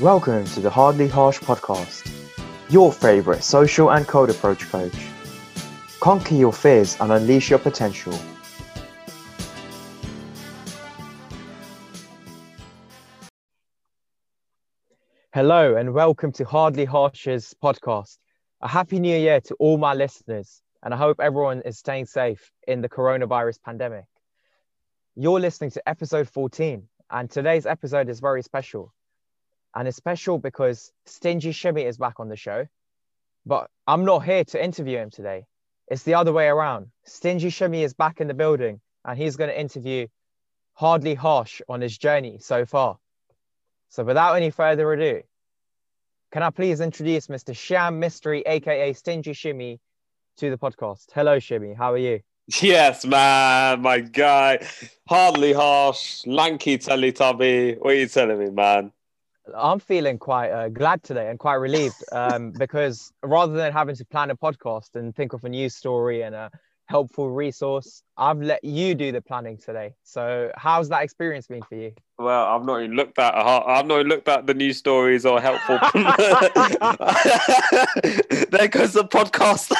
Welcome 0.00 0.44
to 0.44 0.60
the 0.60 0.70
Hardly 0.70 1.08
Harsh 1.08 1.40
podcast, 1.40 2.08
your 2.70 2.92
favorite 2.92 3.42
social 3.42 3.90
and 3.90 4.06
cold 4.06 4.30
approach 4.30 4.60
coach. 4.70 4.94
Conquer 5.98 6.36
your 6.36 6.52
fears 6.52 6.96
and 7.00 7.10
unleash 7.10 7.50
your 7.50 7.58
potential. 7.58 8.16
Hello, 15.34 15.74
and 15.74 15.92
welcome 15.92 16.30
to 16.30 16.44
Hardly 16.44 16.84
Harsh's 16.84 17.56
podcast. 17.60 18.18
A 18.60 18.68
happy 18.68 19.00
new 19.00 19.18
year 19.18 19.40
to 19.40 19.56
all 19.58 19.78
my 19.78 19.94
listeners, 19.94 20.62
and 20.84 20.94
I 20.94 20.96
hope 20.96 21.18
everyone 21.18 21.62
is 21.62 21.76
staying 21.76 22.06
safe 22.06 22.52
in 22.68 22.82
the 22.82 22.88
coronavirus 22.88 23.60
pandemic. 23.64 24.04
You're 25.16 25.40
listening 25.40 25.72
to 25.72 25.88
episode 25.88 26.28
14, 26.28 26.84
and 27.10 27.28
today's 27.28 27.66
episode 27.66 28.08
is 28.08 28.20
very 28.20 28.42
special 28.42 28.94
and 29.78 29.86
it's 29.86 29.96
special 29.96 30.38
because 30.38 30.92
Stingy 31.06 31.52
Shimmy 31.52 31.82
is 31.82 31.98
back 31.98 32.18
on 32.18 32.28
the 32.28 32.34
show, 32.34 32.66
but 33.46 33.70
I'm 33.86 34.04
not 34.04 34.24
here 34.24 34.42
to 34.42 34.62
interview 34.62 34.98
him 34.98 35.08
today. 35.08 35.46
It's 35.86 36.02
the 36.02 36.14
other 36.14 36.32
way 36.32 36.48
around. 36.48 36.88
Stingy 37.04 37.48
Shimmy 37.48 37.84
is 37.84 37.94
back 37.94 38.20
in 38.20 38.26
the 38.26 38.34
building 38.34 38.80
and 39.04 39.16
he's 39.16 39.36
going 39.36 39.50
to 39.50 39.58
interview 39.58 40.08
Hardly 40.74 41.14
Harsh 41.14 41.60
on 41.68 41.80
his 41.80 41.96
journey 41.96 42.38
so 42.40 42.66
far. 42.66 42.98
So 43.88 44.02
without 44.02 44.34
any 44.34 44.50
further 44.50 44.92
ado, 44.92 45.22
can 46.32 46.42
I 46.42 46.50
please 46.50 46.80
introduce 46.80 47.28
Mr. 47.28 47.56
Sham 47.56 48.00
Mystery, 48.00 48.42
aka 48.46 48.92
Stingy 48.94 49.32
Shimmy, 49.32 49.78
to 50.38 50.50
the 50.50 50.58
podcast? 50.58 51.06
Hello, 51.14 51.38
Shimmy. 51.38 51.72
How 51.72 51.92
are 51.92 51.98
you? 51.98 52.18
Yes, 52.62 53.04
man, 53.06 53.82
my 53.82 54.00
guy. 54.00 54.66
Hardly 55.06 55.52
harsh, 55.52 56.26
lanky 56.26 56.78
Teletubby. 56.78 57.78
What 57.78 57.92
are 57.92 57.94
you 57.94 58.08
telling 58.08 58.40
me, 58.40 58.50
man? 58.50 58.90
I'm 59.56 59.80
feeling 59.80 60.18
quite 60.18 60.50
uh, 60.50 60.68
glad 60.68 61.02
today 61.02 61.30
and 61.30 61.38
quite 61.38 61.54
relieved 61.54 61.96
um, 62.12 62.52
because 62.52 63.12
rather 63.22 63.54
than 63.54 63.72
having 63.72 63.96
to 63.96 64.04
plan 64.04 64.30
a 64.30 64.36
podcast 64.36 64.94
and 64.94 65.14
think 65.14 65.32
of 65.32 65.44
a 65.44 65.48
news 65.48 65.74
story 65.74 66.22
and 66.22 66.34
a 66.34 66.50
helpful 66.86 67.30
resource, 67.30 68.02
I've 68.16 68.40
let 68.40 68.64
you 68.64 68.94
do 68.94 69.12
the 69.12 69.20
planning 69.20 69.58
today. 69.58 69.94
So, 70.04 70.50
how's 70.56 70.88
that 70.88 71.02
experience 71.02 71.46
been 71.46 71.62
for 71.62 71.74
you? 71.74 71.92
Well, 72.18 72.46
I've 72.46 72.64
not 72.64 72.82
even 72.82 72.96
looked 72.96 73.18
at 73.18 73.34
I've 73.34 73.86
not 73.86 74.00
even 74.00 74.08
looked 74.08 74.28
at 74.28 74.46
the 74.46 74.54
news 74.54 74.78
stories 74.78 75.26
or 75.26 75.40
helpful. 75.40 75.78
there 78.50 78.68
goes 78.68 78.94
the 78.94 79.04
podcast. 79.04 79.72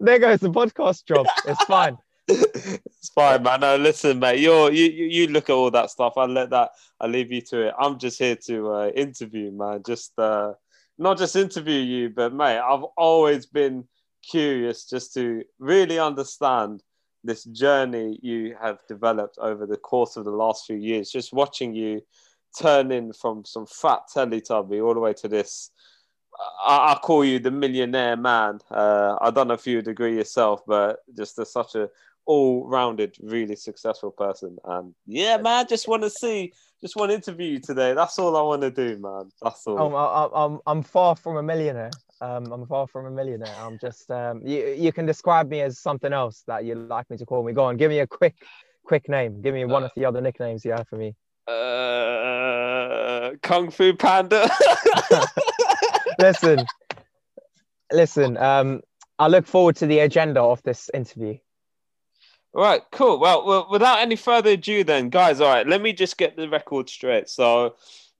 there 0.00 0.18
goes 0.18 0.40
the 0.40 0.50
podcast 0.50 1.06
job. 1.06 1.26
It's 1.46 1.62
fine 1.64 1.98
it's 2.28 3.10
fine, 3.14 3.42
man. 3.42 3.60
No, 3.60 3.76
listen, 3.76 4.18
mate. 4.18 4.40
You're 4.40 4.72
you 4.72 4.86
you 4.86 5.26
look 5.26 5.50
at 5.50 5.54
all 5.54 5.70
that 5.70 5.90
stuff. 5.90 6.14
I 6.16 6.24
let 6.24 6.50
that. 6.50 6.70
I 7.00 7.06
leave 7.06 7.30
you 7.30 7.42
to 7.42 7.68
it. 7.68 7.74
I'm 7.78 7.98
just 7.98 8.18
here 8.18 8.36
to 8.46 8.72
uh, 8.72 8.88
interview, 8.88 9.50
man. 9.52 9.82
Just 9.86 10.18
uh, 10.18 10.54
not 10.98 11.18
just 11.18 11.36
interview 11.36 11.80
you, 11.80 12.10
but 12.10 12.32
mate, 12.32 12.58
I've 12.58 12.84
always 12.96 13.46
been 13.46 13.84
curious 14.22 14.88
just 14.88 15.12
to 15.14 15.44
really 15.58 15.98
understand 15.98 16.82
this 17.24 17.44
journey 17.44 18.18
you 18.22 18.54
have 18.60 18.78
developed 18.88 19.38
over 19.38 19.66
the 19.66 19.76
course 19.76 20.16
of 20.16 20.24
the 20.24 20.30
last 20.30 20.66
few 20.66 20.76
years. 20.76 21.10
Just 21.10 21.32
watching 21.32 21.74
you 21.74 22.02
turn 22.58 22.92
in 22.92 23.12
from 23.12 23.44
some 23.44 23.66
fat 23.66 24.00
Teletubby 24.14 24.84
all 24.84 24.94
the 24.94 25.00
way 25.00 25.12
to 25.14 25.28
this. 25.28 25.70
I, 26.64 26.92
I 26.92 26.98
call 27.02 27.24
you 27.24 27.38
the 27.38 27.50
millionaire 27.50 28.16
man. 28.16 28.60
Uh, 28.70 29.16
I 29.20 29.30
don't 29.30 29.48
know 29.48 29.54
if 29.54 29.66
you 29.66 29.76
would 29.76 29.88
agree 29.88 30.16
yourself, 30.16 30.62
but 30.66 31.00
just 31.16 31.38
a, 31.38 31.46
such 31.46 31.74
a 31.74 31.88
all-rounded, 32.26 33.16
really 33.20 33.56
successful 33.56 34.10
person. 34.10 34.56
And 34.64 34.94
yeah, 35.06 35.36
man, 35.36 35.66
just 35.68 35.88
want 35.88 36.02
to 36.02 36.10
see, 36.10 36.52
just 36.80 36.96
want 36.96 37.10
to 37.10 37.14
interview 37.14 37.52
you 37.52 37.60
today. 37.60 37.94
That's 37.94 38.18
all 38.18 38.36
I 38.36 38.42
want 38.42 38.62
to 38.62 38.70
do, 38.70 38.98
man. 38.98 39.30
That's 39.42 39.66
all. 39.66 39.94
I'm, 39.94 40.32
I'm, 40.34 40.60
I'm 40.66 40.82
far 40.82 41.16
from 41.16 41.36
a 41.36 41.42
millionaire. 41.42 41.90
Um, 42.20 42.52
I'm 42.52 42.66
far 42.66 42.86
from 42.86 43.06
a 43.06 43.10
millionaire. 43.10 43.54
I'm 43.58 43.78
just, 43.78 44.10
um, 44.10 44.40
you, 44.44 44.74
you 44.78 44.92
can 44.92 45.06
describe 45.06 45.48
me 45.48 45.60
as 45.60 45.78
something 45.78 46.12
else 46.12 46.42
that 46.46 46.64
you'd 46.64 46.88
like 46.88 47.10
me 47.10 47.16
to 47.16 47.26
call 47.26 47.42
me. 47.44 47.52
Go 47.52 47.64
on, 47.64 47.76
give 47.76 47.90
me 47.90 47.98
a 47.98 48.06
quick, 48.06 48.36
quick 48.84 49.08
name. 49.08 49.42
Give 49.42 49.54
me 49.54 49.64
one 49.64 49.82
uh, 49.82 49.86
of 49.86 49.92
the 49.96 50.04
other 50.04 50.20
nicknames 50.20 50.64
you 50.64 50.72
have 50.72 50.88
for 50.88 50.96
me. 50.96 51.14
Uh, 51.46 53.32
Kung 53.42 53.70
Fu 53.70 53.94
Panda. 53.94 54.48
listen, 56.18 56.64
listen. 57.92 58.36
Um, 58.36 58.80
I 59.18 59.28
look 59.28 59.46
forward 59.46 59.76
to 59.76 59.86
the 59.86 60.00
agenda 60.00 60.40
of 60.40 60.62
this 60.62 60.90
interview. 60.94 61.36
All 62.54 62.62
right, 62.62 62.82
cool. 62.92 63.18
Well, 63.18 63.44
well, 63.44 63.66
without 63.68 63.98
any 63.98 64.14
further 64.14 64.50
ado, 64.50 64.84
then, 64.84 65.08
guys. 65.10 65.40
All 65.40 65.52
right, 65.52 65.66
let 65.66 65.82
me 65.82 65.92
just 65.92 66.16
get 66.16 66.36
the 66.36 66.48
record 66.48 66.88
straight. 66.88 67.28
So, 67.28 67.74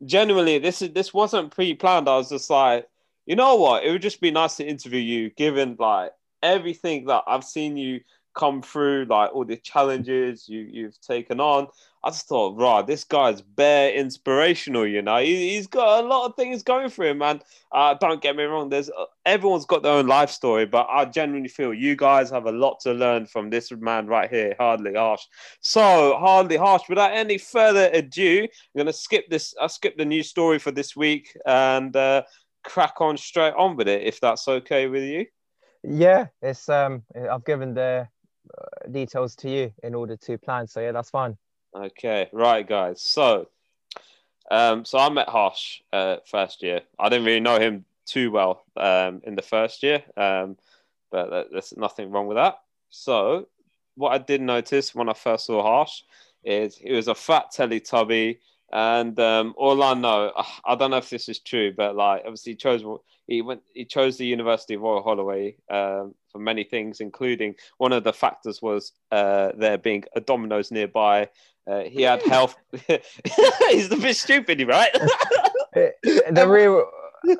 generally, 0.05 0.59
this 0.59 0.83
is 0.83 0.91
this 0.91 1.15
wasn't 1.15 1.53
pre-planned. 1.55 2.09
I 2.09 2.17
was 2.17 2.31
just 2.31 2.51
like, 2.51 2.89
you 3.27 3.37
know 3.37 3.55
what? 3.55 3.85
It 3.85 3.93
would 3.93 4.03
just 4.03 4.21
be 4.21 4.33
nice 4.33 4.57
to 4.57 4.67
interview 4.67 4.99
you, 5.01 5.31
given 5.31 5.77
like 5.79 6.13
everything 6.43 7.07
that 7.07 7.23
I've 7.29 7.45
seen 7.45 7.77
you 7.77 8.01
come 8.35 8.61
through, 8.61 9.07
like 9.09 9.33
all 9.33 9.45
the 9.45 9.57
challenges 9.57 10.49
you 10.49 10.61
you've 10.63 11.01
taken 11.01 11.39
on. 11.39 11.69
I 12.05 12.11
just 12.11 12.29
thought, 12.29 12.61
right, 12.61 12.87
this 12.87 13.03
guy's 13.03 13.41
bare 13.41 13.91
inspirational. 13.95 14.87
You 14.87 15.01
know, 15.01 15.17
he, 15.17 15.57
has 15.57 15.67
got 15.67 16.05
a 16.05 16.07
lot 16.07 16.27
of 16.27 16.37
things 16.37 16.63
going 16.63 16.91
for 16.91 17.07
him, 17.07 17.19
man. 17.19 17.41
Uh, 17.73 17.95
don't 17.95 18.21
get 18.21 18.37
me 18.37 18.43
wrong. 18.45 18.69
There's 18.69 18.91
uh, 18.91 19.07
everyone's 19.25 19.65
got 19.65 19.83
their 19.83 19.93
own 19.93 20.07
life 20.07 20.29
story, 20.29 20.67
but 20.67 20.87
I 20.91 21.07
genuinely 21.07 21.49
feel 21.49 21.73
you 21.73 21.97
guys 21.97 22.29
have 22.29 22.45
a 22.45 22.53
lot 22.53 22.81
to 22.81 22.93
learn 22.93 23.25
from 23.25 23.49
this 23.49 23.73
man 23.73 24.07
right 24.07 24.29
here, 24.29 24.55
Hardly 24.59 24.93
Harsh. 24.93 25.23
So, 25.63 26.19
Hardly 26.19 26.59
Harsh. 26.59 26.83
Without 26.91 27.13
any 27.13 27.39
further 27.39 27.89
ado, 27.91 28.43
I'm 28.43 28.79
gonna 28.79 28.93
skip 28.93 29.25
this. 29.31 29.55
I 29.59 29.69
skip 29.69 29.97
the 29.97 30.05
news 30.05 30.29
story 30.29 30.59
for 30.59 30.73
this 30.73 30.95
week 30.95 31.35
and 31.47 31.97
uh, 31.97 32.25
crack 32.65 33.01
on 33.01 33.17
straight 33.17 33.55
on 33.55 33.77
with 33.77 33.89
it, 33.89 34.03
if 34.03 34.21
that's 34.21 34.47
okay 34.47 34.89
with 34.89 35.05
you. 35.05 35.25
Yeah, 35.83 36.27
it's 36.43 36.69
um, 36.69 37.03
I've 37.31 37.47
given 37.47 37.73
the 37.73 38.09
uh, 38.59 38.91
details 38.91 39.37
to 39.37 39.49
you 39.49 39.73
in 39.83 39.95
order 39.95 40.19
to 40.19 40.37
plan. 40.37 40.67
So 40.67 40.81
yeah, 40.81 40.93
that's 40.93 41.09
fine. 41.09 41.39
Okay, 41.75 42.29
right, 42.33 42.67
guys. 42.67 43.03
So, 43.03 43.49
um, 44.49 44.85
so 44.85 44.97
I 44.99 45.09
met 45.09 45.29
Harsh 45.29 45.81
uh, 45.93 46.19
first 46.25 46.63
year. 46.63 46.83
I 47.01 47.09
didn't 47.09 47.25
really 47.25 47.41
know 47.41 47.59
him 47.59 47.85
too 48.07 48.31
well 48.31 48.65
um, 48.77 49.21
in 49.25 49.35
the 49.35 49.43
first 49.43 49.83
year, 49.83 50.05
um, 50.17 50.57
but 51.11 51.49
there's 51.51 51.77
nothing 51.77 52.11
wrong 52.11 52.29
with 52.29 52.37
that. 52.37 52.61
So, 52.91 53.49
what 53.97 54.13
I 54.13 54.19
did 54.19 54.41
notice 54.41 54.95
when 54.95 55.09
I 55.09 55.15
first 55.15 55.47
saw 55.47 55.63
Harsh 55.63 56.03
is 56.45 56.77
he 56.77 56.93
was 56.93 57.09
a 57.09 57.15
fat 57.15 57.47
Teletubby, 57.53 58.39
and 58.75 59.19
um, 59.19 59.55
all 59.57 59.83
I 59.83 59.95
know, 59.95 60.33
I 60.65 60.75
don't 60.75 60.91
know 60.91 60.99
if 60.99 61.09
this 61.09 61.29
is 61.31 61.39
true, 61.39 61.73
but 61.75 61.97
like 61.97 62.23
obviously 62.27 62.53
he 62.53 62.57
chose 62.57 62.85
he 63.27 63.41
went 63.41 63.63
he 63.73 63.87
chose 63.87 64.19
the 64.19 64.27
University 64.27 64.75
of 64.75 64.83
Royal 64.83 65.03
Holloway 65.03 65.57
um, 65.71 66.15
for 66.31 66.39
many 66.39 66.65
things, 66.65 67.01
including 67.01 67.55
one 67.79 67.93
of 67.93 68.05
the 68.05 68.13
factors 68.13 68.61
was 68.61 68.93
uh, 69.13 69.53
there 69.57 69.79
being 69.79 70.05
a 70.15 70.21
Domino's 70.21 70.71
nearby 70.71 71.29
uh, 71.67 71.81
he 71.85 72.03
had 72.03 72.23
health. 72.23 72.57
He's 73.71 73.91
a 73.91 73.97
bit 73.97 74.17
stupid, 74.17 74.67
right? 74.67 74.93
the 75.73 76.47
real. 76.47 76.85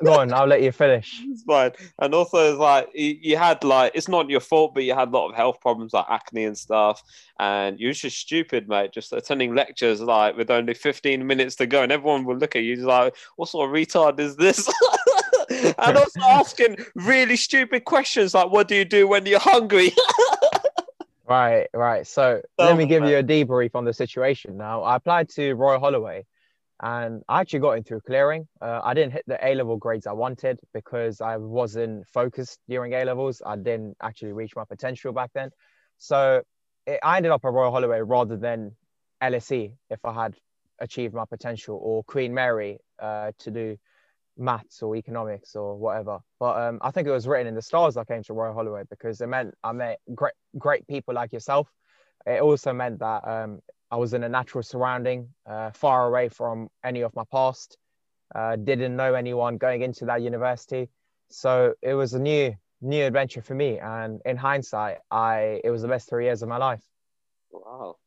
Go 0.03 0.19
on, 0.19 0.33
I'll 0.33 0.47
let 0.47 0.61
you 0.61 0.71
finish. 0.71 1.21
It's 1.35 1.43
fine. 1.43 1.71
And 1.99 2.15
also, 2.15 2.51
it's 2.51 2.59
like 2.59 2.89
you, 2.93 3.17
you, 3.21 3.37
had 3.37 3.63
like 3.63 3.91
it's 3.93 4.07
not 4.07 4.29
your 4.29 4.39
fault, 4.39 4.73
but 4.73 4.83
you 4.83 4.93
had 4.93 5.09
a 5.09 5.11
lot 5.11 5.29
of 5.29 5.35
health 5.35 5.59
problems 5.59 5.93
like 5.93 6.05
acne 6.09 6.45
and 6.45 6.57
stuff. 6.57 7.03
And 7.39 7.79
you 7.79 7.87
were 7.87 7.93
just 7.93 8.17
stupid, 8.17 8.69
mate. 8.69 8.91
Just 8.93 9.13
attending 9.13 9.53
lectures 9.53 10.01
like 10.01 10.37
with 10.37 10.49
only 10.49 10.73
15 10.73 11.27
minutes 11.27 11.55
to 11.55 11.67
go, 11.67 11.83
and 11.83 11.91
everyone 11.91 12.25
would 12.25 12.39
look 12.39 12.55
at 12.55 12.63
you 12.63 12.77
like, 12.77 13.15
"What 13.35 13.49
sort 13.49 13.69
of 13.69 13.75
retard 13.75 14.19
is 14.19 14.35
this?" 14.37 14.67
and 15.49 15.97
also 15.97 16.19
asking 16.23 16.77
really 16.95 17.35
stupid 17.35 17.85
questions 17.85 18.33
like, 18.33 18.49
"What 18.51 18.67
do 18.67 18.75
you 18.75 18.85
do 18.85 19.07
when 19.07 19.25
you're 19.25 19.39
hungry?" 19.39 19.91
Right, 21.27 21.67
right. 21.73 22.05
So 22.05 22.41
oh, 22.59 22.65
let 22.65 22.77
me 22.77 22.85
give 22.85 23.01
man. 23.01 23.11
you 23.11 23.17
a 23.17 23.23
debrief 23.23 23.71
on 23.73 23.83
the 23.83 23.93
situation. 23.93 24.57
Now, 24.57 24.83
I 24.83 24.95
applied 24.95 25.29
to 25.29 25.53
Royal 25.53 25.79
Holloway 25.79 26.25
and 26.81 27.23
I 27.29 27.41
actually 27.41 27.59
got 27.59 27.73
in 27.73 27.83
through 27.83 28.01
clearing. 28.01 28.47
Uh, 28.61 28.81
I 28.83 28.93
didn't 28.93 29.13
hit 29.13 29.23
the 29.27 29.45
A 29.45 29.55
level 29.55 29.77
grades 29.77 30.07
I 30.07 30.11
wanted 30.11 30.59
because 30.73 31.21
I 31.21 31.37
wasn't 31.37 32.05
focused 32.07 32.59
during 32.67 32.93
A 32.93 33.05
levels. 33.05 33.41
I 33.45 33.55
didn't 33.55 33.95
actually 34.01 34.33
reach 34.33 34.55
my 34.55 34.65
potential 34.65 35.13
back 35.13 35.31
then. 35.33 35.51
So 35.97 36.41
it, 36.85 36.99
I 37.01 37.17
ended 37.17 37.31
up 37.31 37.45
at 37.45 37.51
Royal 37.51 37.71
Holloway 37.71 38.01
rather 38.01 38.35
than 38.35 38.75
LSE 39.23 39.73
if 39.89 39.99
I 40.03 40.13
had 40.13 40.35
achieved 40.79 41.13
my 41.13 41.23
potential 41.25 41.79
or 41.81 42.03
Queen 42.03 42.33
Mary 42.33 42.79
uh, 42.99 43.31
to 43.39 43.51
do 43.51 43.77
maths 44.37 44.81
or 44.83 44.95
economics 44.97 45.55
or 45.55 45.77
whatever. 45.77 46.19
But 46.39 46.57
um, 46.61 46.79
I 46.81 46.91
think 46.91 47.07
it 47.07 47.11
was 47.11 47.27
written 47.27 47.47
in 47.47 47.55
the 47.55 47.61
stars 47.61 47.95
I 47.95 48.03
came 48.03 48.23
to 48.23 48.33
Royal 48.33 48.53
Holloway 48.53 48.83
because 48.89 49.21
it 49.21 49.27
meant 49.27 49.53
I 49.63 49.71
met 49.71 49.99
great 50.13 50.33
great 50.57 50.85
people 50.87 51.13
like 51.13 51.31
yourself. 51.31 51.69
It 52.25 52.41
also 52.41 52.73
meant 52.73 52.99
that 52.99 53.27
um, 53.27 53.59
I 53.91 53.97
was 53.97 54.13
in 54.13 54.23
a 54.23 54.29
natural 54.29 54.63
surrounding, 54.63 55.29
uh, 55.45 55.71
far 55.71 56.07
away 56.07 56.29
from 56.29 56.69
any 56.83 57.01
of 57.01 57.15
my 57.15 57.23
past. 57.31 57.77
Uh, 58.33 58.55
didn't 58.55 58.95
know 58.95 59.13
anyone 59.13 59.57
going 59.57 59.81
into 59.83 60.05
that 60.05 60.21
university, 60.21 60.89
so 61.29 61.73
it 61.81 61.93
was 61.93 62.13
a 62.13 62.19
new 62.19 62.55
new 62.81 63.05
adventure 63.05 63.41
for 63.41 63.55
me. 63.55 63.79
And 63.79 64.21
in 64.25 64.37
hindsight, 64.37 64.97
I 65.11 65.61
it 65.63 65.69
was 65.69 65.81
the 65.83 65.87
best 65.87 66.09
three 66.09 66.25
years 66.25 66.41
of 66.43 66.49
my 66.49 66.57
life. 66.57 66.83
Wow. 67.51 67.97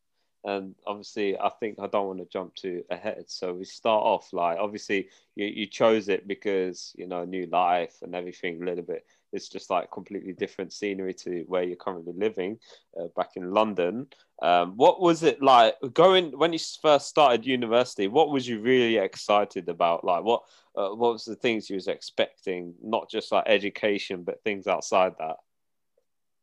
and 0.44 0.74
obviously 0.86 1.38
I 1.38 1.50
think 1.60 1.78
I 1.80 1.86
don't 1.88 2.06
want 2.06 2.18
to 2.20 2.26
jump 2.26 2.54
too 2.54 2.84
ahead. 2.90 3.24
So 3.28 3.54
we 3.54 3.64
start 3.64 4.02
off 4.04 4.32
like 4.32 4.58
obviously 4.58 5.08
you, 5.36 5.46
you 5.46 5.66
chose 5.66 6.08
it 6.08 6.28
because 6.28 6.92
you 6.98 7.06
know 7.06 7.24
new 7.24 7.46
life 7.46 7.96
and 8.02 8.14
everything 8.14 8.62
a 8.62 8.66
little 8.66 8.84
bit. 8.84 9.04
It's 9.32 9.48
just 9.48 9.70
like 9.70 9.90
completely 9.90 10.32
different 10.32 10.72
scenery 10.72 11.14
to 11.14 11.44
where 11.46 11.62
you're 11.62 11.76
currently 11.76 12.12
living, 12.16 12.58
uh, 12.98 13.08
back 13.16 13.30
in 13.36 13.52
London. 13.52 14.06
Um, 14.40 14.76
what 14.76 15.00
was 15.00 15.22
it 15.22 15.42
like 15.42 15.74
going 15.92 16.36
when 16.38 16.52
you 16.52 16.58
first 16.80 17.08
started 17.08 17.44
university? 17.44 18.08
What 18.08 18.30
was 18.30 18.48
you 18.48 18.60
really 18.60 18.96
excited 18.96 19.68
about? 19.68 20.04
Like 20.04 20.24
what 20.24 20.42
uh, 20.76 20.90
what 20.90 21.12
was 21.12 21.24
the 21.24 21.36
things 21.36 21.68
you 21.68 21.74
was 21.74 21.88
expecting? 21.88 22.74
Not 22.82 23.10
just 23.10 23.32
like 23.32 23.44
education, 23.46 24.22
but 24.22 24.42
things 24.42 24.66
outside 24.66 25.12
that. 25.18 25.36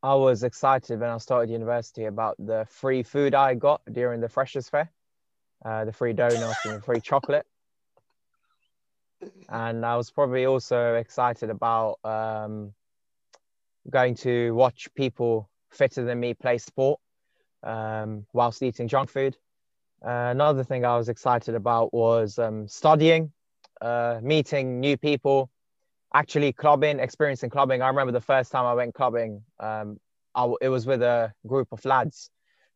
I 0.03 0.13
was 0.13 0.43
excited 0.43 0.99
when 0.99 1.09
I 1.09 1.17
started 1.17 1.51
university 1.51 2.05
about 2.05 2.35
the 2.37 2.67
free 2.69 3.01
food 3.01 3.33
I 3.33 3.55
got 3.55 3.81
during 3.91 4.21
the 4.21 4.29
Freshers 4.29 4.69
Fair, 4.69 4.91
uh, 5.63 5.85
the 5.85 5.93
free 5.93 6.13
donuts 6.13 6.63
and 6.65 6.75
the 6.75 6.81
free 6.81 7.01
chocolate. 7.01 7.47
And 9.49 9.85
I 9.85 9.95
was 9.95 10.11
probably 10.11 10.45
also 10.45 10.95
excited 10.95 11.49
about 11.49 11.99
um, 12.03 12.73
going 13.89 14.15
to 14.15 14.53
watch 14.55 14.87
people 14.95 15.49
fitter 15.69 16.03
than 16.03 16.19
me 16.19 16.33
play 16.33 16.57
sport 16.57 16.99
um, 17.63 18.25
whilst 18.33 18.63
eating 18.63 18.87
junk 18.87 19.09
food. 19.09 19.37
Uh, 20.05 20.29
another 20.31 20.63
thing 20.63 20.85
I 20.85 20.97
was 20.97 21.09
excited 21.09 21.55
about 21.55 21.93
was 21.93 22.37
um, 22.37 22.67
studying, 22.67 23.31
uh, 23.81 24.19
meeting 24.21 24.79
new 24.79 24.97
people, 24.97 25.49
actually 26.13 26.53
clubbing, 26.53 26.99
experiencing 26.99 27.49
clubbing. 27.49 27.81
I 27.81 27.87
remember 27.87 28.11
the 28.11 28.21
first 28.21 28.51
time 28.51 28.65
I 28.65 28.73
went 28.73 28.93
clubbing, 28.93 29.41
um, 29.59 29.99
I, 30.35 30.51
it 30.61 30.69
was 30.69 30.85
with 30.85 31.01
a 31.01 31.33
group 31.47 31.69
of 31.71 31.83
lads 31.85 32.29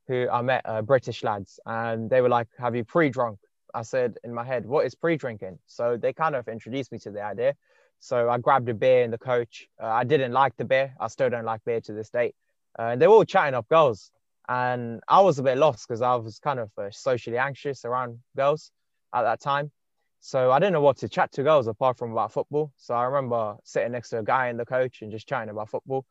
who 0.07 0.27
I 0.31 0.41
met, 0.41 0.61
uh, 0.65 0.81
British 0.81 1.23
lads, 1.23 1.59
and 1.65 2.09
they 2.09 2.21
were 2.21 2.29
like, 2.29 2.47
"Have 2.57 2.75
you 2.75 2.83
pre-drunk?" 2.83 3.37
I 3.73 3.83
said 3.83 4.17
in 4.23 4.33
my 4.33 4.43
head, 4.43 4.65
"What 4.65 4.85
is 4.85 4.95
pre-drinking?" 4.95 5.59
So 5.65 5.97
they 5.97 6.13
kind 6.13 6.35
of 6.35 6.47
introduced 6.47 6.91
me 6.91 6.99
to 6.99 7.11
the 7.11 7.21
idea. 7.21 7.55
So 7.99 8.29
I 8.29 8.37
grabbed 8.37 8.69
a 8.69 8.73
beer 8.73 9.03
in 9.03 9.11
the 9.11 9.17
coach. 9.17 9.67
Uh, 9.81 9.87
I 9.87 10.03
didn't 10.03 10.31
like 10.31 10.55
the 10.57 10.65
beer. 10.65 10.93
I 10.99 11.07
still 11.07 11.29
don't 11.29 11.45
like 11.45 11.63
beer 11.65 11.81
to 11.81 11.93
this 11.93 12.09
day. 12.09 12.33
Uh, 12.77 12.91
and 12.91 13.01
they 13.01 13.07
were 13.07 13.15
all 13.15 13.25
chatting 13.25 13.55
up 13.55 13.67
girls, 13.67 14.11
and 14.47 15.01
I 15.07 15.21
was 15.21 15.39
a 15.39 15.43
bit 15.43 15.57
lost 15.57 15.87
because 15.87 16.01
I 16.01 16.15
was 16.15 16.39
kind 16.39 16.59
of 16.59 16.71
uh, 16.77 16.91
socially 16.91 17.37
anxious 17.37 17.85
around 17.85 18.19
girls 18.35 18.71
at 19.13 19.23
that 19.23 19.41
time. 19.41 19.71
So 20.21 20.51
I 20.51 20.59
didn't 20.59 20.73
know 20.73 20.81
what 20.81 20.97
to 20.97 21.09
chat 21.09 21.31
to 21.33 21.43
girls 21.43 21.67
apart 21.67 21.97
from 21.97 22.11
about 22.11 22.31
football. 22.31 22.73
So 22.77 22.93
I 22.93 23.05
remember 23.05 23.55
sitting 23.63 23.91
next 23.91 24.09
to 24.09 24.19
a 24.19 24.23
guy 24.23 24.49
in 24.49 24.57
the 24.57 24.65
coach 24.65 25.01
and 25.01 25.11
just 25.11 25.27
chatting 25.27 25.49
about 25.49 25.69
football. 25.69 26.05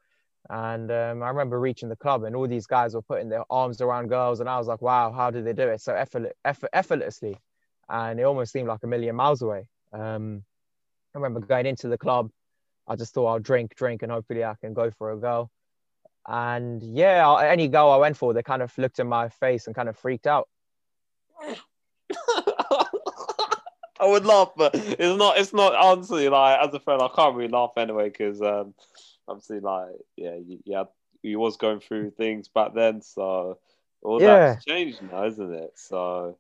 And 0.49 0.90
um, 0.90 1.22
I 1.22 1.28
remember 1.28 1.60
reaching 1.60 1.90
the 1.90 1.96
club 1.96 2.25
and 2.25 2.34
all 2.34 2.49
these 2.49 2.66
guys 2.66 2.94
were 2.94 3.02
putting 3.02 3.28
their 3.28 3.44
arms 3.50 3.81
around 3.81 4.08
girls. 4.08 4.40
And 4.40 4.49
I 4.49 4.56
was 4.56 4.66
like, 4.66 4.81
wow, 4.81 5.12
how 5.12 5.31
did 5.31 5.44
they 5.44 5.52
do 5.52 5.69
it 5.69 5.81
so 5.82 5.94
effort, 5.94 6.32
effort, 6.44 6.70
effortlessly? 6.72 7.37
And 7.88 8.20
it 8.20 8.25
almost 8.25 8.52
seemed 8.52 8.69
like 8.69 8.82
a 8.82 8.87
million 8.87 9.17
miles 9.17 9.43
away. 9.43 9.69
Um, 9.93 10.44
I 11.14 11.19
remember 11.19 11.40
going 11.40 11.67
into 11.67 11.88
the 11.88 11.99
club. 11.99 12.31
I 12.87 12.96
just 12.96 13.14
thought 13.14 13.26
I'll 13.26 13.38
drink, 13.38 13.75
drink, 13.75 14.02
and 14.02 14.12
hopefully 14.12 14.44
I 14.44 14.55
can 14.61 14.75
go 14.75 14.90
for 14.90 15.12
a 15.12 15.17
girl. 15.17 15.50
And 16.26 16.82
yeah, 16.82 17.37
any 17.40 17.69
girl 17.69 17.90
I 17.90 17.96
went 17.96 18.17
for, 18.17 18.35
they 18.35 18.43
kind 18.43 18.62
of 18.62 18.76
looked 18.76 18.99
in 18.99 19.08
my 19.08 19.29
face 19.29 19.67
and 19.67 19.75
kind 19.75 19.88
of 19.88 19.96
freaked 19.96 20.26
out. 20.26 20.49
I 24.00 24.06
would 24.06 24.26
laugh, 24.26 24.52
but 24.56 24.75
it's 24.75 25.19
not. 25.19 25.38
It's 25.38 25.52
not 25.52 25.75
honestly 25.75 26.29
like 26.29 26.61
as 26.61 26.73
a 26.75 26.81
friend, 26.81 27.02
I 27.02 27.08
can't 27.08 27.34
really 27.34 27.50
laugh 27.50 27.73
anyway 27.76 28.11
because 28.11 28.41
um, 28.43 28.75
obviously, 29.26 29.61
like 29.61 29.88
yeah, 30.17 30.37
you, 30.37 30.61
you, 30.64 30.76
had, 30.76 30.88
you 31.23 31.38
was 31.38 31.56
going 31.56 31.81
through 31.81 32.11
things 32.11 32.49
back 32.49 32.75
then, 32.75 33.02
so 33.02 33.58
all 34.02 34.20
yeah. 34.20 34.52
that's 34.52 34.64
changed 34.64 35.02
now, 35.02 35.25
isn't 35.25 35.52
it? 35.52 35.73
So 35.76 36.38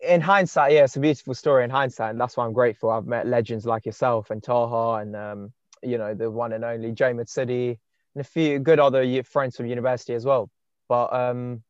in 0.00 0.20
hindsight, 0.20 0.72
yeah, 0.72 0.84
it's 0.84 0.96
a 0.96 1.00
beautiful 1.00 1.34
story 1.34 1.64
in 1.64 1.70
hindsight, 1.70 2.10
and 2.10 2.20
that's 2.20 2.36
why 2.36 2.44
I'm 2.44 2.52
grateful. 2.52 2.90
I've 2.90 3.06
met 3.06 3.26
legends 3.26 3.64
like 3.66 3.86
yourself 3.86 4.30
and 4.30 4.42
Taha, 4.42 5.00
and 5.02 5.16
um, 5.16 5.52
you 5.82 5.98
know 5.98 6.14
the 6.14 6.30
one 6.30 6.52
and 6.52 6.64
only 6.64 6.92
Jamie 6.92 7.24
City, 7.26 7.78
and 8.14 8.20
a 8.20 8.24
few 8.24 8.58
good 8.58 8.78
other 8.78 9.22
friends 9.22 9.56
from 9.56 9.66
university 9.66 10.14
as 10.14 10.24
well. 10.24 10.50
But 10.88 11.12
um, 11.12 11.62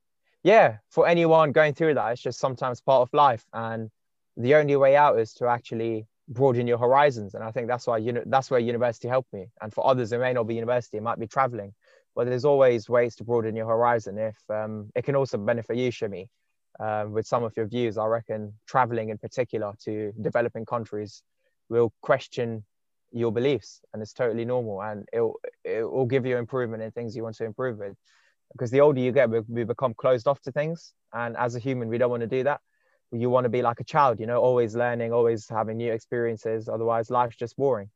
yeah, 0.42 0.78
for 0.90 1.06
anyone 1.06 1.52
going 1.52 1.74
through 1.74 1.94
that, 1.94 2.12
it's 2.12 2.22
just 2.22 2.40
sometimes 2.40 2.80
part 2.80 3.02
of 3.02 3.12
life, 3.12 3.44
and 3.52 3.90
the 4.36 4.54
only 4.54 4.76
way 4.76 4.96
out 4.96 5.18
is 5.18 5.34
to 5.34 5.46
actually 5.46 6.06
broaden 6.28 6.66
your 6.66 6.78
horizons. 6.78 7.34
And 7.34 7.44
I 7.44 7.50
think 7.50 7.68
that's 7.68 7.86
why 7.86 7.98
you 7.98 8.12
know 8.12 8.22
that's 8.26 8.50
where 8.50 8.60
university 8.60 9.08
helped 9.08 9.32
me. 9.32 9.46
And 9.60 9.72
for 9.72 9.86
others, 9.86 10.12
it 10.12 10.18
may 10.18 10.32
not 10.32 10.44
be 10.44 10.54
university, 10.54 10.96
it 10.96 11.02
might 11.02 11.18
be 11.18 11.26
traveling, 11.26 11.74
but 12.16 12.26
there's 12.26 12.44
always 12.44 12.88
ways 12.88 13.14
to 13.16 13.24
broaden 13.24 13.54
your 13.54 13.66
horizon. 13.66 14.18
If 14.18 14.36
um, 14.48 14.90
it 14.96 15.04
can 15.04 15.14
also 15.14 15.38
benefit 15.38 15.76
you, 15.76 15.90
Shami, 15.92 16.28
um, 16.80 17.12
with 17.12 17.26
some 17.26 17.44
of 17.44 17.56
your 17.56 17.66
views, 17.66 17.98
I 17.98 18.06
reckon 18.06 18.54
traveling 18.66 19.10
in 19.10 19.18
particular 19.18 19.74
to 19.84 20.12
developing 20.20 20.64
countries 20.64 21.22
will 21.68 21.92
question 22.00 22.64
your 23.12 23.32
beliefs, 23.32 23.80
and 23.92 24.02
it's 24.02 24.12
totally 24.12 24.44
normal, 24.44 24.82
and 24.82 25.08
it 25.12 25.22
it 25.64 25.82
will 25.82 26.06
give 26.06 26.26
you 26.26 26.36
improvement 26.36 26.82
in 26.82 26.90
things 26.92 27.14
you 27.14 27.22
want 27.22 27.36
to 27.36 27.44
improve 27.44 27.78
with. 27.78 27.96
Because 28.52 28.70
the 28.72 28.80
older 28.80 29.00
you 29.00 29.12
get, 29.12 29.30
we, 29.30 29.40
we 29.48 29.62
become 29.64 29.94
closed 29.94 30.26
off 30.26 30.40
to 30.42 30.52
things, 30.52 30.92
and 31.12 31.36
as 31.36 31.54
a 31.54 31.58
human, 31.58 31.88
we 31.88 31.98
don't 31.98 32.10
want 32.10 32.22
to 32.22 32.26
do 32.38 32.44
that 32.44 32.60
you 33.12 33.30
want 33.30 33.44
to 33.44 33.50
be 33.50 33.62
like 33.62 33.80
a 33.80 33.84
child, 33.84 34.20
you 34.20 34.26
know, 34.26 34.38
always 34.38 34.76
learning, 34.76 35.12
always 35.12 35.48
having 35.48 35.76
new 35.76 35.92
experiences. 35.92 36.68
Otherwise, 36.68 37.10
life's 37.10 37.36
just 37.36 37.56
boring. 37.56 37.90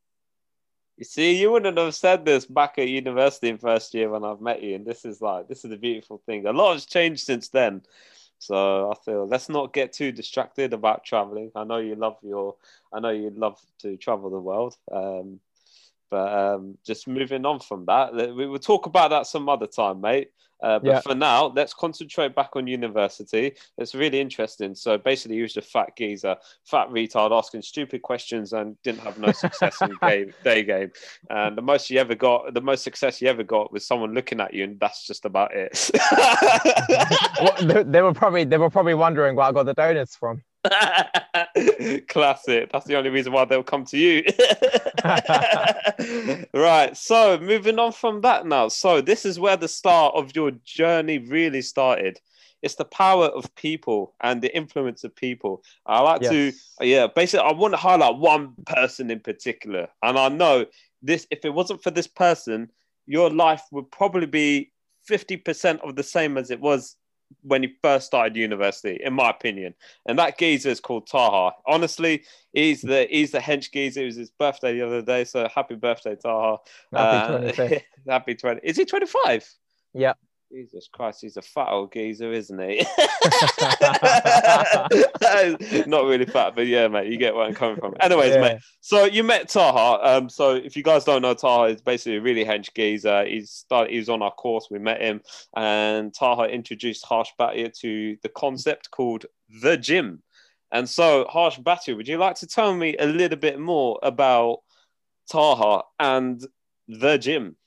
You 0.97 1.05
see, 1.05 1.39
you 1.39 1.51
wouldn't 1.51 1.77
have 1.77 1.95
said 1.95 2.25
this 2.25 2.45
back 2.45 2.77
at 2.77 2.87
university 2.87 3.49
in 3.49 3.57
first 3.57 3.93
year 3.93 4.09
when 4.09 4.23
I've 4.23 4.41
met 4.41 4.63
you, 4.63 4.75
and 4.75 4.85
this 4.85 5.03
is 5.03 5.21
like 5.21 5.47
this 5.47 5.63
is 5.63 5.71
the 5.71 5.77
beautiful 5.77 6.21
thing. 6.25 6.45
A 6.45 6.53
lot 6.53 6.73
has 6.73 6.85
changed 6.85 7.25
since 7.25 7.49
then, 7.49 7.81
so 8.45 8.91
I 8.91 8.95
feel 9.03 9.27
let's 9.27 9.49
not 9.49 9.73
get 9.73 9.93
too 9.93 10.11
distracted 10.11 10.73
about 10.73 11.03
traveling. 11.03 11.51
I 11.55 11.63
know 11.63 11.77
you 11.77 11.95
love 11.95 12.17
your, 12.21 12.55
I 12.93 12.99
know 12.99 13.09
you 13.09 13.31
love 13.35 13.59
to 13.79 13.97
travel 13.97 14.29
the 14.29 14.39
world, 14.39 14.77
um, 14.91 15.39
but 16.11 16.31
um, 16.31 16.77
just 16.85 17.07
moving 17.07 17.45
on 17.45 17.59
from 17.59 17.85
that, 17.85 18.13
we 18.13 18.45
will 18.45 18.59
talk 18.59 18.85
about 18.85 19.09
that 19.09 19.25
some 19.25 19.49
other 19.49 19.67
time, 19.67 20.01
mate. 20.01 20.29
Uh, 20.61 20.79
but 20.79 20.87
yeah. 20.87 20.99
for 21.01 21.15
now, 21.15 21.47
let's 21.55 21.73
concentrate 21.73 22.35
back 22.35 22.55
on 22.55 22.67
university. 22.67 23.53
It's 23.77 23.93
really 23.93 24.19
interesting. 24.19 24.75
So 24.75 24.97
basically, 24.97 25.37
he 25.37 25.41
was 25.41 25.57
a 25.57 25.61
fat 25.61 25.95
geezer, 25.97 26.35
fat 26.63 26.89
retard, 26.89 27.31
asking 27.31 27.61
stupid 27.61 28.01
questions 28.01 28.53
and 28.53 28.81
didn't 28.81 29.01
have 29.01 29.19
no 29.19 29.31
success 29.31 29.81
in 29.81 29.95
game, 30.01 30.33
day 30.43 30.63
game. 30.63 30.91
And 31.29 31.57
the 31.57 31.61
most 31.61 31.89
you 31.89 31.99
ever 31.99 32.15
got, 32.15 32.53
the 32.53 32.61
most 32.61 32.83
success 32.83 33.21
you 33.21 33.27
ever 33.27 33.43
got 33.43 33.71
was 33.71 33.85
someone 33.85 34.13
looking 34.13 34.39
at 34.39 34.53
you, 34.53 34.63
and 34.63 34.79
that's 34.79 35.05
just 35.05 35.25
about 35.25 35.51
it. 35.53 35.91
well, 37.41 37.55
they, 37.61 37.83
they 37.83 38.01
were 38.01 38.13
probably 38.13 38.43
they 38.43 38.57
were 38.57 38.69
probably 38.69 38.93
wondering 38.93 39.35
where 39.35 39.45
I 39.45 39.51
got 39.51 39.65
the 39.65 39.73
donuts 39.73 40.15
from. 40.15 40.41
Classic. 42.07 42.71
That's 42.71 42.85
the 42.85 42.95
only 42.95 43.09
reason 43.09 43.33
why 43.33 43.45
they'll 43.45 43.63
come 43.63 43.85
to 43.85 43.97
you. 43.97 44.23
right. 46.53 46.95
So, 46.95 47.37
moving 47.39 47.79
on 47.79 47.91
from 47.91 48.21
that 48.21 48.45
now. 48.45 48.67
So, 48.67 49.01
this 49.01 49.25
is 49.25 49.39
where 49.39 49.57
the 49.57 49.67
start 49.67 50.15
of 50.15 50.35
your 50.35 50.51
journey 50.63 51.19
really 51.19 51.61
started. 51.61 52.19
It's 52.61 52.75
the 52.75 52.85
power 52.85 53.25
of 53.25 53.53
people 53.55 54.15
and 54.21 54.41
the 54.41 54.55
influence 54.55 55.03
of 55.03 55.15
people. 55.15 55.63
I 55.85 56.01
like 56.01 56.21
yes. 56.23 56.31
to, 56.31 56.85
yeah, 56.85 57.07
basically, 57.07 57.47
I 57.47 57.53
want 57.53 57.73
to 57.73 57.77
highlight 57.77 58.17
one 58.17 58.53
person 58.65 59.11
in 59.11 59.19
particular. 59.19 59.87
And 60.01 60.17
I 60.17 60.29
know 60.29 60.65
this, 61.01 61.27
if 61.29 61.45
it 61.45 61.53
wasn't 61.53 61.83
for 61.83 61.91
this 61.91 62.07
person, 62.07 62.71
your 63.05 63.29
life 63.29 63.61
would 63.71 63.91
probably 63.91 64.25
be 64.25 64.71
50% 65.07 65.81
of 65.81 65.95
the 65.95 66.03
same 66.03 66.37
as 66.37 66.49
it 66.49 66.59
was 66.59 66.95
when 67.41 67.63
he 67.63 67.75
first 67.81 68.07
started 68.07 68.35
university, 68.35 68.99
in 69.03 69.13
my 69.13 69.29
opinion. 69.29 69.73
And 70.05 70.17
that 70.19 70.37
geezer 70.37 70.69
is 70.69 70.79
called 70.79 71.07
Taha. 71.07 71.55
Honestly, 71.65 72.23
he's 72.53 72.81
the 72.81 73.07
he's 73.09 73.31
the 73.31 73.39
hench 73.39 73.71
geezer. 73.71 74.01
It 74.01 74.05
was 74.05 74.15
his 74.15 74.31
birthday 74.31 74.73
the 74.73 74.85
other 74.85 75.01
day, 75.01 75.23
so 75.23 75.47
happy 75.53 75.75
birthday, 75.75 76.15
Taha. 76.15 76.57
Happy 76.93 77.63
uh, 77.63 77.79
happy 78.09 78.35
twenty. 78.35 78.61
Is 78.63 78.77
he 78.77 78.85
twenty 78.85 79.07
five? 79.07 79.47
Yeah. 79.93 80.13
Jesus 80.55 80.87
Christ, 80.87 81.21
he's 81.21 81.35
a 81.35 81.41
fat 81.41 81.67
old 81.69 81.91
geezer, 81.91 82.31
isn't 82.31 82.59
he? 82.59 82.77
Not 85.85 86.05
really 86.05 86.25
fat, 86.25 86.55
but 86.55 86.65
yeah, 86.65 86.87
mate, 86.87 87.11
you 87.11 87.17
get 87.17 87.35
where 87.35 87.43
I'm 87.43 87.53
coming 87.53 87.75
from. 87.75 87.93
Anyways, 87.99 88.35
yeah. 88.35 88.41
mate, 88.41 88.59
so 88.79 89.03
you 89.03 89.25
met 89.25 89.49
Taha. 89.49 90.17
Um, 90.17 90.29
so 90.29 90.55
if 90.55 90.77
you 90.77 90.83
guys 90.83 91.03
don't 91.03 91.23
know, 91.23 91.33
Taha 91.33 91.73
is 91.73 91.81
basically 91.81 92.19
a 92.19 92.21
really 92.21 92.45
hench 92.45 92.73
geezer. 92.73 93.25
He's 93.25 93.51
started, 93.51 93.91
he 93.91 93.97
was 93.97 94.07
on 94.07 94.21
our 94.21 94.31
course, 94.31 94.69
we 94.71 94.79
met 94.79 95.01
him, 95.01 95.19
and 95.57 96.13
Taha 96.13 96.45
introduced 96.45 97.05
Harsh 97.05 97.31
Bhatia 97.37 97.77
to 97.81 98.15
the 98.23 98.29
concept 98.29 98.91
called 98.91 99.25
the 99.61 99.75
gym. 99.75 100.23
And 100.71 100.87
so, 100.87 101.25
Harsh 101.29 101.59
Bhatia, 101.59 101.97
would 101.97 102.07
you 102.07 102.17
like 102.17 102.37
to 102.37 102.47
tell 102.47 102.73
me 102.73 102.95
a 102.97 103.05
little 103.05 103.37
bit 103.37 103.59
more 103.59 103.99
about 104.01 104.59
Taha 105.29 105.83
and 105.99 106.41
the 106.87 107.17
gym? 107.17 107.57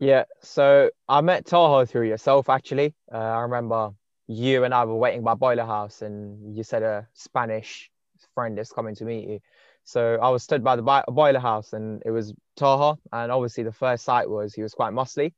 Yeah, 0.00 0.24
so 0.40 0.90
I 1.08 1.20
met 1.20 1.44
Taha 1.44 1.84
through 1.84 2.08
yourself 2.08 2.48
actually. 2.48 2.94
Uh, 3.12 3.18
I 3.18 3.40
remember 3.40 3.90
you 4.28 4.64
and 4.64 4.72
I 4.72 4.86
were 4.86 4.96
waiting 4.96 5.22
by 5.22 5.34
Boiler 5.34 5.66
House, 5.66 6.00
and 6.00 6.56
you 6.56 6.62
said 6.62 6.82
a 6.82 7.06
Spanish 7.12 7.90
friend 8.34 8.58
is 8.58 8.72
coming 8.72 8.94
to 8.96 9.04
meet 9.04 9.28
you. 9.28 9.40
So 9.84 10.18
I 10.22 10.30
was 10.30 10.42
stood 10.42 10.64
by 10.64 10.76
the 10.76 11.04
Boiler 11.08 11.38
House, 11.40 11.74
and 11.74 12.02
it 12.06 12.12
was 12.12 12.32
Taha. 12.56 12.98
And 13.12 13.30
obviously, 13.30 13.62
the 13.64 13.72
first 13.72 14.04
sight 14.04 14.30
was 14.30 14.54
he 14.54 14.62
was 14.62 14.72
quite 14.72 14.94
muscly. 14.94 15.34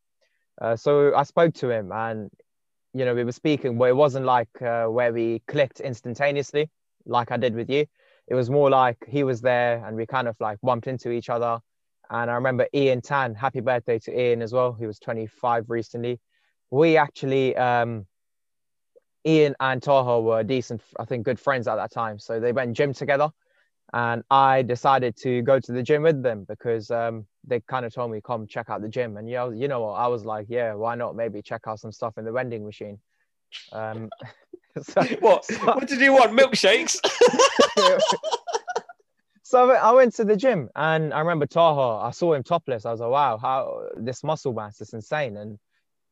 Uh, 0.60 0.76
so 0.76 1.12
I 1.12 1.24
spoke 1.24 1.54
to 1.54 1.70
him, 1.70 1.90
and 1.90 2.30
you 2.94 3.04
know, 3.04 3.14
we 3.14 3.24
were 3.24 3.32
speaking, 3.32 3.78
but 3.78 3.88
it 3.88 3.96
wasn't 3.96 4.26
like 4.26 4.62
uh, 4.62 4.86
where 4.86 5.12
we 5.12 5.40
clicked 5.48 5.80
instantaneously, 5.80 6.70
like 7.04 7.32
I 7.32 7.36
did 7.36 7.56
with 7.56 7.68
you. 7.68 7.86
It 8.28 8.34
was 8.36 8.48
more 8.48 8.70
like 8.70 8.98
he 9.08 9.24
was 9.24 9.40
there 9.40 9.84
and 9.84 9.96
we 9.96 10.06
kind 10.06 10.28
of 10.28 10.36
like 10.40 10.60
bumped 10.62 10.86
into 10.86 11.10
each 11.10 11.28
other. 11.30 11.58
And 12.12 12.30
I 12.30 12.34
remember 12.34 12.68
Ian 12.74 13.00
Tan, 13.00 13.34
happy 13.34 13.60
birthday 13.60 13.98
to 14.00 14.20
Ian 14.20 14.42
as 14.42 14.52
well. 14.52 14.74
He 14.74 14.86
was 14.86 14.98
25 14.98 15.70
recently. 15.70 16.20
We 16.70 16.98
actually, 16.98 17.56
um, 17.56 18.06
Ian 19.26 19.54
and 19.60 19.82
Taha 19.82 20.20
were 20.20 20.42
decent, 20.42 20.82
I 21.00 21.06
think, 21.06 21.24
good 21.24 21.40
friends 21.40 21.66
at 21.66 21.76
that 21.76 21.90
time. 21.90 22.18
So 22.18 22.38
they 22.38 22.52
went 22.52 22.76
gym 22.76 22.92
together. 22.92 23.30
And 23.94 24.22
I 24.30 24.60
decided 24.60 25.16
to 25.22 25.40
go 25.40 25.58
to 25.58 25.72
the 25.72 25.82
gym 25.82 26.02
with 26.02 26.22
them 26.22 26.44
because 26.46 26.90
um, 26.90 27.26
they 27.46 27.60
kind 27.60 27.86
of 27.86 27.94
told 27.94 28.10
me, 28.10 28.20
come 28.22 28.46
check 28.46 28.68
out 28.68 28.82
the 28.82 28.88
gym. 28.90 29.16
And 29.16 29.28
yeah, 29.28 29.50
you 29.50 29.66
know 29.66 29.80
what? 29.80 29.92
I 29.92 30.06
was 30.08 30.26
like, 30.26 30.46
yeah, 30.50 30.74
why 30.74 30.94
not? 30.94 31.16
Maybe 31.16 31.40
check 31.40 31.62
out 31.66 31.80
some 31.80 31.92
stuff 31.92 32.18
in 32.18 32.26
the 32.26 32.32
vending 32.32 32.64
machine. 32.64 32.98
Um, 33.72 34.10
so, 34.82 35.02
what? 35.20 35.44
So, 35.50 35.56
what 35.64 35.88
did 35.88 36.00
you 36.00 36.12
want? 36.12 36.38
Milkshakes? 36.38 36.98
so 39.52 39.70
I 39.70 39.92
went 39.92 40.14
to 40.14 40.24
the 40.24 40.34
gym 40.34 40.70
and 40.74 41.12
I 41.12 41.18
remember 41.18 41.44
Taha, 41.44 42.06
I 42.06 42.12
saw 42.12 42.32
him 42.32 42.42
topless. 42.42 42.86
I 42.86 42.90
was 42.90 43.00
like, 43.00 43.10
wow, 43.10 43.36
how 43.36 43.82
this 43.98 44.24
muscle 44.24 44.54
mass 44.54 44.80
is 44.80 44.94
insane. 44.94 45.36
And 45.36 45.58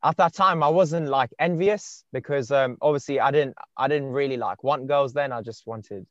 at 0.04 0.18
that 0.18 0.34
time, 0.34 0.62
I 0.62 0.68
wasn't 0.68 1.08
like 1.08 1.30
envious 1.38 2.04
because 2.12 2.50
um, 2.50 2.76
obviously 2.82 3.18
I 3.18 3.30
didn't, 3.30 3.56
I 3.78 3.88
didn't 3.88 4.10
really 4.10 4.36
like 4.36 4.62
want 4.62 4.88
girls 4.88 5.14
then. 5.14 5.32
I 5.32 5.40
just 5.40 5.66
wanted 5.66 6.04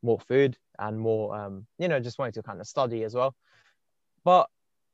more 0.00 0.20
food 0.20 0.56
and 0.78 0.96
more, 0.96 1.34
um, 1.36 1.66
you 1.80 1.88
know, 1.88 1.98
just 1.98 2.20
wanted 2.20 2.34
to 2.34 2.44
kind 2.44 2.60
of 2.60 2.68
study 2.68 3.02
as 3.02 3.16
well. 3.16 3.34
But 4.22 4.48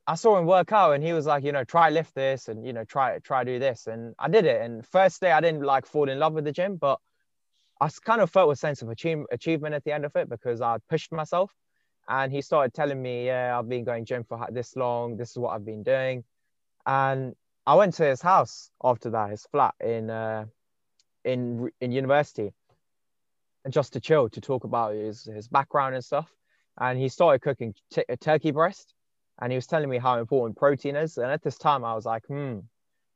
I 0.07 0.15
saw 0.15 0.39
him 0.39 0.47
work 0.47 0.73
out 0.73 0.93
and 0.93 1.05
he 1.05 1.13
was 1.13 1.27
like, 1.27 1.45
you 1.45 1.53
know, 1.53 1.65
try 1.65 1.91
lift 1.91 2.15
this 2.15 2.49
and, 2.49 2.67
you 2.67 2.73
know, 2.73 2.85
try, 2.85 3.19
try 3.19 3.45
do 3.45 3.59
this. 3.59 3.87
And 3.87 4.15
I 4.19 4.31
did 4.31 4.47
it. 4.47 4.63
And 4.63 4.87
first 4.87 5.21
day 5.21 5.31
I 5.31 5.43
didn't 5.43 5.61
like 5.61 5.85
fall 5.85 6.09
in 6.09 6.19
love 6.19 6.33
with 6.33 6.45
the 6.45 6.53
gym, 6.53 6.77
but 6.77 6.99
I 7.83 7.91
kind 8.03 8.23
of 8.23 8.31
felt 8.31 8.51
a 8.51 8.57
sense 8.57 8.81
of 8.81 8.89
achieve, 8.89 9.27
achievement 9.31 9.75
at 9.75 9.85
the 9.85 9.93
end 9.93 10.07
of 10.07 10.17
it 10.17 10.31
because 10.31 10.63
I 10.63 10.79
pushed 10.89 11.13
myself. 11.13 11.53
And 12.09 12.33
he 12.33 12.41
started 12.41 12.73
telling 12.73 13.03
me, 13.03 13.27
yeah, 13.27 13.59
I've 13.59 13.69
been 13.69 13.85
going 13.85 14.05
gym 14.05 14.25
for 14.25 14.47
this 14.51 14.77
long. 14.77 15.17
This 15.17 15.31
is 15.31 15.39
what 15.39 15.55
I've 15.55 15.65
been 15.65 15.83
doing. 15.83 16.25
And 16.87 17.35
I 17.67 17.75
went 17.75 17.95
to 17.95 18.05
his 18.05 18.23
house 18.23 18.71
after 18.83 19.11
that, 19.11 19.31
his 19.31 19.45
flat 19.51 19.75
in, 19.81 20.09
uh, 20.09 20.47
in, 21.25 21.69
in 21.81 21.91
university 21.91 22.53
just 23.71 23.93
to 23.95 24.01
chill, 24.01 24.29
to 24.29 24.41
talk 24.41 24.65
about 24.65 24.95
his, 24.95 25.25
his 25.25 25.49
background 25.49 25.95
and 25.95 26.05
stuff. 26.05 26.33
And 26.79 26.99
he 26.99 27.09
started 27.09 27.41
cooking 27.41 27.75
t- 27.91 28.05
turkey 28.21 28.53
breast 28.53 28.95
and 29.41 29.51
he 29.51 29.57
was 29.57 29.67
telling 29.67 29.89
me 29.89 29.99
how 29.99 30.19
important 30.19 30.57
protein 30.57 30.97
is. 30.97 31.19
And 31.19 31.31
at 31.31 31.43
this 31.43 31.59
time, 31.59 31.85
I 31.85 31.95
was 31.95 32.07
like, 32.07 32.25
hmm, 32.27 32.59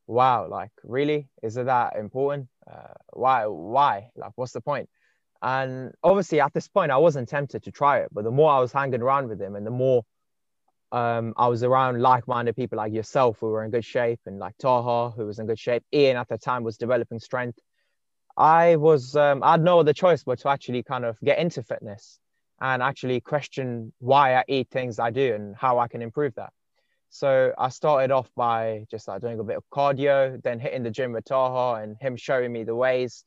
wow, 0.07 0.47
like 0.47 0.71
really, 0.83 1.29
is 1.41 1.57
it 1.57 1.65
that 1.65 1.95
important? 1.95 2.47
Uh, 2.69 2.93
why, 3.13 3.45
why? 3.45 4.09
Like, 4.15 4.31
what's 4.35 4.51
the 4.51 4.61
point? 4.61 4.89
And 5.41 5.93
obviously, 6.03 6.39
at 6.39 6.53
this 6.53 6.67
point, 6.67 6.91
I 6.91 6.97
wasn't 6.97 7.29
tempted 7.29 7.63
to 7.63 7.71
try 7.71 7.99
it. 7.99 8.09
But 8.11 8.23
the 8.23 8.31
more 8.31 8.51
I 8.51 8.59
was 8.59 8.71
hanging 8.71 9.01
around 9.01 9.27
with 9.29 9.41
him, 9.41 9.55
and 9.55 9.65
the 9.65 9.71
more 9.71 10.03
um, 10.91 11.33
I 11.37 11.47
was 11.47 11.63
around 11.63 12.01
like-minded 12.01 12.55
people 12.55 12.77
like 12.77 12.93
yourself, 12.93 13.37
who 13.39 13.47
were 13.47 13.63
in 13.63 13.71
good 13.71 13.85
shape, 13.85 14.19
and 14.25 14.39
like 14.39 14.57
Taha, 14.57 15.15
who 15.15 15.25
was 15.25 15.39
in 15.39 15.47
good 15.47 15.59
shape. 15.59 15.83
Ian 15.93 16.17
at 16.17 16.27
the 16.27 16.37
time 16.37 16.63
was 16.63 16.77
developing 16.77 17.19
strength. 17.19 17.59
I 18.37 18.75
was, 18.75 19.15
um, 19.15 19.43
I 19.43 19.51
had 19.51 19.63
no 19.63 19.79
other 19.79 19.93
choice 19.93 20.23
but 20.23 20.39
to 20.39 20.49
actually 20.49 20.83
kind 20.83 21.05
of 21.05 21.19
get 21.21 21.37
into 21.39 21.63
fitness 21.63 22.19
and 22.61 22.81
actually 22.81 23.19
question 23.19 23.91
why 23.99 24.35
I 24.35 24.43
eat 24.47 24.69
things 24.69 24.99
I 24.99 25.09
do 25.09 25.33
and 25.33 25.55
how 25.55 25.79
I 25.79 25.87
can 25.87 26.01
improve 26.01 26.35
that. 26.35 26.53
So 27.09 27.53
I 27.57 27.69
started 27.69 28.11
off 28.11 28.29
by 28.35 28.85
just 28.89 29.07
like 29.07 29.21
doing 29.21 29.39
a 29.39 29.43
bit 29.43 29.57
of 29.57 29.63
cardio, 29.73 30.41
then 30.41 30.59
hitting 30.59 30.83
the 30.83 30.91
gym 30.91 31.11
with 31.11 31.25
Taha 31.25 31.81
and 31.81 31.97
him 31.99 32.15
showing 32.15 32.53
me 32.53 32.63
the 32.63 32.75
ways. 32.75 33.25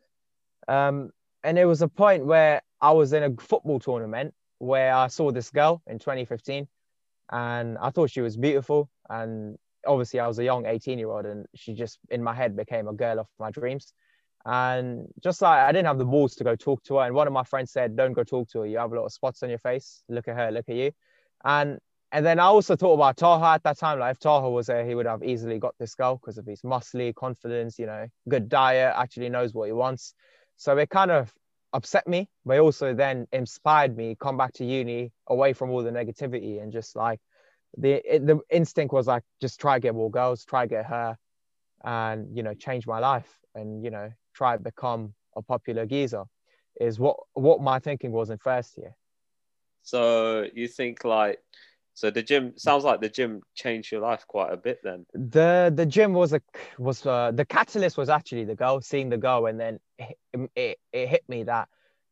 Um, 0.68 1.10
and 1.44 1.58
it 1.58 1.66
was 1.66 1.82
a 1.82 1.88
point 1.88 2.24
where 2.24 2.62
I 2.80 2.92
was 2.92 3.12
in 3.12 3.22
a 3.22 3.30
football 3.40 3.78
tournament 3.78 4.34
where 4.58 4.94
I 4.94 5.08
saw 5.08 5.30
this 5.30 5.50
girl 5.50 5.82
in 5.86 5.98
2015 5.98 6.66
and 7.30 7.78
I 7.78 7.90
thought 7.90 8.10
she 8.10 8.22
was 8.22 8.36
beautiful. 8.36 8.90
And 9.10 9.58
obviously 9.86 10.20
I 10.20 10.26
was 10.26 10.38
a 10.38 10.44
young 10.44 10.64
18 10.64 10.98
year 10.98 11.10
old 11.10 11.26
and 11.26 11.46
she 11.54 11.74
just 11.74 11.98
in 12.10 12.22
my 12.22 12.34
head 12.34 12.56
became 12.56 12.88
a 12.88 12.94
girl 12.94 13.20
of 13.20 13.26
my 13.38 13.50
dreams. 13.50 13.92
And 14.46 15.06
just 15.22 15.42
like 15.42 15.58
I 15.58 15.72
didn't 15.72 15.86
have 15.86 15.98
the 15.98 16.04
balls 16.04 16.34
to 16.36 16.44
go 16.44 16.56
talk 16.56 16.82
to 16.84 16.96
her. 16.96 17.06
And 17.06 17.14
one 17.14 17.26
of 17.26 17.32
my 17.32 17.44
friends 17.44 17.72
said, 17.72 17.96
Don't 17.96 18.12
go 18.12 18.24
talk 18.24 18.48
to 18.50 18.60
her. 18.60 18.66
You 18.66 18.78
have 18.78 18.92
a 18.92 18.96
lot 18.96 19.06
of 19.06 19.12
spots 19.12 19.42
on 19.42 19.48
your 19.48 19.58
face. 19.58 20.02
Look 20.08 20.28
at 20.28 20.36
her, 20.36 20.50
look 20.50 20.68
at 20.68 20.74
you. 20.74 20.92
And 21.44 21.78
and 22.12 22.24
then 22.24 22.38
I 22.38 22.44
also 22.44 22.76
thought 22.76 22.94
about 22.94 23.16
Taha 23.16 23.54
at 23.54 23.64
that 23.64 23.78
time. 23.78 23.98
Like 23.98 24.12
if 24.12 24.20
Taha 24.20 24.48
was 24.48 24.66
there, 24.66 24.86
he 24.86 24.94
would 24.94 25.06
have 25.06 25.24
easily 25.24 25.58
got 25.58 25.74
this 25.78 25.94
girl 25.94 26.16
because 26.16 26.38
of 26.38 26.46
his 26.46 26.62
muscly 26.62 27.14
confidence, 27.14 27.78
you 27.78 27.86
know, 27.86 28.06
good 28.28 28.48
diet, 28.48 28.94
actually 28.96 29.30
knows 29.30 29.52
what 29.52 29.66
he 29.66 29.72
wants. 29.72 30.14
So 30.56 30.76
it 30.78 30.90
kind 30.90 31.10
of 31.10 31.32
upset 31.72 32.06
me, 32.06 32.28
but 32.44 32.58
also 32.58 32.94
then 32.94 33.26
inspired 33.32 33.96
me 33.96 34.16
come 34.20 34.36
back 34.36 34.52
to 34.54 34.64
uni 34.64 35.12
away 35.26 35.52
from 35.52 35.70
all 35.70 35.82
the 35.82 35.90
negativity 35.90 36.62
and 36.62 36.72
just 36.72 36.96
like 36.96 37.20
the 37.76 38.00
the 38.20 38.38
instinct 38.50 38.92
was 38.92 39.06
like 39.06 39.24
just 39.40 39.60
try 39.60 39.78
get 39.78 39.94
more 39.94 40.10
girls, 40.10 40.44
try 40.44 40.66
get 40.66 40.86
her, 40.86 41.18
and 41.84 42.36
you 42.36 42.42
know 42.42 42.54
change 42.54 42.86
my 42.86 42.98
life 42.98 43.28
and 43.54 43.84
you 43.84 43.90
know 43.90 44.12
try 44.34 44.56
become 44.56 45.14
a 45.36 45.42
popular 45.42 45.86
geezer 45.86 46.24
is 46.80 46.98
what 46.98 47.16
what 47.34 47.60
my 47.60 47.78
thinking 47.78 48.12
was 48.12 48.30
in 48.30 48.38
first 48.38 48.78
year. 48.78 48.96
So 49.82 50.46
you 50.54 50.68
think 50.68 51.04
like 51.04 51.40
so 51.94 52.10
the 52.10 52.22
gym 52.22 52.52
sounds 52.56 52.82
like 52.82 53.00
the 53.00 53.08
gym 53.08 53.40
changed 53.54 53.92
your 53.92 54.00
life 54.00 54.26
quite 54.26 54.52
a 54.52 54.56
bit 54.56 54.80
then. 54.82 55.06
The 55.14 55.72
the 55.74 55.86
gym 55.86 56.12
was 56.12 56.32
a 56.32 56.40
was 56.76 57.06
uh, 57.06 57.30
the 57.32 57.44
catalyst 57.44 57.96
was 57.96 58.08
actually 58.08 58.44
the 58.44 58.56
girl 58.56 58.80
seeing 58.80 59.08
the 59.08 59.16
girl 59.16 59.46
and 59.46 59.58
then 59.58 59.78
it, 59.98 60.18
it, 60.56 60.78
it 60.92 61.08
hit 61.08 61.22
me 61.28 61.44
that 61.44 61.68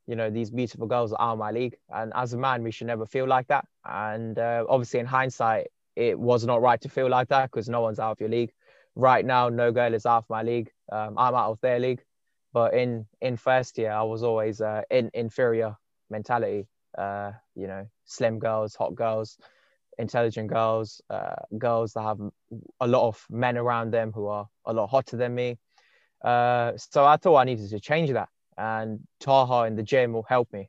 you 0.06 0.14
know 0.14 0.30
these 0.30 0.50
beautiful 0.50 0.86
girls 0.86 1.12
are 1.12 1.36
my 1.36 1.50
league. 1.50 1.76
And 1.90 2.12
as 2.14 2.32
a 2.32 2.38
man 2.38 2.62
we 2.62 2.70
should 2.70 2.86
never 2.86 3.06
feel 3.06 3.26
like 3.26 3.48
that. 3.48 3.66
And 3.84 4.38
uh, 4.38 4.64
obviously 4.68 5.00
in 5.00 5.06
hindsight 5.06 5.66
it 5.96 6.18
was 6.18 6.46
not 6.46 6.62
right 6.62 6.80
to 6.80 6.88
feel 6.88 7.10
like 7.10 7.28
that 7.28 7.50
because 7.50 7.68
no 7.68 7.80
one's 7.80 7.98
out 7.98 8.12
of 8.12 8.20
your 8.20 8.30
league. 8.30 8.52
Right 8.94 9.26
now 9.26 9.48
no 9.48 9.72
girl 9.72 9.94
is 9.94 10.06
out 10.06 10.18
of 10.18 10.30
my 10.30 10.44
league. 10.44 10.70
Um, 10.92 11.18
i'm 11.18 11.34
out 11.34 11.50
of 11.50 11.60
their 11.60 11.80
league. 11.80 12.02
But 12.52 12.74
in 12.74 13.06
in 13.20 13.36
first 13.36 13.78
year, 13.78 13.90
I 13.90 14.02
was 14.02 14.22
always 14.22 14.60
uh, 14.60 14.82
in 14.90 15.10
inferior 15.12 15.76
mentality. 16.08 16.68
Uh, 16.96 17.32
you 17.56 17.66
know, 17.66 17.86
slim 18.04 18.38
girls, 18.38 18.74
hot 18.74 18.94
girls, 18.94 19.38
intelligent 20.02 20.48
girls, 20.48 21.00
uh, 21.08 21.36
girls 21.56 21.94
that 21.94 22.02
have 22.02 22.18
a 22.80 22.86
lot 22.86 23.08
of 23.08 23.24
men 23.30 23.56
around 23.56 23.92
them 23.92 24.12
who 24.12 24.26
are 24.26 24.46
a 24.66 24.72
lot 24.72 24.88
hotter 24.88 25.16
than 25.16 25.34
me. 25.34 25.58
Uh, 26.22 26.72
so 26.76 27.04
I 27.04 27.16
thought 27.16 27.36
I 27.36 27.44
needed 27.44 27.70
to 27.70 27.80
change 27.80 28.10
that, 28.10 28.28
and 28.58 29.00
Taha 29.20 29.66
in 29.66 29.76
the 29.76 29.82
gym 29.82 30.12
will 30.12 30.24
help 30.28 30.52
me. 30.52 30.68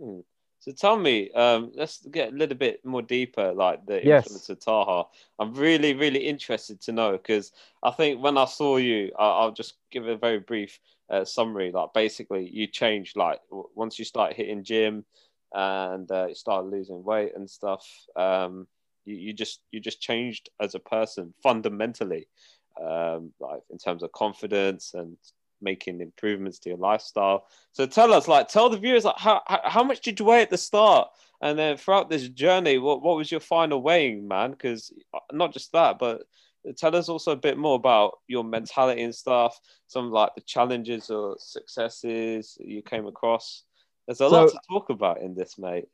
Mm. 0.00 0.22
So 0.60 0.72
tell 0.72 0.96
me, 0.96 1.30
um, 1.32 1.72
let's 1.74 1.98
get 2.06 2.32
a 2.32 2.36
little 2.36 2.56
bit 2.56 2.82
more 2.86 3.02
deeper, 3.02 3.52
like 3.52 3.84
the 3.84 3.96
influence 3.96 4.48
yes. 4.48 4.48
of 4.48 4.60
Taha. 4.60 5.08
I'm 5.38 5.52
really, 5.52 5.92
really 5.92 6.20
interested 6.20 6.80
to 6.82 6.92
know 6.92 7.12
because 7.12 7.52
I 7.82 7.90
think 7.90 8.22
when 8.22 8.38
I 8.38 8.46
saw 8.46 8.78
you, 8.78 9.12
I, 9.18 9.44
will 9.44 9.52
just 9.52 9.74
give 9.90 10.08
a 10.08 10.16
very 10.16 10.38
brief 10.38 10.80
uh, 11.10 11.26
summary. 11.26 11.70
Like 11.70 11.92
basically, 11.92 12.48
you 12.48 12.66
changed. 12.66 13.14
Like 13.14 13.40
once 13.50 13.98
you 13.98 14.06
start 14.06 14.32
hitting 14.32 14.64
gym 14.64 15.04
and 15.54 16.10
uh, 16.10 16.26
you 16.28 16.34
started 16.34 16.70
losing 16.70 17.04
weight 17.04 17.32
and 17.36 17.48
stuff, 17.48 17.86
um, 18.16 18.66
you, 19.04 19.14
you 19.14 19.32
just 19.32 19.60
you 19.70 19.80
just 19.80 20.00
changed 20.00 20.50
as 20.60 20.74
a 20.74 20.80
person 20.80 21.32
fundamentally, 21.42 22.26
um, 22.82 23.32
like 23.40 23.62
in 23.70 23.78
terms 23.78 24.02
of 24.02 24.12
confidence 24.12 24.94
and 24.94 25.16
making 25.62 26.00
improvements 26.00 26.58
to 26.58 26.68
your 26.70 26.78
lifestyle. 26.78 27.46
So 27.72 27.86
tell 27.86 28.12
us, 28.12 28.28
like, 28.28 28.48
tell 28.48 28.68
the 28.68 28.76
viewers, 28.76 29.04
like, 29.04 29.18
how 29.18 29.40
how 29.46 29.84
much 29.84 30.00
did 30.00 30.18
you 30.18 30.26
weigh 30.26 30.42
at 30.42 30.50
the 30.50 30.58
start, 30.58 31.08
and 31.40 31.58
then 31.58 31.76
throughout 31.76 32.10
this 32.10 32.28
journey, 32.28 32.78
what 32.78 33.02
what 33.02 33.16
was 33.16 33.30
your 33.30 33.40
final 33.40 33.80
weighing, 33.80 34.26
man? 34.28 34.50
Because 34.50 34.92
uh, 35.14 35.20
not 35.32 35.52
just 35.52 35.72
that, 35.72 35.98
but 35.98 36.22
tell 36.76 36.96
us 36.96 37.08
also 37.08 37.32
a 37.32 37.36
bit 37.36 37.58
more 37.58 37.76
about 37.76 38.18
your 38.26 38.44
mentality 38.44 39.02
and 39.02 39.14
stuff. 39.14 39.58
Some 39.86 40.10
like 40.10 40.34
the 40.34 40.40
challenges 40.40 41.10
or 41.10 41.36
successes 41.38 42.56
you 42.60 42.82
came 42.82 43.06
across. 43.06 43.64
There's 44.06 44.20
a 44.20 44.28
so, 44.28 44.30
lot 44.30 44.48
to 44.50 44.60
talk 44.70 44.90
about 44.90 45.20
in 45.20 45.34
this, 45.34 45.58
mate. 45.58 45.86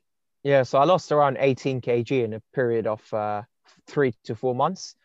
Yeah, 0.43 0.63
so 0.63 0.79
I 0.79 0.85
lost 0.85 1.11
around 1.11 1.37
18 1.39 1.81
kg 1.81 2.23
in 2.23 2.33
a 2.33 2.41
period 2.53 2.87
of 2.87 3.13
uh, 3.13 3.43
three 3.87 4.13
to 4.25 4.35
four 4.35 4.55
months. 4.55 4.95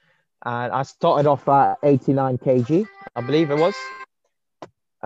And 0.45 0.73
I 0.73 0.83
started 0.83 1.29
off 1.29 1.49
at 1.49 1.79
89 1.83 2.39
kg, 2.39 2.87
I 3.15 3.21
believe 3.21 3.51
it 3.51 3.59
was 3.59 3.75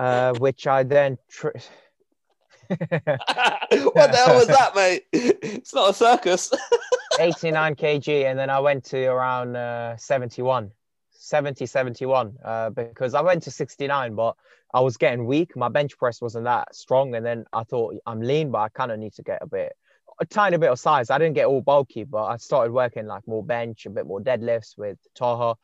uh, 0.01 0.33
which 0.33 0.67
I 0.67 0.83
then. 0.83 1.17
Tr- 1.29 1.49
what 2.67 2.79
the 2.79 4.13
hell 4.15 4.35
was 4.35 4.47
that, 4.47 4.71
mate? 4.75 5.03
It's 5.11 5.73
not 5.73 5.91
a 5.91 5.93
circus. 5.93 6.51
89 7.19 7.75
kg, 7.75 8.25
and 8.25 8.39
then 8.39 8.49
I 8.49 8.59
went 8.59 8.85
to 8.85 9.05
around 9.05 9.55
uh, 9.55 9.97
71, 9.97 10.71
70, 11.21 11.67
71, 11.67 12.35
uh, 12.43 12.71
because 12.71 13.13
I 13.13 13.21
went 13.21 13.43
to 13.43 13.51
69, 13.51 14.15
but 14.15 14.35
I 14.73 14.79
was 14.79 14.97
getting 14.97 15.25
weak. 15.25 15.55
My 15.55 15.69
bench 15.69 15.95
press 15.97 16.19
wasn't 16.19 16.45
that 16.45 16.75
strong, 16.75 17.13
and 17.13 17.23
then 17.23 17.45
I 17.53 17.63
thought 17.63 17.95
I'm 18.07 18.21
lean, 18.21 18.49
but 18.49 18.57
I 18.57 18.69
kind 18.69 18.91
of 18.91 18.97
need 18.97 19.13
to 19.13 19.23
get 19.23 19.37
a 19.41 19.45
bit, 19.47 19.73
a 20.19 20.25
tiny 20.25 20.57
bit 20.57 20.71
of 20.71 20.79
size. 20.79 21.11
I 21.11 21.19
didn't 21.19 21.35
get 21.35 21.45
all 21.45 21.61
bulky, 21.61 22.05
but 22.05 22.23
I 22.23 22.37
started 22.37 22.73
working 22.73 23.05
like 23.05 23.27
more 23.27 23.43
bench, 23.43 23.85
a 23.85 23.91
bit 23.91 24.07
more 24.07 24.19
deadlifts 24.19 24.77
with 24.77 24.97
Taha. 25.13 25.55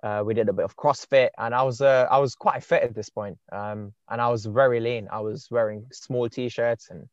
Uh, 0.00 0.22
we 0.24 0.32
did 0.32 0.48
a 0.48 0.52
bit 0.52 0.64
of 0.64 0.76
CrossFit, 0.76 1.30
and 1.36 1.54
I 1.56 1.64
was 1.64 1.80
uh, 1.80 2.06
I 2.08 2.18
was 2.18 2.36
quite 2.36 2.62
fit 2.62 2.84
at 2.84 2.94
this 2.94 3.10
point, 3.10 3.38
um, 3.50 3.92
and 4.08 4.20
I 4.20 4.28
was 4.28 4.46
very 4.46 4.78
lean. 4.78 5.08
I 5.10 5.20
was 5.20 5.48
wearing 5.50 5.86
small 5.90 6.28
t-shirts 6.28 6.88
and 6.88 7.08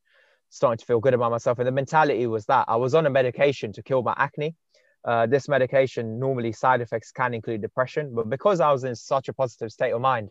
starting 0.50 0.78
to 0.78 0.86
feel 0.86 1.00
good 1.00 1.14
about 1.14 1.32
myself. 1.32 1.60
And 1.60 1.68
the 1.68 1.72
mentality 1.72 2.28
was 2.28 2.46
that 2.46 2.66
I 2.68 2.76
was 2.76 2.94
on 2.94 3.06
a 3.06 3.10
medication 3.10 3.74
to 3.74 3.84
kill 3.84 4.04
my 4.04 4.14
acne. 4.16 4.56
Uh, 5.08 5.26
this 5.26 5.48
medication 5.48 6.20
normally 6.20 6.52
side 6.52 6.82
effects 6.82 7.14
can 7.14 7.34
include 7.34 7.62
depression, 7.62 8.14
but 8.14 8.30
because 8.30 8.60
I 8.60 8.74
was 8.74 8.84
in 8.84 8.94
such 8.94 9.30
a 9.30 9.34
positive 9.34 9.72
state 9.72 9.94
of 9.94 10.02
mind 10.02 10.30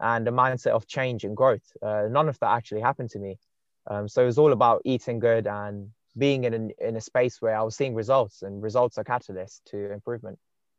and 0.00 0.26
a 0.26 0.30
mindset 0.30 0.72
of 0.72 0.86
change 0.86 1.24
and 1.24 1.36
growth, 1.36 1.66
uh, 1.82 2.04
none 2.10 2.30
of 2.30 2.38
that 2.38 2.52
actually 2.52 2.80
happened 2.80 3.10
to 3.10 3.18
me. 3.18 3.38
Um, 3.86 4.08
so 4.08 4.22
it 4.22 4.26
was 4.26 4.38
all 4.38 4.52
about 4.52 4.80
eating 4.86 5.18
good 5.18 5.46
and 5.46 5.90
being 6.16 6.44
in 6.44 6.54
a, 6.54 6.88
in 6.88 6.96
a 6.96 7.02
space 7.02 7.42
where 7.42 7.54
I 7.54 7.62
was 7.62 7.76
seeing 7.76 7.94
results, 7.94 8.40
and 8.40 8.62
results 8.62 8.96
are 8.96 9.04
catalysts 9.04 9.60
to 9.66 9.92
improvement. 9.92 10.38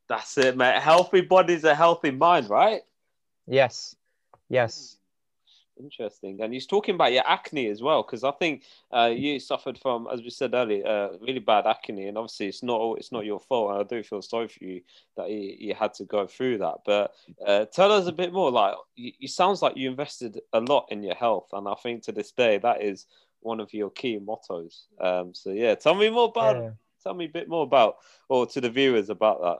That's 0.09 0.37
it, 0.39 0.57
mate. 0.57 0.81
Healthy 0.81 1.21
body's 1.21 1.65
a 1.65 1.75
healthy 1.75 2.09
mind, 2.11 2.49
right? 2.49 2.81
Yes, 3.45 3.95
yes. 4.49 4.97
Interesting. 5.77 6.41
And 6.41 6.53
he's 6.53 6.67
talking 6.67 6.95
about 6.95 7.11
your 7.11 7.27
acne 7.27 7.67
as 7.67 7.81
well, 7.81 8.01
because 8.01 8.23
I 8.23 8.31
think 8.31 8.63
uh, 8.91 9.11
you 9.13 9.39
suffered 9.39 9.77
from, 9.77 10.07
as 10.11 10.21
we 10.21 10.29
said 10.29 10.53
earlier, 10.53 10.87
uh, 10.87 11.17
really 11.19 11.39
bad 11.39 11.67
acne, 11.67 12.07
and 12.07 12.17
obviously 12.17 12.47
it's 12.47 12.63
not 12.63 12.97
it's 12.97 13.11
not 13.11 13.25
your 13.25 13.41
fault. 13.41 13.71
And 13.71 13.79
I 13.79 13.83
do 13.83 14.01
feel 14.01 14.21
sorry 14.21 14.47
for 14.47 14.63
you 14.63 14.81
that 15.17 15.29
you, 15.29 15.55
you 15.57 15.73
had 15.73 15.93
to 15.95 16.05
go 16.05 16.27
through 16.27 16.59
that. 16.59 16.75
But 16.85 17.13
uh, 17.45 17.65
tell 17.65 17.91
us 17.91 18.07
a 18.07 18.13
bit 18.13 18.31
more. 18.31 18.51
Like, 18.51 18.75
it 18.95 19.29
sounds 19.31 19.61
like 19.61 19.75
you 19.75 19.89
invested 19.89 20.39
a 20.53 20.61
lot 20.61 20.87
in 20.91 21.03
your 21.03 21.15
health, 21.15 21.49
and 21.51 21.67
I 21.67 21.75
think 21.75 22.03
to 22.03 22.13
this 22.13 22.31
day 22.31 22.57
that 22.59 22.81
is 22.81 23.05
one 23.41 23.59
of 23.59 23.73
your 23.73 23.89
key 23.89 24.17
mottos. 24.17 24.87
Um, 25.01 25.33
so 25.33 25.51
yeah, 25.51 25.75
tell 25.75 25.95
me 25.95 26.09
more 26.09 26.29
about. 26.29 26.55
Yeah. 26.55 26.69
Tell 27.03 27.13
me 27.13 27.25
a 27.25 27.29
bit 27.29 27.47
more 27.47 27.61
about, 27.61 27.97
or 28.29 28.47
to 28.47 28.59
the 28.59 28.69
viewers 28.71 29.11
about 29.11 29.39
that. 29.43 29.59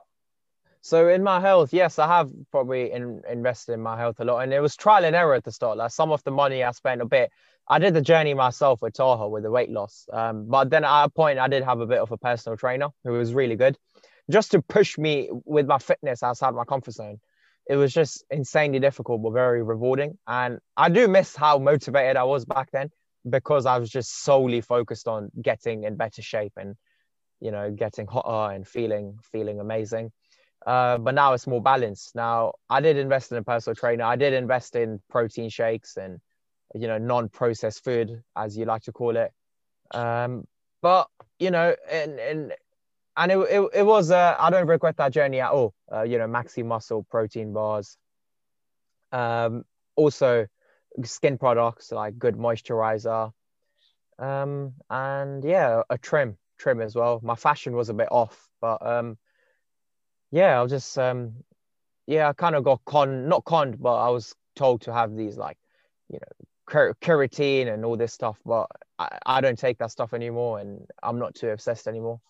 So 0.86 1.08
in 1.08 1.24
my 1.24 1.40
health, 1.40 1.72
yes, 1.72 1.98
I 1.98 2.06
have 2.06 2.30
probably 2.52 2.92
in, 2.92 3.20
invested 3.28 3.72
in 3.72 3.80
my 3.80 3.98
health 3.98 4.20
a 4.20 4.24
lot, 4.24 4.38
and 4.38 4.54
it 4.54 4.60
was 4.60 4.76
trial 4.76 5.04
and 5.04 5.16
error 5.16 5.34
at 5.34 5.42
the 5.42 5.50
start. 5.50 5.78
Like 5.78 5.90
some 5.90 6.12
of 6.12 6.22
the 6.22 6.30
money 6.30 6.62
I 6.62 6.70
spent 6.70 7.02
a 7.02 7.04
bit, 7.04 7.32
I 7.66 7.80
did 7.80 7.92
the 7.92 8.00
journey 8.00 8.34
myself 8.34 8.82
with 8.82 8.94
Taha 8.94 9.28
with 9.28 9.42
the 9.42 9.50
weight 9.50 9.68
loss. 9.68 10.06
Um, 10.12 10.46
but 10.46 10.70
then 10.70 10.84
at 10.84 11.04
a 11.06 11.08
point, 11.08 11.40
I 11.40 11.48
did 11.48 11.64
have 11.64 11.80
a 11.80 11.86
bit 11.86 11.98
of 11.98 12.12
a 12.12 12.16
personal 12.16 12.56
trainer 12.56 12.90
who 13.02 13.14
was 13.14 13.34
really 13.34 13.56
good, 13.56 13.76
just 14.30 14.52
to 14.52 14.62
push 14.62 14.96
me 14.96 15.28
with 15.44 15.66
my 15.66 15.78
fitness 15.78 16.22
outside 16.22 16.54
my 16.54 16.62
comfort 16.62 16.94
zone. 16.94 17.18
It 17.68 17.74
was 17.74 17.92
just 17.92 18.24
insanely 18.30 18.78
difficult, 18.78 19.24
but 19.24 19.32
very 19.32 19.64
rewarding. 19.64 20.16
And 20.28 20.60
I 20.76 20.88
do 20.88 21.08
miss 21.08 21.34
how 21.34 21.58
motivated 21.58 22.16
I 22.16 22.22
was 22.22 22.44
back 22.44 22.70
then 22.70 22.90
because 23.28 23.66
I 23.66 23.78
was 23.78 23.90
just 23.90 24.22
solely 24.22 24.60
focused 24.60 25.08
on 25.08 25.32
getting 25.42 25.82
in 25.82 25.96
better 25.96 26.22
shape 26.22 26.52
and, 26.56 26.76
you 27.40 27.50
know, 27.50 27.72
getting 27.72 28.06
hotter 28.06 28.54
and 28.54 28.64
feeling 28.64 29.18
feeling 29.32 29.58
amazing. 29.58 30.12
Uh, 30.66 30.98
but 30.98 31.14
now 31.14 31.32
it's 31.32 31.46
more 31.46 31.62
balanced. 31.62 32.14
Now 32.16 32.54
I 32.68 32.80
did 32.80 32.96
invest 32.96 33.30
in 33.30 33.38
a 33.38 33.42
personal 33.42 33.76
trainer. 33.76 34.04
I 34.04 34.16
did 34.16 34.32
invest 34.32 34.74
in 34.74 35.00
protein 35.08 35.48
shakes 35.48 35.96
and 35.96 36.20
you 36.74 36.88
know 36.88 36.98
non-processed 36.98 37.84
food, 37.84 38.22
as 38.34 38.58
you 38.58 38.64
like 38.64 38.82
to 38.82 38.92
call 38.92 39.16
it. 39.16 39.32
Um, 39.92 40.44
but 40.82 41.08
you 41.38 41.52
know, 41.52 41.76
and 41.90 42.18
and 42.18 42.52
and 43.16 43.32
it, 43.32 43.38
it, 43.38 43.70
it 43.74 43.86
was 43.86 44.10
uh, 44.10 44.34
I 44.38 44.50
don't 44.50 44.66
regret 44.66 44.96
that 44.96 45.12
journey 45.12 45.40
at 45.40 45.52
all. 45.52 45.72
Uh, 45.90 46.02
you 46.02 46.18
know, 46.18 46.26
Maximuscle 46.26 47.08
protein 47.08 47.52
bars. 47.52 47.96
Um, 49.12 49.64
also 49.94 50.46
skin 51.04 51.38
products 51.38 51.92
like 51.92 52.18
good 52.18 52.36
moisturizer. 52.36 53.32
Um, 54.18 54.74
and 54.90 55.44
yeah, 55.44 55.82
a 55.90 55.98
trim, 55.98 56.38
trim 56.58 56.80
as 56.80 56.94
well. 56.94 57.20
My 57.22 57.34
fashion 57.34 57.76
was 57.76 57.88
a 57.88 57.94
bit 57.94 58.08
off, 58.10 58.48
but 58.60 58.84
um, 58.84 59.18
yeah, 60.30 60.58
I 60.58 60.62
was 60.62 60.72
just 60.72 60.98
um, 60.98 61.34
yeah, 62.06 62.28
I 62.28 62.32
kind 62.32 62.54
of 62.54 62.64
got 62.64 62.84
con, 62.84 63.28
not 63.28 63.44
conned, 63.44 63.80
but 63.80 63.94
I 63.96 64.10
was 64.10 64.34
told 64.54 64.82
to 64.82 64.92
have 64.92 65.14
these 65.16 65.36
like, 65.36 65.58
you 66.08 66.18
know, 66.18 66.92
keratin 67.00 67.72
and 67.72 67.84
all 67.84 67.96
this 67.96 68.12
stuff, 68.12 68.38
but 68.44 68.66
I, 68.98 69.18
I 69.26 69.40
don't 69.40 69.58
take 69.58 69.78
that 69.78 69.90
stuff 69.90 70.14
anymore, 70.14 70.60
and 70.60 70.86
I'm 71.02 71.18
not 71.18 71.34
too 71.34 71.50
obsessed 71.50 71.88
anymore. 71.88 72.20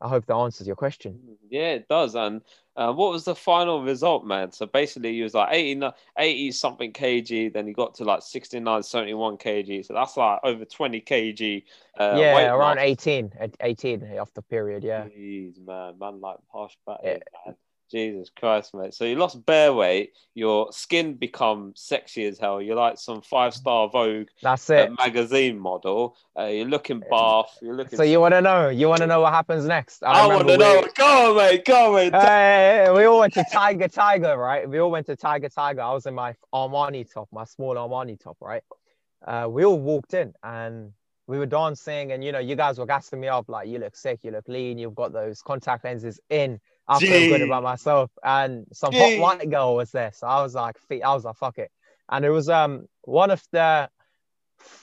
I 0.00 0.08
hope 0.08 0.26
that 0.26 0.34
answers 0.34 0.66
your 0.66 0.76
question. 0.76 1.18
Yeah, 1.48 1.72
it 1.72 1.88
does. 1.88 2.14
And 2.14 2.42
uh, 2.76 2.92
what 2.92 3.12
was 3.12 3.24
the 3.24 3.34
final 3.34 3.82
result, 3.82 4.26
man? 4.26 4.52
So 4.52 4.66
basically, 4.66 5.12
he 5.14 5.22
was 5.22 5.34
like 5.34 5.48
80, 5.52 5.88
80 6.18 6.52
something 6.52 6.92
kg, 6.92 7.52
then 7.52 7.66
he 7.66 7.72
got 7.72 7.94
to 7.96 8.04
like 8.04 8.22
69, 8.22 8.82
71 8.82 9.36
kg. 9.38 9.86
So 9.86 9.94
that's 9.94 10.16
like 10.16 10.40
over 10.42 10.64
20 10.64 11.00
kg. 11.00 11.62
Uh, 11.98 12.16
yeah, 12.16 12.52
around 12.52 12.78
18, 12.78 13.32
18 13.60 14.18
off 14.18 14.32
the 14.34 14.42
period. 14.42 14.82
Yeah. 14.82 15.04
Jeez, 15.04 15.64
man, 15.64 15.98
man, 15.98 16.20
like 16.20 16.38
Harsh 16.52 16.74
Bhatia, 16.86 16.98
yeah. 17.04 17.18
man. 17.46 17.54
Jesus 17.94 18.28
Christ, 18.36 18.74
mate. 18.74 18.92
So 18.92 19.04
you 19.04 19.14
lost 19.14 19.46
bare 19.46 19.72
weight. 19.72 20.14
Your 20.34 20.72
skin 20.72 21.14
become 21.14 21.72
sexy 21.76 22.24
as 22.24 22.40
hell. 22.40 22.60
You're 22.60 22.74
like 22.74 22.98
some 22.98 23.22
five 23.22 23.54
star 23.54 23.88
Vogue 23.88 24.26
That's 24.42 24.68
it. 24.68 24.90
Uh, 24.90 24.94
magazine 24.98 25.60
model. 25.60 26.16
Uh, 26.36 26.46
you're 26.46 26.66
looking 26.66 27.04
buff. 27.08 27.56
You're 27.62 27.76
looking. 27.76 27.96
So 27.96 28.02
you 28.02 28.18
want 28.18 28.34
to 28.34 28.40
know? 28.40 28.68
You 28.68 28.88
want 28.88 29.02
to 29.02 29.06
know 29.06 29.20
what 29.20 29.32
happens 29.32 29.64
next? 29.64 30.02
I, 30.02 30.24
I 30.24 30.26
want 30.26 30.48
to 30.48 30.56
know. 30.56 30.84
Go 30.96 31.30
on, 31.30 31.36
mate. 31.36 31.64
Go 31.64 31.94
on, 31.94 31.94
mate. 31.94 32.12
Hey, 32.12 32.90
we 32.92 33.04
all 33.04 33.20
went 33.20 33.34
to 33.34 33.44
Tiger 33.52 33.86
Tiger, 33.86 34.36
right? 34.36 34.68
We 34.68 34.80
all 34.80 34.90
went 34.90 35.06
to 35.06 35.14
Tiger 35.14 35.48
Tiger. 35.48 35.82
I 35.82 35.92
was 35.92 36.06
in 36.06 36.14
my 36.14 36.34
Armani 36.52 37.08
top, 37.08 37.28
my 37.30 37.44
small 37.44 37.76
Armani 37.76 38.20
top, 38.20 38.38
right? 38.40 38.64
Uh, 39.24 39.46
we 39.48 39.64
all 39.64 39.78
walked 39.78 40.14
in 40.14 40.34
and 40.42 40.92
we 41.28 41.38
were 41.38 41.46
dancing, 41.46 42.10
and 42.10 42.24
you 42.24 42.32
know, 42.32 42.40
you 42.40 42.56
guys 42.56 42.78
were 42.78 42.86
gassing 42.86 43.20
me 43.20 43.28
up 43.28 43.48
like, 43.48 43.68
"You 43.68 43.78
look 43.78 43.94
sick. 43.94 44.18
You 44.24 44.32
look 44.32 44.48
lean. 44.48 44.78
You've 44.78 44.96
got 44.96 45.12
those 45.12 45.42
contact 45.42 45.84
lenses 45.84 46.18
in." 46.28 46.60
I 46.86 46.98
Gee. 47.00 47.08
feel 47.08 47.28
good 47.28 47.42
about 47.42 47.62
myself. 47.62 48.10
And 48.22 48.66
some 48.72 48.92
Gee. 48.92 48.98
hot 48.98 49.18
white 49.18 49.50
girl 49.50 49.76
was 49.76 49.90
there. 49.90 50.12
So 50.12 50.26
I 50.26 50.42
was 50.42 50.54
like, 50.54 50.76
I 50.90 51.14
was 51.14 51.24
like, 51.24 51.36
fuck 51.36 51.58
it. 51.58 51.70
And 52.10 52.24
it 52.24 52.30
was 52.30 52.48
um 52.48 52.86
one 53.02 53.30
of 53.30 53.42
the 53.52 53.88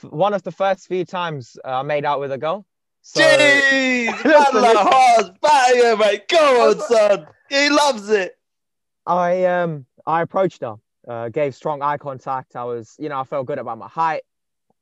one 0.10 0.34
of 0.34 0.44
the 0.44 0.52
first 0.52 0.88
few 0.88 1.06
times 1.06 1.58
uh, 1.64 1.80
I 1.80 1.82
made 1.84 2.06
out 2.06 2.20
with 2.20 2.32
a 2.32 2.38
girl. 2.38 2.66
So, 3.02 3.22
Jeez, 3.22 4.12
horse 4.24 5.32
fire, 5.42 5.98
mate. 5.98 6.28
Go 6.28 6.70
on, 6.70 6.80
son. 6.80 7.28
He 7.50 7.70
loves 7.70 8.10
it. 8.10 8.38
I 9.06 9.46
um 9.46 9.86
I 10.06 10.22
approached 10.22 10.62
her, 10.62 10.76
uh, 11.08 11.30
gave 11.30 11.56
strong 11.56 11.82
eye 11.82 11.98
contact. 11.98 12.56
I 12.56 12.64
was, 12.64 12.96
you 13.00 13.10
know, 13.10 13.20
I 13.20 13.24
felt 13.24 13.48
good 13.48 13.58
about 13.60 13.78
my 13.80 13.88
height, 13.88 14.22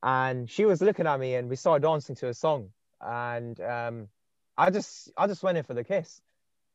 and 0.03 0.49
she 0.49 0.65
was 0.65 0.81
looking 0.81 1.07
at 1.07 1.19
me, 1.19 1.35
and 1.35 1.49
we 1.49 1.55
started 1.55 1.83
dancing 1.83 2.15
to 2.17 2.27
a 2.27 2.33
song, 2.33 2.69
and 3.01 3.59
um, 3.61 4.07
I 4.57 4.69
just 4.69 5.11
I 5.17 5.27
just 5.27 5.43
went 5.43 5.57
in 5.57 5.63
for 5.63 5.73
the 5.73 5.83
kiss 5.83 6.21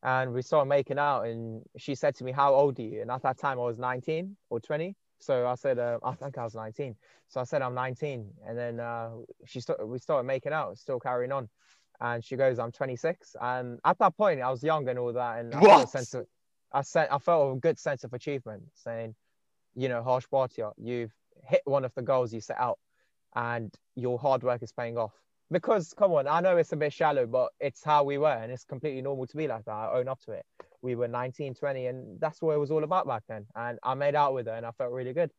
and 0.05 0.31
we 0.31 0.41
started 0.43 0.69
making 0.69 0.99
out 0.99 1.23
and 1.23 1.63
she 1.77 1.95
said 1.95 2.15
to 2.15 2.23
me 2.23 2.31
how 2.31 2.53
old 2.53 2.79
are 2.79 2.81
you? 2.83 3.01
And 3.01 3.11
at 3.11 3.23
that 3.23 3.37
time 3.37 3.59
i 3.59 3.63
was 3.63 3.77
19 3.77 4.37
or 4.49 4.59
20 4.59 4.95
so 5.19 5.47
i 5.47 5.55
said 5.55 5.79
uh, 5.79 5.97
i 6.03 6.13
think 6.13 6.37
i 6.37 6.43
was 6.43 6.55
19 6.55 6.95
so 7.27 7.41
i 7.41 7.43
said 7.43 7.61
i'm 7.61 7.73
19 7.73 8.29
and 8.47 8.57
then 8.57 8.79
uh, 8.79 9.09
she 9.45 9.59
st- 9.59 9.85
we 9.85 9.97
started 9.97 10.27
making 10.27 10.53
out 10.53 10.77
still 10.77 10.99
carrying 10.99 11.31
on. 11.31 11.49
And 11.99 12.23
she 12.23 12.35
goes 12.35 12.59
i'm 12.59 12.71
26 12.71 13.35
and 13.41 13.79
at 13.83 13.97
that 13.99 14.15
point 14.15 14.41
i 14.41 14.51
was 14.51 14.63
young 14.63 14.87
and 14.87 14.99
all 14.99 15.13
that 15.13 15.39
and 15.39 15.53
I 15.53 15.61
felt, 15.61 15.83
a 15.85 15.87
sense 15.87 16.13
of, 16.13 16.25
I, 16.71 16.81
said, 16.81 17.07
I 17.09 17.17
felt 17.17 17.57
a 17.57 17.59
good 17.59 17.79
sense 17.79 18.03
of 18.03 18.13
achievement 18.13 18.63
saying 18.73 19.15
you 19.75 19.89
know 19.89 20.03
harsh 20.03 20.25
Bhatia, 20.31 20.73
you've 20.77 21.13
hit 21.47 21.61
one 21.65 21.83
of 21.85 21.93
the 21.95 22.01
goals 22.01 22.33
you 22.33 22.41
set 22.41 22.57
out 22.59 22.79
and 23.35 23.73
your 23.95 24.19
hard 24.19 24.43
work 24.43 24.61
is 24.61 24.71
paying 24.71 24.97
off 24.97 25.13
because 25.51 25.93
come 25.97 26.11
on, 26.13 26.27
I 26.27 26.41
know 26.41 26.57
it's 26.57 26.71
a 26.71 26.75
bit 26.75 26.93
shallow, 26.93 27.25
but 27.25 27.49
it's 27.59 27.83
how 27.83 28.03
we 28.03 28.17
were, 28.17 28.33
and 28.33 28.51
it's 28.51 28.63
completely 28.63 29.01
normal 29.01 29.27
to 29.27 29.37
be 29.37 29.47
like 29.47 29.65
that. 29.65 29.71
I 29.71 29.99
own 29.99 30.07
up 30.07 30.19
to 30.21 30.31
it. 30.31 30.45
We 30.81 30.95
were 30.95 31.07
19, 31.07 31.55
20, 31.55 31.87
and 31.87 32.19
that's 32.19 32.41
what 32.41 32.53
it 32.53 32.59
was 32.59 32.71
all 32.71 32.83
about 32.83 33.07
back 33.07 33.23
then. 33.27 33.45
And 33.55 33.79
I 33.83 33.93
made 33.93 34.15
out 34.15 34.33
with 34.33 34.47
her, 34.47 34.53
and 34.53 34.65
I 34.65 34.71
felt 34.71 34.91
really 34.91 35.13
good. 35.13 35.31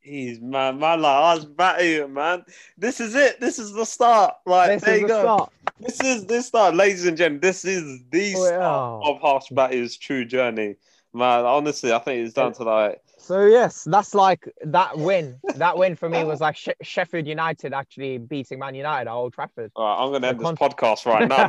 He's 0.00 0.40
man, 0.40 0.78
man, 0.78 1.02
like 1.02 1.14
I 1.14 1.34
was 1.34 1.44
batting 1.44 2.14
man. 2.14 2.42
This 2.78 3.00
is 3.00 3.14
it. 3.14 3.38
This 3.38 3.58
is 3.58 3.72
the 3.72 3.84
start. 3.84 4.34
Like 4.46 4.70
this 4.70 4.82
there 4.82 4.96
you 4.96 5.02
the 5.02 5.08
go. 5.08 5.22
Start. 5.22 5.52
This 5.78 6.00
is 6.00 6.24
this 6.24 6.46
start, 6.46 6.74
ladies 6.74 7.04
and 7.06 7.16
gentlemen. 7.16 7.40
This 7.40 7.66
is 7.66 8.02
the 8.10 8.34
oh, 8.34 8.46
start 8.46 9.02
yeah. 9.04 9.10
of 9.10 9.20
Harsh 9.20 9.48
Bhatia's 9.50 9.98
true 9.98 10.24
journey, 10.24 10.76
man. 11.12 11.44
Honestly, 11.44 11.92
I 11.92 11.98
think 11.98 12.24
it's 12.24 12.32
down 12.32 12.54
to 12.54 12.62
like 12.62 13.02
so 13.20 13.44
yes, 13.44 13.84
that's 13.84 14.14
like 14.14 14.50
that 14.62 14.96
win. 14.96 15.38
That 15.56 15.76
win 15.76 15.94
for 15.94 16.08
me 16.08 16.24
was 16.24 16.40
like 16.40 16.56
Sheffield 16.82 17.26
United 17.26 17.72
actually 17.74 18.18
beating 18.18 18.58
Man 18.58 18.74
United 18.74 19.08
at 19.08 19.12
Old 19.12 19.34
Trafford. 19.34 19.70
All 19.76 19.84
right, 19.84 20.02
I'm 20.02 20.10
going 20.10 20.22
to 20.22 20.28
end 20.28 20.40
this 20.40 20.50
podcast 20.52 21.06
right 21.06 21.28
now. 21.28 21.46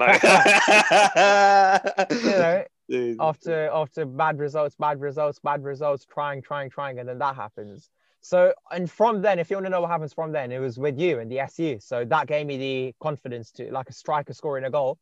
you 2.90 2.98
know, 2.98 3.16
after 3.20 3.70
after 3.74 4.06
bad 4.06 4.38
results, 4.38 4.76
bad 4.76 5.00
results, 5.00 5.40
bad 5.40 5.64
results, 5.64 6.06
trying, 6.06 6.42
trying, 6.42 6.70
trying, 6.70 7.00
and 7.00 7.08
then 7.08 7.20
that 7.20 7.36
happens. 7.36 7.90
So 8.20 8.54
and 8.70 8.92
from 8.92 9.22
then, 9.22 9.40
if 9.40 9.50
you 9.50 9.56
want 9.56 9.66
to 9.66 9.70
know 9.70 9.82
what 9.82 9.90
happens 9.90 10.14
from 10.14 10.34
then, 10.34 10.52
it 10.52 10.60
was 10.60 10.78
with 10.78 11.00
you 11.00 11.20
and 11.20 11.32
the 11.32 11.40
SU. 11.40 11.80
So 11.80 12.04
that 12.06 12.28
gave 12.28 12.46
me 12.46 12.58
the 12.58 12.96
confidence 13.02 13.52
to 13.54 13.72
like 13.72 13.90
a 13.90 13.94
striker 13.94 14.34
scoring 14.34 14.66
a 14.66 14.70
goal. 14.70 15.00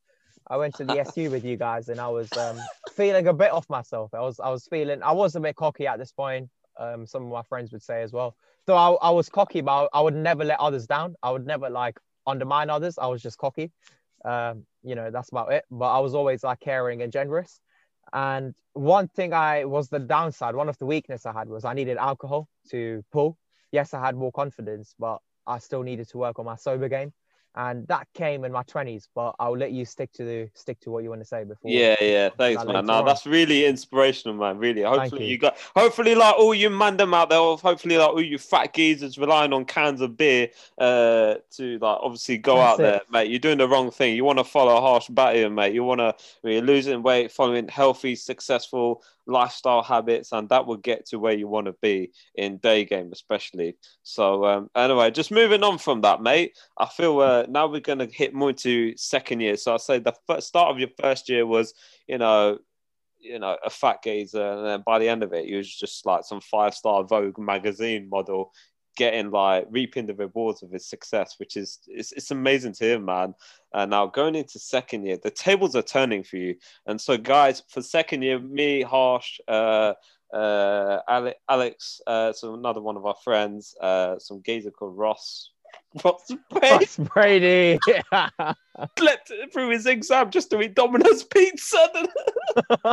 I 0.47 0.57
went 0.57 0.75
to 0.75 0.85
the 0.85 0.99
SU 0.99 1.29
with 1.31 1.43
you 1.43 1.57
guys, 1.57 1.89
and 1.89 1.99
I 1.99 2.07
was 2.09 2.31
um, 2.37 2.57
feeling 2.93 3.27
a 3.27 3.33
bit 3.33 3.51
off 3.51 3.67
myself. 3.69 4.13
I 4.13 4.21
was 4.21 4.39
I 4.39 4.49
was 4.49 4.65
feeling 4.67 5.01
I 5.01 5.11
was 5.11 5.35
a 5.35 5.39
bit 5.39 5.55
cocky 5.55 5.87
at 5.87 5.97
this 5.97 6.11
point 6.11 6.49
um, 6.79 7.05
some 7.05 7.23
of 7.23 7.29
my 7.29 7.43
friends 7.43 7.71
would 7.71 7.83
say 7.83 8.01
as 8.01 8.11
well. 8.11 8.35
So 8.65 8.75
I, 8.75 8.91
I 8.93 9.09
was 9.11 9.29
cocky, 9.29 9.61
but 9.61 9.89
I 9.93 10.01
would 10.01 10.15
never 10.15 10.43
let 10.43 10.59
others 10.59 10.87
down. 10.87 11.15
I 11.21 11.31
would 11.31 11.45
never 11.45 11.69
like 11.69 11.99
undermine 12.25 12.69
others. 12.69 12.97
I 12.97 13.07
was 13.07 13.21
just 13.21 13.37
cocky. 13.37 13.71
Um, 14.25 14.65
you 14.83 14.95
know, 14.95 15.11
that's 15.11 15.29
about 15.29 15.51
it. 15.51 15.65
But 15.69 15.91
I 15.91 15.99
was 15.99 16.15
always 16.15 16.43
like 16.43 16.59
caring 16.59 17.01
and 17.01 17.11
generous. 17.11 17.59
And 18.13 18.55
one 18.73 19.07
thing 19.09 19.33
I 19.33 19.65
was 19.65 19.89
the 19.89 19.99
downside, 19.99 20.55
one 20.55 20.69
of 20.69 20.77
the 20.77 20.85
weakness 20.85 21.25
I 21.25 21.33
had 21.33 21.49
was 21.49 21.65
I 21.65 21.73
needed 21.73 21.97
alcohol 21.97 22.47
to 22.71 23.03
pull. 23.11 23.37
Yes, 23.71 23.93
I 23.93 24.03
had 24.03 24.15
more 24.15 24.31
confidence, 24.31 24.95
but 24.97 25.19
I 25.45 25.59
still 25.59 25.83
needed 25.83 26.09
to 26.09 26.17
work 26.17 26.39
on 26.39 26.45
my 26.45 26.55
sober 26.55 26.89
game 26.89 27.13
and 27.55 27.87
that 27.87 28.07
came 28.13 28.45
in 28.45 28.51
my 28.51 28.63
20s 28.63 29.07
but 29.15 29.35
i'll 29.39 29.57
let 29.57 29.71
you 29.71 29.83
stick 29.83 30.11
to 30.13 30.23
the 30.23 30.49
stick 30.53 30.79
to 30.79 30.91
what 30.91 31.03
you 31.03 31.09
want 31.09 31.21
to 31.21 31.25
say 31.25 31.43
before 31.43 31.69
yeah 31.69 31.95
yeah 31.99 32.29
thanks 32.37 32.63
man 32.65 32.85
now 32.85 33.01
that's 33.01 33.25
really 33.25 33.65
inspirational 33.65 34.35
man 34.35 34.57
really 34.57 34.83
hopefully 34.83 35.25
you. 35.25 35.31
you. 35.31 35.37
got 35.37 35.57
hopefully 35.75 36.13
like 36.13 36.35
all 36.37 36.53
you 36.53 36.69
man 36.69 36.97
them 36.97 37.13
out 37.13 37.29
there 37.29 37.39
hopefully 37.39 37.97
like 37.97 38.09
all 38.09 38.21
you 38.21 38.37
fat 38.37 38.73
geezers 38.73 39.17
relying 39.17 39.51
on 39.51 39.65
cans 39.65 39.99
of 40.01 40.15
beer 40.15 40.49
uh 40.77 41.35
to 41.49 41.79
like 41.79 41.97
obviously 42.01 42.37
go 42.37 42.57
that's 42.57 42.79
out 42.79 42.79
it. 42.79 42.83
there 42.83 43.01
mate 43.11 43.29
you're 43.29 43.39
doing 43.39 43.57
the 43.57 43.67
wrong 43.67 43.89
thing 43.89 44.15
you 44.15 44.23
want 44.23 44.37
to 44.37 44.43
follow 44.43 44.77
a 44.77 44.81
harsh 44.81 45.07
batting 45.09 45.53
mate 45.55 45.73
you 45.73 45.83
want 45.83 45.99
to 45.99 46.13
you're 46.43 46.61
losing 46.61 47.01
weight 47.01 47.31
following 47.31 47.67
healthy 47.67 48.15
successful 48.15 49.03
lifestyle 49.29 49.83
habits, 49.83 50.31
and 50.31 50.49
that 50.49 50.65
will 50.65 50.77
get 50.77 51.05
to 51.07 51.19
where 51.19 51.33
you 51.33 51.47
want 51.47 51.67
to 51.67 51.75
be 51.81 52.11
in 52.35 52.57
day 52.57 52.85
game, 52.85 53.09
especially. 53.11 53.77
So, 54.03 54.45
um, 54.45 54.69
anyway, 54.75 55.11
just 55.11 55.31
moving 55.31 55.63
on 55.63 55.77
from 55.77 56.01
that, 56.01 56.21
mate. 56.21 56.57
I 56.77 56.85
feel 56.87 57.19
uh, 57.19 57.45
now 57.47 57.67
we're 57.67 57.79
going 57.79 57.99
to 57.99 58.07
hit 58.07 58.33
more 58.33 58.53
to 58.53 58.97
second 58.97 59.41
year. 59.41 59.57
So, 59.57 59.73
I 59.73 59.77
say 59.77 59.99
the 59.99 60.13
start 60.39 60.69
of 60.69 60.79
your 60.79 60.89
first 60.99 61.29
year 61.29 61.45
was, 61.45 61.73
you 62.07 62.17
know, 62.17 62.59
you 63.19 63.37
know, 63.37 63.57
a 63.63 63.69
fat 63.69 64.01
gazer, 64.01 64.41
and 64.41 64.65
then 64.65 64.83
by 64.85 64.97
the 64.99 65.09
end 65.09 65.23
of 65.23 65.33
it, 65.33 65.45
you 65.45 65.57
was 65.57 65.73
just 65.73 66.05
like 66.05 66.23
some 66.23 66.41
five 66.41 66.73
star 66.73 67.03
Vogue 67.03 67.37
magazine 67.37 68.09
model 68.09 68.51
getting 68.99 69.31
like 69.31 69.65
reaping 69.71 70.05
the 70.05 70.13
rewards 70.13 70.61
of 70.61 70.71
his 70.71 70.85
success, 70.85 71.35
which 71.37 71.55
is 71.55 71.79
it's, 71.87 72.11
it's 72.11 72.31
amazing 72.31 72.73
to 72.73 72.93
him, 72.93 73.05
man. 73.05 73.33
And 73.73 73.91
now 73.91 74.07
going 74.07 74.35
into 74.35 74.59
second 74.59 75.05
year, 75.05 75.17
the 75.23 75.31
tables 75.31 75.73
are 75.75 75.81
turning 75.81 76.21
for 76.23 76.35
you. 76.35 76.55
And 76.85 76.99
so, 76.99 77.17
guys, 77.17 77.63
for 77.69 77.81
second 77.81 78.23
year, 78.23 78.39
me, 78.39 78.81
Harsh, 78.81 79.39
uh, 79.47 79.93
uh, 80.33 81.31
Alex, 81.47 82.01
uh, 82.05 82.33
so 82.33 82.53
another 82.53 82.81
one 82.81 82.97
of 82.97 83.05
our 83.05 83.15
friends, 83.23 83.73
uh, 83.81 84.19
some 84.19 84.43
geezer 84.45 84.69
called 84.69 84.97
Ross. 84.97 85.51
Ross 86.03 86.29
Brady. 86.51 86.75
Ross 86.75 86.97
Brady. 86.97 87.79
Slept 88.99 89.31
through 89.53 89.69
his 89.69 89.85
exam 89.85 90.29
just 90.29 90.49
to 90.49 90.61
eat 90.61 90.75
Domino's 90.75 91.23
pizza. 91.23 91.87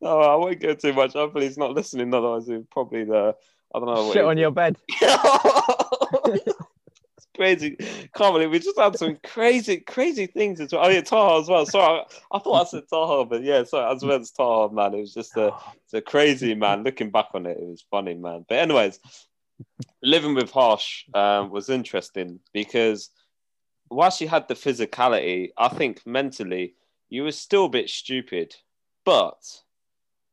oh, 0.00 0.20
I 0.20 0.34
won't 0.36 0.60
go 0.60 0.72
too 0.72 0.94
much. 0.94 1.12
Hopefully, 1.12 1.44
he's 1.44 1.58
not 1.58 1.74
listening. 1.74 2.14
Otherwise, 2.14 2.46
he's 2.46 2.64
probably 2.70 3.04
the 3.04 3.34
I 3.74 3.78
don't 3.78 3.94
know. 3.94 4.12
Shit 4.12 4.24
on 4.24 4.38
your 4.38 4.50
bed. 4.50 4.76
it's 4.88 6.56
crazy. 7.36 7.76
Can't 8.14 8.34
believe 8.34 8.50
we 8.50 8.58
just 8.58 8.78
had 8.78 8.96
some 8.96 9.18
crazy, 9.24 9.78
crazy 9.78 10.26
things 10.26 10.60
as 10.60 10.72
well. 10.72 10.86
Oh 10.86 10.88
yeah, 10.88 11.02
Taha 11.02 11.40
as 11.40 11.48
well. 11.48 11.66
Sorry, 11.66 12.00
I, 12.00 12.36
I 12.36 12.38
thought 12.38 12.62
I 12.62 12.64
said 12.64 12.84
Taha, 12.88 13.26
but 13.26 13.42
yeah, 13.42 13.64
sorry, 13.64 13.94
as 13.94 14.02
well 14.02 14.20
as 14.20 14.30
Taha, 14.30 14.72
man. 14.72 14.94
It 14.94 15.00
was 15.00 15.14
just 15.14 15.36
a, 15.36 15.52
it's 15.84 15.94
a 15.94 16.00
crazy 16.00 16.54
man. 16.54 16.82
Looking 16.82 17.10
back 17.10 17.28
on 17.34 17.46
it, 17.46 17.58
it 17.58 17.66
was 17.66 17.84
funny, 17.90 18.14
man. 18.14 18.46
But 18.48 18.58
anyways, 18.58 19.00
living 20.02 20.34
with 20.34 20.50
Harsh 20.50 21.04
um, 21.14 21.50
was 21.50 21.68
interesting 21.68 22.40
because 22.52 23.10
while 23.88 24.10
she 24.10 24.26
had 24.26 24.48
the 24.48 24.54
physicality, 24.54 25.50
I 25.56 25.68
think 25.68 26.06
mentally 26.06 26.74
you 27.08 27.24
were 27.24 27.32
still 27.32 27.66
a 27.66 27.70
bit 27.70 27.88
stupid, 27.88 28.54
but 29.04 29.38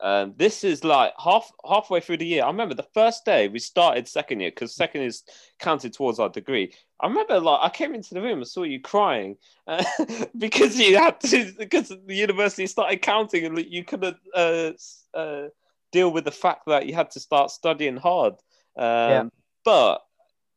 um, 0.02 0.34
this 0.38 0.64
is 0.64 0.84
like 0.84 1.14
half 1.18 1.50
halfway 1.68 2.02
through 2.02 2.18
the 2.18 2.26
year. 2.26 2.44
I 2.44 2.48
remember 2.48 2.76
the 2.76 2.88
first 2.94 3.24
day 3.24 3.48
we 3.48 3.60
started 3.60 4.08
second 4.08 4.42
year 4.42 4.52
because 4.52 4.76
second 4.76 5.04
is 5.04 5.24
counted 5.60 5.94
towards 5.94 6.20
our 6.20 6.30
degree. 6.30 6.74
I 7.00 7.08
remember 7.08 7.40
like 7.40 7.60
I 7.62 7.70
came 7.70 7.96
into 7.96 8.14
the 8.14 8.22
room 8.22 8.40
and 8.40 8.48
saw 8.48 8.64
you 8.64 8.82
crying 8.82 9.38
uh, 9.68 9.84
because 10.38 10.78
you 10.78 10.98
had 10.98 11.20
to 11.22 11.54
because 11.58 11.90
the 11.90 12.16
university 12.16 12.68
started 12.68 13.02
counting 13.02 13.46
and 13.46 13.58
you 13.58 13.86
couldn't 13.86 14.18
uh, 14.34 14.72
uh, 15.14 15.48
deal 15.92 16.12
with 16.12 16.26
the 16.26 16.32
fact 16.32 16.64
that 16.68 16.88
you 16.88 16.94
had 16.94 17.12
to 17.12 17.20
start 17.20 17.52
studying 17.52 17.98
hard. 17.98 18.34
Um, 18.78 19.10
yeah. 19.10 19.24
But 19.64 20.02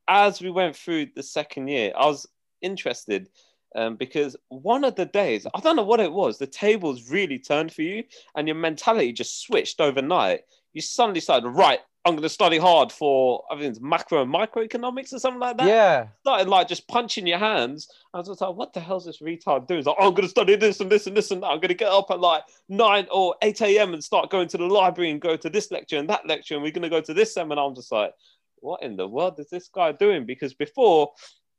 as 0.09 0.41
we 0.41 0.51
went 0.51 0.75
through 0.75 1.09
the 1.15 1.23
second 1.23 1.69
year, 1.69 1.93
I 1.97 2.07
was 2.07 2.27
interested 2.61 3.29
um, 3.75 3.97
because 3.97 4.37
one 4.49 4.85
of 4.85 4.95
the 4.95 5.07
days, 5.07 5.47
I 5.55 5.61
don't 5.61 5.77
know 5.77 5.85
what 5.85 6.01
it 6.01 6.13
was, 6.13 6.39
the 6.39 6.47
tables 6.47 7.11
really 7.11 7.39
turned 7.39 7.73
for 7.73 7.83
you 7.83 8.05
and 8.35 8.49
your 8.49 8.57
mentality 8.57 9.13
just 9.13 9.43
switched 9.43 9.81
overnight. 9.81 10.43
You 10.73 10.81
suddenly 10.81 11.21
started, 11.21 11.49
right, 11.49 11.81
I'm 12.05 12.15
going 12.15 12.23
to 12.23 12.29
study 12.29 12.59
hard 12.59 12.91
for, 12.91 13.45
I 13.51 13.57
think 13.57 13.71
it's 13.71 13.81
macro 13.81 14.23
and 14.23 14.33
microeconomics 14.33 15.13
or 15.13 15.19
something 15.19 15.41
like 15.41 15.59
that. 15.59 15.67
Yeah. 15.67 16.07
Started 16.21 16.49
like 16.49 16.69
just 16.69 16.89
punching 16.89 17.27
your 17.27 17.39
hands. 17.39 17.89
I 18.15 18.19
was 18.19 18.41
like, 18.41 18.55
what 18.55 18.73
the 18.73 18.81
hell's 18.81 19.05
this 19.05 19.21
retard 19.21 19.67
doing? 19.67 19.85
Like, 19.85 19.97
oh, 19.99 20.09
I'm 20.09 20.15
going 20.15 20.23
to 20.23 20.29
study 20.29 20.57
this 20.57 20.81
and 20.81 20.91
this 20.91 21.07
and 21.07 21.17
this 21.17 21.31
and 21.31 21.43
that. 21.43 21.49
I'm 21.49 21.59
going 21.59 21.69
to 21.69 21.75
get 21.75 21.91
up 21.91 22.11
at 22.11 22.21
like 22.21 22.45
9 22.71 23.09
or 23.13 23.35
8 23.43 23.61
a.m. 23.63 23.93
and 23.93 24.03
start 24.03 24.31
going 24.31 24.49
to 24.49 24.57
the 24.57 24.65
library 24.65 25.11
and 25.11 25.21
go 25.21 25.37
to 25.37 25.51
this 25.51 25.71
lecture 25.71 25.99
and 25.99 26.09
that 26.09 26.27
lecture. 26.27 26.55
And 26.55 26.63
we're 26.63 26.73
going 26.73 26.83
to 26.83 26.89
go 26.89 27.03
to 27.03 27.13
this 27.13 27.35
seminar. 27.35 27.69
I'm 27.69 27.75
just 27.75 27.93
like, 27.93 28.15
what 28.61 28.83
in 28.83 28.97
the 28.97 29.07
world 29.07 29.39
is 29.39 29.51
this 29.51 29.69
guy 29.69 29.93
doing? 29.93 30.25
Because 30.25 30.55
before 30.55 31.13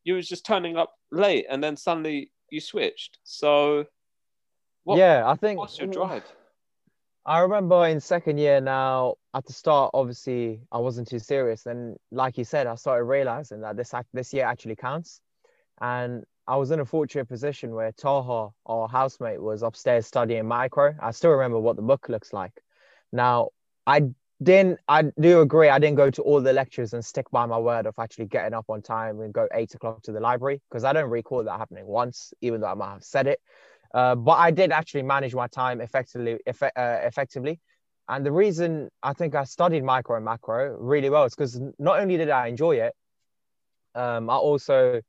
you 0.04 0.16
was 0.16 0.28
just 0.28 0.46
turning 0.46 0.78
up 0.78 0.94
late 1.12 1.46
and 1.50 1.64
then 1.64 1.78
suddenly 1.78 2.32
you 2.50 2.60
switched. 2.60 3.20
So, 3.24 3.86
what, 4.84 4.98
yeah, 4.98 5.24
I 5.26 5.36
think 5.36 5.60
what's 5.60 5.78
your 5.78 5.88
drive? 5.88 6.24
I 7.26 7.40
remember 7.40 7.86
in 7.86 8.00
second 8.00 8.38
year 8.38 8.60
now 8.60 9.16
at 9.36 9.46
the 9.46 9.54
start, 9.54 9.92
obviously 9.94 10.62
I 10.72 10.80
wasn't 10.80 11.08
too 11.08 11.20
serious. 11.20 11.66
And 11.66 11.98
like 12.12 12.38
you 12.38 12.44
said, 12.44 12.66
I 12.66 12.76
started 12.76 13.04
realizing 13.04 13.62
that 13.62 13.78
this 13.78 13.94
this 14.14 14.34
year 14.34 14.46
actually 14.46 14.76
counts. 14.76 15.22
And 15.82 16.24
I 16.48 16.56
was 16.56 16.72
in 16.72 16.80
a 16.80 16.86
fortunate 16.86 17.28
position 17.28 17.76
where 17.76 17.92
Taha, 17.92 18.50
our 18.66 18.88
housemate, 18.88 19.42
was 19.42 19.62
upstairs 19.62 20.08
studying 20.08 20.48
micro. 20.48 20.96
I 21.00 21.12
still 21.12 21.32
remember 21.32 21.60
what 21.60 21.76
the 21.76 21.84
book 21.84 22.10
looks 22.10 22.34
like. 22.34 22.54
Now, 23.12 23.50
I 23.86 24.10
then 24.40 24.78
I 24.88 25.04
do 25.20 25.42
agree. 25.42 25.70
I 25.70 25.80
didn't 25.80 25.98
go 25.98 26.10
to 26.12 26.22
all 26.22 26.42
the 26.42 26.54
lectures 26.54 26.94
and 26.94 27.04
stick 27.04 27.30
by 27.30 27.46
my 27.46 27.58
word 27.58 27.86
of 27.86 27.96
actually 28.00 28.26
getting 28.26 28.54
up 28.54 28.66
on 28.70 28.82
time 28.82 29.20
and 29.20 29.34
go 29.34 29.48
eight 29.54 29.74
o'clock 29.76 30.02
to 30.04 30.12
the 30.12 30.20
library 30.20 30.62
because 30.70 30.84
I 30.84 30.94
don't 30.94 31.10
recall 31.10 31.44
that 31.44 31.58
happening 31.58 31.86
once, 31.86 32.34
even 32.42 32.62
though 32.62 32.68
I 32.68 32.74
might 32.74 32.94
have 32.94 33.04
said 33.04 33.28
it. 33.28 33.40
Uh, 33.94 34.16
but 34.16 34.34
I 34.34 34.52
did 34.52 34.72
actually 34.72 35.04
manage 35.04 35.36
my 35.36 35.48
time 35.48 35.82
effectively. 35.82 36.38
Effect, 36.46 36.78
uh, 36.78 37.00
effectively, 37.04 37.60
and 38.08 38.26
the 38.26 38.32
reason 38.32 38.90
I 39.04 39.14
think 39.14 39.36
I 39.36 39.44
studied 39.44 39.84
micro 39.84 40.16
and 40.16 40.26
macro 40.26 40.76
really 40.80 41.10
well 41.12 41.26
is 41.26 41.36
because 41.36 41.60
not 41.78 42.00
only 42.00 42.18
did 42.18 42.30
I 42.30 42.48
enjoy 42.48 42.78
it, 42.78 42.94
um, 43.94 44.30
I 44.30 44.36
also, 44.36 45.02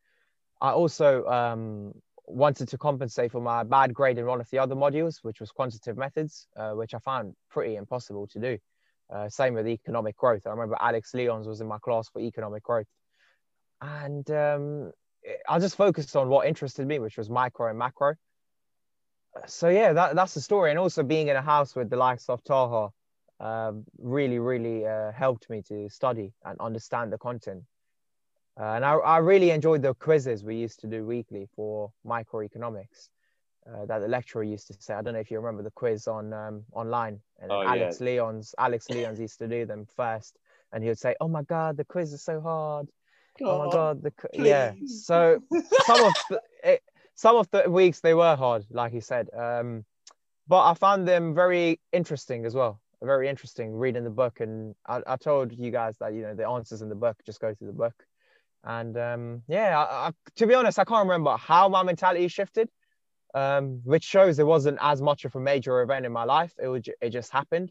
I 0.61 0.71
also 0.73 1.25
um, 1.27 1.93
wanted 2.27 2.69
to 2.69 2.79
compensate 2.79 3.33
for 3.33 3.41
my 3.41 3.63
bad 3.63 3.95
grade 3.95 4.19
in 4.19 4.27
one 4.27 4.41
of 4.41 4.51
the 4.51 4.59
other 4.59 4.75
modules, 4.75 5.19
which 5.23 5.41
was 5.41 5.51
quantitative 5.51 5.97
methods, 5.97 6.47
uh, 6.57 6.73
which 6.73 6.93
I 6.93 6.99
found 6.99 7.35
pretty 7.49 7.77
impossible 7.77 8.27
to 8.29 8.39
do. 8.39 8.59
Uh, 9.13 9.29
same 9.29 9.55
with 9.55 9.67
economic 9.67 10.17
growth. 10.17 10.47
I 10.47 10.51
remember 10.51 10.77
Alex 10.81 11.13
Leons 11.15 11.47
was 11.47 11.61
in 11.61 11.67
my 11.67 11.79
class 11.79 12.09
for 12.09 12.21
economic 12.21 12.63
growth. 12.63 12.87
And 13.83 14.31
um, 14.31 14.93
I 15.49 15.59
just 15.59 15.77
focused 15.77 16.15
on 16.15 16.29
what 16.29 16.47
interested 16.47 16.87
me, 16.87 16.99
which 16.99 17.17
was 17.17 17.29
micro 17.29 17.69
and 17.69 17.79
macro. 17.79 18.15
So 19.47 19.69
yeah, 19.69 19.93
that, 19.93 20.15
that's 20.15 20.35
the 20.35 20.41
story. 20.41 20.71
And 20.71 20.79
also 20.79 21.03
being 21.03 21.29
in 21.29 21.37
a 21.37 21.43
house 21.43 21.75
with 21.75 21.91
the 21.91 21.97
likes 21.97 22.29
of 22.29 22.43
Taha 22.45 22.91
um, 23.41 23.85
really, 23.99 24.39
really 24.39 24.87
uh, 24.87 25.13
helped 25.13 25.49
me 25.51 25.63
to 25.69 25.89
study 25.89 26.33
and 26.45 26.61
understand 26.61 27.13
the 27.13 27.19
content. 27.19 27.65
Uh, 28.61 28.75
and 28.75 28.85
I, 28.85 28.95
I 28.95 29.19
really 29.19 29.51
enjoyed 29.51 29.83
the 29.83 29.95
quizzes 29.95 30.45
we 30.45 30.57
used 30.57 30.81
to 30.81 30.87
do 30.87 31.05
weekly 31.05 31.49
for 31.57 31.91
microeconomics 32.07 33.09
uh, 33.67 33.85
that 33.87 34.01
the 34.01 34.09
lecturer 34.09 34.43
used 34.43 34.67
to 34.69 34.75
say. 34.79 34.95
I 34.95 35.03
don't 35.03 35.15
know 35.15 35.21
if 35.21 35.31
you 35.31 35.39
remember 35.39 35.63
the 35.63 35.71
quiz 35.71 36.09
on 36.09 36.33
um, 36.33 36.65
online. 36.73 37.21
And 37.41 37.53
oh, 37.53 37.63
Alex 37.63 38.01
yeah. 38.01 38.07
Leons, 38.07 38.55
Alex 38.59 38.87
Leons 38.89 39.19
used 39.19 39.39
to 39.39 39.49
do 39.49 39.67
them 39.67 39.87
first, 39.97 40.39
and 40.73 40.83
he 40.83 40.89
would 40.89 40.99
say, 40.99 41.15
"Oh 41.21 41.29
my 41.29 41.43
God, 41.43 41.77
the 41.77 41.85
quiz 41.85 42.13
is 42.13 42.23
so 42.23 42.41
hard. 42.41 42.89
Oh, 43.43 43.47
oh 43.47 43.67
my 43.67 43.73
God, 43.73 44.03
the 44.03 44.11
please. 44.11 44.47
yeah." 44.47 44.73
So 44.87 45.43
some 45.85 46.05
of 46.05 46.13
the, 46.31 46.43
it, 46.65 46.83
some 47.15 47.37
of 47.37 47.51
the 47.51 47.71
weeks 47.71 48.01
they 48.01 48.15
were 48.15 48.37
hard, 48.37 48.65
like 48.71 48.93
he 48.93 49.01
said, 49.01 49.29
um, 49.37 49.85
but 50.49 50.63
I 50.65 50.75
found 50.75 51.07
them 51.07 51.35
very 51.35 51.81
interesting 51.93 52.47
as 52.47 52.55
well. 52.55 52.81
Very 53.03 53.29
interesting 53.29 53.73
reading 53.73 54.05
the 54.05 54.11
book, 54.11 54.41
and 54.41 54.75
I, 54.87 55.01
I 55.07 55.17
told 55.17 55.53
you 55.53 55.71
guys 55.71 55.97
that 56.01 56.13
you 56.13 56.23
know 56.23 56.35
the 56.35 56.47
answers 56.47 56.83
in 56.83 56.89
the 56.89 56.95
book. 56.95 57.17
Just 57.25 57.41
go 57.41 57.55
through 57.55 57.69
the 57.69 57.73
book, 57.73 57.95
and 58.65 58.97
um, 58.99 59.43
yeah, 59.49 59.79
I, 59.79 60.09
I, 60.09 60.11
to 60.37 60.47
be 60.47 60.55
honest, 60.55 60.79
I 60.79 60.85
can't 60.85 61.09
remember 61.09 61.37
how 61.39 61.69
my 61.71 61.83
mentality 61.83 62.29
shifted 62.29 62.69
um, 63.35 63.81
which 63.85 64.05
shows 64.05 64.39
it 64.39 64.47
wasn't 64.47 64.79
as 64.81 65.01
much 65.01 65.25
of 65.25 65.35
a 65.35 65.41
major 65.41 65.83
event 65.83 66.07
in 66.07 66.13
my 66.13 66.25
life. 66.25 66.53
It 66.63 66.69
was, 66.69 66.83
it 67.01 67.11
just 67.11 67.33
happened. 67.33 67.71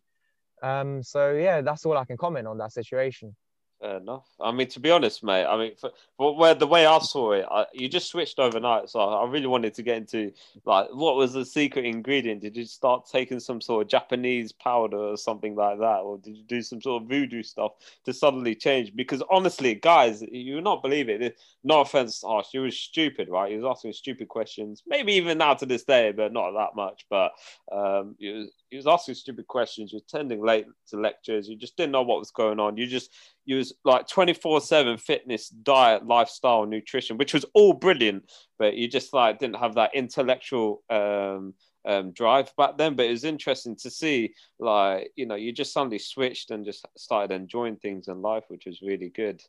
Um, 0.61 1.03
so 1.03 1.31
yeah, 1.33 1.61
that's 1.61 1.85
all 1.85 1.97
I 1.97 2.05
can 2.05 2.17
comment 2.17 2.47
on 2.47 2.57
that 2.57 2.73
situation. 2.73 3.35
Fair 3.79 3.95
enough. 3.97 4.27
I 4.41 4.51
mean, 4.51 4.67
to 4.69 4.79
be 4.81 4.91
honest, 4.91 5.23
mate. 5.23 5.45
I 5.45 5.57
mean, 5.57 5.71
for, 5.79 5.91
for 6.17 6.35
where 6.35 6.53
the 6.53 6.67
way 6.67 6.85
I 6.85 6.99
saw 6.99 7.31
it, 7.31 7.45
I, 7.49 7.65
you 7.71 7.87
just 7.87 8.09
switched 8.09 8.37
overnight. 8.37 8.89
So 8.89 8.99
I 8.99 9.25
really 9.25 9.47
wanted 9.47 9.73
to 9.75 9.83
get 9.83 9.95
into 9.95 10.33
like 10.65 10.89
what 10.91 11.15
was 11.15 11.31
the 11.31 11.45
secret 11.45 11.85
ingredient? 11.85 12.41
Did 12.41 12.57
you 12.57 12.65
start 12.65 13.07
taking 13.09 13.39
some 13.39 13.61
sort 13.61 13.83
of 13.83 13.89
Japanese 13.89 14.51
powder 14.51 14.97
or 14.97 15.15
something 15.15 15.55
like 15.55 15.79
that, 15.79 15.99
or 15.99 16.17
did 16.17 16.35
you 16.35 16.43
do 16.43 16.61
some 16.61 16.81
sort 16.81 17.03
of 17.03 17.07
voodoo 17.07 17.41
stuff 17.41 17.71
to 18.03 18.11
suddenly 18.11 18.53
change? 18.53 18.93
Because 18.93 19.23
honestly, 19.31 19.75
guys, 19.75 20.21
you 20.29 20.55
will 20.55 20.61
not 20.61 20.83
believe 20.83 21.07
it. 21.07 21.37
No 21.63 21.79
offense, 21.79 22.21
Harsh, 22.21 22.47
you 22.53 22.63
was 22.63 22.77
stupid, 22.77 23.29
right? 23.29 23.49
He 23.49 23.57
was 23.57 23.77
asking 23.77 23.93
stupid 23.93 24.27
questions. 24.27 24.83
Maybe 24.87 25.13
even 25.13 25.37
now 25.37 25.53
to 25.53 25.65
this 25.65 25.85
day, 25.85 26.11
but 26.11 26.33
not 26.33 26.51
that 26.51 26.75
much. 26.75 27.05
But 27.09 27.31
um, 27.71 28.17
was, 28.19 28.49
he 28.69 28.77
was 28.77 28.88
asking 28.88 29.15
stupid 29.15 29.47
questions. 29.47 29.91
You're 29.91 30.01
attending 30.08 30.43
late 30.43 30.65
to 30.89 30.97
lectures. 30.97 31.47
You 31.47 31.55
just 31.55 31.75
didn't 31.75 31.91
know 31.91 32.03
what 32.03 32.19
was 32.19 32.32
going 32.32 32.60
on. 32.60 32.77
You 32.77 32.88
just 32.88 33.12
you 33.45 33.58
was 33.58 33.73
like 33.84 34.08
24 34.08 34.62
7 34.62 34.97
fitness, 34.97 35.49
diet, 35.49 36.05
lifestyle, 36.05 36.65
nutrition, 36.65 37.17
which 37.17 37.34
was 37.34 37.45
all 37.53 37.73
brilliant, 37.73 38.32
but 38.58 38.75
you 38.75 38.88
just 38.88 39.13
like 39.13 39.39
didn't 39.39 39.58
have 39.58 39.75
that 39.75 39.95
intellectual 39.95 40.84
um, 40.89 41.53
um, 41.86 42.12
drive 42.12 42.55
back 42.58 42.77
then. 42.77 42.95
But 42.95 43.08
it 43.08 43.12
was 43.12 43.23
interesting 43.23 43.75
to 43.77 43.89
see, 43.89 44.34
like, 44.60 45.12
you 45.15 45.25
know, 45.25 45.36
you 45.36 45.51
just 45.51 45.73
suddenly 45.73 45.99
switched 45.99 46.51
and 46.51 46.65
just 46.65 46.86
started 46.97 47.34
enjoying 47.34 47.77
things 47.77 48.08
in 48.08 48.21
life, 48.21 48.43
which 48.49 48.65
was 48.65 48.82
really 48.82 49.10
good. 49.10 49.41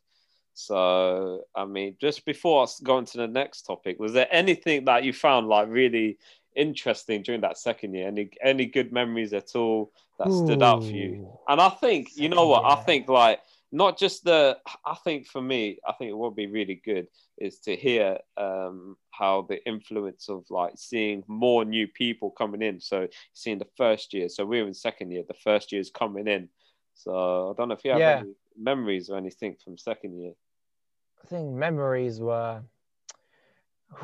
So, 0.53 1.43
I 1.55 1.65
mean, 1.65 1.95
just 2.01 2.25
before 2.25 2.67
going 2.83 3.05
to 3.05 3.17
the 3.17 3.27
next 3.27 3.63
topic, 3.63 3.99
was 3.99 4.13
there 4.13 4.27
anything 4.31 4.85
that 4.85 5.03
you 5.03 5.13
found 5.13 5.47
like 5.47 5.69
really 5.69 6.17
interesting 6.55 7.21
during 7.21 7.41
that 7.41 7.57
second 7.57 7.93
year? 7.93 8.07
Any 8.07 8.29
any 8.43 8.65
good 8.65 8.91
memories 8.91 9.33
at 9.33 9.55
all 9.55 9.91
that 10.19 10.29
Ooh. 10.29 10.45
stood 10.45 10.63
out 10.63 10.83
for 10.83 10.91
you? 10.91 11.27
And 11.47 11.59
I 11.59 11.69
think, 11.69 12.15
you 12.15 12.29
know 12.29 12.47
what, 12.47 12.65
I 12.65 12.75
think 12.83 13.09
like 13.09 13.39
not 13.71 13.97
just 13.97 14.23
the 14.23 14.57
i 14.85 14.93
think 15.03 15.27
for 15.27 15.41
me 15.41 15.79
i 15.87 15.93
think 15.93 16.09
it 16.09 16.17
would 16.17 16.35
be 16.35 16.47
really 16.47 16.81
good 16.83 17.07
is 17.37 17.59
to 17.59 17.75
hear 17.75 18.17
um, 18.37 18.95
how 19.11 19.45
the 19.49 19.65
influence 19.67 20.29
of 20.29 20.43
like 20.49 20.73
seeing 20.75 21.23
more 21.27 21.63
new 21.65 21.87
people 21.87 22.31
coming 22.31 22.61
in 22.61 22.79
so 22.79 23.07
seeing 23.33 23.57
the 23.57 23.67
first 23.77 24.13
year 24.13 24.29
so 24.29 24.45
we're 24.45 24.67
in 24.67 24.73
second 24.73 25.11
year 25.11 25.23
the 25.27 25.33
first 25.33 25.71
year 25.71 25.81
is 25.81 25.89
coming 25.89 26.27
in 26.27 26.49
so 26.93 27.51
i 27.51 27.53
don't 27.57 27.69
know 27.69 27.75
if 27.75 27.83
you 27.83 27.91
have 27.91 27.99
yeah. 27.99 28.19
any 28.19 28.33
memories 28.57 29.09
or 29.09 29.17
anything 29.17 29.55
from 29.63 29.77
second 29.77 30.19
year 30.19 30.33
i 31.23 31.27
think 31.27 31.51
memories 31.51 32.19
were 32.19 32.61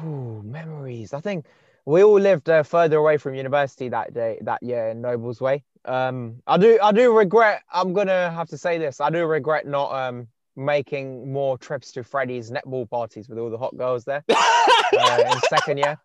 Ooh, 0.04 0.42
memories 0.44 1.14
i 1.14 1.20
think 1.20 1.46
we 1.88 2.04
all 2.04 2.20
lived 2.20 2.50
uh, 2.50 2.64
further 2.64 2.98
away 2.98 3.16
from 3.18 3.34
university 3.34 3.88
that 3.88 4.14
day 4.14 4.38
that 4.42 4.62
year 4.62 4.90
in 4.90 5.00
Nobles 5.00 5.40
Way. 5.40 5.64
Um, 5.86 6.42
I 6.46 6.58
do 6.58 6.78
I 6.84 6.92
do 6.92 7.16
regret. 7.18 7.64
I'm 7.72 7.94
gonna 7.94 8.30
have 8.30 8.50
to 8.50 8.58
say 8.58 8.78
this. 8.78 9.00
I 9.00 9.10
do 9.10 9.26
regret 9.26 9.66
not 9.66 9.94
um, 9.94 10.28
making 10.58 11.32
more 11.32 11.58
trips 11.58 11.94
to 11.94 12.04
Freddie's 12.04 12.52
netball 12.52 12.90
parties 12.90 13.30
with 13.30 13.40
all 13.40 13.50
the 13.50 13.58
hot 13.58 13.78
girls 13.78 14.04
there 14.04 14.22
uh, 14.30 15.24
in 15.32 15.40
second 15.50 15.78
year. 15.78 15.98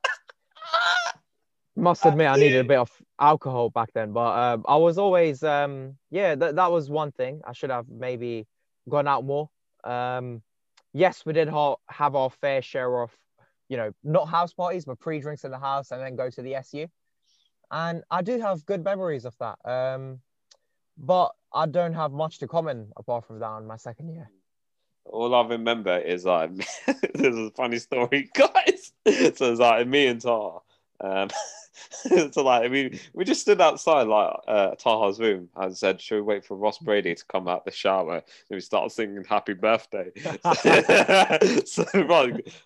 Must 1.74 2.06
admit, 2.06 2.28
I 2.28 2.36
needed 2.36 2.64
a 2.64 2.68
bit 2.68 2.78
of 2.78 2.90
alcohol 3.18 3.70
back 3.70 3.92
then, 3.92 4.12
but 4.12 4.38
um, 4.38 4.64
I 4.68 4.76
was 4.76 4.98
always 4.98 5.42
um, 5.42 5.96
yeah. 6.12 6.36
That 6.36 6.54
that 6.54 6.70
was 6.70 6.90
one 6.90 7.10
thing. 7.10 7.40
I 7.44 7.54
should 7.54 7.70
have 7.70 7.88
maybe 7.88 8.46
gone 8.88 9.08
out 9.08 9.24
more. 9.24 9.50
Um, 9.82 10.42
yes, 10.92 11.26
we 11.26 11.32
did 11.32 11.48
ha- 11.48 11.76
have 11.88 12.14
our 12.14 12.30
fair 12.30 12.62
share 12.62 13.02
of 13.02 13.10
you 13.72 13.78
know, 13.78 13.90
not 14.04 14.28
house 14.28 14.52
parties, 14.52 14.84
but 14.84 15.00
pre-drinks 15.00 15.44
in 15.44 15.50
the 15.50 15.58
house 15.58 15.92
and 15.92 16.02
then 16.02 16.14
go 16.14 16.28
to 16.28 16.42
the 16.42 16.56
SU. 16.56 16.86
And 17.70 18.02
I 18.10 18.20
do 18.20 18.38
have 18.38 18.66
good 18.66 18.84
memories 18.84 19.24
of 19.24 19.34
that. 19.38 19.56
Um, 19.64 20.20
but 20.98 21.30
I 21.54 21.64
don't 21.64 21.94
have 21.94 22.12
much 22.12 22.38
to 22.40 22.46
comment 22.46 22.88
apart 22.98 23.24
from 23.24 23.38
that 23.38 23.46
on 23.46 23.66
my 23.66 23.78
second 23.78 24.10
year. 24.10 24.30
All 25.06 25.34
I 25.34 25.48
remember 25.48 25.96
is 25.96 26.26
like 26.26 26.54
this 27.14 27.34
is 27.34 27.38
a 27.38 27.50
funny 27.52 27.78
story, 27.78 28.30
guys. 28.34 28.92
so 29.06 29.52
it's 29.52 29.60
like 29.60 29.86
me 29.86 30.06
and 30.06 30.20
Tar. 30.20 30.60
Um, 31.00 31.30
so 32.32 32.42
like 32.42 32.70
we 32.70 33.00
we 33.12 33.24
just 33.24 33.40
stood 33.40 33.60
outside 33.60 34.06
like 34.06 34.34
uh, 34.48 34.74
Taha's 34.76 35.18
room 35.20 35.48
and 35.56 35.76
said, 35.76 36.00
"Should 36.00 36.16
we 36.16 36.22
wait 36.22 36.44
for 36.44 36.56
Ross 36.56 36.78
Brady 36.78 37.14
to 37.14 37.24
come 37.26 37.48
out 37.48 37.64
the 37.64 37.70
shower?" 37.70 38.16
And 38.16 38.22
we 38.50 38.60
started 38.60 38.90
singing 38.90 39.24
"Happy 39.24 39.54
Birthday." 39.54 40.10
so 41.64 41.84
I 41.94 42.02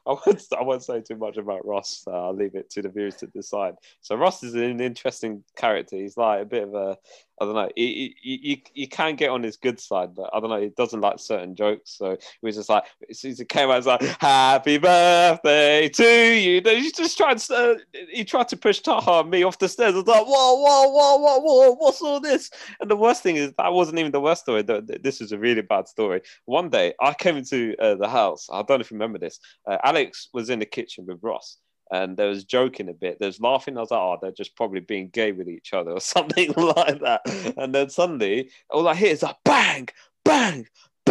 won't 0.07 0.53
I 0.59 0.62
won't 0.62 0.83
say 0.83 1.01
too 1.01 1.16
much 1.16 1.37
about 1.37 1.66
Ross. 1.66 2.05
Uh, 2.07 2.27
I'll 2.27 2.35
leave 2.35 2.55
it 2.55 2.71
to 2.71 2.83
the 2.83 2.88
viewers 2.88 3.16
to 3.16 3.27
decide. 3.27 3.75
So 4.01 4.16
Ross 4.16 4.42
is 4.42 4.55
an 4.55 4.81
interesting 4.81 5.45
character. 5.57 5.97
He's 5.97 6.16
like 6.16 6.42
a 6.42 6.47
bit 6.47 6.64
of 6.64 6.75
a 6.75 6.99
I 7.40 7.45
don't 7.45 7.55
know. 7.55 7.69
You, 7.77 8.57
you 8.73 8.88
can 8.88 9.14
get 9.14 9.29
on 9.29 9.42
his 9.42 9.59
good 9.59 9.79
side, 9.79 10.14
but 10.14 10.31
I 10.33 10.40
don't 10.40 10.49
know. 10.49 10.61
He 10.61 10.71
doesn't 10.71 11.03
like 11.03 11.19
certain 11.19 11.55
jokes. 11.55 11.90
So 11.90 12.12
he 12.12 12.47
was 12.47 12.57
just 12.57 12.71
like, 12.71 12.85
as 13.11 13.19
soon 13.19 13.33
as 13.33 13.40
it 13.40 13.51
came 13.51 13.69
out, 13.69 13.77
it's 13.77 13.87
like, 13.87 14.01
happy 14.21 14.79
birthday 14.79 15.88
to 15.90 16.35
you. 16.35 16.62
He 16.64 16.90
just 16.92 17.19
tried 17.19 17.38
to, 17.38 17.55
uh, 17.55 17.75
he 18.11 18.25
tried 18.25 18.49
to 18.49 18.57
push 18.57 18.81
Taha 19.01 19.25
me 19.29 19.43
off 19.43 19.59
the 19.59 19.69
stairs. 19.69 19.95
I 19.95 19.99
was 19.99 20.07
like, 20.07 20.27
whoa, 20.27 20.55
whoa, 20.55 20.89
whoa, 20.89 21.17
whoa, 21.19 21.39
whoa, 21.39 21.75
what's 21.75 22.03
all 22.03 22.21
this? 22.21 22.51
And 22.81 22.91
the 22.91 22.97
worst 22.97 23.23
thing 23.23 23.37
is, 23.37 23.53
that 23.59 23.73
wasn't 23.73 23.99
even 23.99 24.13
the 24.13 24.21
worst 24.21 24.43
story. 24.43 24.63
This 24.63 25.21
is 25.21 25.33
a 25.33 25.39
really 25.39 25.63
bad 25.63 25.89
story. 25.89 26.23
One 26.45 26.71
day, 26.71 26.95
I 27.01 27.15
came 27.15 27.37
into 27.37 27.75
uh, 27.81 27.95
the 27.97 28.09
house. 28.09 28.49
I 28.51 28.59
don't 28.63 28.79
know 28.79 28.81
if 28.81 28.91
you 28.91 28.97
remember 28.97 29.19
this. 29.19 29.39
Uh, 29.67 29.79
Alex 29.85 30.29
was 30.33 30.51
in 30.51 30.59
the 30.59 30.67
kitchen 30.67 31.07
with 31.07 31.19
Ross 31.23 31.59
and 31.93 32.17
there 32.17 32.29
was 32.29 32.45
joking 32.45 32.89
a 32.89 32.93
bit. 32.93 33.19
There's 33.21 33.41
laughing. 33.41 33.77
I 33.77 33.81
was 33.81 33.91
like, 33.91 34.01
oh, 34.01 34.19
they're 34.21 34.33
just 34.33 34.57
probably 34.57 34.81
being 34.81 35.09
gay 35.09 35.33
with 35.33 35.49
each 35.49 35.73
other 35.73 35.93
or 35.93 36.01
something 36.15 36.53
like 36.57 37.01
that. 37.01 37.23
And 37.57 37.75
then 37.75 37.91
suddenly, 37.91 38.51
all 38.71 38.89
I 38.89 38.95
hear 38.95 39.13
is 39.13 39.23
a 39.23 39.37
bang, 39.45 39.89
bang, 40.25 40.67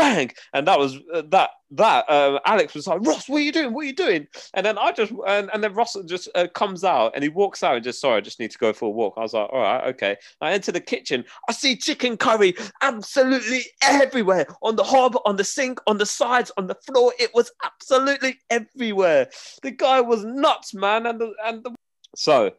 bang, 0.05 0.31
and 0.53 0.67
that 0.67 0.79
was 0.79 0.97
uh, 1.13 1.23
that 1.29 1.49
that 1.71 2.09
uh, 2.09 2.39
Alex 2.45 2.73
was 2.73 2.87
like, 2.87 3.01
Ross, 3.01 3.27
what 3.27 3.37
are 3.37 3.41
you 3.41 3.51
doing? 3.51 3.73
What 3.73 3.81
are 3.81 3.87
you 3.87 3.95
doing? 3.95 4.27
And 4.53 4.65
then 4.65 4.77
I 4.77 4.91
just 4.91 5.11
and, 5.27 5.49
and 5.53 5.63
then 5.63 5.73
Ross 5.73 5.97
just 6.05 6.29
uh, 6.35 6.47
comes 6.53 6.83
out 6.83 7.13
and 7.15 7.23
he 7.23 7.29
walks 7.29 7.63
out 7.63 7.75
and 7.75 7.83
just 7.83 7.99
sorry, 7.99 8.17
I 8.17 8.21
just 8.21 8.39
need 8.39 8.51
to 8.51 8.57
go 8.57 8.71
for 8.73 8.85
a 8.85 8.91
walk. 8.91 9.15
I 9.17 9.21
was 9.21 9.33
like, 9.33 9.49
all 9.51 9.61
right, 9.61 9.83
okay. 9.93 10.15
I 10.41 10.51
enter 10.53 10.71
the 10.71 10.81
kitchen. 10.81 11.25
I 11.49 11.53
see 11.53 11.75
chicken 11.75 12.17
curry 12.17 12.55
absolutely 12.81 13.63
everywhere 13.81 14.45
on 14.61 14.75
the 14.75 14.83
hob, 14.83 15.17
on 15.25 15.35
the 15.35 15.43
sink, 15.43 15.79
on 15.87 15.97
the 15.97 16.05
sides, 16.05 16.51
on 16.57 16.67
the 16.67 16.75
floor. 16.75 17.13
It 17.19 17.33
was 17.33 17.51
absolutely 17.63 18.39
everywhere. 18.49 19.29
The 19.63 19.71
guy 19.71 20.01
was 20.01 20.23
nuts, 20.23 20.73
man. 20.73 21.05
And 21.07 21.19
the, 21.19 21.33
and 21.43 21.63
the... 21.63 21.75
so 22.15 22.51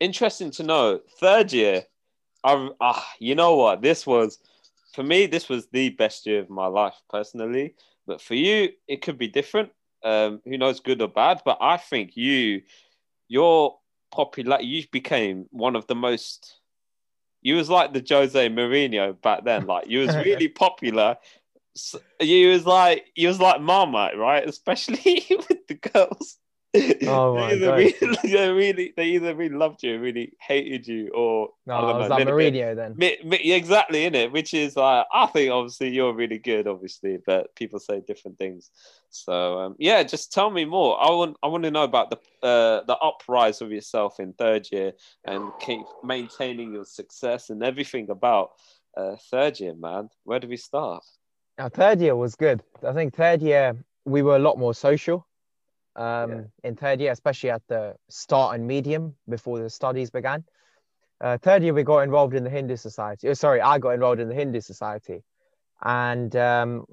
interesting 0.00 0.50
to 0.52 0.62
know. 0.62 1.00
Third 1.20 1.52
year, 1.52 1.84
I 2.44 2.68
ah, 2.80 3.06
you 3.18 3.34
know 3.34 3.56
what? 3.56 3.82
This 3.82 4.06
was 4.06 4.38
for 4.94 5.02
me, 5.02 5.26
this 5.26 5.48
was 5.48 5.66
the 5.72 5.90
best 5.90 6.24
year 6.24 6.40
of 6.40 6.48
my 6.48 6.66
life 6.66 6.94
personally. 7.10 7.74
But 8.06 8.20
for 8.20 8.34
you, 8.34 8.70
it 8.86 9.02
could 9.02 9.18
be 9.18 9.26
different. 9.26 9.70
Um, 10.04 10.40
who 10.44 10.56
knows, 10.56 10.78
good 10.78 11.02
or 11.02 11.08
bad? 11.08 11.42
But 11.44 11.58
I 11.60 11.78
think 11.78 12.16
you, 12.16 12.62
your 13.26 13.76
popular, 14.12 14.60
you 14.60 14.84
became 14.92 15.46
one 15.50 15.74
of 15.74 15.86
the 15.88 15.96
most. 15.96 16.60
You 17.42 17.56
was 17.56 17.68
like 17.68 17.92
the 17.92 18.04
Jose 18.08 18.48
Mourinho 18.48 19.20
back 19.20 19.44
then. 19.44 19.66
Like 19.66 19.88
you 19.88 20.00
was 20.00 20.14
really 20.14 20.48
popular. 20.64 21.16
You 22.20 22.50
was 22.50 22.64
like 22.64 23.06
you 23.16 23.26
was 23.26 23.40
like 23.40 23.60
Marmite, 23.60 24.16
right? 24.16 24.48
Especially 24.48 25.26
with 25.30 25.66
the 25.66 25.74
girls. 25.74 26.38
Oh 27.06 27.34
my 27.36 27.54
they, 27.54 27.54
either 27.54 27.66
God. 27.66 27.76
Really, 27.76 28.18
they 28.24 28.50
really, 28.50 28.94
they 28.96 29.04
either 29.04 29.34
really 29.34 29.54
loved 29.54 29.82
you, 29.82 30.00
really 30.00 30.32
hated 30.40 30.86
you, 30.86 31.10
or 31.14 31.50
no, 31.66 31.74
I 31.74 31.98
was 31.98 32.08
like 32.08 32.26
Mourinho 32.26 32.74
then. 32.74 32.96
exactly 33.30 34.04
in 34.04 34.14
it, 34.14 34.32
which 34.32 34.54
is 34.54 34.76
like 34.76 35.06
I 35.12 35.26
think 35.26 35.52
obviously 35.52 35.90
you're 35.90 36.14
really 36.14 36.38
good, 36.38 36.66
obviously, 36.66 37.18
but 37.24 37.54
people 37.54 37.78
say 37.78 38.00
different 38.00 38.38
things. 38.38 38.70
So 39.10 39.60
um, 39.60 39.76
yeah, 39.78 40.02
just 40.02 40.32
tell 40.32 40.50
me 40.50 40.64
more. 40.64 41.00
I 41.00 41.10
want 41.10 41.36
I 41.42 41.46
want 41.46 41.62
to 41.64 41.70
know 41.70 41.84
about 41.84 42.10
the 42.10 42.16
uh, 42.46 42.84
the 42.84 42.96
uprise 42.96 43.60
of 43.60 43.70
yourself 43.70 44.18
in 44.18 44.32
third 44.32 44.66
year 44.72 44.92
and 45.24 45.52
keep 45.60 45.82
maintaining 46.02 46.72
your 46.72 46.84
success 46.84 47.50
and 47.50 47.62
everything 47.62 48.10
about 48.10 48.50
uh, 48.96 49.16
third 49.30 49.60
year, 49.60 49.74
man. 49.76 50.08
Where 50.24 50.40
do 50.40 50.48
we 50.48 50.56
start? 50.56 51.04
Our 51.58 51.68
third 51.68 52.00
year 52.00 52.16
was 52.16 52.34
good. 52.34 52.62
I 52.82 52.92
think 52.92 53.14
third 53.14 53.42
year 53.42 53.76
we 54.04 54.22
were 54.22 54.36
a 54.36 54.40
lot 54.40 54.58
more 54.58 54.74
social 54.74 55.26
um, 55.96 56.30
yeah. 56.30 56.40
in 56.64 56.76
third 56.76 57.00
year, 57.00 57.12
especially 57.12 57.50
at 57.50 57.62
the 57.68 57.94
start 58.08 58.54
and 58.54 58.66
medium 58.66 59.14
before 59.28 59.58
the 59.58 59.70
studies 59.70 60.10
began. 60.10 60.44
Uh, 61.20 61.38
third 61.38 61.62
year, 61.62 61.72
we 61.72 61.82
got 61.82 62.00
involved 62.00 62.34
in 62.34 62.44
the 62.44 62.50
Hindu 62.50 62.76
Society. 62.76 63.28
Oh, 63.28 63.34
sorry, 63.34 63.60
I 63.60 63.78
got 63.78 63.90
involved 63.90 64.20
in 64.20 64.28
the 64.28 64.34
Hindu 64.34 64.60
Society. 64.60 65.22
And 65.82 66.34
um, 66.36 66.84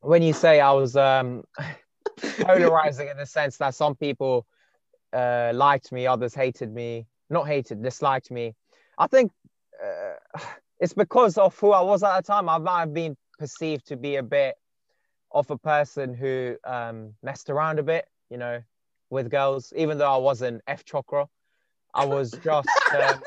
when 0.00 0.22
you 0.22 0.32
say 0.32 0.60
I 0.60 0.72
was 0.72 0.96
um, 0.96 1.44
polarizing 2.40 3.08
in 3.08 3.16
the 3.16 3.26
sense 3.26 3.56
that 3.58 3.74
some 3.74 3.94
people 3.94 4.46
uh, 5.12 5.52
liked 5.54 5.92
me, 5.92 6.06
others 6.06 6.34
hated 6.34 6.72
me, 6.72 7.06
not 7.30 7.46
hated, 7.46 7.82
disliked 7.82 8.30
me, 8.30 8.54
I 8.96 9.06
think 9.06 9.32
uh, 9.84 10.40
it's 10.80 10.94
because 10.94 11.38
of 11.38 11.58
who 11.58 11.72
I 11.72 11.82
was 11.82 12.02
at 12.02 12.16
the 12.16 12.22
time. 12.22 12.48
I 12.48 12.58
might 12.58 12.80
have 12.80 12.94
been 12.94 13.16
perceived 13.38 13.86
to 13.88 13.96
be 13.96 14.16
a 14.16 14.22
bit 14.22 14.56
of 15.30 15.50
a 15.50 15.58
person 15.58 16.14
who 16.14 16.56
um, 16.64 17.14
messed 17.22 17.50
around 17.50 17.78
a 17.78 17.82
bit 17.82 18.06
you 18.30 18.38
know, 18.38 18.62
with 19.10 19.30
girls, 19.30 19.72
even 19.76 19.98
though 19.98 20.12
I 20.12 20.16
wasn't 20.18 20.62
F 20.66 20.84
chakra. 20.84 21.28
I 21.94 22.04
was 22.06 22.30
just. 22.44 22.68
Um, 22.92 23.20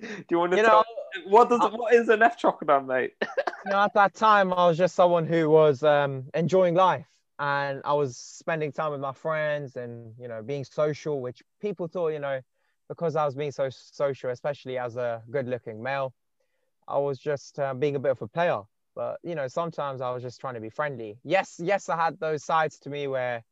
Do 0.00 0.24
you 0.30 0.38
want 0.38 0.52
to? 0.52 0.56
You 0.56 0.62
know, 0.64 0.82
what 1.26 1.48
does 1.48 1.60
what 1.60 1.94
is 1.94 2.08
an 2.08 2.22
F 2.22 2.40
crocodile, 2.40 2.82
mate? 2.82 3.12
you 3.22 3.70
know, 3.70 3.80
at 3.80 3.94
that 3.94 4.14
time, 4.14 4.52
I 4.52 4.66
was 4.66 4.78
just 4.78 4.94
someone 4.94 5.26
who 5.26 5.50
was 5.50 5.82
um, 5.82 6.24
enjoying 6.34 6.74
life, 6.74 7.06
and 7.38 7.82
I 7.84 7.92
was 7.92 8.16
spending 8.16 8.72
time 8.72 8.92
with 8.92 9.00
my 9.00 9.12
friends, 9.12 9.76
and 9.76 10.14
you 10.18 10.28
know, 10.28 10.42
being 10.42 10.64
social, 10.64 11.20
which 11.20 11.42
people 11.60 11.86
thought, 11.86 12.08
you 12.08 12.18
know, 12.18 12.40
because 12.88 13.16
I 13.16 13.24
was 13.24 13.34
being 13.34 13.52
so 13.52 13.68
social, 13.70 14.30
especially 14.30 14.78
as 14.78 14.96
a 14.96 15.22
good-looking 15.30 15.82
male, 15.82 16.14
I 16.88 16.98
was 16.98 17.18
just 17.18 17.58
uh, 17.58 17.74
being 17.74 17.96
a 17.96 18.00
bit 18.00 18.12
of 18.12 18.22
a 18.22 18.28
player. 18.28 18.60
But 18.94 19.18
you 19.22 19.34
know, 19.34 19.48
sometimes 19.48 20.00
I 20.00 20.10
was 20.10 20.22
just 20.22 20.40
trying 20.40 20.54
to 20.54 20.60
be 20.60 20.68
friendly. 20.70 21.18
Yes, 21.24 21.60
yes, 21.62 21.88
I 21.88 21.96
had 21.96 22.18
those 22.20 22.44
sides 22.44 22.78
to 22.80 22.90
me 22.90 23.06
where, 23.06 23.42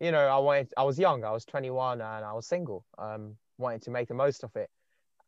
you 0.00 0.12
know, 0.12 0.26
I 0.26 0.38
wanted. 0.38 0.72
I 0.76 0.82
was 0.82 0.98
young. 0.98 1.24
I 1.24 1.30
was 1.30 1.44
21 1.44 2.00
and 2.00 2.24
I 2.24 2.32
was 2.32 2.46
single. 2.46 2.84
Um, 2.98 3.36
wanting 3.58 3.80
to 3.80 3.90
make 3.90 4.08
the 4.08 4.14
most 4.14 4.44
of 4.44 4.54
it, 4.56 4.68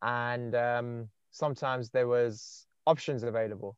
and 0.02 0.54
um, 0.54 1.08
sometimes 1.30 1.90
there 1.90 2.08
was 2.08 2.66
options 2.86 3.22
available, 3.22 3.76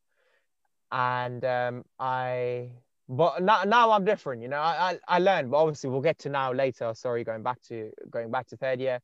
and 0.91 1.43
um, 1.45 1.83
I. 1.99 2.71
But 3.11 3.41
now, 3.41 3.63
now 3.63 3.89
I'm 3.91 4.05
different. 4.05 4.43
You 4.43 4.49
know, 4.49 4.59
I, 4.59 4.91
I 4.91 5.15
I 5.15 5.19
learned. 5.19 5.49
But 5.49 5.57
obviously, 5.57 5.89
we'll 5.89 6.01
get 6.01 6.19
to 6.19 6.29
now 6.29 6.53
later. 6.53 6.93
Sorry, 6.93 7.23
going 7.23 7.43
back 7.43 7.61
to 7.63 7.91
going 8.09 8.29
back 8.31 8.47
to 8.47 8.57
third 8.57 8.79
year. 8.79 8.99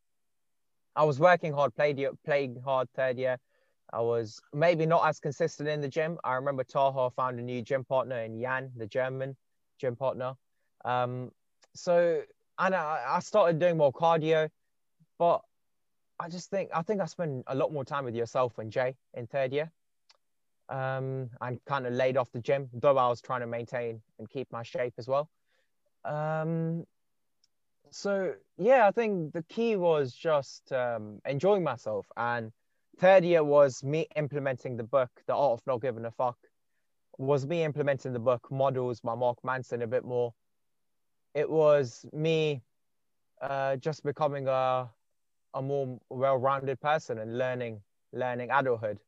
I 0.95 1.03
was 1.03 1.19
working 1.19 1.53
hard, 1.53 1.75
played 1.75 2.05
playing 2.23 2.61
hard 2.63 2.87
third 2.95 3.17
year 3.17 3.37
I 3.95 4.01
was 4.01 4.41
maybe 4.53 4.85
not 4.85 5.07
as 5.07 5.19
consistent 5.19 5.69
in 5.69 5.81
the 5.81 5.87
gym. 5.87 6.17
I 6.23 6.35
remember 6.35 6.63
Taha 6.63 7.11
found 7.11 7.39
a 7.39 7.43
new 7.43 7.61
gym 7.61 7.83
partner 7.85 8.19
in 8.19 8.39
Jan, 8.39 8.71
the 8.75 8.87
German 8.87 9.35
gym 9.79 9.95
partner. 9.95 10.33
Um, 10.83 11.31
so 11.75 12.21
and 12.57 12.73
I, 12.73 13.03
I 13.07 13.19
started 13.19 13.59
doing 13.59 13.77
more 13.77 13.91
cardio, 13.91 14.49
but 15.19 15.41
I 16.19 16.29
just 16.29 16.49
think 16.49 16.69
I 16.73 16.81
think 16.81 17.01
I 17.01 17.05
spent 17.05 17.43
a 17.47 17.55
lot 17.55 17.71
more 17.71 17.85
time 17.85 18.05
with 18.05 18.15
yourself 18.15 18.57
and 18.57 18.71
Jay 18.71 18.95
in 19.13 19.27
third 19.27 19.53
year. 19.53 19.71
Um, 20.67 21.29
and 21.41 21.63
kind 21.65 21.85
of 21.85 21.93
laid 21.93 22.17
off 22.17 22.31
the 22.31 22.39
gym, 22.39 22.69
though 22.73 22.97
I 22.97 23.07
was 23.07 23.21
trying 23.21 23.41
to 23.41 23.47
maintain 23.47 24.01
and 24.17 24.27
keep 24.27 24.51
my 24.51 24.63
shape 24.63 24.95
as 24.97 25.07
well. 25.07 25.29
Um, 26.03 26.87
so 27.91 28.33
yeah, 28.57 28.87
I 28.87 28.91
think 28.91 29.33
the 29.33 29.43
key 29.43 29.75
was 29.75 30.11
just 30.11 30.71
um, 30.71 31.21
enjoying 31.25 31.63
myself 31.63 32.07
and 32.17 32.51
third 32.97 33.23
year 33.23 33.43
was 33.43 33.83
me 33.83 34.07
implementing 34.15 34.77
the 34.77 34.83
book, 34.83 35.09
The 35.27 35.35
Art 35.35 35.53
of 35.53 35.67
Not 35.67 35.81
Giving 35.81 36.05
a 36.05 36.11
Fuck. 36.11 36.37
Was 37.17 37.45
me 37.45 37.63
implementing 37.63 38.13
the 38.13 38.19
book 38.19 38.51
Models 38.51 38.99
by 39.01 39.15
Mark 39.15 39.37
Manson 39.43 39.81
a 39.81 39.87
bit 39.87 40.03
more. 40.03 40.33
It 41.35 41.49
was 41.51 42.07
me 42.13 42.63
uh, 43.41 43.77
just 43.77 44.03
becoming 44.03 44.47
a 44.47 44.89
a 45.53 45.61
more 45.61 45.99
well-rounded 46.09 46.79
person 46.81 47.19
and 47.19 47.37
learning 47.37 47.81
learning 48.13 48.49
adulthood. 48.51 48.99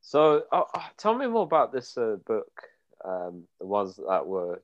So, 0.00 0.44
uh, 0.52 0.64
uh, 0.74 0.80
tell 0.96 1.14
me 1.14 1.26
more 1.26 1.44
about 1.44 1.72
this 1.72 1.96
uh, 1.96 2.16
book, 2.26 2.50
um, 3.04 3.44
the 3.60 3.66
ones 3.66 3.96
that 4.08 4.26
were 4.26 4.62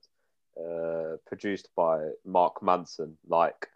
uh, 0.59 1.17
produced 1.27 1.71
by 1.77 2.11
Mark 2.25 2.63
Manson. 2.63 3.17
Like, 3.29 3.69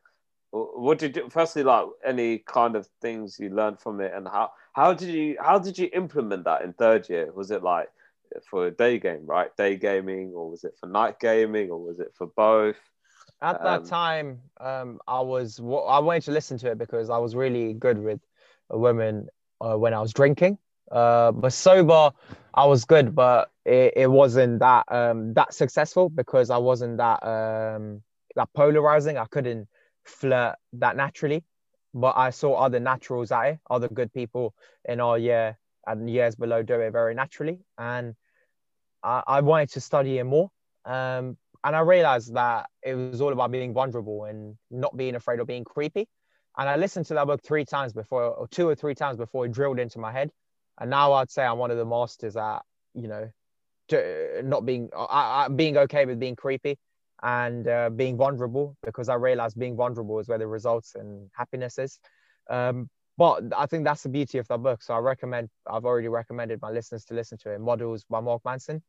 what 0.53 0.99
did 0.99 1.17
you 1.17 1.29
firstly 1.31 1.63
like 1.63 1.87
any 2.05 2.39
kind 2.39 2.77
of 2.77 2.89
things 3.01 3.39
you 3.41 3.51
learned 3.51 3.81
from 3.81 4.01
it 4.01 4.13
and 4.15 4.29
how 4.29 4.53
how 4.75 4.95
did 4.95 5.09
you 5.09 5.37
how 5.41 5.59
did 5.59 5.79
you 5.79 5.91
implement 5.93 6.45
that 6.45 6.63
in 6.63 6.73
third 6.73 7.09
year 7.09 7.33
was 7.33 7.51
it 7.51 7.63
like 7.63 7.89
for 8.49 8.67
a 8.67 8.71
day 8.71 8.99
game 8.99 9.25
right 9.25 9.55
day 9.57 9.77
gaming 9.77 10.33
or 10.35 10.51
was 10.51 10.65
it 10.65 10.75
for 10.79 10.89
night 10.89 11.19
gaming 11.21 11.71
or 11.71 11.79
was 11.79 12.01
it 12.01 12.13
for 12.17 12.27
both 12.37 12.77
at 13.43 13.63
that 13.63 13.81
um, 13.81 13.87
time 13.87 14.41
um, 14.61 14.99
i 15.07 15.21
was 15.21 15.61
i 15.61 15.99
wanted 15.99 16.23
to 16.23 16.31
listen 16.31 16.59
to 16.59 16.71
it 16.71 16.79
because 16.79 17.11
i 17.11 17.19
was 17.19 17.35
really 17.35 17.73
good 17.75 17.99
with 17.99 18.21
women 18.71 19.29
uh, 19.61 19.77
when 19.77 19.95
i 19.95 20.01
was 20.01 20.13
drinking 20.13 20.59
uh, 20.91 21.33
but 21.33 21.53
sober 21.53 22.11
i 22.55 22.65
was 22.65 22.85
good 22.85 23.15
but 23.15 23.51
it, 23.65 23.93
it 23.97 24.11
wasn't 24.11 24.59
that 24.59 24.85
um, 24.91 25.33
that 25.35 25.55
successful 25.55 26.09
because 26.09 26.51
i 26.51 26.57
wasn't 26.57 26.97
that 26.99 27.23
um, 27.25 28.03
that 28.37 28.49
polarizing 28.55 29.17
i 29.17 29.25
couldn't 29.27 29.69
flirt 30.05 30.57
that 30.75 30.97
naturally. 30.97 31.45
But 31.93 32.17
I 32.17 32.31
saw 32.31 32.55
other 32.55 32.81
naturals 32.81 33.31
at 33.31 33.45
it, 33.45 33.59
other 33.71 33.89
good 33.89 34.13
people 34.13 34.55
in 34.85 35.01
our 35.01 35.19
year 35.19 35.59
and 35.87 36.11
years 36.11 36.35
below 36.35 36.63
do 36.63 36.81
it 36.81 36.91
very 36.91 37.15
naturally. 37.15 37.61
And 37.79 38.15
I, 39.05 39.23
I 39.27 39.41
wanted 39.43 39.71
to 39.73 39.81
study 39.81 40.19
it 40.19 40.25
more. 40.25 40.51
Um, 40.85 41.37
and 41.63 41.75
I 41.75 41.81
realized 41.81 42.35
that 42.35 42.69
it 42.83 42.95
was 42.95 43.21
all 43.21 43.33
about 43.33 43.51
being 43.51 43.73
vulnerable 43.73 44.25
and 44.25 44.57
not 44.71 44.97
being 44.97 45.15
afraid 45.15 45.41
of 45.41 45.47
being 45.47 45.65
creepy. 45.65 46.09
And 46.57 46.69
I 46.69 46.77
listened 46.77 47.07
to 47.07 47.15
that 47.15 47.27
book 47.27 47.43
three 47.43 47.65
times 47.65 47.93
before, 47.93 48.23
or 48.25 48.49
two 48.49 48.69
or 48.69 48.75
three 48.75 48.95
times 48.95 49.17
before 49.17 49.47
it 49.47 49.53
drilled 49.53 49.79
into 49.79 49.99
my 49.99 50.13
head. 50.13 50.31
And 50.81 50.91
now 50.91 51.13
I'd 51.15 51.31
say 51.31 51.45
I'm 51.45 51.59
one 51.59 51.71
of 51.71 51.77
the 51.77 51.85
masters 51.85 52.37
at, 52.37 52.61
you 52.95 53.09
know, 53.09 53.31
to 53.89 54.43
not 54.45 54.65
being, 54.65 54.91
being 55.57 55.77
okay 55.79 56.05
with 56.05 56.19
being 56.19 56.37
creepy 56.37 56.79
and 57.23 57.67
uh, 57.67 57.91
being 57.91 58.17
vulnerable 58.17 58.77
because 58.83 59.09
I 59.09 59.15
realized 59.15 59.59
being 59.59 59.77
vulnerable 59.77 60.19
is 60.19 60.29
where 60.29 60.39
the 60.39 60.47
results 60.47 60.95
and 60.95 61.31
happiness 61.33 61.79
is. 61.79 61.99
Um, 62.51 62.89
but 63.17 63.43
I 63.57 63.67
think 63.67 63.85
that's 63.85 64.03
the 64.03 64.09
beauty 64.09 64.39
of 64.39 64.49
the 64.49 64.59
book. 64.59 64.83
So 64.83 64.95
I 64.95 64.99
recommend, 64.99 65.49
I've 65.71 65.85
already 65.85 66.09
recommended 66.09 66.61
my 66.61 66.71
listeners 66.71 67.05
to 67.07 67.15
listen 67.15 67.39
to 67.39 67.51
it, 67.51 67.61
Models 67.61 68.05
by 68.09 68.21
Mark 68.21 68.43
Manson. 68.45 68.83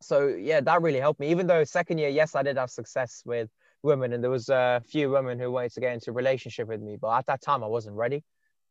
So 0.00 0.28
yeah, 0.28 0.60
that 0.60 0.82
really 0.82 1.00
helped 1.00 1.20
me. 1.20 1.30
Even 1.30 1.46
though 1.46 1.64
second 1.64 1.98
year, 1.98 2.08
yes, 2.08 2.34
I 2.34 2.42
did 2.42 2.56
have 2.56 2.70
success 2.70 3.22
with 3.26 3.50
women 3.82 4.12
and 4.12 4.22
there 4.22 4.30
was 4.30 4.48
a 4.48 4.82
few 4.88 5.10
women 5.10 5.38
who 5.38 5.50
wanted 5.50 5.72
to 5.72 5.80
get 5.80 5.92
into 5.92 6.10
a 6.10 6.14
relationship 6.14 6.68
with 6.68 6.80
me, 6.80 6.96
but 7.00 7.16
at 7.16 7.26
that 7.26 7.42
time 7.42 7.64
I 7.64 7.66
wasn't 7.66 7.96
ready. 7.96 8.22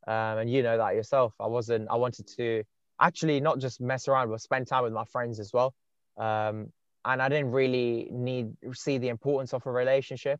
Um, 0.07 0.39
and 0.39 0.51
you 0.51 0.63
know 0.63 0.77
that 0.77 0.95
yourself. 0.95 1.33
I 1.39 1.47
wasn't, 1.47 1.87
I 1.89 1.95
wanted 1.95 2.27
to 2.37 2.63
actually 2.99 3.39
not 3.41 3.59
just 3.59 3.81
mess 3.81 4.07
around, 4.07 4.29
but 4.29 4.41
spend 4.41 4.67
time 4.67 4.83
with 4.83 4.93
my 4.93 5.05
friends 5.05 5.39
as 5.39 5.51
well. 5.53 5.73
Um, 6.17 6.71
and 7.05 7.21
I 7.21 7.29
didn't 7.29 7.51
really 7.51 8.07
need 8.11 8.53
see 8.73 8.97
the 8.97 9.09
importance 9.09 9.53
of 9.53 9.65
a 9.65 9.71
relationship. 9.71 10.39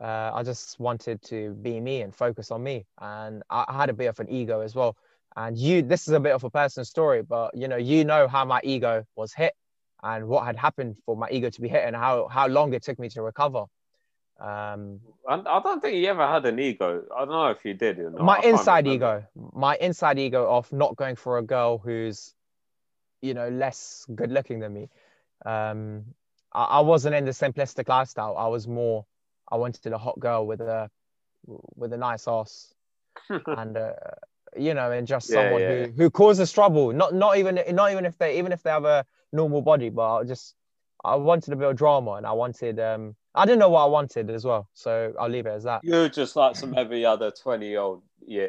Uh, 0.00 0.30
I 0.34 0.42
just 0.42 0.78
wanted 0.80 1.22
to 1.22 1.52
be 1.54 1.80
me 1.80 2.02
and 2.02 2.14
focus 2.14 2.50
on 2.50 2.62
me, 2.62 2.86
and 3.00 3.42
I, 3.50 3.64
I 3.68 3.74
had 3.74 3.90
a 3.90 3.92
bit 3.92 4.06
of 4.06 4.18
an 4.20 4.28
ego 4.28 4.60
as 4.60 4.74
well. 4.74 4.96
And 5.36 5.58
you, 5.58 5.82
this 5.82 6.06
is 6.06 6.14
a 6.14 6.20
bit 6.20 6.32
of 6.32 6.44
a 6.44 6.50
personal 6.50 6.84
story, 6.84 7.22
but 7.22 7.56
you 7.56 7.68
know, 7.68 7.76
you 7.76 8.04
know 8.04 8.28
how 8.28 8.44
my 8.44 8.60
ego 8.62 9.04
was 9.16 9.32
hit, 9.32 9.54
and 10.02 10.28
what 10.28 10.44
had 10.44 10.56
happened 10.56 10.96
for 11.04 11.16
my 11.16 11.28
ego 11.30 11.50
to 11.50 11.60
be 11.60 11.68
hit, 11.68 11.84
and 11.84 11.94
how 11.96 12.28
how 12.28 12.46
long 12.46 12.72
it 12.74 12.82
took 12.82 12.98
me 12.98 13.08
to 13.10 13.22
recover. 13.22 13.64
Um, 14.40 15.00
I, 15.28 15.60
don't 15.62 15.80
think 15.80 15.96
you 15.96 16.08
ever 16.08 16.26
had 16.26 16.44
an 16.44 16.58
ego. 16.58 17.04
I 17.14 17.20
don't 17.20 17.28
know 17.28 17.50
if 17.50 17.64
you 17.64 17.74
did. 17.74 17.98
My 18.14 18.40
inside 18.40 18.86
ego, 18.88 19.24
my 19.54 19.76
inside 19.76 20.18
ego 20.18 20.48
of 20.48 20.72
not 20.72 20.96
going 20.96 21.14
for 21.14 21.38
a 21.38 21.42
girl 21.42 21.78
who's, 21.78 22.34
you 23.22 23.32
know, 23.32 23.48
less 23.48 24.04
good 24.12 24.32
looking 24.32 24.58
than 24.58 24.74
me 24.74 24.88
um, 25.44 26.04
I, 26.52 26.64
I 26.64 26.80
wasn't 26.80 27.14
in 27.14 27.24
the 27.24 27.32
simplistic 27.32 27.88
lifestyle. 27.88 28.36
I 28.36 28.48
was 28.48 28.66
more. 28.66 29.06
I 29.54 29.56
wanted 29.56 29.92
a 29.92 29.98
hot 29.98 30.18
girl 30.18 30.46
with 30.46 30.60
a 30.60 30.90
with 31.46 31.92
a 31.92 31.96
nice 31.96 32.26
ass, 32.26 32.74
and 33.28 33.76
uh, 33.76 33.92
you 34.56 34.74
know, 34.74 34.90
and 34.90 35.06
just 35.06 35.28
someone 35.28 35.60
yeah. 35.60 35.86
who 35.86 35.92
who 35.96 36.10
causes 36.10 36.50
trouble. 36.50 36.92
Not 36.92 37.14
not 37.14 37.38
even 37.38 37.60
not 37.70 37.92
even 37.92 38.04
if 38.04 38.18
they 38.18 38.38
even 38.38 38.50
if 38.50 38.64
they 38.64 38.70
have 38.70 38.84
a 38.84 39.06
normal 39.32 39.62
body, 39.62 39.90
but 39.90 40.16
I 40.16 40.24
just 40.24 40.56
I 41.04 41.14
wanted 41.14 41.52
a 41.52 41.56
bit 41.56 41.68
of 41.68 41.76
drama, 41.76 42.14
and 42.14 42.26
I 42.26 42.32
wanted 42.32 42.80
um 42.80 43.14
I 43.32 43.46
didn't 43.46 43.60
know 43.60 43.68
what 43.68 43.82
I 43.82 43.86
wanted 43.86 44.28
as 44.28 44.44
well, 44.44 44.68
so 44.74 45.14
I'll 45.20 45.30
leave 45.30 45.46
it 45.46 45.50
as 45.50 45.62
that. 45.62 45.82
You're 45.84 46.08
just 46.08 46.34
like 46.34 46.56
some 46.56 46.76
every 46.76 47.04
other 47.04 47.30
twenty 47.30 47.68
year 47.68 47.78
old 47.78 48.02
yeah, 48.26 48.48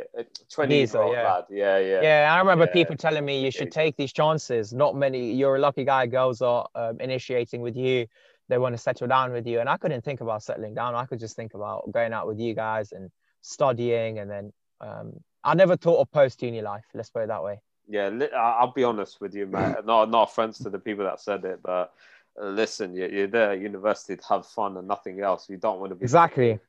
20 0.50 0.76
year 0.76 0.88
old 0.96 1.14
yeah. 1.14 1.24
lad. 1.24 1.44
Yeah, 1.50 1.78
yeah. 1.78 2.02
Yeah, 2.02 2.34
I 2.34 2.40
remember 2.40 2.66
yeah. 2.66 2.74
people 2.74 2.96
telling 2.96 3.26
me 3.26 3.44
you 3.44 3.52
should 3.52 3.72
take 3.72 3.98
these 3.98 4.14
chances. 4.14 4.74
Not 4.74 4.96
many, 4.96 5.34
you're 5.34 5.58
a 5.58 5.60
lucky 5.60 5.84
guy. 5.84 6.08
Girls 6.08 6.42
are 6.42 6.68
um, 6.76 7.00
initiating 7.02 7.62
with 7.62 7.76
you. 7.76 8.08
They 8.50 8.58
want 8.58 8.74
to 8.74 8.78
settle 8.78 9.08
down 9.08 9.32
with 9.32 9.48
you. 9.48 9.60
And 9.60 9.70
I 9.70 9.78
couldn't 9.78 10.04
think 10.04 10.22
about 10.22 10.44
settling 10.44 10.74
down. 10.74 10.96
I 10.96 11.06
could 11.06 11.20
just 11.20 11.36
think 11.36 11.54
about 11.54 11.92
going 11.92 12.14
out 12.14 12.28
with 12.28 12.40
you 12.40 12.54
guys 12.54 12.92
and 12.92 13.10
studying. 13.42 14.20
And 14.20 14.30
then 14.30 14.54
um, 14.82 15.14
I 15.44 15.56
never 15.56 15.76
thought 15.76 16.00
of 16.00 16.12
post 16.12 16.42
uni 16.44 16.62
life. 16.62 16.86
Let's 16.94 17.10
put 17.10 17.24
it 17.24 17.28
that 17.28 17.44
way. 17.44 17.60
Yeah, 17.88 18.10
I'll 18.36 18.74
be 18.74 18.84
honest 18.84 19.22
with 19.22 19.36
you, 19.36 19.46
mate. 19.46 19.76
not, 19.86 20.10
not 20.10 20.30
offense 20.30 20.60
to 20.60 20.70
the 20.70 20.80
people 20.80 21.06
that 21.06 21.22
said 21.22 21.46
it, 21.46 21.60
but 21.64 21.94
uh, 22.42 22.48
listen, 22.48 22.96
you're 22.96 23.28
there 23.28 23.52
at 23.52 23.60
university 23.60 24.16
to 24.18 24.24
have 24.30 24.46
fun 24.46 24.78
and 24.78 24.88
nothing 24.88 25.22
else. 25.22 25.50
You 25.50 25.58
don't 25.58 25.80
want 25.80 25.92
to 25.92 25.96
be 25.96 26.04
exactly 26.04 26.60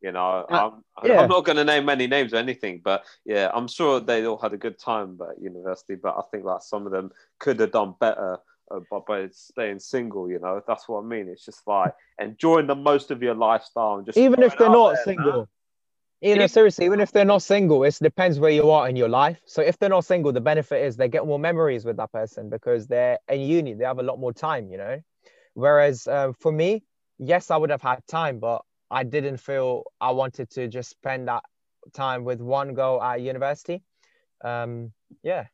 you 0.00 0.12
know, 0.12 0.46
uh, 0.48 0.70
I'm, 0.96 1.08
yeah. 1.08 1.20
I'm 1.20 1.28
not 1.28 1.44
going 1.44 1.56
to 1.56 1.64
name 1.64 1.88
any 1.88 2.06
names 2.06 2.32
or 2.32 2.36
anything, 2.36 2.80
but 2.82 3.04
yeah, 3.24 3.50
I'm 3.52 3.68
sure 3.68 4.00
they 4.00 4.24
all 4.26 4.38
had 4.38 4.52
a 4.52 4.56
good 4.56 4.78
time 4.78 5.18
at 5.28 5.42
university. 5.42 5.94
But 5.94 6.16
I 6.16 6.22
think 6.30 6.44
like 6.44 6.62
some 6.62 6.86
of 6.86 6.92
them 6.92 7.10
could 7.38 7.60
have 7.60 7.72
done 7.72 7.94
better 8.00 8.38
uh, 8.70 8.80
by, 8.90 8.98
by 9.06 9.28
staying 9.30 9.78
single. 9.78 10.30
You 10.30 10.38
know, 10.38 10.62
that's 10.66 10.88
what 10.88 11.00
I 11.00 11.06
mean. 11.06 11.28
It's 11.28 11.44
just 11.44 11.66
like 11.66 11.94
enjoying 12.20 12.66
the 12.66 12.74
most 12.74 13.10
of 13.10 13.22
your 13.22 13.34
lifestyle 13.34 13.96
and 13.96 14.06
just 14.06 14.18
even 14.18 14.42
if 14.42 14.56
they're 14.56 14.68
not 14.68 14.94
there, 14.94 15.04
single. 15.04 15.48
You 16.22 16.36
know, 16.36 16.46
seriously, 16.46 16.84
even 16.84 17.00
if 17.00 17.12
they're 17.12 17.24
not 17.24 17.42
single, 17.42 17.82
it 17.84 17.98
depends 18.02 18.38
where 18.38 18.50
you 18.50 18.70
are 18.70 18.88
in 18.88 18.94
your 18.94 19.08
life. 19.08 19.40
So 19.46 19.62
if 19.62 19.78
they're 19.78 19.88
not 19.88 20.04
single, 20.04 20.32
the 20.32 20.40
benefit 20.40 20.84
is 20.84 20.96
they 20.96 21.08
get 21.08 21.26
more 21.26 21.38
memories 21.38 21.86
with 21.86 21.96
that 21.96 22.12
person 22.12 22.50
because 22.50 22.86
they're 22.86 23.18
in 23.28 23.40
uni, 23.40 23.72
they 23.72 23.84
have 23.84 24.00
a 24.00 24.02
lot 24.02 24.18
more 24.18 24.32
time, 24.32 24.70
you 24.70 24.76
know. 24.76 25.00
Whereas 25.54 26.06
uh, 26.06 26.32
for 26.38 26.52
me, 26.52 26.84
yes, 27.18 27.50
I 27.50 27.56
would 27.56 27.70
have 27.70 27.80
had 27.80 28.06
time, 28.06 28.38
but 28.38 28.62
I 28.90 29.04
didn't 29.04 29.38
feel 29.38 29.84
I 29.98 30.10
wanted 30.10 30.50
to 30.50 30.68
just 30.68 30.90
spend 30.90 31.28
that 31.28 31.42
time 31.94 32.24
with 32.24 32.40
one 32.40 32.74
girl 32.74 33.02
at 33.02 33.22
university. 33.22 33.82
um, 34.44 34.92
yeah. 35.22 35.46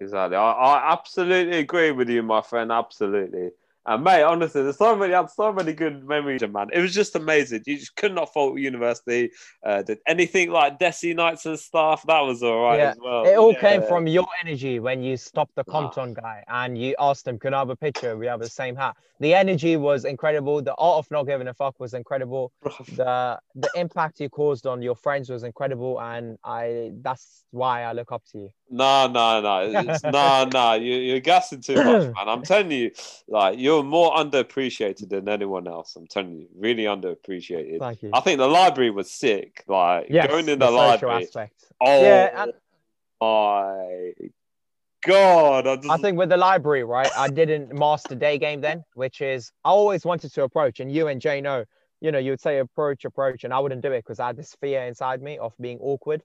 Exactly. 0.00 0.36
I, 0.36 0.52
I 0.52 0.92
absolutely 0.92 1.58
agree 1.58 1.92
with 1.92 2.08
you, 2.08 2.22
my 2.22 2.40
friend. 2.40 2.72
Absolutely. 2.72 3.50
And 3.86 4.04
mate, 4.04 4.22
honestly, 4.22 4.62
there's 4.62 4.76
so 4.76 4.94
many, 4.94 5.14
so 5.34 5.52
many 5.52 5.72
good 5.72 6.06
memories, 6.06 6.42
man. 6.42 6.68
It 6.72 6.80
was 6.80 6.92
just 6.92 7.16
amazing. 7.16 7.62
You 7.66 7.78
just 7.78 7.96
could 7.96 8.14
not 8.14 8.32
fault 8.32 8.58
university. 8.58 9.30
Uh, 9.64 9.82
did 9.82 9.98
anything 10.06 10.50
like 10.50 10.78
Desi 10.78 11.14
nights 11.16 11.46
and 11.46 11.58
stuff? 11.58 12.04
That 12.06 12.20
was 12.20 12.42
all 12.42 12.62
right 12.62 12.78
yeah. 12.78 12.90
as 12.90 12.98
well. 13.02 13.24
It 13.24 13.36
all 13.36 13.52
yeah. 13.52 13.60
came 13.60 13.82
from 13.82 14.06
your 14.06 14.28
energy 14.44 14.80
when 14.80 15.02
you 15.02 15.16
stopped 15.16 15.54
the 15.54 15.64
Compton 15.64 16.12
guy 16.12 16.44
and 16.48 16.76
you 16.76 16.94
asked 16.98 17.26
him, 17.26 17.38
"Can 17.38 17.54
I 17.54 17.60
have 17.60 17.70
a 17.70 17.76
picture? 17.76 18.18
We 18.18 18.26
have 18.26 18.40
the 18.40 18.50
same 18.50 18.76
hat." 18.76 18.96
The 19.18 19.34
energy 19.34 19.76
was 19.76 20.04
incredible. 20.04 20.60
The 20.62 20.74
art 20.74 20.98
of 20.98 21.10
not 21.10 21.24
giving 21.24 21.48
a 21.48 21.54
fuck 21.54 21.80
was 21.80 21.94
incredible. 21.94 22.52
the 22.62 23.40
The 23.54 23.70
impact 23.76 24.20
you 24.20 24.28
caused 24.28 24.66
on 24.66 24.82
your 24.82 24.94
friends 24.94 25.30
was 25.30 25.42
incredible, 25.42 26.00
and 26.00 26.38
I 26.44 26.92
that's 27.00 27.44
why 27.50 27.84
I 27.84 27.92
look 27.92 28.12
up 28.12 28.24
to 28.32 28.38
you. 28.38 28.50
No, 28.72 29.08
no, 29.08 29.40
no, 29.40 29.98
no, 30.04 30.44
no. 30.44 30.74
You, 30.74 30.94
you're 30.94 31.20
gassing 31.20 31.60
too 31.60 31.74
much, 31.74 32.14
man. 32.14 32.28
I'm 32.28 32.42
telling 32.42 32.70
you, 32.70 32.92
like 33.26 33.58
you're 33.58 33.82
more 33.82 34.12
underappreciated 34.14 35.08
than 35.08 35.28
anyone 35.28 35.66
else. 35.66 35.96
I'm 35.96 36.06
telling 36.06 36.38
you, 36.38 36.48
really 36.56 36.84
underappreciated. 36.84 37.80
Thank 37.80 38.02
you. 38.02 38.10
I 38.12 38.20
think 38.20 38.38
the 38.38 38.46
library 38.46 38.90
was 38.90 39.10
sick. 39.10 39.64
Like 39.66 40.06
yes, 40.08 40.28
going 40.28 40.48
in 40.48 40.60
the, 40.60 40.66
the 40.66 40.70
library. 40.70 41.24
aspect. 41.24 41.64
Oh 41.80 42.02
Yeah, 42.02 42.44
and- 42.44 42.52
my 43.20 44.12
god! 45.04 45.66
I, 45.66 45.76
just, 45.76 45.90
I 45.90 45.96
think 45.96 46.16
with 46.16 46.28
the 46.28 46.36
library, 46.36 46.84
right? 46.84 47.10
I 47.16 47.28
didn't 47.28 47.72
master 47.72 48.14
day 48.14 48.38
game 48.38 48.60
then, 48.60 48.84
which 48.94 49.20
is 49.20 49.50
I 49.64 49.70
always 49.70 50.04
wanted 50.04 50.32
to 50.34 50.42
approach, 50.44 50.80
and 50.80 50.92
you 50.92 51.08
and 51.08 51.20
Jay 51.20 51.40
know, 51.40 51.64
you 52.00 52.12
know, 52.12 52.18
you 52.18 52.30
would 52.30 52.40
say 52.40 52.58
approach, 52.58 53.04
approach, 53.04 53.44
and 53.44 53.52
I 53.52 53.58
wouldn't 53.58 53.82
do 53.82 53.92
it 53.92 54.04
because 54.04 54.20
I 54.20 54.28
had 54.28 54.36
this 54.36 54.54
fear 54.60 54.84
inside 54.84 55.22
me 55.22 55.38
of 55.38 55.54
being 55.60 55.78
awkward. 55.80 56.22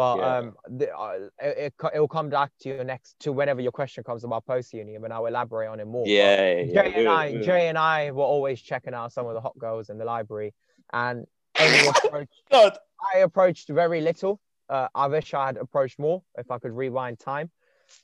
But 0.00 0.16
Yeah. 0.16 0.36
um, 0.38 0.56
the, 0.66 0.96
uh, 0.96 1.18
it, 1.42 1.74
it 1.94 2.00
will 2.00 2.08
come 2.08 2.30
back 2.30 2.52
to 2.60 2.70
you 2.70 2.84
next 2.84 3.18
to 3.20 3.32
whenever 3.32 3.60
your 3.60 3.70
question 3.70 4.02
comes 4.02 4.24
about 4.24 4.46
post 4.46 4.72
union, 4.72 5.04
and 5.04 5.12
I'll 5.12 5.26
elaborate 5.26 5.68
on 5.68 5.78
it 5.78 5.86
more. 5.86 6.06
But 6.06 6.10
yeah, 6.10 6.54
yeah, 6.60 6.72
Jay 6.72 6.92
and 6.94 7.04
yeah, 7.04 7.12
I, 7.12 7.26
yeah. 7.26 7.42
Jay 7.42 7.68
and 7.68 7.76
I 7.76 8.10
were 8.10 8.24
always 8.24 8.62
checking 8.62 8.94
out 8.94 9.12
some 9.12 9.26
of 9.26 9.34
the 9.34 9.42
hot 9.42 9.58
girls 9.58 9.90
in 9.90 9.98
the 9.98 10.06
library, 10.06 10.54
and 10.94 11.26
only 11.60 11.86
approach, 12.04 12.30
God, 12.50 12.78
I 13.14 13.18
approached 13.18 13.68
very 13.68 14.00
little. 14.00 14.40
Uh, 14.70 14.88
I 14.94 15.06
wish 15.08 15.34
I 15.34 15.44
had 15.44 15.58
approached 15.58 15.98
more 15.98 16.22
if 16.38 16.50
I 16.50 16.58
could 16.58 16.72
rewind 16.72 17.18
time 17.18 17.50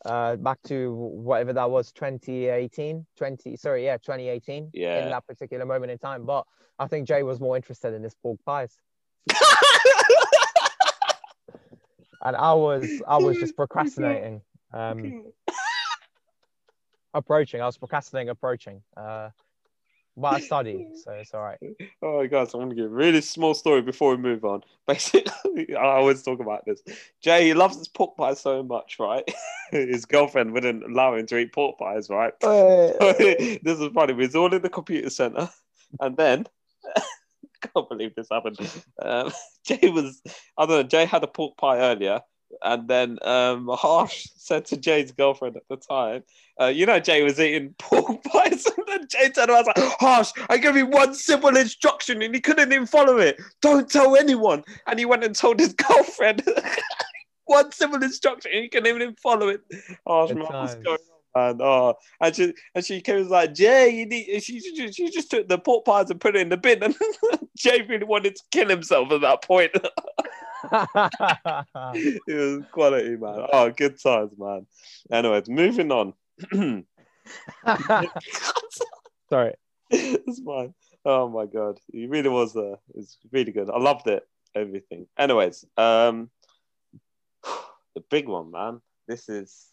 uh, 0.05 0.37
back 0.37 0.59
to 0.65 0.93
whatever 0.93 1.55
that 1.55 1.71
was 1.71 1.93
2018 1.93 3.07
20 3.17 3.57
sorry 3.57 3.85
yeah 3.85 3.97
2018 3.97 4.71
Yeah. 4.75 4.99
in 5.05 5.09
that 5.11 5.27
particular 5.27 5.65
moment 5.65 5.93
in 5.93 5.99
time 5.99 6.27
but 6.27 6.45
i 6.77 6.89
think 6.89 7.07
jay 7.07 7.23
was 7.23 7.39
more 7.39 7.55
interested 7.57 7.95
in 7.95 8.03
his 8.03 8.13
pork 8.17 8.41
pies 8.45 8.77
and 12.25 12.37
i 12.37 12.53
was 12.53 12.89
i 13.07 13.17
was 13.17 13.37
just 13.39 13.57
procrastinating 13.62 14.41
um 14.73 15.25
approaching 17.14 17.61
i 17.61 17.67
was 17.67 17.77
procrastinating 17.77 18.29
approaching 18.29 18.83
uh 18.97 19.31
but 20.17 20.35
i 20.35 20.41
study 20.41 20.87
so 21.05 21.12
it's 21.12 21.35
all 21.35 21.43
right 21.43 21.59
Oh 22.03 22.19
my 22.21 22.27
god, 22.27 22.51
so 22.51 22.59
I 22.59 22.61
want 22.61 22.71
to 22.71 22.77
give 22.77 22.87
a 22.87 22.95
really 22.95 23.21
small 23.21 23.55
story 23.55 23.83
before 23.83 24.11
we 24.11 24.17
move 24.17 24.45
on. 24.45 24.62
Basically, 24.87 25.75
I 25.75 25.83
always 25.97 26.23
talk 26.23 26.41
about 26.41 26.64
this. 26.64 26.81
Jay, 27.21 27.47
he 27.47 27.55
loves 27.55 27.77
his 27.77 27.89
pork 27.89 28.17
pies 28.17 28.41
so 28.41 28.62
much, 28.62 28.99
right? 28.99 29.25
his 29.71 30.05
girlfriend 30.05 30.53
wouldn't 30.53 30.85
allow 30.85 31.14
him 31.14 31.27
to 31.27 31.39
eat 31.39 31.53
pork 31.53 31.79
pies, 31.79 32.09
right? 32.09 32.33
this 32.41 33.81
is 33.81 33.89
funny. 33.93 34.12
We 34.12 34.27
was 34.27 34.37
all 34.37 34.53
in 34.55 34.62
the 34.62 34.69
computer 34.69 35.11
center, 35.11 35.51
and 36.01 36.17
then 36.17 36.47
can't 37.67 37.89
believe 37.89 38.14
this 38.14 38.29
happened. 38.31 38.59
Um, 39.01 39.33
Jay 39.67 39.89
was, 39.91 40.23
I 40.59 40.67
don't 40.67 40.77
know. 40.77 40.83
Jay 40.83 41.05
had 41.05 41.23
a 41.25 41.27
pork 41.27 41.57
pie 41.57 41.79
earlier, 41.79 42.21
and 42.62 42.89
then 42.89 43.19
um, 43.23 43.69
Harsh 43.73 44.27
said 44.37 44.64
to 44.67 44.77
Jay's 44.77 45.12
girlfriend 45.12 45.57
at 45.57 45.62
the 45.69 45.77
time, 45.77 46.23
uh, 46.61 46.67
"You 46.67 46.87
know, 46.87 47.01
Jay 47.01 47.23
was 47.23 47.41
eating 47.41 47.75
pork 47.79 48.23
pies." 48.25 48.67
and 48.67 48.87
then 48.87 49.09
Jay 49.09 49.31
turned 49.31 49.51
around 49.51 49.67
and 49.67 49.77
was 49.77 49.89
like, 49.89 49.99
"Harsh, 50.01 50.33
I 50.49 50.59
gave 50.59 50.77
him 50.77 50.91
one 50.91 51.14
simple 51.14 51.57
instruction, 51.57 52.23
and 52.23 52.35
he 52.35 52.41
couldn't 52.41 52.73
even 52.73 52.87
follow 52.87 53.19
it. 53.19 53.41
Don't 53.62 53.91
tell 53.91 54.17
anyone." 54.17 54.64
And 54.87 54.99
he 54.99 55.05
went 55.05 55.25
and 55.25 55.35
told 55.35 55.61
his 55.61 55.73
girlfriend. 55.73 56.43
One 57.49 57.71
simple 57.71 58.03
instruction, 58.03 58.51
and 58.53 58.62
he 58.64 58.69
couldn't 58.69 58.93
even 58.93 59.14
follow 59.14 59.49
it. 59.49 59.61
Harsh, 60.05 60.31
Good 60.31 60.39
man, 60.39 60.47
what's 60.51 60.75
going 60.75 60.99
on? 60.99 61.16
Man. 61.37 61.61
Oh, 61.61 61.95
and 62.20 62.34
she 62.34 62.55
and 62.74 62.84
she 62.84 63.01
came 63.01 63.28
like, 63.28 63.55
Jay, 63.55 63.91
you 63.91 64.07
need. 64.07 64.43
She, 64.43 64.61
she, 64.61 64.93
she 64.93 65.11
just 65.11 65.30
took 65.30 65.49
the 65.49 65.59
pork 65.59 65.84
pies 65.84 66.11
and 66.11 66.20
put 66.20 66.37
it 66.37 66.43
in 66.43 66.49
the 66.49 66.57
bin, 66.57 66.82
and 66.82 66.97
Jay 67.57 67.82
really 67.82 68.05
wanted 68.05 68.37
to 68.37 68.43
kill 68.51 68.68
himself 68.68 69.11
at 69.12 69.20
that 69.20 69.43
point. 69.43 69.72
it 70.72 72.22
was 72.26 72.64
quality, 72.72 73.16
man. 73.16 73.47
Oh, 73.53 73.70
good 73.70 74.01
times, 74.01 74.32
man. 74.37 74.66
Anyways, 75.12 75.49
moving 75.49 75.93
on. 75.93 76.14
sorry 79.30 79.55
it's 79.91 80.41
fine. 80.41 80.74
Oh 81.05 81.28
my 81.28 81.47
god, 81.47 81.78
he 81.93 82.07
really 82.07 82.28
was. 82.28 82.57
Uh, 82.57 82.76
it's 82.95 83.18
really 83.30 83.53
good. 83.53 83.70
I 83.70 83.78
loved 83.78 84.09
it. 84.09 84.26
Everything. 84.55 85.07
Anyways, 85.18 85.64
um, 85.76 86.30
the 87.95 88.03
big 88.11 88.28
one, 88.28 88.51
man. 88.51 88.80
This 89.07 89.28
is 89.28 89.66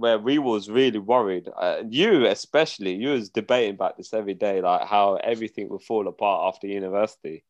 where 0.00 0.18
we 0.18 0.38
was 0.38 0.70
really 0.70 0.98
worried. 0.98 1.48
Uh, 1.56 1.82
you 1.88 2.26
especially, 2.26 2.94
you 2.94 3.10
was 3.10 3.28
debating 3.28 3.74
about 3.74 3.96
this 3.96 4.14
every 4.14 4.34
day, 4.34 4.60
like 4.62 4.86
how 4.88 5.16
everything 5.16 5.68
would 5.68 5.82
fall 5.82 6.08
apart 6.08 6.54
after 6.54 6.66
university. 6.66 7.44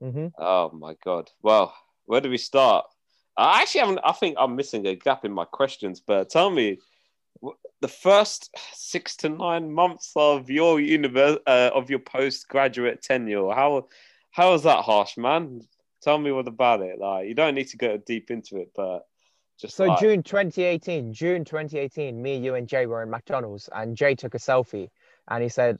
hmm 0.00 0.28
Oh 0.38 0.70
my 0.70 0.94
god. 1.04 1.30
Well, 1.42 1.74
where 2.06 2.20
do 2.20 2.30
we 2.30 2.38
start? 2.38 2.86
I 3.36 3.62
actually 3.62 3.80
haven't. 3.80 4.00
I 4.04 4.12
think 4.12 4.36
I'm 4.38 4.56
missing 4.56 4.86
a 4.86 4.94
gap 4.94 5.24
in 5.24 5.32
my 5.32 5.44
questions. 5.44 6.00
But 6.00 6.30
tell 6.30 6.50
me, 6.50 6.78
the 7.80 7.88
first 7.88 8.50
six 8.72 9.16
to 9.16 9.28
nine 9.28 9.72
months 9.72 10.12
of 10.16 10.50
your 10.50 10.80
universe 10.80 11.38
uh, 11.46 11.70
of 11.74 11.90
your 11.90 12.00
postgraduate 12.00 13.02
tenure. 13.02 13.50
How 13.50 13.88
how 14.30 14.52
was 14.52 14.62
that 14.64 14.84
harsh, 14.84 15.16
man? 15.16 15.62
Tell 16.02 16.18
me 16.18 16.30
what 16.32 16.48
about 16.48 16.82
it. 16.82 16.98
Like 16.98 17.28
you 17.28 17.34
don't 17.34 17.54
need 17.54 17.68
to 17.68 17.76
go 17.76 17.96
deep 17.96 18.30
into 18.30 18.58
it, 18.58 18.70
but 18.74 19.06
just 19.58 19.76
So 19.76 19.86
like, 19.86 20.00
June 20.00 20.22
2018, 20.22 21.12
June 21.12 21.44
2018, 21.44 22.20
me, 22.20 22.36
you, 22.36 22.54
and 22.54 22.68
Jay 22.68 22.86
were 22.86 23.02
in 23.02 23.10
McDonald's, 23.10 23.68
and 23.74 23.96
Jay 23.96 24.14
took 24.14 24.34
a 24.34 24.38
selfie, 24.38 24.88
and 25.28 25.42
he 25.42 25.48
said, 25.48 25.78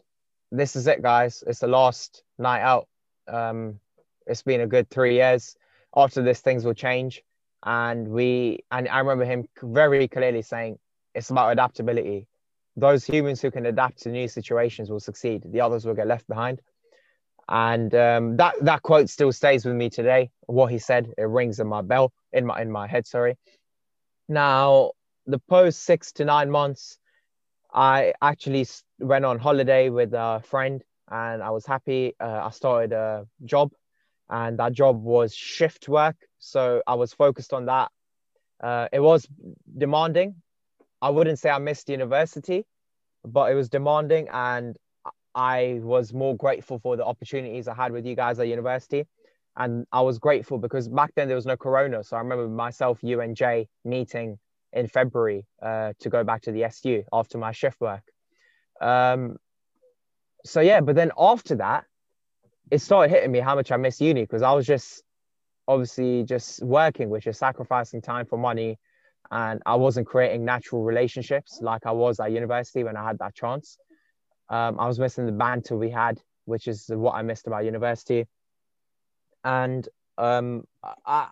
"This 0.50 0.76
is 0.76 0.86
it, 0.86 1.00
guys. 1.00 1.44
It's 1.46 1.60
the 1.60 1.68
last 1.68 2.24
night 2.38 2.62
out. 2.62 2.88
Um, 3.28 3.78
it's 4.26 4.42
been 4.42 4.60
a 4.60 4.66
good 4.66 4.90
three 4.90 5.14
years. 5.14 5.56
After 5.94 6.22
this, 6.22 6.40
things 6.40 6.64
will 6.64 6.74
change." 6.74 7.22
And 7.64 8.08
we, 8.08 8.64
and 8.70 8.88
I 8.88 8.98
remember 8.98 9.24
him 9.24 9.48
very 9.62 10.08
clearly 10.08 10.42
saying, 10.42 10.78
"It's 11.14 11.30
about 11.30 11.52
adaptability. 11.52 12.26
Those 12.76 13.04
humans 13.04 13.40
who 13.40 13.50
can 13.50 13.66
adapt 13.66 14.02
to 14.02 14.10
new 14.10 14.28
situations 14.28 14.90
will 14.90 15.00
succeed. 15.00 15.42
The 15.44 15.60
others 15.60 15.84
will 15.84 15.94
get 15.94 16.06
left 16.06 16.26
behind." 16.26 16.60
And 17.48 17.94
um, 17.94 18.36
that 18.36 18.56
that 18.62 18.82
quote 18.82 19.08
still 19.08 19.32
stays 19.32 19.64
with 19.64 19.74
me 19.74 19.88
today. 19.88 20.30
What 20.46 20.70
he 20.70 20.78
said, 20.78 21.14
it 21.16 21.22
rings 21.22 21.60
in 21.60 21.66
my 21.66 21.80
bell, 21.80 22.12
in 22.32 22.44
my 22.44 22.60
in 22.60 22.70
my 22.70 22.86
head. 22.86 23.06
Sorry. 23.06 23.36
Now, 24.28 24.92
the 25.26 25.38
post 25.38 25.82
six 25.82 26.12
to 26.12 26.24
nine 26.24 26.50
months, 26.50 26.98
I 27.72 28.12
actually 28.20 28.66
went 28.98 29.24
on 29.24 29.38
holiday 29.38 29.88
with 29.88 30.12
a 30.12 30.42
friend 30.44 30.82
and 31.10 31.42
I 31.42 31.50
was 31.50 31.64
happy. 31.64 32.14
Uh, 32.20 32.42
I 32.46 32.50
started 32.50 32.92
a 32.92 33.26
job 33.44 33.72
and 34.28 34.58
that 34.58 34.72
job 34.72 35.02
was 35.02 35.34
shift 35.34 35.88
work. 35.88 36.16
So 36.38 36.82
I 36.86 36.94
was 36.94 37.12
focused 37.12 37.52
on 37.52 37.66
that. 37.66 37.90
Uh, 38.62 38.88
it 38.92 39.00
was 39.00 39.26
demanding. 39.76 40.36
I 41.00 41.10
wouldn't 41.10 41.38
say 41.38 41.48
I 41.48 41.58
missed 41.58 41.88
university, 41.88 42.66
but 43.24 43.50
it 43.50 43.54
was 43.54 43.68
demanding 43.68 44.28
and 44.32 44.76
I 45.34 45.78
was 45.82 46.12
more 46.12 46.36
grateful 46.36 46.78
for 46.80 46.96
the 46.96 47.04
opportunities 47.04 47.68
I 47.68 47.74
had 47.74 47.92
with 47.92 48.04
you 48.04 48.16
guys 48.16 48.38
at 48.38 48.48
university 48.48 49.06
and 49.58 49.86
I 49.90 50.00
was 50.02 50.18
grateful 50.18 50.56
because 50.56 50.88
back 50.88 51.12
then 51.16 51.26
there 51.26 51.34
was 51.34 51.44
no 51.44 51.56
corona. 51.56 52.04
So 52.04 52.16
I 52.16 52.20
remember 52.20 52.48
myself, 52.48 53.00
you, 53.02 53.20
and 53.20 53.36
Jay 53.36 53.68
meeting 53.84 54.38
in 54.72 54.86
February 54.86 55.46
uh, 55.60 55.94
to 55.98 56.08
go 56.08 56.22
back 56.22 56.42
to 56.42 56.52
the 56.52 56.64
SU 56.64 57.02
after 57.12 57.38
my 57.38 57.50
shift 57.50 57.80
work. 57.80 58.02
Um, 58.80 59.36
so 60.44 60.60
yeah, 60.60 60.80
but 60.80 60.94
then 60.94 61.10
after 61.18 61.56
that, 61.56 61.84
it 62.70 62.80
started 62.80 63.10
hitting 63.10 63.32
me 63.32 63.40
how 63.40 63.56
much 63.56 63.72
I 63.72 63.76
miss 63.76 64.00
uni 64.00 64.22
because 64.22 64.42
I 64.42 64.52
was 64.52 64.64
just 64.64 65.02
obviously 65.66 66.22
just 66.22 66.62
working, 66.62 67.10
which 67.10 67.26
is 67.26 67.36
sacrificing 67.36 68.00
time 68.00 68.26
for 68.26 68.38
money, 68.38 68.78
and 69.32 69.60
I 69.66 69.74
wasn't 69.74 70.06
creating 70.06 70.44
natural 70.44 70.84
relationships 70.84 71.58
like 71.60 71.84
I 71.84 71.90
was 71.90 72.20
at 72.20 72.30
university 72.30 72.84
when 72.84 72.96
I 72.96 73.04
had 73.04 73.18
that 73.18 73.34
chance. 73.34 73.76
Um, 74.48 74.78
I 74.78 74.86
was 74.86 75.00
missing 75.00 75.26
the 75.26 75.32
banter 75.32 75.76
we 75.76 75.90
had, 75.90 76.20
which 76.44 76.68
is 76.68 76.86
what 76.88 77.16
I 77.16 77.22
missed 77.22 77.48
about 77.48 77.64
university 77.64 78.26
and 79.44 79.88
um, 80.18 80.64
I, 81.06 81.28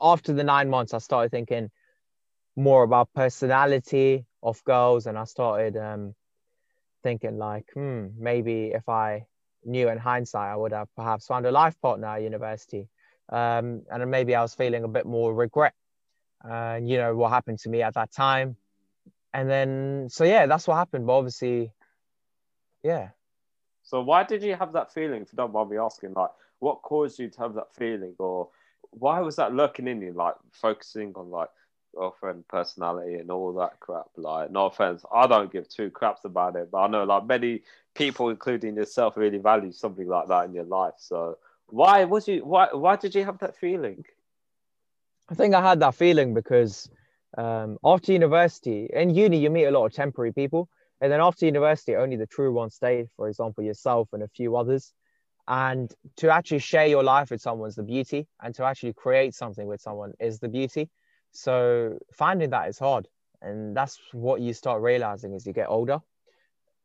after 0.00 0.32
the 0.32 0.44
nine 0.44 0.70
months, 0.70 0.94
I 0.94 0.98
started 0.98 1.30
thinking 1.30 1.70
more 2.56 2.82
about 2.84 3.12
personality 3.14 4.26
of 4.42 4.62
girls, 4.64 5.06
and 5.06 5.18
I 5.18 5.24
started 5.24 5.76
um, 5.76 6.14
thinking 7.02 7.38
like, 7.38 7.66
hmm, 7.74 8.08
maybe 8.18 8.72
if 8.74 8.88
I 8.88 9.26
knew 9.64 9.88
in 9.88 9.98
hindsight, 9.98 10.52
I 10.52 10.56
would 10.56 10.72
have 10.72 10.88
perhaps 10.96 11.26
found 11.26 11.46
a 11.46 11.50
life 11.50 11.80
partner 11.80 12.08
at 12.08 12.22
university, 12.22 12.88
um, 13.30 13.82
and 13.90 14.10
maybe 14.10 14.34
I 14.34 14.42
was 14.42 14.54
feeling 14.54 14.84
a 14.84 14.88
bit 14.88 15.06
more 15.06 15.34
regret. 15.34 15.74
and 16.42 16.88
you 16.88 16.98
know 16.98 17.14
what 17.16 17.30
happened 17.30 17.58
to 17.60 17.68
me 17.68 17.82
at 17.82 17.94
that 17.94 18.12
time. 18.12 18.56
And 19.32 19.50
then, 19.50 20.08
so 20.10 20.24
yeah, 20.24 20.46
that's 20.46 20.66
what 20.66 20.76
happened. 20.76 21.06
But 21.06 21.14
obviously, 21.14 21.72
yeah. 22.82 23.10
So 23.82 24.02
why 24.02 24.24
did 24.24 24.42
you 24.42 24.54
have 24.56 24.72
that 24.72 24.92
feeling? 24.92 25.22
If 25.22 25.32
you 25.32 25.36
don't 25.36 25.52
mind 25.52 25.70
me 25.70 25.78
asking, 25.78 26.14
like, 26.14 26.30
what 26.58 26.82
caused 26.82 27.18
you 27.18 27.28
to 27.28 27.38
have 27.40 27.54
that 27.54 27.74
feeling, 27.74 28.14
or 28.18 28.48
why 28.90 29.20
was 29.20 29.36
that 29.36 29.54
lurking 29.54 29.88
in 29.88 30.00
you? 30.00 30.12
Like 30.12 30.34
focusing 30.52 31.12
on 31.16 31.30
like 31.30 31.48
girlfriend 31.94 32.46
personality 32.48 33.14
and 33.14 33.30
all 33.30 33.52
that 33.54 33.80
crap. 33.80 34.06
Like, 34.16 34.50
no 34.50 34.66
offense, 34.66 35.04
I 35.12 35.26
don't 35.26 35.52
give 35.52 35.68
two 35.68 35.90
craps 35.90 36.24
about 36.24 36.56
it, 36.56 36.70
but 36.70 36.78
I 36.78 36.86
know 36.88 37.04
like 37.04 37.26
many 37.26 37.62
people, 37.94 38.28
including 38.28 38.76
yourself, 38.76 39.16
really 39.16 39.38
value 39.38 39.72
something 39.72 40.06
like 40.06 40.28
that 40.28 40.44
in 40.46 40.54
your 40.54 40.64
life. 40.64 40.94
So 40.98 41.38
why 41.68 42.04
was 42.04 42.28
you? 42.28 42.44
Why 42.44 42.68
why 42.72 42.96
did 42.96 43.14
you 43.14 43.24
have 43.24 43.38
that 43.38 43.56
feeling? 43.56 44.04
I 45.28 45.34
think 45.34 45.54
I 45.54 45.60
had 45.60 45.80
that 45.80 45.94
feeling 45.94 46.34
because 46.34 46.88
um, 47.36 47.78
after 47.84 48.12
university, 48.12 48.88
in 48.92 49.10
uni, 49.10 49.38
you 49.38 49.50
meet 49.50 49.64
a 49.64 49.70
lot 49.72 49.86
of 49.86 49.92
temporary 49.92 50.32
people. 50.32 50.68
And 51.00 51.12
then 51.12 51.20
after 51.20 51.44
university, 51.44 51.94
only 51.96 52.16
the 52.16 52.26
true 52.26 52.52
ones 52.52 52.76
stay, 52.76 53.06
for 53.16 53.28
example, 53.28 53.64
yourself 53.64 54.08
and 54.12 54.22
a 54.22 54.28
few 54.28 54.56
others. 54.56 54.92
And 55.48 55.92
to 56.16 56.30
actually 56.30 56.58
share 56.58 56.86
your 56.86 57.04
life 57.04 57.30
with 57.30 57.40
someone 57.40 57.68
is 57.68 57.76
the 57.76 57.82
beauty, 57.82 58.26
and 58.42 58.54
to 58.56 58.64
actually 58.64 58.92
create 58.94 59.34
something 59.34 59.66
with 59.66 59.80
someone 59.80 60.12
is 60.18 60.40
the 60.40 60.48
beauty. 60.48 60.90
So 61.32 61.98
finding 62.12 62.50
that 62.50 62.68
is 62.68 62.78
hard. 62.78 63.06
And 63.42 63.76
that's 63.76 64.00
what 64.12 64.40
you 64.40 64.52
start 64.52 64.82
realizing 64.82 65.34
as 65.34 65.46
you 65.46 65.52
get 65.52 65.68
older. 65.68 66.00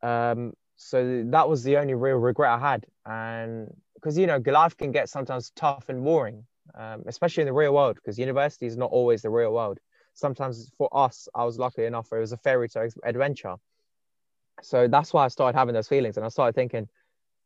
Um, 0.03 0.53
so 0.75 1.23
that 1.27 1.47
was 1.47 1.63
the 1.63 1.77
only 1.77 1.93
real 1.93 2.17
regret 2.17 2.51
I 2.51 2.59
had. 2.59 2.85
And 3.05 3.73
because, 3.95 4.17
you 4.17 4.27
know, 4.27 4.41
life 4.45 4.75
can 4.77 4.91
get 4.91 5.09
sometimes 5.09 5.51
tough 5.55 5.89
and 5.89 6.03
boring, 6.03 6.45
um, 6.75 7.03
especially 7.07 7.41
in 7.41 7.47
the 7.47 7.53
real 7.53 7.73
world, 7.73 7.95
because 7.95 8.19
university 8.19 8.65
is 8.65 8.77
not 8.77 8.91
always 8.91 9.21
the 9.21 9.29
real 9.29 9.53
world. 9.53 9.79
Sometimes 10.13 10.71
for 10.77 10.89
us, 10.91 11.27
I 11.33 11.45
was 11.45 11.57
lucky 11.57 11.85
enough, 11.85 12.09
it 12.11 12.19
was 12.19 12.31
a 12.31 12.37
fairy 12.37 12.67
tale 12.67 12.89
adventure. 13.03 13.55
So 14.61 14.87
that's 14.87 15.13
why 15.13 15.25
I 15.25 15.27
started 15.29 15.57
having 15.57 15.73
those 15.73 15.87
feelings. 15.87 16.17
And 16.17 16.25
I 16.25 16.29
started 16.29 16.53
thinking, 16.53 16.87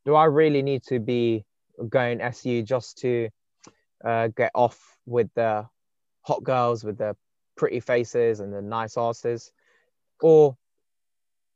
do 0.06 0.16
I 0.16 0.26
really 0.26 0.62
need 0.62 0.84
to 0.84 1.00
be 1.00 1.46
going 1.90 2.22
SU 2.22 2.64
just 2.64 3.00
to 3.00 3.30
uh, 4.04 4.28
get 4.28 4.52
off 4.54 4.80
with 5.06 5.30
the 5.36 5.68
hot 6.22 6.44
girls 6.44 6.84
with 6.84 6.98
the 6.98 7.16
pretty 7.56 7.80
faces 7.80 8.40
and 8.40 8.54
the 8.54 8.62
nice 8.62 8.98
asses, 8.98 9.52
or 10.22 10.58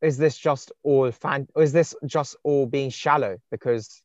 is 0.02 0.18
this 0.18 0.38
just 0.38 0.72
all 0.84 1.12
fan? 1.12 1.48
Or 1.56 1.64
is 1.64 1.74
this 1.74 1.96
just 2.06 2.36
all 2.44 2.66
being 2.66 2.90
shallow 2.90 3.38
because 3.52 4.02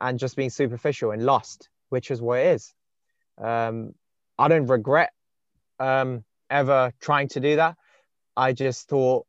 and 0.00 0.18
just 0.18 0.36
being 0.36 0.50
superficial 0.50 1.10
and 1.10 1.24
lost, 1.24 1.68
which 1.88 2.10
is 2.10 2.20
what 2.20 2.40
it 2.40 2.46
is. 2.54 2.74
Um, 3.36 3.94
I 4.38 4.48
don't 4.48 4.66
regret 4.66 5.12
um, 5.78 6.24
ever 6.50 6.92
trying 7.00 7.28
to 7.28 7.40
do 7.40 7.56
that. 7.56 7.76
I 8.36 8.52
just 8.52 8.88
thought, 8.88 9.26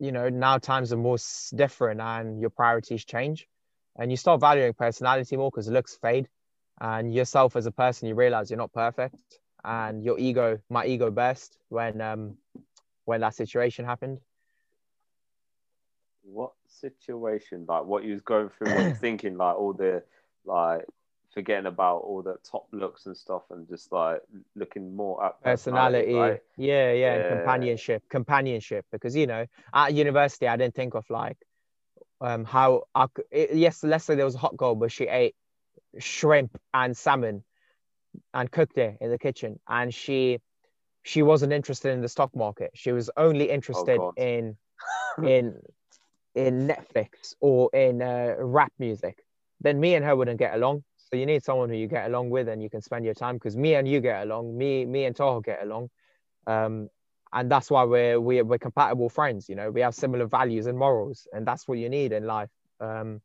you 0.00 0.12
know, 0.12 0.28
now 0.28 0.58
times 0.58 0.92
are 0.92 0.96
more 0.96 1.18
different 1.54 2.00
and 2.00 2.40
your 2.40 2.50
priorities 2.50 3.04
change, 3.04 3.46
and 3.96 4.10
you 4.10 4.16
start 4.16 4.40
valuing 4.40 4.72
personality 4.74 5.36
more 5.36 5.50
because 5.50 5.68
looks 5.68 5.96
fade, 5.96 6.28
and 6.80 7.14
yourself 7.14 7.56
as 7.56 7.66
a 7.66 7.72
person, 7.72 8.08
you 8.08 8.14
realize 8.14 8.50
you're 8.50 8.58
not 8.58 8.72
perfect, 8.72 9.16
and 9.64 10.04
your 10.04 10.18
ego, 10.18 10.58
my 10.70 10.86
ego 10.86 11.10
burst 11.10 11.58
when 11.68 12.00
um 12.00 12.36
when 13.04 13.20
that 13.20 13.34
situation 13.34 13.84
happened. 13.84 14.20
What 16.22 16.52
situation? 16.66 17.64
Like 17.68 17.84
what 17.84 18.04
you 18.04 18.12
was 18.12 18.22
going 18.22 18.48
through, 18.50 18.74
what 18.74 18.96
thinking, 19.00 19.36
like 19.36 19.56
all 19.56 19.72
the 19.72 20.02
like 20.44 20.86
forgetting 21.32 21.66
about 21.66 21.98
all 21.98 22.22
the 22.22 22.36
top 22.48 22.66
looks 22.72 23.06
and 23.06 23.16
stuff 23.16 23.42
and 23.50 23.68
just 23.68 23.92
like 23.92 24.20
looking 24.54 24.94
more 24.94 25.24
at 25.24 25.42
personality, 25.42 26.12
personality 26.12 26.40
yeah, 26.56 26.92
yeah, 26.92 27.16
yeah, 27.16 27.28
companionship, 27.28 28.02
companionship. 28.08 28.86
Because 28.90 29.16
you 29.16 29.26
know, 29.26 29.46
at 29.72 29.92
university, 29.94 30.46
I 30.46 30.56
didn't 30.56 30.74
think 30.74 30.94
of 30.94 31.08
like 31.10 31.36
um 32.24 32.44
how 32.44 32.84
I 32.94 33.06
could, 33.12 33.26
yes, 33.32 33.84
let's 33.84 34.04
say 34.04 34.14
there 34.14 34.24
was 34.24 34.34
a 34.34 34.38
hot 34.38 34.56
girl, 34.56 34.74
but 34.74 34.90
she 34.90 35.04
ate 35.04 35.34
shrimp 35.98 36.58
and 36.72 36.96
salmon 36.96 37.44
and 38.32 38.50
cooked 38.50 38.78
it 38.78 38.96
in 39.00 39.10
the 39.10 39.18
kitchen. 39.18 39.60
And 39.68 39.92
she 39.94 40.40
she 41.02 41.22
wasn't 41.22 41.52
interested 41.52 41.92
in 41.92 42.00
the 42.00 42.08
stock 42.08 42.34
market. 42.34 42.70
She 42.74 42.92
was 42.92 43.10
only 43.16 43.50
interested 43.50 43.98
oh 44.00 44.12
in 44.16 44.56
in 45.24 45.60
in 46.34 46.66
netflix 46.66 47.34
or 47.40 47.70
in 47.74 48.02
uh, 48.02 48.34
rap 48.38 48.72
music. 48.78 49.24
Then 49.60 49.78
me 49.80 49.94
and 49.94 50.04
her 50.04 50.16
wouldn't 50.16 50.38
get 50.38 50.54
along. 50.54 50.84
So 50.96 51.16
you 51.16 51.26
need 51.26 51.44
someone 51.44 51.68
who 51.68 51.76
you 51.76 51.86
get 51.86 52.06
along 52.06 52.30
with 52.30 52.48
and 52.48 52.62
you 52.62 52.70
can 52.70 52.80
spend 52.80 53.04
your 53.04 53.14
time 53.14 53.36
because 53.36 53.56
me 53.56 53.74
and 53.74 53.86
you 53.86 54.00
get 54.00 54.22
along. 54.22 54.56
Me 54.56 54.84
me 54.86 55.04
and 55.04 55.14
Taha 55.14 55.42
get 55.42 55.62
along. 55.62 55.90
Um, 56.46 56.88
and 57.34 57.50
that's 57.50 57.70
why 57.70 57.84
we're, 57.84 58.18
we're 58.20 58.44
we're 58.44 58.58
compatible 58.58 59.08
friends 59.08 59.48
you 59.48 59.54
know 59.54 59.70
we 59.70 59.80
have 59.80 59.94
similar 59.94 60.26
values 60.26 60.66
and 60.66 60.78
morals 60.78 61.26
and 61.32 61.46
that's 61.46 61.68
what 61.68 61.78
you 61.78 61.88
need 61.88 62.12
in 62.12 62.26
life 62.26 62.50
um, 62.80 63.20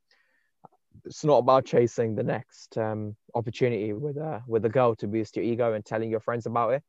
it's 1.06 1.24
not 1.24 1.38
about 1.38 1.66
chasing 1.66 2.16
the 2.16 2.24
next 2.24 2.78
um, 2.78 3.16
opportunity 3.36 3.94
with 3.94 4.18
a 4.18 4.42
with 4.48 4.66
a 4.66 4.70
girl 4.70 4.96
to 4.96 5.08
boost 5.08 5.36
your 5.36 5.46
ego 5.46 5.74
and 5.74 5.86
telling 5.86 6.10
your 6.10 6.20
friends 6.20 6.46
about 6.46 6.74
it, 6.74 6.84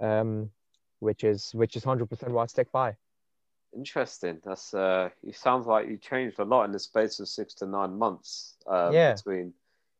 um, 0.00 0.50
which 1.00 1.24
is 1.24 1.50
which 1.54 1.76
is 1.76 1.84
hundred 1.84 2.06
percent 2.06 2.32
why 2.32 2.42
I 2.44 2.46
stick 2.46 2.70
by. 2.72 2.96
Interesting. 3.74 4.40
That's 4.44 4.72
uh, 4.72 5.10
it 5.22 5.36
sounds 5.36 5.66
like 5.66 5.88
you 5.88 5.96
changed 5.96 6.38
a 6.38 6.44
lot 6.44 6.64
in 6.64 6.72
the 6.72 6.78
space 6.78 7.18
of 7.20 7.28
six 7.28 7.54
to 7.54 7.66
nine 7.66 7.98
months. 7.98 8.56
Um, 8.66 8.92
yeah. 8.92 9.14
Between, 9.14 9.52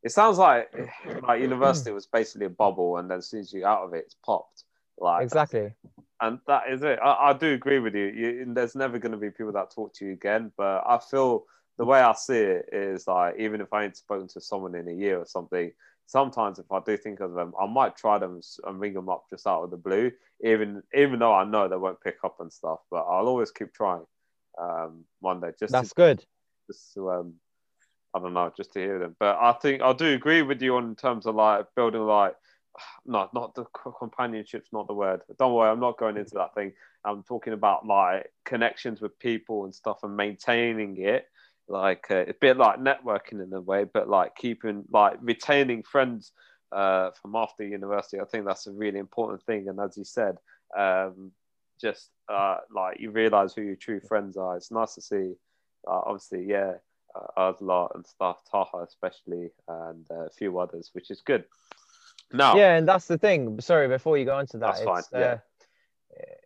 it 0.03 0.13
sounds 0.13 0.39
like 0.39 0.73
like 1.23 1.41
university 1.41 1.91
was 1.91 2.07
basically 2.07 2.47
a 2.47 2.51
bubble, 2.51 2.99
and 2.99 3.11
then 3.11 3.19
as 3.19 3.29
soon 3.29 3.41
as 3.41 3.53
you 3.53 3.67
out 3.67 3.83
of 3.83 3.95
it, 3.95 4.05
it's 4.07 4.17
popped. 4.25 4.65
Like 4.99 5.25
exactly. 5.25 5.73
And 6.21 6.39
that 6.47 6.65
is 6.71 6.83
it. 6.83 6.99
I, 7.03 7.31
I 7.31 7.33
do 7.33 7.53
agree 7.53 7.79
with 7.79 7.95
you. 7.95 8.07
you 8.07 8.55
there's 8.55 8.75
never 8.75 8.99
going 8.99 9.13
to 9.13 9.19
be 9.19 9.31
people 9.31 9.53
that 9.53 9.71
talk 9.71 9.95
to 9.95 10.07
you 10.07 10.13
again, 10.13 10.53
but 10.57 10.85
I 10.87 10.99
feel 10.99 11.45
the 11.77 11.85
way 11.85 12.01
I 12.01 12.13
see 12.13 12.39
it 12.39 12.69
is 12.73 13.07
like 13.09 13.37
even 13.39 13.61
if 13.61 13.73
I 13.73 13.85
ain't 13.85 13.97
spoken 13.97 14.29
to 14.29 14.41
someone 14.41 14.75
in 14.75 14.89
a 14.89 14.93
year 14.93 15.19
or 15.19 15.27
something, 15.27 15.73
sometimes 16.07 16.59
if 16.59 16.71
I 16.71 16.81
do 16.85 16.97
think 16.97 17.21
of 17.21 17.35
them, 17.35 17.53
I 17.61 17.67
might 17.67 17.97
try 17.97 18.19
them 18.19 18.41
and 18.65 18.81
ring 18.81 18.95
them 18.95 19.09
up 19.09 19.25
just 19.31 19.47
out 19.47 19.65
of 19.65 19.71
the 19.71 19.77
blue, 19.77 20.13
even 20.43 20.83
even 20.95 21.19
though 21.19 21.35
I 21.35 21.45
know 21.45 21.69
they 21.69 21.77
won't 21.77 22.01
pick 22.01 22.19
up 22.25 22.37
and 22.41 22.53
stuff. 22.53 22.81
But 22.91 23.03
I'll 23.03 23.27
always 23.27 23.51
keep 23.51 23.73
trying. 23.73 24.05
Um, 24.57 25.05
one 25.21 25.41
day, 25.41 25.51
just 25.59 25.73
that's 25.73 25.89
to, 25.89 25.95
good. 25.95 26.25
Just 26.69 26.95
to, 26.95 27.11
um, 27.11 27.35
I 28.15 28.21
don't 28.21 28.35
know, 28.35 28.53
just 28.57 28.73
to 28.75 28.79
hear 28.79 29.01
them. 29.01 29.17
But 29.19 29.37
I 29.41 29.53
think 29.53 29.83
I 29.83 29.93
do 29.93 30.15
agree 30.15 30.43
with 30.43 30.63
you 30.63 30.77
on 30.77 30.95
terms 30.95 31.27
of 31.27 31.35
like 31.35 31.67
building 31.75 32.03
like. 32.03 32.37
No, 33.07 33.29
not 33.33 33.55
the 33.55 33.65
companionship's 33.99 34.73
not 34.73 34.87
the 34.87 34.95
word. 34.95 35.21
Don't 35.39 35.55
worry, 35.55 35.71
I'm 35.71 35.81
not 35.81 35.99
going 35.99 36.17
into 36.17 36.35
that 36.35 36.55
thing. 36.55 36.73
I'm 37.05 37.23
talking 37.23 37.53
about 37.53 37.87
like 37.87 38.33
connections 38.45 39.01
with 39.01 39.19
people 39.19 39.65
and 39.65 39.75
stuff 39.75 39.99
and 40.03 40.17
maintaining 40.17 41.01
it 41.01 41.27
like 41.69 42.07
uh, 42.11 42.25
a 42.27 42.35
bit 42.41 42.57
like 42.57 42.79
networking 42.79 43.43
in 43.43 43.53
a 43.53 43.61
way, 43.61 43.85
but 43.85 44.09
like 44.09 44.35
keeping 44.37 44.85
like 44.91 45.19
retaining 45.21 45.83
friends 45.83 46.33
uh, 46.73 47.11
from 47.21 47.37
after 47.37 47.65
university. 47.65 48.21
I 48.21 48.25
think 48.25 48.45
that's 48.45 48.67
a 48.67 48.73
really 48.73 48.99
important 48.99 49.43
thing. 49.45 49.69
And 49.69 49.81
as 49.81 49.97
you 49.97 50.05
said, 50.05 50.37
um, 50.77 51.33
just 51.81 52.11
uh, 52.29 52.59
like 52.75 53.01
you 53.01 53.11
realize 53.11 53.55
who 53.55 53.63
your 53.63 53.77
true 53.77 54.01
friends 54.01 54.37
are. 54.37 54.57
It's 54.57 54.71
nice 54.71 54.95
to 54.95 55.03
see. 55.03 55.35
Uh, 55.87 56.01
obviously, 56.07 56.47
yeah, 56.47 56.75
uh, 57.37 57.53
and 57.95 58.07
stuff, 58.07 58.39
Taha 58.51 58.85
especially, 58.87 59.51
and 59.69 60.07
uh, 60.11 60.27
a 60.27 60.31
few 60.31 60.59
others, 60.59 60.91
which 60.93 61.11
is 61.11 61.21
good. 61.21 61.45
Now, 62.33 62.57
yeah, 62.57 62.77
and 62.77 62.89
that's 62.89 63.07
the 63.07 63.19
thing. 63.19 63.61
Sorry, 63.61 63.89
before 63.89 64.19
you 64.19 64.25
go 64.25 64.39
into 64.39 64.59
that, 64.59 64.75
that's 64.75 64.83
fine. 64.83 65.03
Uh, 65.15 65.19
yeah 65.19 65.39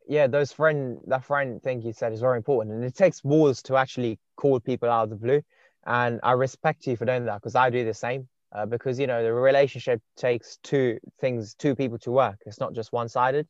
yeah, 0.09 0.26
those 0.26 0.51
friend 0.51 0.99
that 1.07 1.24
friend 1.24 1.62
thing 1.62 1.83
you 1.83 1.93
said 1.93 2.12
is 2.12 2.20
very 2.20 2.39
important, 2.39 2.74
and 2.74 2.85
it 2.85 2.97
takes 2.97 3.20
balls 3.20 3.62
to 3.64 3.76
actually 3.76 4.18
call 4.37 4.59
people 4.59 4.89
out 4.89 5.05
of 5.05 5.11
the 5.11 5.16
blue. 5.16 5.43
And 5.87 6.18
I 6.22 6.33
respect 6.33 6.87
you 6.87 6.97
for 6.97 7.05
doing 7.05 7.26
that 7.26 7.37
because 7.37 7.55
I 7.55 7.70
do 7.70 7.85
the 7.85 7.95
same. 7.95 8.29
Uh, 8.51 8.64
because 8.64 8.99
you 8.99 9.07
know 9.07 9.22
the 9.22 9.33
relationship 9.33 10.01
takes 10.16 10.59
two 10.62 10.99
things, 11.20 11.55
two 11.55 11.76
people 11.76 11.99
to 11.99 12.11
work. 12.11 12.39
It's 12.47 12.59
not 12.59 12.72
just 12.72 12.93
one 12.93 13.11
sided. 13.11 13.47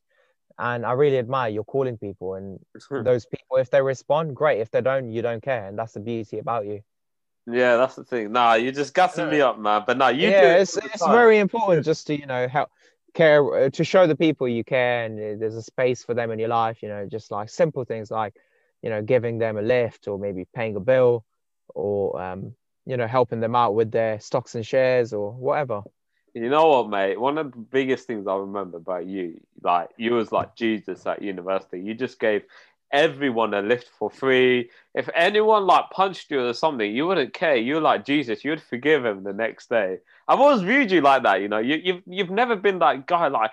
And 0.59 0.85
I 0.85 0.93
really 0.93 1.18
admire 1.18 1.51
you're 1.51 1.62
calling 1.62 1.97
people, 1.97 2.35
and 2.35 2.59
those 3.05 3.24
people, 3.26 3.59
if 3.59 3.70
they 3.70 3.81
respond, 3.81 4.35
great. 4.35 4.61
If 4.61 4.72
they 4.72 4.81
don't, 4.81 5.12
you 5.12 5.22
don't 5.22 5.43
care, 5.43 5.68
and 5.68 5.79
that's 5.79 5.93
the 5.93 6.01
beauty 6.01 6.41
about 6.41 6.66
you. 6.66 6.81
Yeah, 7.51 7.76
that's 7.76 7.94
the 7.94 8.05
thing. 8.05 8.32
Nah, 8.32 8.55
you're 8.55 8.72
just 8.72 8.92
gassing 8.92 9.30
me 9.30 9.40
up, 9.40 9.59
man. 9.59 9.84
But 9.86 9.96
nah, 9.96 10.09
you. 10.09 10.28
Yeah, 10.28 10.57
it's, 10.57 10.76
it's 10.76 11.07
very 11.07 11.38
important 11.38 11.84
just 11.84 12.07
to 12.09 12.18
you 12.18 12.26
know 12.26 12.49
help 12.49 12.70
care 13.14 13.64
uh, 13.64 13.70
to 13.70 13.84
show 13.84 14.07
the 14.07 14.16
people 14.16 14.46
you 14.46 14.64
care 14.64 15.05
and 15.05 15.18
uh, 15.18 15.38
there's 15.40 15.57
a 15.57 15.62
space 15.62 16.05
for 16.05 16.14
them 16.14 16.30
in 16.30 16.38
your 16.38 16.49
life 16.49 16.82
you 16.82 16.88
know 16.88 17.07
just 17.07 17.30
like 17.30 17.49
simple 17.49 17.84
things 17.84 18.11
like 18.11 18.34
you 18.82 18.90
know 18.90 19.03
giving 19.03 19.38
them 19.38 19.57
a 19.57 19.62
lift 19.62 20.09
or 20.09 20.18
maybe 20.18 20.46
paying 20.55 20.76
a 20.76 20.80
bill 20.80 21.24
or 21.74 22.20
um, 22.20 22.55
you 22.86 22.96
know 22.96 23.07
helping 23.07 23.40
them 23.40 23.57
out 23.57 23.74
with 23.74 23.90
their 23.90 24.20
stocks 24.20 24.55
and 24.55 24.66
shares 24.66 25.12
or 25.12 25.32
whatever 25.32 25.82
you 26.34 26.49
know 26.49 26.68
what 26.68 26.88
mate 26.88 27.18
one 27.18 27.38
of 27.38 27.51
the 27.51 27.59
biggest 27.59 28.07
things 28.07 28.26
i 28.26 28.34
remember 28.36 28.76
about 28.76 29.07
you 29.07 29.40
like 29.62 29.88
you 29.96 30.12
was 30.12 30.30
like 30.30 30.55
jesus 30.55 31.07
at 31.07 31.22
university 31.22 31.80
you 31.80 31.94
just 31.94 32.20
gave 32.20 32.42
everyone 32.93 33.55
a 33.55 33.62
lift 33.62 33.91
for 33.99 34.11
free. 34.11 34.70
If 34.95 35.09
anyone 35.14 35.66
like 35.66 35.91
punched 35.91 36.30
you 36.30 36.47
or 36.47 36.55
something, 36.55 36.95
you 36.95 37.07
wouldn't 37.07 37.34
care. 37.34 37.57
You're 37.57 37.80
like 37.80 38.05
Jesus, 38.05 38.45
you'd 38.45 38.62
forgive 38.62 39.05
him 39.05 39.24
the 39.24 39.32
next 39.32 39.68
day. 39.68 39.99
I've 40.26 40.41
always 40.41 40.62
viewed 40.62 40.91
you 40.91 41.01
like 41.01 41.22
that, 41.22 41.41
you 41.41 41.49
know. 41.49 41.59
You, 41.59 41.76
have 41.76 41.84
you've, 41.84 42.03
you've 42.07 42.30
never 42.30 42.57
been 42.57 42.78
that 42.80 43.07
guy. 43.07 43.28
Like, 43.28 43.51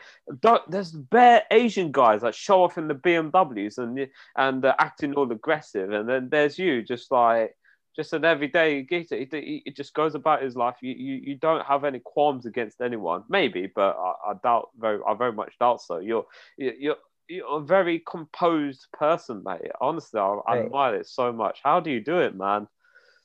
there's 0.68 0.92
bare 0.92 1.44
Asian 1.52 1.92
guys 1.92 2.22
that 2.22 2.36
show 2.36 2.64
off 2.64 2.78
in 2.78 2.88
the 2.88 2.96
BMWs 2.96 3.78
and 3.78 4.08
and 4.36 4.66
uh, 4.66 4.76
acting 4.80 5.14
all 5.14 5.32
aggressive, 5.32 5.92
and 5.92 6.08
then 6.08 6.30
there's 6.30 6.60
you, 6.60 6.82
just 6.82 7.12
like 7.12 7.56
just 7.96 8.12
an 8.14 8.26
everyday 8.26 8.84
geezer. 8.84 9.16
He, 9.16 9.62
he, 9.64 9.72
just 9.72 9.94
goes 9.94 10.16
about 10.16 10.44
his 10.44 10.56
life. 10.56 10.76
You, 10.82 10.94
you 10.94 11.16
you 11.24 11.36
don't 11.36 11.66
have 11.66 11.86
any 11.86 12.00
qualms 12.00 12.46
against 12.46 12.82
anyone, 12.82 13.24
maybe, 13.30 13.72
but 13.74 13.96
I, 13.98 14.32
I 14.32 14.34
doubt 14.44 14.70
very 14.78 15.00
I 15.08 15.14
very 15.14 15.32
much 15.32 15.54
doubt 15.60 15.82
so. 15.82 16.00
You're 16.00 16.26
you're 16.58 16.98
you're 17.28 17.58
a 17.58 17.62
very 17.62 18.00
composed 18.00 18.88
person, 18.94 19.44
mate. 19.44 19.72
Honestly, 19.82 20.20
I, 20.20 20.40
I 20.48 20.60
admire 20.60 20.96
it 20.96 21.08
so 21.08 21.32
much. 21.32 21.60
How 21.64 21.80
do 21.80 21.92
you 21.92 22.02
do 22.02 22.20
it, 22.20 22.36
man? 22.36 22.68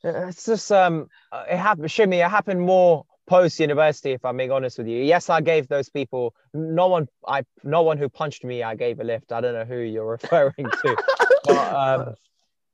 It's 0.03 0.47
just 0.47 0.73
um, 0.73 1.09
it 1.33 1.57
happened. 1.57 1.91
Shimmy, 1.91 2.21
it 2.21 2.31
happened 2.31 2.61
more 2.61 3.05
post 3.27 3.61
university. 3.61 4.13
If 4.13 4.25
I'm 4.25 4.37
being 4.37 4.51
honest 4.51 4.79
with 4.79 4.87
you, 4.87 5.03
yes, 5.03 5.29
I 5.29 5.41
gave 5.41 5.69
those 5.69 5.89
people. 5.89 6.35
No 6.55 6.89
one, 6.89 7.09
I 7.27 7.45
no 7.63 7.83
one 7.83 7.99
who 7.99 8.09
punched 8.09 8.45
me, 8.45 8.63
I 8.63 8.75
gave 8.75 9.01
a 9.01 9.05
lift. 9.05 9.33
I 9.33 9.41
don't 9.41 9.55
know 9.55 9.65
who 9.65 9.79
you're 9.79 10.07
referring 10.19 10.71
to, 10.83 10.97
but 11.45 11.75
um, 11.75 12.15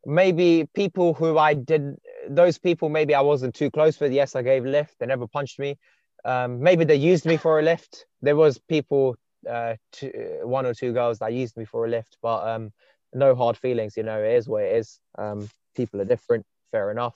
maybe 0.04 0.68
people 0.74 1.14
who 1.14 1.38
I 1.38 1.54
did. 1.54 1.96
Those 2.28 2.58
people, 2.58 2.88
maybe 2.88 3.14
I 3.14 3.20
wasn't 3.20 3.54
too 3.54 3.70
close 3.70 3.98
with. 4.00 4.12
Yes, 4.12 4.36
I 4.36 4.42
gave 4.42 4.64
a 4.64 4.68
lift. 4.68 4.94
They 4.98 5.06
never 5.06 5.26
punched 5.26 5.58
me. 5.58 5.78
Um, 6.24 6.60
maybe 6.60 6.84
they 6.84 6.96
used 6.96 7.24
me 7.24 7.36
for 7.36 7.58
a 7.60 7.62
lift. 7.62 8.04
There 8.22 8.34
was 8.34 8.58
people 8.58 9.16
uh, 9.48 9.76
two, 9.92 10.40
one 10.42 10.66
or 10.66 10.74
two 10.74 10.92
girls 10.92 11.18
that 11.18 11.32
used 11.32 11.56
me 11.56 11.64
for 11.64 11.86
a 11.86 11.88
lift, 11.88 12.16
but 12.22 12.46
um, 12.46 12.72
no 13.12 13.34
hard 13.34 13.56
feelings. 13.56 13.96
You 13.96 14.02
know, 14.02 14.22
it 14.22 14.34
is 14.34 14.48
what 14.48 14.64
it 14.64 14.76
is. 14.76 14.98
Um, 15.18 15.48
people 15.74 16.00
are 16.00 16.04
different, 16.04 16.44
fair 16.72 16.90
enough. 16.90 17.14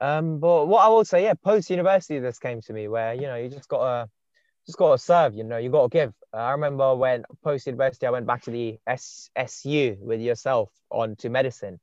Um, 0.00 0.38
but 0.40 0.66
what 0.66 0.84
I 0.84 0.88
will 0.88 1.04
say, 1.04 1.22
yeah, 1.24 1.34
post 1.34 1.70
university, 1.70 2.18
this 2.18 2.38
came 2.38 2.60
to 2.62 2.72
me 2.72 2.88
where 2.88 3.14
you 3.14 3.22
know 3.22 3.36
you 3.36 3.48
just 3.48 3.68
gotta 3.68 4.08
just 4.66 4.78
gotta 4.78 4.98
serve. 4.98 5.34
You 5.34 5.44
know, 5.44 5.58
you 5.58 5.70
gotta 5.70 5.88
give. 5.88 6.12
Uh, 6.32 6.38
I 6.38 6.52
remember 6.52 6.94
when 6.94 7.24
post 7.42 7.66
university, 7.66 8.06
I 8.06 8.10
went 8.10 8.26
back 8.26 8.42
to 8.42 8.50
the 8.50 8.78
SU 8.86 9.96
with 10.00 10.20
yourself 10.20 10.70
on 10.90 11.16
to 11.16 11.28
medicine, 11.28 11.78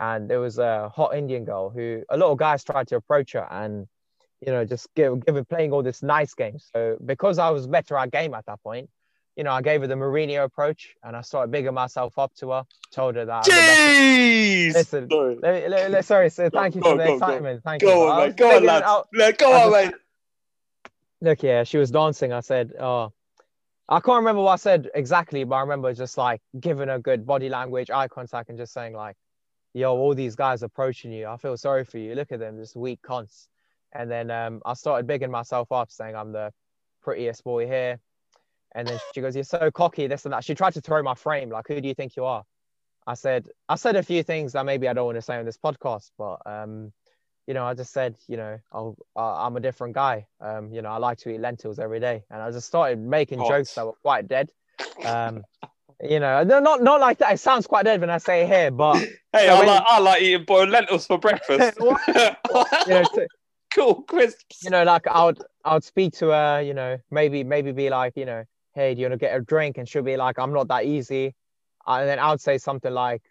and 0.00 0.28
there 0.28 0.40
was 0.40 0.58
a 0.58 0.88
hot 0.88 1.14
Indian 1.14 1.44
girl 1.44 1.70
who 1.70 2.02
a 2.08 2.16
lot 2.16 2.32
of 2.32 2.38
guys 2.38 2.64
tried 2.64 2.88
to 2.88 2.96
approach 2.96 3.32
her 3.32 3.46
and 3.50 3.86
you 4.44 4.52
know 4.52 4.64
just 4.64 4.88
give, 4.94 5.24
give 5.24 5.48
playing 5.48 5.72
all 5.72 5.82
this 5.82 6.02
nice 6.02 6.34
games. 6.34 6.68
So 6.74 6.96
because 7.04 7.38
I 7.38 7.50
was 7.50 7.66
better 7.66 7.96
at 7.96 8.10
game 8.10 8.34
at 8.34 8.46
that 8.46 8.62
point, 8.62 8.90
you 9.36 9.44
know, 9.44 9.52
I 9.52 9.62
gave 9.62 9.80
her 9.80 9.86
the 9.86 9.94
Mourinho 9.94 10.44
approach 10.44 10.94
and 11.02 11.16
I 11.16 11.22
started 11.22 11.50
bigging 11.50 11.74
myself 11.74 12.18
up 12.18 12.34
to 12.36 12.50
her, 12.50 12.64
told 12.90 13.16
her 13.16 13.24
that. 13.24 13.44
Jeez! 13.44 14.74
Listen, 14.74 15.08
sorry. 15.10 15.38
Let, 15.40 15.70
let, 15.70 15.90
let, 15.90 16.04
sorry, 16.04 16.30
so 16.30 16.50
thank 16.50 16.74
you 16.74 16.82
for 16.82 16.96
the 16.96 17.04
go, 17.04 17.14
excitement. 17.14 17.62
Go. 17.62 17.70
Thank 17.70 17.82
go 17.82 18.04
you. 18.04 18.10
On, 18.10 18.28
mate. 18.28 18.36
Go 18.36 18.56
on, 18.56 18.64
lads. 18.64 18.84
Out, 18.86 19.08
go 19.38 19.52
on, 19.52 19.72
mate. 19.72 19.94
Look, 21.20 21.42
yeah, 21.42 21.64
she 21.64 21.78
was 21.78 21.90
dancing. 21.90 22.32
I 22.32 22.40
said, 22.40 22.72
oh, 22.78 23.12
I 23.88 24.00
can't 24.00 24.18
remember 24.18 24.42
what 24.42 24.52
I 24.52 24.56
said 24.56 24.90
exactly, 24.94 25.44
but 25.44 25.56
I 25.56 25.60
remember 25.60 25.92
just 25.94 26.18
like 26.18 26.40
giving 26.58 26.88
her 26.88 26.98
good 26.98 27.26
body 27.26 27.48
language, 27.48 27.90
eye 27.90 28.08
contact, 28.08 28.48
and 28.48 28.58
just 28.58 28.72
saying, 28.72 28.94
like, 28.94 29.16
yo, 29.72 29.96
all 29.96 30.14
these 30.14 30.34
guys 30.34 30.62
approaching 30.62 31.12
you. 31.12 31.26
I 31.26 31.36
feel 31.36 31.56
sorry 31.56 31.84
for 31.84 31.98
you. 31.98 32.14
Look 32.14 32.32
at 32.32 32.38
them, 32.38 32.58
just 32.58 32.76
weak 32.76 33.00
cons. 33.02 33.48
And 33.92 34.10
then 34.10 34.30
um, 34.30 34.62
I 34.64 34.74
started 34.74 35.06
bigging 35.06 35.30
myself 35.30 35.70
up, 35.72 35.90
saying 35.90 36.16
I'm 36.16 36.32
the 36.32 36.52
prettiest 37.02 37.44
boy 37.44 37.66
here. 37.66 37.98
And 38.74 38.88
then 38.88 38.98
she 39.14 39.20
goes, 39.20 39.34
You're 39.34 39.44
so 39.44 39.70
cocky, 39.70 40.06
this 40.06 40.24
and 40.24 40.32
that. 40.32 40.44
She 40.44 40.54
tried 40.54 40.74
to 40.74 40.80
throw 40.80 41.02
my 41.02 41.14
frame, 41.14 41.50
like, 41.50 41.68
who 41.68 41.80
do 41.80 41.88
you 41.88 41.94
think 41.94 42.16
you 42.16 42.24
are? 42.24 42.44
I 43.06 43.14
said, 43.14 43.48
I 43.68 43.74
said 43.74 43.96
a 43.96 44.02
few 44.02 44.22
things 44.22 44.52
that 44.52 44.64
maybe 44.64 44.88
I 44.88 44.92
don't 44.92 45.06
want 45.06 45.16
to 45.16 45.22
say 45.22 45.36
on 45.36 45.44
this 45.44 45.58
podcast, 45.58 46.10
but 46.16 46.38
um, 46.46 46.92
you 47.46 47.54
know, 47.54 47.64
I 47.64 47.74
just 47.74 47.92
said, 47.92 48.16
you 48.28 48.36
know, 48.36 48.58
I'll, 48.72 48.96
I'm 49.16 49.56
a 49.56 49.60
different 49.60 49.94
guy. 49.94 50.26
Um, 50.40 50.72
you 50.72 50.82
know, 50.82 50.90
I 50.90 50.98
like 50.98 51.18
to 51.18 51.30
eat 51.30 51.40
lentils 51.40 51.78
every 51.78 52.00
day, 52.00 52.22
and 52.30 52.40
I 52.40 52.50
just 52.50 52.66
started 52.66 52.98
making 52.98 53.40
Hot. 53.40 53.48
jokes 53.48 53.74
that 53.74 53.86
were 53.86 53.92
quite 54.02 54.28
dead. 54.28 54.50
Um, 55.04 55.42
you 56.02 56.20
know, 56.20 56.42
not 56.42 56.82
not 56.82 57.00
like 57.00 57.18
that. 57.18 57.34
It 57.34 57.38
sounds 57.38 57.66
quite 57.66 57.84
dead 57.84 58.00
when 58.00 58.10
I 58.10 58.18
say 58.18 58.46
here, 58.46 58.70
but 58.70 58.96
hey, 59.32 59.48
I, 59.48 59.58
when, 59.58 59.68
like, 59.68 59.82
I 59.86 59.98
like 59.98 60.22
eating 60.22 60.44
boiled 60.44 60.70
lentils 60.70 61.06
for 61.06 61.18
breakfast. 61.18 61.76
you 61.80 61.84
know, 61.84 63.04
to, 63.04 63.26
cool 63.74 64.02
crisps. 64.02 64.62
You 64.62 64.70
know, 64.70 64.84
like 64.84 65.06
I 65.06 65.24
would 65.24 65.42
I 65.64 65.74
would 65.74 65.84
speak 65.84 66.14
to 66.14 66.28
her. 66.28 66.62
You 66.62 66.74
know, 66.74 66.98
maybe 67.10 67.42
maybe 67.44 67.72
be 67.72 67.90
like, 67.90 68.16
you 68.16 68.24
know, 68.24 68.44
hey, 68.74 68.94
do 68.94 69.00
you 69.00 69.06
want 69.06 69.20
to 69.20 69.24
get 69.26 69.36
a 69.36 69.40
drink? 69.40 69.78
And 69.78 69.88
she'll 69.88 70.02
be 70.02 70.16
like, 70.16 70.38
I'm 70.38 70.52
not 70.52 70.68
that 70.68 70.84
easy. 70.84 71.34
And 71.86 72.08
then 72.08 72.18
I 72.18 72.30
would 72.30 72.40
say 72.40 72.58
something 72.58 72.92
like, 72.92 73.22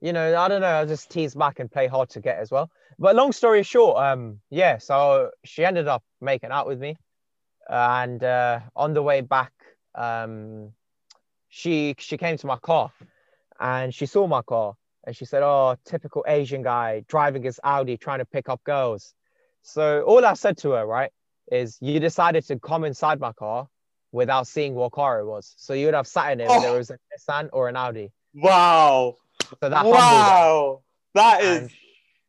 you 0.00 0.12
know, 0.12 0.36
I 0.36 0.48
don't 0.48 0.60
know, 0.60 0.66
I'll 0.66 0.86
just 0.86 1.10
tease 1.10 1.34
back 1.34 1.60
and 1.60 1.70
play 1.70 1.86
hard 1.86 2.10
to 2.10 2.20
get 2.20 2.38
as 2.38 2.50
well. 2.50 2.70
But 2.98 3.16
long 3.16 3.32
story 3.32 3.62
short, 3.62 3.98
um, 3.98 4.40
yeah, 4.50 4.78
so 4.78 5.30
she 5.44 5.64
ended 5.64 5.88
up 5.88 6.02
making 6.20 6.50
out 6.50 6.66
with 6.66 6.78
me. 6.78 6.96
And 7.68 8.22
uh, 8.22 8.60
on 8.76 8.92
the 8.92 9.02
way 9.02 9.22
back, 9.22 9.52
um, 9.94 10.72
she 11.48 11.94
she 11.98 12.18
came 12.18 12.36
to 12.36 12.46
my 12.46 12.56
car 12.56 12.92
and 13.60 13.94
she 13.94 14.06
saw 14.06 14.26
my 14.26 14.42
car 14.42 14.74
and 15.06 15.16
she 15.16 15.24
said, 15.24 15.42
Oh, 15.42 15.76
typical 15.84 16.24
Asian 16.26 16.62
guy 16.62 17.04
driving 17.08 17.42
his 17.42 17.60
Audi 17.64 17.96
trying 17.96 18.18
to 18.18 18.24
pick 18.26 18.48
up 18.48 18.62
girls. 18.64 19.14
So 19.62 20.02
all 20.02 20.24
I 20.24 20.34
said 20.34 20.58
to 20.58 20.72
her, 20.72 20.86
right, 20.86 21.10
is 21.50 21.78
you 21.80 22.00
decided 22.00 22.44
to 22.48 22.58
come 22.58 22.84
inside 22.84 23.20
my 23.20 23.32
car 23.32 23.68
without 24.14 24.46
seeing 24.46 24.74
what 24.74 24.92
car 24.92 25.18
it 25.18 25.26
was. 25.26 25.54
So 25.58 25.74
you 25.74 25.86
would 25.86 25.94
have 25.94 26.06
sat 26.06 26.32
in 26.32 26.40
it, 26.40 26.46
oh. 26.48 26.60
whether 26.60 26.74
it 26.74 26.78
was 26.78 26.90
a 26.90 26.98
Nissan 27.12 27.50
or 27.52 27.68
an 27.68 27.76
Audi. 27.76 28.12
Wow. 28.32 29.16
So 29.60 29.68
that 29.68 29.84
wow. 29.84 30.82
That 31.14 31.42
is. 31.42 31.70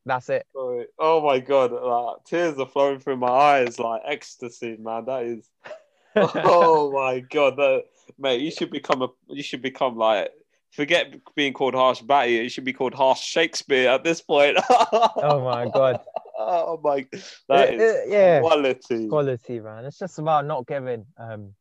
That's 0.05 0.29
it. 0.29 0.45
Oh 0.55 1.21
my 1.23 1.39
god, 1.39 1.71
like, 1.71 2.23
tears 2.25 2.59
are 2.59 2.67
flowing 2.67 2.99
through 2.99 3.17
my 3.17 3.29
eyes 3.29 3.79
like 3.79 4.01
ecstasy, 4.05 4.77
man. 4.79 5.05
That 5.05 5.23
is. 5.23 5.49
oh 6.15 6.91
my 6.91 7.19
god, 7.21 7.57
that, 7.57 7.85
mate! 8.19 8.41
You 8.41 8.51
should 8.51 8.69
become 8.69 9.01
a. 9.01 9.07
You 9.27 9.43
should 9.43 9.61
become 9.61 9.95
like. 9.97 10.31
Forget 10.71 11.15
being 11.35 11.53
called 11.53 11.73
Harsh 11.73 12.01
Bhatia. 12.01 12.43
You 12.43 12.49
should 12.49 12.65
be 12.65 12.73
called 12.73 12.93
Harsh 12.93 13.21
Shakespeare 13.21 13.89
at 13.89 14.03
this 14.03 14.21
point. 14.21 14.57
oh 14.69 15.41
my 15.43 15.69
god. 15.69 16.01
Oh 16.37 16.79
my. 16.83 17.07
That 17.47 17.73
it, 17.73 17.79
is 17.79 17.95
it, 17.95 18.09
yeah. 18.09 18.41
quality. 18.41 19.07
Quality, 19.07 19.61
man. 19.61 19.85
It's 19.85 19.97
just 19.97 20.19
about 20.19 20.45
not 20.45 20.67
giving. 20.67 21.05
Um, 21.17 21.53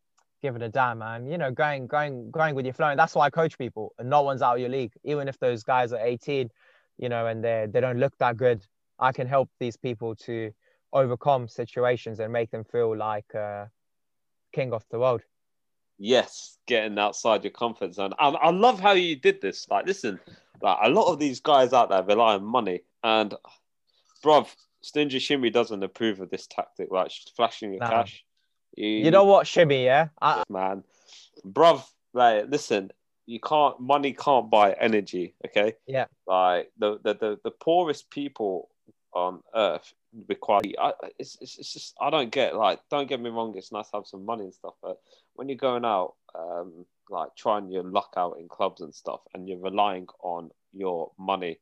give 0.44 0.56
it 0.56 0.62
a 0.62 0.68
damn, 0.68 0.98
man. 0.98 1.26
You 1.26 1.38
know, 1.38 1.50
going, 1.50 1.86
going, 1.86 2.30
going 2.30 2.54
with 2.54 2.66
your 2.66 2.74
flow. 2.74 2.88
And 2.88 2.98
that's 2.98 3.14
why 3.14 3.24
I 3.24 3.30
coach 3.30 3.56
people. 3.56 3.94
And 3.98 4.10
no 4.10 4.20
one's 4.20 4.42
out 4.42 4.56
of 4.56 4.60
your 4.60 4.68
league, 4.68 4.92
even 5.02 5.26
if 5.26 5.38
those 5.38 5.62
guys 5.62 5.90
are 5.94 5.98
18, 5.98 6.50
you 6.98 7.08
know, 7.08 7.26
and 7.26 7.42
they 7.42 7.66
they 7.70 7.80
don't 7.80 7.98
look 7.98 8.16
that 8.18 8.36
good. 8.36 8.60
I 8.98 9.12
can 9.12 9.26
help 9.26 9.48
these 9.58 9.78
people 9.78 10.14
to 10.26 10.52
overcome 10.92 11.48
situations 11.48 12.20
and 12.20 12.30
make 12.30 12.50
them 12.50 12.62
feel 12.62 12.94
like 12.94 13.34
uh, 13.34 13.64
king 14.52 14.74
of 14.74 14.84
the 14.90 14.98
world. 14.98 15.22
Yes, 15.98 16.58
getting 16.66 16.98
outside 16.98 17.42
your 17.42 17.52
comfort 17.52 17.94
zone. 17.94 18.12
I, 18.18 18.28
I 18.28 18.50
love 18.50 18.80
how 18.80 18.92
you 18.92 19.16
did 19.16 19.40
this. 19.40 19.66
Like, 19.70 19.86
listen, 19.86 20.20
like 20.60 20.78
a 20.82 20.90
lot 20.90 21.10
of 21.10 21.18
these 21.18 21.40
guys 21.40 21.72
out 21.72 21.88
there 21.88 22.02
rely 22.02 22.34
on 22.34 22.44
money, 22.44 22.80
and 23.02 23.34
bruv, 24.22 24.54
Stingy 24.82 25.20
Shimmy 25.20 25.48
doesn't 25.48 25.82
approve 25.82 26.20
of 26.20 26.28
this 26.28 26.46
tactic. 26.46 26.88
Like, 26.90 27.10
flashing 27.34 27.72
your 27.72 27.80
nah. 27.80 27.90
cash 27.90 28.24
you, 28.76 28.88
you 28.88 29.10
know 29.10 29.24
what, 29.24 29.46
Shimmy? 29.46 29.84
Yeah, 29.84 30.08
I... 30.20 30.42
man, 30.48 30.84
bruv. 31.46 31.84
Like, 32.12 32.46
listen, 32.48 32.90
you 33.26 33.40
can't. 33.40 33.78
Money 33.80 34.12
can't 34.12 34.50
buy 34.50 34.72
energy. 34.72 35.34
Okay. 35.46 35.74
Yeah. 35.86 36.06
Like 36.26 36.70
the 36.78 36.98
the 37.02 37.14
the, 37.14 37.38
the 37.44 37.50
poorest 37.50 38.10
people 38.10 38.70
on 39.12 39.42
earth 39.54 39.92
require. 40.28 40.60
I, 40.78 40.92
it's, 41.18 41.38
it's 41.40 41.58
it's 41.58 41.72
just 41.72 41.94
I 42.00 42.10
don't 42.10 42.30
get 42.30 42.56
like. 42.56 42.80
Don't 42.90 43.08
get 43.08 43.20
me 43.20 43.30
wrong. 43.30 43.54
It's 43.56 43.72
nice 43.72 43.90
to 43.90 43.98
have 43.98 44.06
some 44.06 44.24
money 44.24 44.44
and 44.44 44.54
stuff, 44.54 44.74
but 44.82 45.00
when 45.34 45.48
you're 45.48 45.56
going 45.56 45.84
out, 45.84 46.14
um, 46.34 46.84
like 47.10 47.34
trying 47.36 47.70
your 47.70 47.84
luck 47.84 48.14
out 48.16 48.38
in 48.38 48.48
clubs 48.48 48.80
and 48.80 48.94
stuff, 48.94 49.20
and 49.34 49.48
you're 49.48 49.58
relying 49.58 50.06
on 50.22 50.50
your 50.72 51.12
money 51.18 51.58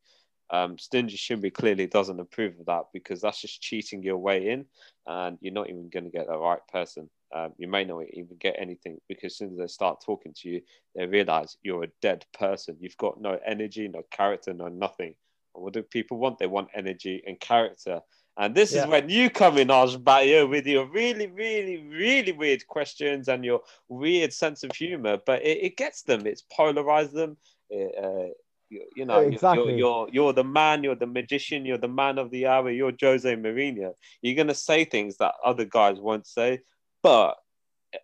um, 0.49 0.77
Stingy 0.77 1.17
Shimmy 1.17 1.49
clearly 1.49 1.87
doesn't 1.87 2.19
approve 2.19 2.59
of 2.59 2.65
that 2.67 2.83
because 2.93 3.21
that's 3.21 3.41
just 3.41 3.61
cheating 3.61 4.03
your 4.03 4.17
way 4.17 4.49
in, 4.49 4.65
and 5.07 5.37
you're 5.41 5.53
not 5.53 5.69
even 5.69 5.89
going 5.89 6.05
to 6.05 6.09
get 6.09 6.27
the 6.27 6.37
right 6.37 6.65
person. 6.71 7.09
Um, 7.33 7.53
you 7.57 7.67
may 7.67 7.83
not 7.83 8.03
even 8.13 8.37
get 8.39 8.55
anything 8.59 8.99
because 9.09 9.33
as 9.33 9.37
soon 9.37 9.53
as 9.53 9.57
they 9.57 9.67
start 9.67 10.03
talking 10.05 10.33
to 10.37 10.49
you, 10.49 10.61
they 10.95 11.07
realize 11.07 11.57
you're 11.63 11.83
a 11.83 11.91
dead 12.01 12.25
person. 12.37 12.77
You've 12.79 12.97
got 12.97 13.19
no 13.19 13.39
energy, 13.45 13.87
no 13.87 14.03
character, 14.11 14.53
no 14.53 14.67
nothing. 14.67 15.15
And 15.55 15.63
what 15.63 15.73
do 15.73 15.81
people 15.81 16.17
want? 16.19 16.37
They 16.37 16.47
want 16.47 16.69
energy 16.75 17.23
and 17.25 17.39
character. 17.39 18.01
And 18.37 18.53
this 18.55 18.73
yeah. 18.73 18.83
is 18.83 18.87
when 18.87 19.09
you 19.09 19.29
come 19.29 19.57
in, 19.57 19.67
Ajbayo, 19.67 20.49
with 20.49 20.65
your 20.65 20.85
really, 20.85 21.27
really, 21.27 21.85
really 21.87 22.31
weird 22.31 22.65
questions 22.67 23.27
and 23.27 23.45
your 23.45 23.61
weird 23.89 24.33
sense 24.33 24.63
of 24.63 24.71
humor. 24.75 25.17
But 25.23 25.43
it, 25.43 25.63
it 25.63 25.77
gets 25.77 26.03
them, 26.03 26.25
it's 26.25 26.43
polarized 26.51 27.13
them. 27.13 27.37
It, 27.69 27.95
uh, 27.97 28.33
you, 28.73 28.85
you 28.95 29.05
know, 29.05 29.19
exactly. 29.19 29.77
you're, 29.77 29.77
you're, 29.77 30.07
you're 30.11 30.33
the 30.33 30.43
man, 30.43 30.83
you're 30.83 30.95
the 30.95 31.07
magician, 31.07 31.65
you're 31.65 31.77
the 31.77 31.87
man 31.87 32.17
of 32.17 32.31
the 32.31 32.47
hour, 32.47 32.69
you're 32.71 32.93
Jose 32.99 33.35
Mourinho. 33.35 33.93
You're 34.21 34.35
gonna 34.35 34.55
say 34.55 34.83
things 34.83 35.17
that 35.17 35.35
other 35.45 35.65
guys 35.65 35.99
won't 35.99 36.27
say, 36.27 36.61
but 37.01 37.37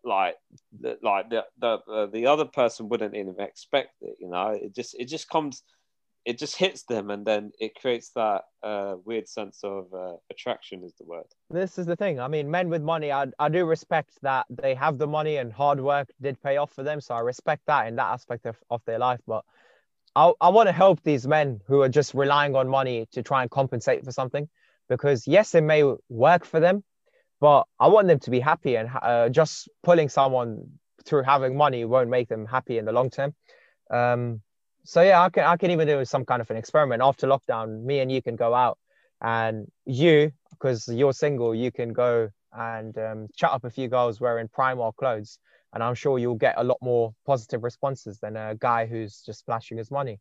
like 0.03 0.35
like 1.01 1.29
the 1.29 1.45
the 1.59 1.79
uh, 1.91 2.05
the 2.07 2.27
other 2.27 2.45
person 2.45 2.89
wouldn't 2.89 3.15
even 3.15 3.35
expect 3.39 3.95
it. 4.01 4.17
You 4.19 4.29
know, 4.29 4.49
it 4.49 4.75
just 4.75 4.95
it 4.99 5.05
just 5.05 5.29
comes, 5.29 5.63
it 6.25 6.37
just 6.37 6.55
hits 6.55 6.83
them, 6.83 7.09
and 7.09 7.25
then 7.25 7.51
it 7.59 7.75
creates 7.75 8.11
that 8.15 8.43
uh, 8.61 8.95
weird 9.05 9.27
sense 9.27 9.59
of 9.63 9.87
uh, 9.93 10.13
attraction. 10.29 10.83
Is 10.83 10.93
the 10.99 11.05
word. 11.05 11.25
This 11.49 11.79
is 11.79 11.85
the 11.85 11.95
thing. 11.95 12.19
I 12.19 12.27
mean, 12.27 12.49
men 12.49 12.69
with 12.69 12.83
money, 12.83 13.11
I 13.11 13.27
I 13.39 13.49
do 13.49 13.65
respect 13.65 14.19
that 14.21 14.45
they 14.49 14.75
have 14.75 14.97
the 14.97 15.07
money 15.07 15.37
and 15.37 15.51
hard 15.51 15.79
work 15.79 16.09
did 16.21 16.41
pay 16.41 16.57
off 16.57 16.71
for 16.71 16.83
them. 16.83 17.01
So 17.01 17.15
I 17.15 17.19
respect 17.19 17.65
that 17.65 17.87
in 17.87 17.95
that 17.95 18.11
aspect 18.13 18.45
of, 18.45 18.57
of 18.69 18.81
their 18.85 18.99
life. 18.99 19.21
But 19.25 19.43
I 20.15 20.33
I 20.41 20.49
want 20.49 20.67
to 20.67 20.73
help 20.73 21.01
these 21.03 21.27
men 21.27 21.61
who 21.67 21.81
are 21.81 21.89
just 21.89 22.13
relying 22.13 22.55
on 22.55 22.67
money 22.69 23.07
to 23.13 23.23
try 23.23 23.41
and 23.41 23.51
compensate 23.51 24.03
for 24.05 24.11
something, 24.11 24.49
because 24.87 25.27
yes, 25.27 25.55
it 25.55 25.61
may 25.63 25.83
work 26.09 26.45
for 26.45 26.59
them 26.59 26.83
but 27.39 27.65
I 27.79 27.87
want 27.87 28.07
them 28.07 28.19
to 28.19 28.31
be 28.31 28.39
happy, 28.39 28.75
and 28.75 28.89
uh, 29.01 29.29
just 29.29 29.69
pulling 29.83 30.09
someone 30.09 30.71
through 31.05 31.23
having 31.23 31.55
money 31.55 31.85
won't 31.85 32.09
make 32.09 32.27
them 32.27 32.45
happy 32.45 32.77
in 32.77 32.85
the 32.85 32.91
long 32.91 33.09
term. 33.09 33.33
Um, 33.89 34.41
so 34.83 35.01
yeah, 35.01 35.21
I 35.21 35.29
can 35.29 35.43
I 35.45 35.57
can 35.57 35.71
even 35.71 35.87
do 35.87 36.03
some 36.05 36.25
kind 36.25 36.41
of 36.41 36.49
an 36.51 36.57
experiment 36.57 37.01
after 37.01 37.27
lockdown. 37.27 37.83
Me 37.83 37.99
and 37.99 38.11
you 38.11 38.21
can 38.21 38.35
go 38.35 38.53
out, 38.53 38.77
and 39.21 39.67
you 39.85 40.31
because 40.51 40.87
you're 40.87 41.13
single, 41.13 41.55
you 41.55 41.71
can 41.71 41.93
go 41.93 42.29
and 42.51 42.97
um, 42.97 43.27
chat 43.35 43.51
up 43.51 43.63
a 43.63 43.69
few 43.69 43.87
girls 43.87 44.19
wearing 44.19 44.49
Primark 44.49 44.95
clothes, 44.97 45.39
and 45.73 45.83
I'm 45.83 45.95
sure 45.95 46.19
you'll 46.19 46.35
get 46.35 46.55
a 46.57 46.63
lot 46.63 46.77
more 46.81 47.13
positive 47.25 47.63
responses 47.63 48.19
than 48.19 48.35
a 48.35 48.55
guy 48.55 48.85
who's 48.85 49.21
just 49.21 49.45
flashing 49.45 49.77
his 49.77 49.91
money. 49.91 50.19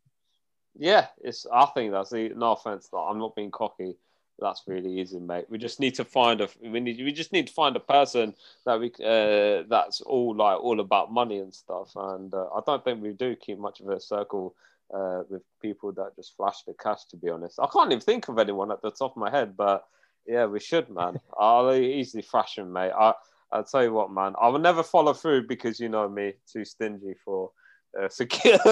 Yeah, 0.77 1.07
it's. 1.21 1.45
I 1.51 1.65
think 1.67 1.91
that's 1.91 2.11
the. 2.11 2.29
No 2.29 2.53
offense, 2.53 2.89
that 2.89 2.97
I'm 2.97 3.19
not 3.19 3.35
being 3.35 3.51
cocky 3.51 3.95
that's 4.39 4.63
really 4.67 4.99
easy, 4.99 5.19
mate. 5.19 5.45
We 5.49 5.57
just 5.57 5.79
need 5.79 5.95
to 5.95 6.05
find 6.05 6.41
a 6.41 6.49
we 6.61 6.79
need 6.79 6.99
we 7.03 7.11
just 7.11 7.33
need 7.33 7.47
to 7.47 7.53
find 7.53 7.75
a 7.75 7.79
person 7.79 8.33
that 8.65 8.79
we 8.79 8.91
uh, 9.03 9.63
that's 9.69 10.01
all 10.01 10.35
like 10.35 10.59
all 10.59 10.79
about 10.79 11.11
money 11.11 11.39
and 11.39 11.53
stuff. 11.53 11.91
And 11.95 12.33
uh, 12.33 12.47
I 12.55 12.61
don't 12.65 12.83
think 12.83 13.01
we 13.01 13.13
do 13.13 13.35
keep 13.35 13.59
much 13.59 13.79
of 13.79 13.89
a 13.89 13.99
circle 13.99 14.55
uh, 14.93 15.23
with 15.29 15.43
people 15.61 15.91
that 15.93 16.15
just 16.15 16.35
flash 16.35 16.63
the 16.63 16.73
cash. 16.73 17.05
To 17.05 17.17
be 17.17 17.29
honest, 17.29 17.59
I 17.59 17.67
can't 17.71 17.91
even 17.91 18.01
think 18.01 18.27
of 18.27 18.39
anyone 18.39 18.71
at 18.71 18.81
the 18.81 18.91
top 18.91 19.11
of 19.11 19.17
my 19.17 19.29
head, 19.29 19.55
but 19.55 19.85
yeah, 20.25 20.45
we 20.45 20.59
should, 20.59 20.89
man. 20.89 21.19
I'll 21.37 21.73
easily 21.73 22.23
flash 22.23 22.57
him, 22.57 22.73
mate. 22.73 22.91
I 22.97 23.13
I'll 23.51 23.63
tell 23.63 23.83
you 23.83 23.93
what, 23.93 24.11
man. 24.11 24.33
I 24.39 24.47
will 24.49 24.59
never 24.59 24.83
follow 24.83 25.13
through 25.13 25.47
because 25.47 25.79
you 25.79 25.89
know 25.89 26.07
me, 26.07 26.33
too 26.51 26.65
stingy 26.65 27.15
for 27.25 27.51
uh, 27.99 28.09
secure 28.09 28.57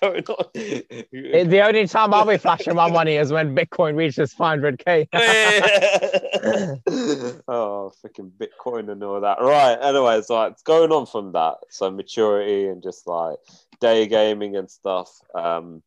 going 0.00 0.24
on. 0.24 0.46
The 0.52 1.62
only 1.64 1.86
time 1.86 2.12
I'll 2.12 2.26
be 2.26 2.36
flashing 2.36 2.74
my 2.74 2.90
money 2.90 3.16
is 3.16 3.32
when 3.32 3.54
Bitcoin 3.54 3.96
reaches 3.96 4.34
500k. 4.34 5.08
oh, 7.48 7.92
freaking 8.04 8.30
Bitcoin 8.32 8.90
and 8.90 9.02
all 9.04 9.20
that. 9.20 9.40
Right. 9.40 9.78
Anyways, 9.80 10.30
like 10.30 10.52
it's 10.52 10.62
going 10.62 10.90
on 10.90 11.06
from 11.06 11.32
that. 11.32 11.54
So 11.70 11.90
maturity 11.90 12.66
and 12.66 12.82
just 12.82 13.06
like 13.06 13.36
day 13.80 14.06
gaming 14.06 14.56
and 14.56 14.70
stuff. 14.70 15.10
Um, 15.34 15.82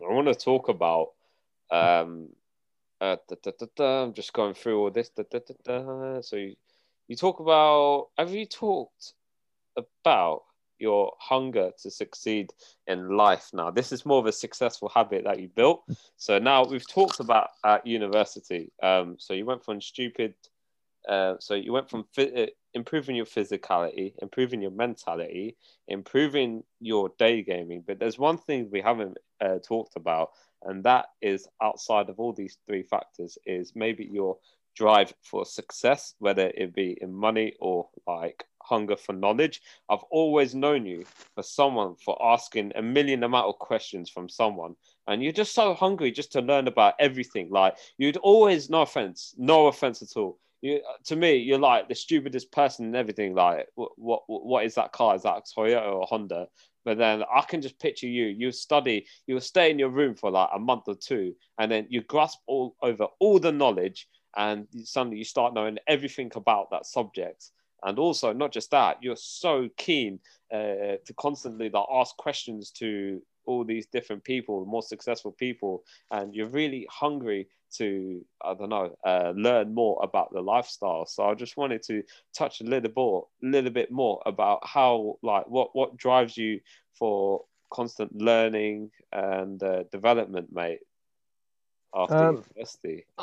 I 0.00 0.12
want 0.12 0.28
to 0.28 0.34
talk 0.34 0.68
about. 0.68 1.08
Um, 1.70 2.28
uh, 3.00 3.16
da, 3.28 3.36
da, 3.42 3.66
da, 3.76 4.02
I'm 4.04 4.14
just 4.14 4.32
going 4.32 4.54
through 4.54 4.78
all 4.78 4.90
this. 4.90 5.10
So 5.16 6.36
you, 6.36 6.56
you 7.08 7.16
talk 7.16 7.40
about. 7.40 8.08
Have 8.18 8.32
you 8.32 8.46
talked 8.46 9.14
about? 9.76 10.42
your 10.78 11.12
hunger 11.18 11.70
to 11.82 11.90
succeed 11.90 12.52
in 12.86 13.16
life 13.16 13.50
now 13.52 13.70
this 13.70 13.92
is 13.92 14.04
more 14.04 14.18
of 14.18 14.26
a 14.26 14.32
successful 14.32 14.88
habit 14.88 15.24
that 15.24 15.40
you 15.40 15.48
built 15.48 15.82
so 16.16 16.38
now 16.38 16.64
we've 16.64 16.86
talked 16.88 17.20
about 17.20 17.48
at 17.64 17.86
university 17.86 18.70
um, 18.82 19.16
so 19.18 19.32
you 19.32 19.46
went 19.46 19.64
from 19.64 19.80
stupid 19.80 20.34
uh, 21.08 21.34
so 21.38 21.54
you 21.54 21.72
went 21.72 21.88
from 21.88 22.04
uh, 22.18 22.46
improving 22.74 23.16
your 23.16 23.24
physicality 23.24 24.12
improving 24.20 24.60
your 24.60 24.70
mentality 24.70 25.56
improving 25.88 26.62
your 26.80 27.10
day 27.18 27.42
gaming 27.42 27.82
but 27.86 27.98
there's 27.98 28.18
one 28.18 28.38
thing 28.38 28.68
we 28.70 28.80
haven't 28.80 29.16
uh, 29.40 29.58
talked 29.66 29.96
about 29.96 30.30
and 30.64 30.84
that 30.84 31.06
is 31.22 31.48
outside 31.62 32.08
of 32.08 32.18
all 32.18 32.32
these 32.32 32.58
three 32.66 32.82
factors 32.82 33.38
is 33.46 33.72
maybe 33.74 34.04
your 34.04 34.36
drive 34.76 35.12
for 35.22 35.44
success 35.44 36.14
whether 36.18 36.52
it 36.54 36.74
be 36.74 36.96
in 37.00 37.12
money 37.12 37.54
or 37.60 37.88
like 38.06 38.44
hunger 38.66 38.96
for 38.96 39.12
knowledge. 39.12 39.62
I've 39.88 40.02
always 40.10 40.54
known 40.54 40.86
you 40.86 41.04
for 41.34 41.42
someone 41.42 41.94
for 41.96 42.16
asking 42.22 42.72
a 42.74 42.82
million 42.82 43.22
amount 43.22 43.46
of 43.46 43.58
questions 43.58 44.10
from 44.10 44.28
someone, 44.28 44.74
and 45.06 45.22
you're 45.22 45.32
just 45.32 45.54
so 45.54 45.74
hungry 45.74 46.10
just 46.10 46.32
to 46.32 46.40
learn 46.40 46.68
about 46.68 46.94
everything. 46.98 47.48
Like 47.50 47.76
you'd 47.96 48.16
always, 48.18 48.68
no 48.68 48.82
offense, 48.82 49.34
no 49.38 49.68
offense 49.68 50.02
at 50.02 50.16
all. 50.16 50.38
You, 50.62 50.80
to 51.04 51.16
me, 51.16 51.36
you're 51.36 51.58
like 51.58 51.88
the 51.88 51.94
stupidest 51.94 52.50
person 52.50 52.86
and 52.86 52.96
everything. 52.96 53.34
Like, 53.34 53.68
what, 53.74 53.92
what, 53.96 54.22
what 54.26 54.64
is 54.64 54.74
that 54.74 54.92
car? 54.92 55.14
Is 55.14 55.22
that 55.22 55.44
Toyota 55.56 55.92
or 55.92 56.06
Honda? 56.08 56.48
But 56.84 56.98
then 56.98 57.24
I 57.34 57.42
can 57.42 57.60
just 57.60 57.78
picture 57.78 58.06
you. 58.06 58.26
You 58.26 58.52
study, 58.52 59.06
you 59.26 59.38
stay 59.40 59.70
in 59.70 59.78
your 59.78 59.90
room 59.90 60.14
for 60.14 60.30
like 60.30 60.48
a 60.54 60.58
month 60.58 60.84
or 60.86 60.94
two, 60.94 61.34
and 61.58 61.70
then 61.70 61.86
you 61.90 62.00
grasp 62.02 62.38
all 62.46 62.74
over 62.80 63.08
all 63.20 63.38
the 63.38 63.52
knowledge, 63.52 64.08
and 64.36 64.66
suddenly 64.84 65.18
you 65.18 65.24
start 65.24 65.54
knowing 65.54 65.78
everything 65.86 66.30
about 66.36 66.70
that 66.70 66.86
subject. 66.86 67.50
And 67.82 67.98
also 67.98 68.32
not 68.32 68.52
just 68.52 68.70
that 68.70 68.98
you're 69.02 69.16
so 69.16 69.68
keen 69.76 70.18
uh, 70.52 70.96
to 71.04 71.14
constantly 71.16 71.68
like 71.70 71.86
ask 71.92 72.16
questions 72.16 72.70
to 72.72 73.20
all 73.46 73.64
these 73.64 73.86
different 73.86 74.24
people 74.24 74.66
more 74.66 74.82
successful 74.82 75.32
people 75.32 75.84
and 76.10 76.34
you're 76.34 76.48
really 76.48 76.86
hungry 76.90 77.46
to 77.72 78.24
i 78.44 78.54
don't 78.54 78.68
know 78.68 78.96
uh, 79.04 79.32
learn 79.36 79.74
more 79.74 79.98
about 80.02 80.32
the 80.32 80.40
lifestyle. 80.40 81.06
So 81.06 81.24
i 81.24 81.34
just 81.34 81.56
wanted 81.56 81.82
to 81.84 82.02
touch 82.36 82.60
a 82.60 82.64
little 82.64 82.90
more 82.94 83.26
little 83.42 83.70
bit 83.70 83.90
more 83.90 84.22
about 84.26 84.60
how 84.64 85.16
like 85.22 85.46
what 85.48 85.70
what 85.74 85.96
drives 85.96 86.36
you 86.36 86.60
for 86.98 87.44
constant 87.72 88.14
learning 88.16 88.90
and 89.12 89.62
uh, 89.62 89.84
development 89.90 90.48
mate 90.52 90.80
after 91.94 92.14
um, 92.14 92.36
university 92.36 93.04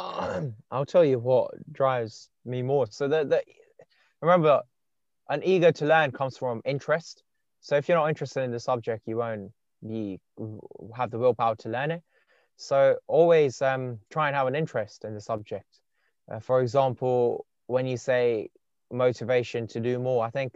i'll 0.71 0.85
tell 0.85 1.05
you 1.05 1.19
what 1.19 1.51
drives 1.71 2.29
me 2.45 2.61
more 2.61 2.87
so 2.89 3.07
the, 3.07 3.23
the 3.23 3.43
remember, 4.23 4.61
an 5.29 5.43
ego 5.43 5.71
to 5.71 5.85
learn 5.85 6.11
comes 6.11 6.37
from 6.37 6.61
interest. 6.65 7.23
So 7.61 7.75
if 7.75 7.87
you're 7.87 7.97
not 7.97 8.09
interested 8.09 8.43
in 8.43 8.51
the 8.51 8.59
subject, 8.59 9.03
you 9.07 9.17
won't 9.17 9.51
be 9.85 10.19
have 10.95 11.11
the 11.11 11.19
willpower 11.19 11.55
to 11.57 11.69
learn 11.69 11.91
it. 11.91 12.01
So 12.55 12.97
always 13.07 13.61
um, 13.61 13.99
try 14.11 14.27
and 14.27 14.35
have 14.35 14.47
an 14.47 14.55
interest 14.55 15.05
in 15.05 15.13
the 15.13 15.21
subject. 15.21 15.79
Uh, 16.31 16.39
for 16.39 16.61
example, 16.61 17.45
when 17.67 17.85
you 17.85 17.97
say 17.97 18.49
motivation 18.91 19.67
to 19.67 19.79
do 19.79 19.99
more, 19.99 20.25
I 20.25 20.29
think 20.29 20.55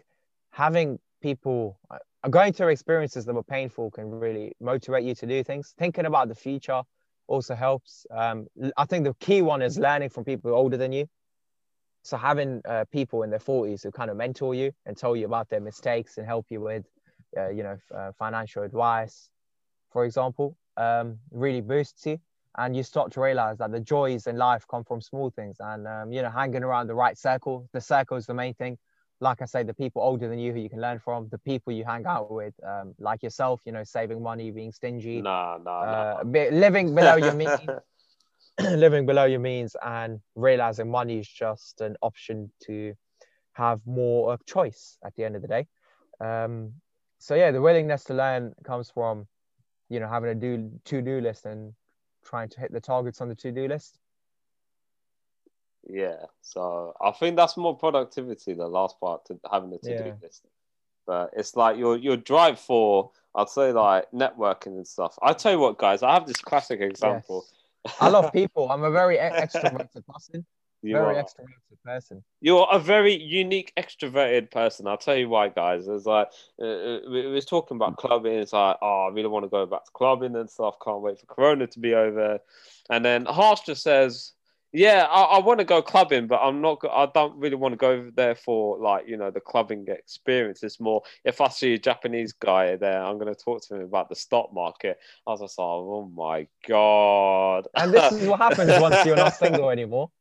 having 0.52 1.00
people 1.22 1.80
uh, 1.90 1.98
going 2.30 2.54
through 2.54 2.70
experiences 2.70 3.26
that 3.26 3.34
were 3.34 3.44
painful 3.44 3.92
can 3.92 4.10
really 4.12 4.54
motivate 4.62 5.04
you 5.04 5.16
to 5.16 5.26
do 5.26 5.44
things. 5.44 5.74
Thinking 5.78 6.06
about 6.06 6.28
the 6.30 6.36
future 6.36 6.84
also 7.28 7.56
helps. 7.56 8.06
Um, 8.12 8.48
I 8.78 8.86
think 8.86 9.04
the 9.06 9.14
key 9.20 9.42
one 9.42 9.62
is 9.62 9.78
learning 9.78 10.10
from 10.10 10.24
people 10.24 10.52
older 10.54 10.78
than 10.78 10.92
you. 10.92 11.08
So 12.04 12.18
having 12.18 12.62
uh, 12.66 12.86
people 12.92 13.24
in 13.24 13.30
their 13.30 13.40
40s 13.40 13.84
who 13.84 13.92
kind 13.92 14.10
of 14.10 14.18
mentor 14.18 14.56
you 14.56 14.72
and 14.86 14.96
tell 14.96 15.16
you 15.16 15.26
about 15.26 15.50
their 15.50 15.60
mistakes 15.60 16.18
and 16.18 16.26
help 16.26 16.46
you 16.50 16.62
with 16.62 16.86
uh, 17.38 17.50
you 17.50 17.64
know 17.64 17.78
uh, 17.94 18.12
financial 18.18 18.64
advice 18.64 19.30
for 19.92 20.06
example 20.06 20.56
um, 20.78 21.18
really 21.32 21.62
boosts 21.62 22.06
you. 22.06 22.20
And 22.58 22.76
you 22.76 22.82
start 22.82 23.12
to 23.12 23.22
realize 23.22 23.58
that 23.60 23.72
the 23.72 23.80
joys 23.80 24.26
in 24.26 24.38
life 24.38 24.66
come 24.68 24.84
from 24.84 25.00
small 25.02 25.30
things 25.30 25.58
and 25.60 25.88
um, 25.88 26.12
you 26.12 26.22
know 26.22 26.30
hanging 26.30 26.64
around 26.64 26.88
the 26.88 26.96
right 26.96 27.18
circle 27.18 27.68
the 27.74 27.82
circle 27.82 28.18
is 28.18 28.26
the 28.26 28.34
main 28.34 28.54
thing 28.56 28.78
like 29.20 29.42
i 29.42 29.46
say 29.46 29.64
the 29.64 29.74
people 29.74 30.02
older 30.02 30.28
than 30.30 30.40
you 30.40 30.54
who 30.54 30.60
you 30.60 30.70
can 30.70 30.82
learn 30.82 31.00
from 31.00 31.28
the 31.30 31.38
people 31.40 31.74
you 31.74 31.84
hang 31.84 32.06
out 32.06 32.32
with 32.32 32.54
um, 32.66 32.94
like 33.00 33.24
yourself 33.24 33.62
you 33.66 33.72
know 33.72 33.84
saving 33.84 34.22
money 34.22 34.52
being 34.52 34.72
stingy 34.72 35.22
nah, 35.22 35.58
nah, 35.58 35.86
nah. 35.86 35.92
Uh, 36.20 36.24
living 36.52 36.94
below 36.94 37.16
your 37.16 37.34
means 37.34 37.60
living 38.60 39.06
below 39.06 39.26
your 39.26 39.40
means 39.40 39.76
and 39.86 40.20
realizing 40.36 40.90
money 40.90 41.20
is 41.20 41.28
just 41.28 41.80
an 41.82 41.96
option 42.02 42.52
to 42.64 42.94
have 43.54 43.80
more 43.86 44.34
of 44.34 44.44
choice 44.46 44.98
at 45.06 45.16
the 45.16 45.24
end 45.24 45.36
of 45.36 45.44
the 45.44 45.48
day. 45.48 45.68
Um, 46.20 46.74
so 47.20 47.36
yeah, 47.36 47.52
the 47.52 47.62
willingness 47.62 48.04
to 48.06 48.16
learn 48.16 48.54
comes 48.64 48.90
from, 48.90 49.28
you 49.90 50.00
know, 50.00 50.08
having 50.08 50.30
a 50.30 50.36
do 50.36 50.72
to 50.86 51.02
do 51.02 51.22
list 51.22 51.46
and 51.46 51.74
trying 52.26 52.50
to 52.50 52.60
hit 52.60 52.72
the 52.72 52.82
targets 52.82 53.22
on 53.22 53.30
the 53.30 53.36
to 53.36 53.52
do 53.52 53.68
list. 53.68 54.00
Yeah, 55.90 56.26
so 56.42 56.96
I 57.02 57.12
think 57.12 57.38
that's 57.38 57.56
more 57.58 57.78
productivity. 57.78 58.54
The 58.54 58.68
last 58.68 59.00
part 59.00 59.26
to 59.26 59.40
having 59.52 59.74
a 59.74 59.78
to 59.78 59.98
do 59.98 60.04
yeah. 60.06 60.14
list, 60.22 60.46
but 61.06 61.32
it's 61.36 61.56
like 61.56 61.78
your 61.78 61.98
your 61.98 62.18
drive 62.18 62.60
for 62.60 63.12
I'd 63.36 63.50
say 63.50 63.72
like 63.72 64.12
networking 64.12 64.78
and 64.78 64.88
stuff. 64.88 65.18
I 65.22 65.34
tell 65.34 65.54
you 65.54 65.60
what, 65.60 65.78
guys, 65.78 66.04
I 66.04 66.14
have 66.14 66.28
this 66.28 66.38
classic 66.38 66.82
example. 66.82 67.46
Yes 67.46 67.54
I 68.00 68.10
love 68.10 68.32
people. 68.34 68.70
I'm 68.70 68.84
a 68.84 68.92
very 68.92 69.18
extroverted 69.18 70.06
person. 70.08 70.46
You 70.84 70.94
very 70.94 71.18
are. 71.18 71.24
extroverted 71.24 71.82
person. 71.84 72.24
You're 72.42 72.68
a 72.72 72.80
very 72.80 73.16
unique 73.20 73.74
extroverted 73.78 74.52
person. 74.52 74.88
I'll 74.88 74.98
tell 74.98 75.16
you 75.16 75.30
why, 75.30 75.50
guys. 75.50 75.88
It's 75.88 76.06
like 76.06 76.28
uh, 76.62 76.66
uh 76.66 77.00
we 77.10 77.26
was 77.28 77.46
talking 77.46 77.78
about 77.78 77.98
clubbing. 77.98 78.34
It's 78.34 78.54
like, 78.54 78.78
oh, 78.82 79.08
I 79.08 79.14
really 79.14 79.28
want 79.28 79.46
to 79.46 79.50
go 79.50 79.66
back 79.66 79.86
to 79.86 79.92
clubbing 79.92 80.36
and 80.36 80.50
stuff. 80.50 80.76
Can't 80.84 81.02
wait 81.02 81.20
for 81.20 81.26
Corona 81.26 81.68
to 81.68 81.80
be 81.80 81.94
over. 81.94 82.40
And 82.90 83.04
then 83.04 83.26
Harsh 83.26 83.62
just 83.66 83.84
says, 83.84 84.34
Yeah, 84.74 85.08
I, 85.10 85.24
I 85.24 85.40
want 85.40 85.60
to 85.60 85.66
go 85.66 85.82
clubbing, 85.82 86.28
but 86.28 86.42
I'm 86.42 86.62
not. 86.62 86.84
I 86.92 87.08
don't 87.14 87.38
really 87.38 87.56
want 87.56 87.72
to 87.74 87.78
go 87.78 87.92
over 87.92 88.12
there 88.12 88.36
for 88.36 88.78
like 88.78 89.08
you 89.08 89.16
know 89.16 89.32
the 89.32 89.40
clubbing 89.40 89.86
experience. 89.88 90.62
It's 90.62 90.80
more 90.80 91.02
if 91.24 91.40
I 91.40 91.48
see 91.48 91.76
a 91.76 91.80
Japanese 91.80 92.34
guy 92.34 92.76
there, 92.76 93.02
I'm 93.02 93.18
going 93.18 93.34
to 93.34 93.40
talk 93.40 93.66
to 93.68 93.76
him 93.76 93.82
about 93.82 94.10
the 94.10 94.16
stock 94.16 94.54
market. 94.54 95.00
I 95.26 95.32
was 95.32 95.40
just 95.40 95.58
like, 95.58 95.66
oh 95.66 96.12
my 96.14 96.48
god! 96.68 97.68
And 97.76 97.94
this 97.94 98.12
is 98.12 98.28
what 98.28 98.40
happens 98.40 98.70
once 98.82 99.06
you're 99.06 99.16
not 99.16 99.36
single 99.36 99.70
anymore. 99.70 100.12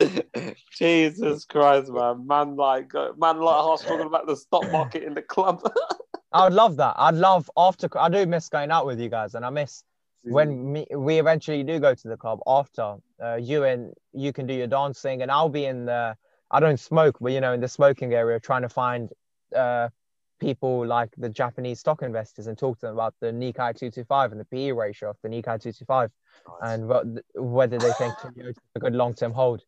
Jesus 0.72 1.44
Christ, 1.44 1.90
man! 1.92 2.26
Man, 2.26 2.56
like 2.56 2.92
man, 2.94 3.38
like 3.40 3.56
us 3.56 3.82
talking 3.82 4.06
about 4.06 4.26
the 4.26 4.36
stock 4.36 4.70
market 4.72 5.04
in 5.04 5.14
the 5.14 5.22
club. 5.22 5.62
I 6.32 6.44
would 6.44 6.54
love 6.54 6.76
that. 6.76 6.94
I'd 6.98 7.14
love 7.14 7.48
after. 7.56 7.88
I 7.98 8.08
do 8.08 8.26
miss 8.26 8.48
going 8.48 8.72
out 8.72 8.84
with 8.84 8.98
you 8.98 9.08
guys, 9.08 9.34
and 9.36 9.44
I 9.44 9.50
miss 9.50 9.84
when 10.24 10.72
me, 10.72 10.86
we 10.94 11.18
eventually 11.18 11.62
do 11.62 11.78
go 11.78 11.94
to 11.94 12.08
the 12.08 12.16
club 12.16 12.38
after 12.46 12.96
uh, 13.22 13.36
you 13.36 13.64
and 13.64 13.92
you 14.12 14.32
can 14.32 14.46
do 14.46 14.54
your 14.54 14.66
dancing 14.66 15.22
and 15.22 15.30
i'll 15.30 15.48
be 15.48 15.64
in 15.64 15.84
the 15.84 16.16
i 16.50 16.60
don't 16.60 16.78
smoke 16.78 17.16
but 17.20 17.32
you 17.32 17.40
know 17.40 17.52
in 17.52 17.60
the 17.60 17.68
smoking 17.68 18.12
area 18.14 18.38
trying 18.38 18.62
to 18.62 18.68
find 18.68 19.10
uh, 19.56 19.88
people 20.40 20.86
like 20.86 21.10
the 21.18 21.28
japanese 21.28 21.80
stock 21.80 22.02
investors 22.02 22.46
and 22.46 22.56
talk 22.56 22.78
to 22.78 22.86
them 22.86 22.94
about 22.94 23.14
the 23.20 23.28
nikkei 23.28 23.76
225 23.76 24.32
and 24.32 24.40
the 24.40 24.44
pe 24.44 24.70
ratio 24.72 25.10
of 25.10 25.16
the 25.22 25.28
nikkei 25.28 25.60
225 25.60 26.10
nice. 26.46 26.72
and 26.72 26.88
what, 26.88 27.04
whether 27.34 27.78
they 27.78 27.92
think 27.92 28.14
it's 28.36 28.58
a 28.76 28.80
good 28.80 28.94
long-term 28.94 29.32
hold 29.32 29.62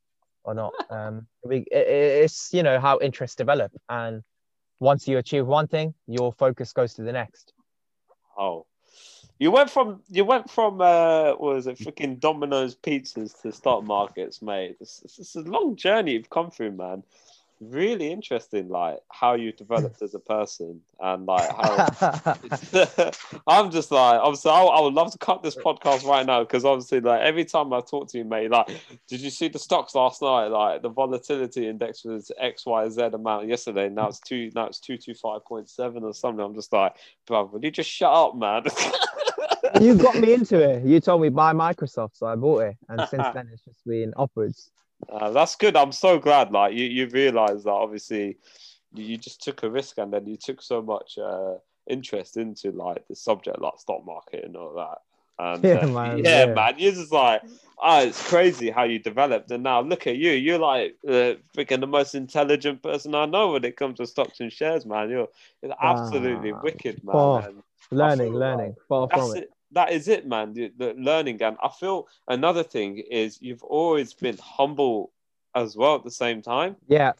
or 0.44 0.54
not. 0.54 0.72
Um, 0.90 1.26
we, 1.42 1.58
it, 1.72 1.88
it's 1.88 2.52
you 2.52 2.62
know 2.62 2.78
how 2.78 2.98
interests 3.00 3.36
develop 3.36 3.72
and 3.88 4.22
once 4.80 5.08
you 5.08 5.18
achieve 5.18 5.46
one 5.46 5.66
thing 5.66 5.94
your 6.06 6.32
focus 6.32 6.72
goes 6.72 6.94
to 6.94 7.02
the 7.02 7.12
next. 7.12 7.52
Oh 8.38 8.66
you 9.38 9.50
went 9.50 9.70
from 9.70 10.00
you 10.08 10.24
went 10.24 10.50
from 10.50 10.80
uh, 10.80 11.32
what 11.32 11.54
was 11.54 11.66
it 11.66 11.78
freaking 11.78 12.20
Domino's 12.20 12.74
pizzas 12.74 13.40
to 13.42 13.52
stock 13.52 13.84
markets, 13.84 14.40
mate. 14.40 14.76
It's, 14.80 15.02
it's, 15.04 15.34
a 15.34 15.40
long 15.40 15.76
journey 15.76 16.12
you've 16.12 16.30
come 16.30 16.50
through, 16.50 16.72
man. 16.72 17.02
Really 17.60 18.10
interesting 18.12 18.68
like 18.68 18.98
how 19.10 19.34
you 19.34 19.52
developed 19.52 20.02
as 20.02 20.14
a 20.14 20.18
person 20.18 20.80
and 21.00 21.24
like 21.24 21.48
how 21.48 22.34
i'm 23.46 23.70
just 23.70 23.90
like 23.90 24.20
obviously 24.20 24.50
I, 24.50 24.60
I, 24.60 24.80
would 24.80 24.92
love 24.92 25.12
to 25.12 25.18
cut 25.18 25.42
this 25.42 25.54
podcast 25.54 26.04
right 26.04 26.26
now 26.26 26.40
because 26.40 26.64
obviously 26.64 27.00
like 27.00 27.20
every 27.20 27.44
time 27.44 27.72
i 27.72 27.80
talk 27.80 28.08
to 28.10 28.18
you 28.18 28.24
mate 28.24 28.50
like 28.50 28.68
did 29.08 29.20
you 29.20 29.30
see 29.30 29.48
the 29.48 29.58
stocks 29.58 29.94
last 29.94 30.20
night? 30.20 30.48
Like 30.48 30.82
the 30.82 30.88
volatility 30.88 31.68
index 31.68 32.04
was 32.04 32.30
xyz 32.42 33.14
amount 33.14 33.48
yesterday. 33.48 33.88
Now 33.88 34.08
it's 34.08 34.20
two 34.20 34.50
now 34.54 34.66
it's 34.66 34.80
225.7 34.80 36.02
or 36.02 36.12
something. 36.12 36.44
I'm 36.44 36.54
just 36.54 36.72
like 36.72 36.96
bro 37.26 37.44
will 37.44 37.64
you 37.64 37.70
just 37.70 37.88
shut 37.88 38.12
up 38.12 38.36
man 38.36 38.64
you 39.80 39.96
got 39.96 40.16
me 40.16 40.34
into 40.34 40.58
it 40.58 40.84
you 40.84 41.00
told 41.00 41.20
me 41.20 41.28
buy 41.28 41.52
microsoft 41.52 42.10
so 42.14 42.26
i 42.26 42.34
bought 42.34 42.62
it 42.62 42.76
and 42.88 43.08
since 43.08 43.24
then 43.34 43.48
it's 43.52 43.64
just 43.64 43.84
been 43.86 44.12
upwards 44.16 44.70
uh, 45.08 45.30
that's 45.30 45.56
good. 45.56 45.76
I'm 45.76 45.92
so 45.92 46.18
glad. 46.18 46.50
Like 46.50 46.74
you, 46.74 46.84
you 46.84 47.08
realize 47.08 47.64
that 47.64 47.70
obviously 47.70 48.38
you 48.94 49.16
just 49.16 49.42
took 49.42 49.62
a 49.62 49.70
risk 49.70 49.98
and 49.98 50.12
then 50.12 50.26
you 50.26 50.36
took 50.36 50.62
so 50.62 50.82
much 50.82 51.18
uh, 51.18 51.54
interest 51.88 52.36
into 52.36 52.70
like 52.72 53.06
the 53.08 53.16
subject, 53.16 53.60
like 53.60 53.78
stock 53.78 54.04
market 54.04 54.44
and 54.44 54.56
all 54.56 54.74
that. 54.74 54.98
And 55.36 55.64
yeah, 55.64 55.84
uh, 55.84 55.88
man, 55.88 56.18
yeah, 56.18 56.46
yeah, 56.46 56.54
man, 56.54 56.74
you're 56.78 56.92
just 56.92 57.12
like, 57.12 57.42
oh, 57.82 58.06
it's 58.06 58.28
crazy 58.28 58.70
how 58.70 58.84
you 58.84 59.00
developed. 59.00 59.50
And 59.50 59.64
now 59.64 59.80
look 59.80 60.06
at 60.06 60.16
you. 60.16 60.30
You're 60.30 60.60
like 60.60 60.96
uh, 61.06 61.34
freaking 61.56 61.80
the 61.80 61.88
most 61.88 62.14
intelligent 62.14 62.82
person 62.82 63.16
I 63.16 63.26
know 63.26 63.52
when 63.52 63.64
it 63.64 63.76
comes 63.76 63.98
to 63.98 64.06
stocks 64.06 64.38
and 64.38 64.52
shares, 64.52 64.86
man. 64.86 65.10
You're 65.10 65.28
absolutely 65.82 66.52
wicked, 66.52 67.02
man. 67.02 67.16
Oh, 67.16 67.44
learning, 67.90 68.34
learning, 68.34 68.68
like, 68.68 68.86
far 68.88 69.08
from 69.08 69.36
it 69.36 69.50
that 69.74 69.92
is 69.92 70.08
it, 70.08 70.26
man. 70.26 70.52
The, 70.52 70.72
the 70.76 70.94
learning, 70.96 71.42
and 71.42 71.56
I 71.62 71.68
feel 71.68 72.08
another 72.28 72.62
thing 72.62 72.98
is 72.98 73.38
you've 73.40 73.62
always 73.62 74.12
been 74.14 74.38
humble 74.38 75.12
as 75.54 75.76
well 75.76 75.96
at 75.96 76.04
the 76.04 76.10
same 76.10 76.42
time. 76.42 76.76
Yeah, 76.88 77.12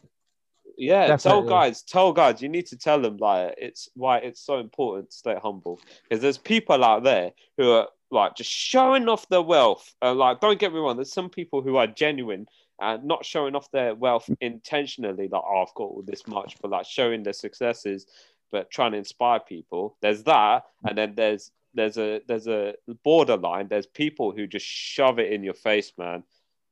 yeah. 0.77 1.07
Definitely. 1.07 1.41
Tell 1.41 1.49
guys, 1.49 1.81
tell 1.83 2.13
guys, 2.13 2.41
you 2.41 2.49
need 2.49 2.67
to 2.67 2.77
tell 2.77 3.01
them 3.01 3.17
like 3.17 3.55
it's 3.57 3.89
why 3.95 4.17
it's 4.17 4.41
so 4.41 4.59
important 4.59 5.11
to 5.11 5.17
stay 5.17 5.35
humble 5.41 5.79
because 6.03 6.21
there's 6.21 6.37
people 6.37 6.83
out 6.83 7.03
there 7.03 7.31
who 7.57 7.71
are 7.71 7.87
like 8.11 8.35
just 8.35 8.49
showing 8.49 9.07
off 9.07 9.27
their 9.29 9.41
wealth. 9.41 9.93
Uh, 10.01 10.13
like, 10.13 10.39
don't 10.39 10.59
get 10.59 10.73
me 10.73 10.79
wrong, 10.79 10.95
there's 10.95 11.13
some 11.13 11.29
people 11.29 11.61
who 11.61 11.77
are 11.77 11.87
genuine 11.87 12.47
and 12.79 13.05
not 13.05 13.25
showing 13.25 13.55
off 13.55 13.71
their 13.71 13.95
wealth 13.95 14.29
intentionally, 14.41 15.29
like, 15.29 15.43
oh, 15.45 15.65
I've 15.65 15.73
got 15.75 15.83
all 15.83 16.03
this 16.05 16.27
much, 16.27 16.57
but 16.61 16.71
like 16.71 16.85
showing 16.85 17.23
their 17.23 17.33
successes, 17.33 18.05
but 18.51 18.69
trying 18.69 18.91
to 18.91 18.97
inspire 18.97 19.39
people. 19.39 19.97
There's 20.01 20.23
that, 20.23 20.63
and 20.83 20.97
then 20.97 21.15
there's 21.15 21.51
there's 21.75 21.97
a 21.97 22.21
there's 22.27 22.47
a 22.47 22.73
borderline. 23.03 23.67
There's 23.67 23.85
people 23.85 24.31
who 24.31 24.47
just 24.47 24.65
shove 24.65 25.19
it 25.19 25.31
in 25.31 25.43
your 25.43 25.53
face, 25.53 25.91
man. 25.97 26.23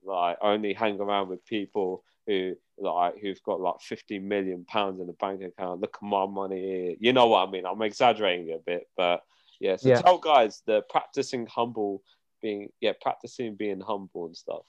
Like 0.04 0.38
only 0.41 0.74
hang 0.74 0.99
around 0.99 1.30
with 1.30 1.45
people 1.45 2.04
who 2.26 2.56
like 2.78 3.20
who've 3.20 3.41
got 3.43 3.62
like 3.62 3.82
50 3.82 4.20
million 4.20 4.66
pounds 4.66 4.99
in 5.01 5.10
a 5.10 5.14
bank 5.14 5.41
account. 5.43 5.82
Look 5.82 5.97
at 6.01 6.06
my 6.06 6.26
money 6.26 6.62
here. 6.62 6.95
You 6.99 7.14
know 7.14 7.28
what 7.28 7.47
I 7.47 7.51
mean? 7.51 7.66
I'm 7.66 7.82
exaggerating 7.82 8.54
a 8.54 8.60
bit, 8.60 8.88
but 8.97 9.22
yeah. 9.60 9.76
So 9.76 9.89
yeah. 9.89 10.01
tell 10.01 10.18
guys 10.18 10.64
the 10.66 10.82
practicing 10.89 11.45
humble 11.45 12.01
being 12.41 12.70
yeah, 12.82 12.93
practicing 13.01 13.56
being 13.56 13.82
humble 13.82 14.26
and 14.26 14.36
stuff. 14.36 14.66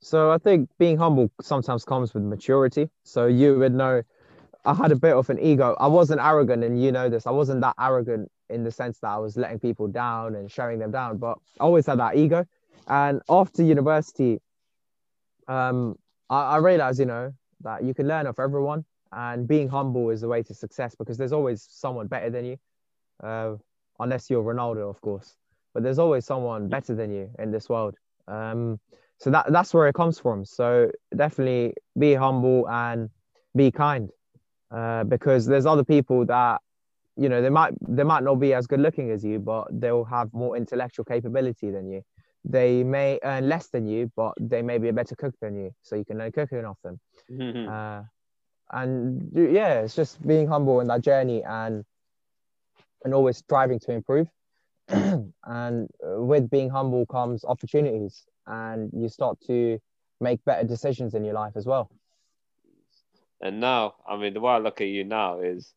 So 0.00 0.30
I 0.30 0.38
think 0.38 0.68
being 0.78 0.98
humble 0.98 1.30
sometimes 1.40 1.84
comes 1.84 2.12
with 2.12 2.22
maturity. 2.22 2.90
So 3.04 3.26
you 3.26 3.58
would 3.58 3.72
know 3.74 4.02
I 4.64 4.74
had 4.74 4.92
a 4.92 4.96
bit 4.96 5.14
of 5.14 5.30
an 5.30 5.38
ego. 5.38 5.76
I 5.78 5.86
wasn't 5.86 6.20
arrogant, 6.20 6.64
and 6.64 6.82
you 6.82 6.92
know 6.92 7.08
this. 7.08 7.26
I 7.26 7.30
wasn't 7.30 7.60
that 7.62 7.74
arrogant 7.80 8.30
in 8.50 8.64
the 8.64 8.70
sense 8.70 8.98
that 9.00 9.08
I 9.08 9.18
was 9.18 9.36
letting 9.36 9.58
people 9.58 9.88
down 9.88 10.34
and 10.34 10.50
showing 10.50 10.78
them 10.78 10.90
down, 10.90 11.18
but 11.18 11.38
I 11.60 11.64
always 11.64 11.86
had 11.86 11.98
that 11.98 12.16
ego. 12.16 12.46
And 12.88 13.20
after 13.28 13.62
university, 13.62 14.40
um, 15.48 15.96
I, 16.30 16.42
I 16.42 16.56
realized, 16.58 17.00
you 17.00 17.06
know, 17.06 17.32
that 17.62 17.84
you 17.84 17.94
can 17.94 18.06
learn 18.06 18.26
off 18.26 18.38
everyone, 18.38 18.84
and 19.12 19.46
being 19.46 19.68
humble 19.68 20.10
is 20.10 20.20
the 20.20 20.28
way 20.28 20.42
to 20.42 20.54
success 20.54 20.94
because 20.94 21.16
there's 21.16 21.32
always 21.32 21.66
someone 21.68 22.06
better 22.06 22.30
than 22.30 22.44
you, 22.44 22.56
uh, 23.22 23.54
unless 23.98 24.28
you're 24.30 24.42
Ronaldo, 24.42 24.90
of 24.90 25.00
course. 25.00 25.36
But 25.74 25.82
there's 25.82 25.98
always 25.98 26.24
someone 26.24 26.68
better 26.68 26.94
than 26.94 27.12
you 27.12 27.30
in 27.38 27.50
this 27.50 27.68
world. 27.68 27.96
Um, 28.28 28.78
so 29.18 29.30
that 29.30 29.50
that's 29.50 29.72
where 29.72 29.88
it 29.88 29.94
comes 29.94 30.18
from. 30.18 30.44
So 30.44 30.90
definitely 31.14 31.74
be 31.98 32.14
humble 32.14 32.68
and 32.68 33.08
be 33.54 33.70
kind 33.70 34.10
uh, 34.70 35.04
because 35.04 35.46
there's 35.46 35.66
other 35.66 35.84
people 35.84 36.26
that 36.26 36.60
you 37.16 37.28
know 37.28 37.40
they 37.40 37.50
might 37.50 37.74
they 37.88 38.02
might 38.02 38.22
not 38.22 38.36
be 38.36 38.52
as 38.54 38.66
good 38.66 38.80
looking 38.80 39.10
as 39.10 39.24
you 39.24 39.38
but 39.38 39.68
they'll 39.70 40.04
have 40.04 40.32
more 40.32 40.56
intellectual 40.56 41.04
capability 41.04 41.70
than 41.70 41.88
you. 41.88 42.02
They 42.44 42.84
may 42.84 43.18
earn 43.24 43.48
less 43.48 43.68
than 43.68 43.86
you 43.86 44.10
but 44.16 44.34
they 44.40 44.62
may 44.62 44.78
be 44.78 44.88
a 44.88 44.92
better 44.92 45.16
cook 45.16 45.34
than 45.40 45.56
you 45.56 45.72
so 45.82 45.96
you 45.96 46.04
can 46.04 46.18
learn 46.18 46.32
cooking 46.32 46.64
off 46.64 46.78
them. 46.82 47.00
Mm-hmm. 47.30 47.68
uh, 47.68 48.02
and 48.72 49.30
yeah 49.34 49.80
it's 49.80 49.94
just 49.94 50.24
being 50.26 50.46
humble 50.46 50.80
in 50.80 50.88
that 50.88 51.02
journey 51.02 51.42
and 51.44 51.84
and 53.04 53.14
always 53.14 53.38
striving 53.38 53.78
to 53.80 53.92
improve. 53.92 54.28
And 55.44 55.88
with 56.02 56.50
being 56.50 56.70
humble 56.70 57.06
comes 57.06 57.44
opportunities 57.44 58.24
and 58.46 58.90
you 58.92 59.08
start 59.08 59.38
to 59.46 59.78
make 60.20 60.44
better 60.44 60.66
decisions 60.66 61.14
in 61.14 61.24
your 61.24 61.34
life 61.34 61.52
as 61.56 61.66
well. 61.66 61.90
And 63.40 63.60
now, 63.60 63.94
I 64.08 64.16
mean, 64.16 64.34
the 64.34 64.40
way 64.40 64.54
I 64.54 64.58
look 64.58 64.80
at 64.80 64.88
you 64.88 65.04
now 65.04 65.40
is, 65.40 65.72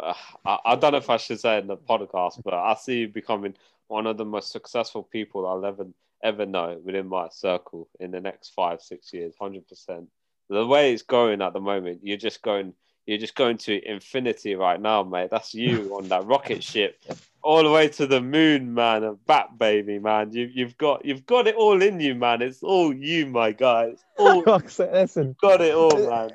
uh, 0.00 0.14
I, 0.44 0.58
I, 0.64 0.76
don't 0.76 0.92
know 0.92 0.98
if 0.98 1.10
I 1.10 1.16
should 1.16 1.40
say 1.40 1.58
in 1.58 1.66
the 1.66 1.76
podcast, 1.76 2.42
but 2.44 2.54
I 2.54 2.74
see 2.74 3.00
you 3.00 3.08
becoming 3.08 3.54
one 3.88 4.06
of 4.06 4.16
the 4.16 4.24
most 4.24 4.52
successful 4.52 5.02
people 5.02 5.46
I'll 5.46 5.64
ever 5.64 5.86
ever 6.22 6.46
know 6.46 6.80
within 6.84 7.08
my 7.08 7.28
circle 7.30 7.88
in 7.98 8.12
the 8.12 8.20
next 8.20 8.50
five 8.50 8.80
six 8.80 9.12
years, 9.12 9.34
hundred 9.40 9.66
percent. 9.68 10.08
The 10.48 10.66
way 10.66 10.92
it's 10.92 11.02
going 11.02 11.42
at 11.42 11.52
the 11.52 11.60
moment, 11.60 12.00
you're 12.02 12.16
just 12.16 12.42
going, 12.42 12.74
you're 13.06 13.18
just 13.18 13.34
going 13.34 13.56
to 13.58 13.90
infinity 13.90 14.54
right 14.54 14.80
now, 14.80 15.02
mate. 15.02 15.30
That's 15.30 15.54
you 15.54 15.94
on 15.96 16.08
that 16.08 16.24
rocket 16.24 16.62
ship, 16.62 17.02
all 17.42 17.62
the 17.62 17.70
way 17.70 17.88
to 17.88 18.06
the 18.06 18.20
moon, 18.20 18.74
man, 18.74 19.02
and 19.02 19.24
back, 19.26 19.58
baby, 19.58 19.98
man. 19.98 20.32
You've 20.32 20.52
you've 20.52 20.78
got, 20.78 21.04
you've 21.04 21.26
got 21.26 21.48
it 21.48 21.56
all 21.56 21.82
in 21.82 22.00
you, 22.00 22.14
man. 22.14 22.42
It's 22.42 22.62
all 22.62 22.94
you, 22.94 23.26
my 23.26 23.52
guys. 23.52 24.04
All, 24.18 24.42
Listen, 24.78 25.34
got 25.40 25.60
it 25.60 25.74
all, 25.74 26.08
man 26.08 26.30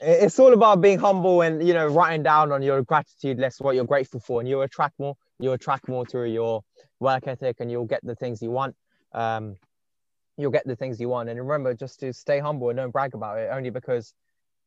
it's 0.00 0.38
all 0.38 0.52
about 0.52 0.80
being 0.80 0.98
humble 0.98 1.42
and 1.42 1.66
you 1.66 1.74
know 1.74 1.86
writing 1.86 2.22
down 2.22 2.52
on 2.52 2.62
your 2.62 2.82
gratitude 2.82 3.38
list 3.38 3.60
what 3.60 3.74
you're 3.74 3.84
grateful 3.84 4.20
for. 4.20 4.40
And 4.40 4.48
you'll 4.48 4.62
attract 4.62 4.98
more 4.98 5.16
you'll 5.38 5.54
attract 5.54 5.88
more 5.88 6.04
through 6.04 6.30
your 6.30 6.62
work 7.00 7.26
ethic 7.26 7.56
and 7.60 7.70
you'll 7.70 7.84
get 7.84 8.04
the 8.04 8.14
things 8.14 8.42
you 8.42 8.50
want. 8.50 8.74
Um, 9.12 9.56
you'll 10.36 10.50
get 10.50 10.66
the 10.66 10.76
things 10.76 11.00
you 11.00 11.08
want. 11.08 11.28
And 11.28 11.38
remember 11.40 11.74
just 11.74 12.00
to 12.00 12.12
stay 12.12 12.38
humble 12.38 12.70
and 12.70 12.76
don't 12.76 12.90
brag 12.90 13.14
about 13.14 13.38
it 13.38 13.50
only 13.52 13.70
because 13.70 14.14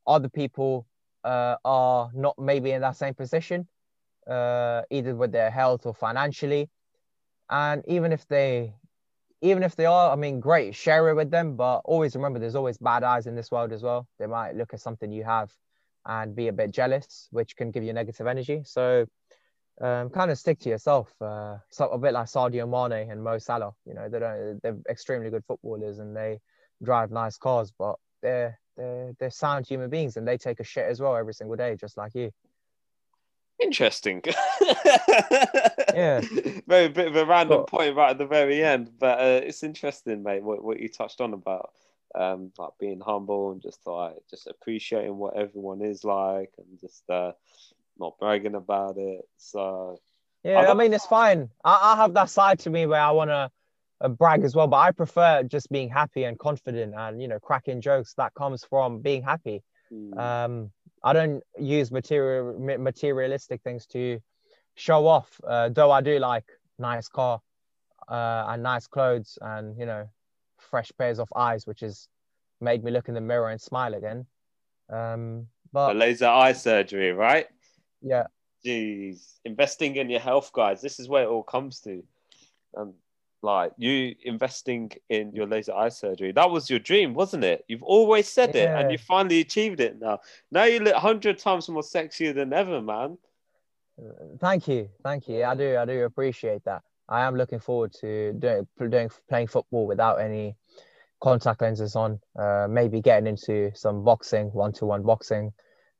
other 0.05 0.29
people 0.29 0.85
uh, 1.23 1.55
are 1.63 2.09
not 2.13 2.37
maybe 2.37 2.71
in 2.71 2.81
that 2.81 2.97
same 2.97 3.13
position 3.13 3.67
uh, 4.27 4.81
either 4.89 5.15
with 5.15 5.31
their 5.31 5.49
health 5.49 5.85
or 5.85 5.93
financially. 5.93 6.69
And 7.49 7.83
even 7.87 8.11
if 8.11 8.27
they 8.27 8.73
even 9.41 9.63
if 9.63 9.75
they 9.75 9.85
are, 9.85 10.11
I 10.11 10.15
mean, 10.15 10.39
great, 10.39 10.75
share 10.75 11.09
it 11.09 11.15
with 11.15 11.31
them. 11.31 11.55
But 11.55 11.81
always 11.85 12.15
remember, 12.15 12.39
there's 12.39 12.55
always 12.55 12.77
bad 12.77 13.03
eyes 13.03 13.27
in 13.27 13.35
this 13.35 13.51
world 13.51 13.71
as 13.71 13.81
well. 13.81 14.07
They 14.19 14.27
might 14.27 14.55
look 14.55 14.73
at 14.73 14.79
something 14.79 15.11
you 15.11 15.23
have 15.23 15.51
and 16.05 16.35
be 16.35 16.47
a 16.47 16.53
bit 16.53 16.71
jealous, 16.71 17.27
which 17.31 17.55
can 17.55 17.71
give 17.71 17.83
you 17.83 17.93
negative 17.93 18.27
energy. 18.27 18.61
So 18.65 19.05
um, 19.79 20.09
kind 20.09 20.29
of 20.29 20.37
stick 20.37 20.59
to 20.59 20.69
yourself. 20.69 21.13
Uh, 21.21 21.57
so 21.69 21.89
a 21.89 21.97
bit 21.97 22.13
like 22.13 22.27
Sadio 22.27 22.69
Mane 22.69 23.09
and 23.09 23.23
Mo 23.23 23.39
Salah. 23.39 23.73
You 23.85 23.95
know, 23.95 24.09
they 24.09 24.19
don't. 24.19 24.59
They're 24.61 24.77
extremely 24.89 25.29
good 25.29 25.43
footballers 25.45 25.99
and 25.99 26.15
they 26.15 26.39
drive 26.83 27.11
nice 27.11 27.37
cars, 27.37 27.71
but 27.77 27.95
they're 28.21 28.59
they're 28.77 29.13
they're 29.19 29.31
sound 29.31 29.67
human 29.67 29.89
beings 29.89 30.17
and 30.17 30.27
they 30.27 30.37
take 30.37 30.59
a 30.59 30.63
shit 30.63 30.85
as 30.85 31.01
well 31.01 31.15
every 31.15 31.33
single 31.33 31.55
day, 31.55 31.75
just 31.75 31.97
like 31.97 32.13
you. 32.13 32.31
Interesting. 33.61 34.23
yeah. 35.93 36.21
Very 36.67 36.89
bit 36.89 37.07
of 37.07 37.15
a 37.15 37.25
random 37.25 37.59
but, 37.59 37.67
point 37.67 37.95
right 37.95 38.11
at 38.11 38.17
the 38.17 38.25
very 38.25 38.63
end, 38.63 38.91
but 38.99 39.19
uh, 39.19 39.41
it's 39.43 39.63
interesting, 39.63 40.23
mate. 40.23 40.43
What 40.43 40.63
what 40.63 40.79
you 40.79 40.89
touched 40.89 41.21
on 41.21 41.33
about 41.33 41.71
um, 42.15 42.51
like 42.57 42.71
being 42.79 42.99
humble 42.99 43.51
and 43.51 43.61
just 43.61 43.85
like 43.85 44.15
just 44.29 44.47
appreciating 44.47 45.17
what 45.17 45.37
everyone 45.37 45.81
is 45.81 46.03
like 46.03 46.51
and 46.57 46.79
just 46.79 47.09
uh, 47.09 47.31
not 47.97 48.17
bragging 48.19 48.55
about 48.55 48.97
it. 48.97 49.27
So 49.37 49.99
yeah, 50.43 50.59
I, 50.59 50.71
I 50.71 50.73
mean 50.73 50.93
it's 50.93 51.05
fine. 51.05 51.49
I, 51.63 51.93
I 51.93 51.95
have 51.97 52.13
that 52.15 52.29
side 52.29 52.59
to 52.59 52.69
me 52.69 52.85
where 52.85 53.01
I 53.01 53.11
want 53.11 53.29
to 53.29 53.51
uh, 54.01 54.07
brag 54.09 54.43
as 54.43 54.55
well, 54.55 54.67
but 54.67 54.77
I 54.77 54.91
prefer 54.91 55.43
just 55.43 55.69
being 55.69 55.89
happy 55.89 56.23
and 56.23 56.37
confident 56.37 56.93
and 56.95 57.21
you 57.21 57.27
know 57.27 57.39
cracking 57.39 57.81
jokes 57.81 58.13
that 58.15 58.33
comes 58.33 58.63
from 58.65 59.01
being 59.01 59.21
happy. 59.21 59.63
Mm. 59.91 60.17
Um, 60.17 60.71
I 61.03 61.13
don't 61.13 61.43
use 61.57 61.91
material 61.91 62.57
materialistic 62.59 63.61
things 63.63 63.85
to 63.87 64.19
show 64.75 65.07
off. 65.07 65.39
Uh, 65.45 65.69
though 65.69 65.91
I 65.91 66.01
do 66.01 66.19
like 66.19 66.45
nice 66.77 67.07
car 67.07 67.41
uh, 68.07 68.45
and 68.49 68.63
nice 68.63 68.87
clothes 68.87 69.37
and 69.41 69.77
you 69.77 69.85
know 69.85 70.07
fresh 70.57 70.91
pairs 70.97 71.19
of 71.19 71.27
eyes, 71.35 71.65
which 71.65 71.79
has 71.81 72.07
made 72.59 72.83
me 72.83 72.91
look 72.91 73.07
in 73.07 73.15
the 73.15 73.21
mirror 73.21 73.49
and 73.49 73.59
smile 73.59 73.93
again. 73.93 74.25
Um, 74.89 75.47
but 75.73 75.95
laser 75.95 76.27
eye 76.27 76.53
surgery, 76.53 77.11
right? 77.11 77.47
Yeah. 78.01 78.27
Jeez, 78.65 79.39
investing 79.43 79.95
in 79.95 80.09
your 80.09 80.19
health, 80.19 80.51
guys. 80.53 80.81
This 80.81 80.99
is 80.99 81.09
where 81.09 81.23
it 81.23 81.27
all 81.27 81.43
comes 81.43 81.79
to. 81.81 82.03
Um, 82.77 82.93
like 83.43 83.71
you 83.77 84.15
investing 84.23 84.91
in 85.09 85.33
your 85.33 85.47
laser 85.47 85.73
eye 85.73 85.89
surgery. 85.89 86.31
That 86.31 86.49
was 86.51 86.69
your 86.69 86.79
dream, 86.79 87.13
wasn't 87.13 87.43
it? 87.43 87.65
You've 87.67 87.83
always 87.83 88.27
said 88.27 88.53
yeah. 88.53 88.61
it, 88.61 88.81
and 88.81 88.91
you 88.91 88.97
finally 88.97 89.39
achieved 89.39 89.79
it. 89.79 89.99
Now, 89.99 90.19
now 90.51 90.63
you 90.65 90.79
look 90.79 90.95
hundred 90.95 91.37
times 91.39 91.67
more 91.69 91.81
sexier 91.81 92.33
than 92.33 92.53
ever, 92.53 92.81
man. 92.81 93.17
Thank 94.39 94.67
you, 94.67 94.89
thank 95.03 95.27
you. 95.27 95.43
I 95.43 95.55
do, 95.55 95.77
I 95.77 95.85
do 95.85 96.03
appreciate 96.05 96.63
that. 96.65 96.81
I 97.09 97.21
am 97.21 97.35
looking 97.35 97.59
forward 97.59 97.93
to 98.01 98.33
doing, 98.33 98.67
doing 98.89 99.09
playing 99.29 99.47
football 99.47 99.85
without 99.85 100.21
any 100.21 100.55
contact 101.21 101.61
lenses 101.61 101.95
on. 101.95 102.19
Uh, 102.39 102.67
maybe 102.69 103.01
getting 103.01 103.27
into 103.27 103.71
some 103.75 104.03
boxing, 104.03 104.47
one-to-one 104.47 105.03
boxing, 105.03 105.51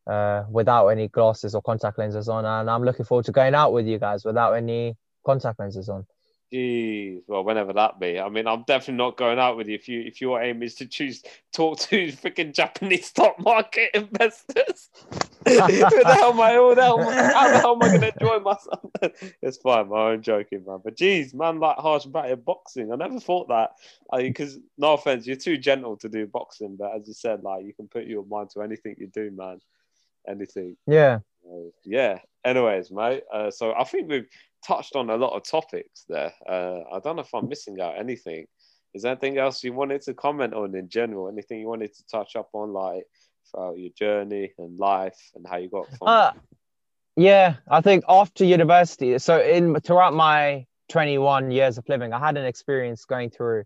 uh, 0.08 0.44
without 0.50 0.88
any 0.88 1.10
glasses 1.10 1.54
or 1.54 1.62
contact 1.62 2.00
lenses 2.00 2.30
on. 2.30 2.46
And 2.46 2.70
I'm 2.70 2.84
looking 2.84 3.06
forward 3.06 3.26
to 3.26 3.32
going 3.32 3.54
out 3.54 3.74
with 3.74 3.86
you 3.86 4.00
guys 4.00 4.26
without 4.26 4.54
any 4.54 4.96
contact 5.26 5.60
lenses 5.60 5.90
on. 5.90 6.06
Jeez, 6.52 7.22
well, 7.28 7.46
whenever 7.46 7.72
that 7.74 7.98
be. 7.98 8.20
I 8.20 8.28
mean, 8.28 8.46
I'm 8.46 8.64
definitely 8.64 8.96
not 8.96 9.16
going 9.16 9.40
out 9.40 9.56
with 9.56 9.70
you 9.70 9.76
if 9.76 9.88
you 9.88 10.02
if 10.02 10.20
your 10.20 10.42
aim 10.42 10.62
is 10.64 10.76
to 10.76 10.86
choose 10.86 11.24
talk 11.54 11.80
to 11.80 12.08
freaking 12.12 12.54
Japanese 12.54 13.06
stock 13.06 13.40
market 13.40 13.92
investors. 13.94 14.90
who 15.48 15.56
the 15.56 16.14
hell 16.14 16.34
am 16.34 16.42
I? 16.42 16.56
Who 16.56 16.76
the 16.76 16.82
hell, 16.82 16.98
how 17.02 17.52
the 17.52 17.60
hell 17.60 17.76
am 17.76 17.84
I 17.84 17.88
going 17.88 18.02
to 18.02 18.14
enjoy 18.14 18.40
myself? 18.40 18.92
it's 19.42 19.58
fine, 19.58 19.88
man. 19.88 19.98
I'm 19.98 20.22
joking, 20.22 20.66
man. 20.68 20.80
But 20.84 20.98
geez, 20.98 21.34
man, 21.34 21.60
like 21.60 21.78
Harsh 21.78 22.06
Bhatia 22.06 22.44
boxing. 22.44 22.92
I 22.92 22.98
never 22.98 23.22
thought 23.22 23.48
that. 23.48 23.72
Because 24.12 24.60
no 24.78 24.94
offense, 24.94 25.26
you're 25.26 25.38
too 25.38 25.58
gentle 25.58 25.96
to 25.98 26.10
do 26.10 26.28
boxing, 26.28 26.76
but 26.76 26.94
as 26.94 27.08
you 27.08 27.14
said, 27.14 27.44
like 27.44 27.64
you 27.64 27.74
can 27.74 27.88
put 27.88 28.08
your 28.08 28.26
mind 28.26 28.50
to 28.52 28.62
anything 28.62 28.96
you 28.98 29.08
do, 29.08 29.32
man. 29.32 29.62
Anything. 30.28 30.76
Yeah. 30.86 31.20
Uh, 31.50 31.70
yeah. 31.86 32.20
Anyways, 32.44 32.92
mate. 32.92 33.24
Uh, 33.34 33.52
so 33.52 33.74
I 33.74 33.86
think 33.86 34.10
we've 34.10 34.28
touched 34.66 34.96
on 34.96 35.10
a 35.10 35.16
lot 35.16 35.36
of 35.36 35.44
topics 35.44 36.06
there. 36.08 36.34
Uh, 36.48 36.80
I 36.92 37.00
don't 37.00 37.16
know 37.16 37.24
if 37.24 37.34
I'm 37.34 37.50
missing 37.50 37.80
out 37.82 37.98
anything. 37.98 38.46
Is 38.94 39.04
there 39.04 39.12
anything 39.12 39.38
else 39.38 39.64
you 39.64 39.74
wanted 39.74 40.02
to 40.04 40.14
comment 40.14 40.54
on 40.54 40.76
in 40.76 40.90
general? 40.90 41.30
Anything 41.30 41.60
you 41.60 41.68
wanted 41.68 41.94
to 41.96 42.04
touch 42.12 42.36
up 42.36 42.50
on, 42.54 42.74
like 42.74 43.06
throughout 43.50 43.78
your 43.78 43.92
journey 43.98 44.54
and 44.58 44.78
life 44.78 45.18
and 45.36 45.46
how 45.48 45.58
you 45.58 45.70
got 45.70 45.88
from? 45.98 46.08
Uh, 46.08 46.32
yeah, 47.16 47.56
I 47.70 47.82
think 47.82 48.04
after 48.08 48.46
university, 48.46 49.18
so 49.20 49.42
in 49.42 49.80
throughout 49.80 50.14
my 50.14 50.66
21 50.90 51.52
years 51.52 51.78
of 51.78 51.88
living, 51.88 52.14
I 52.14 52.20
had 52.20 52.38
an 52.38 52.46
experience 52.46 53.06
going 53.06 53.30
through 53.30 53.64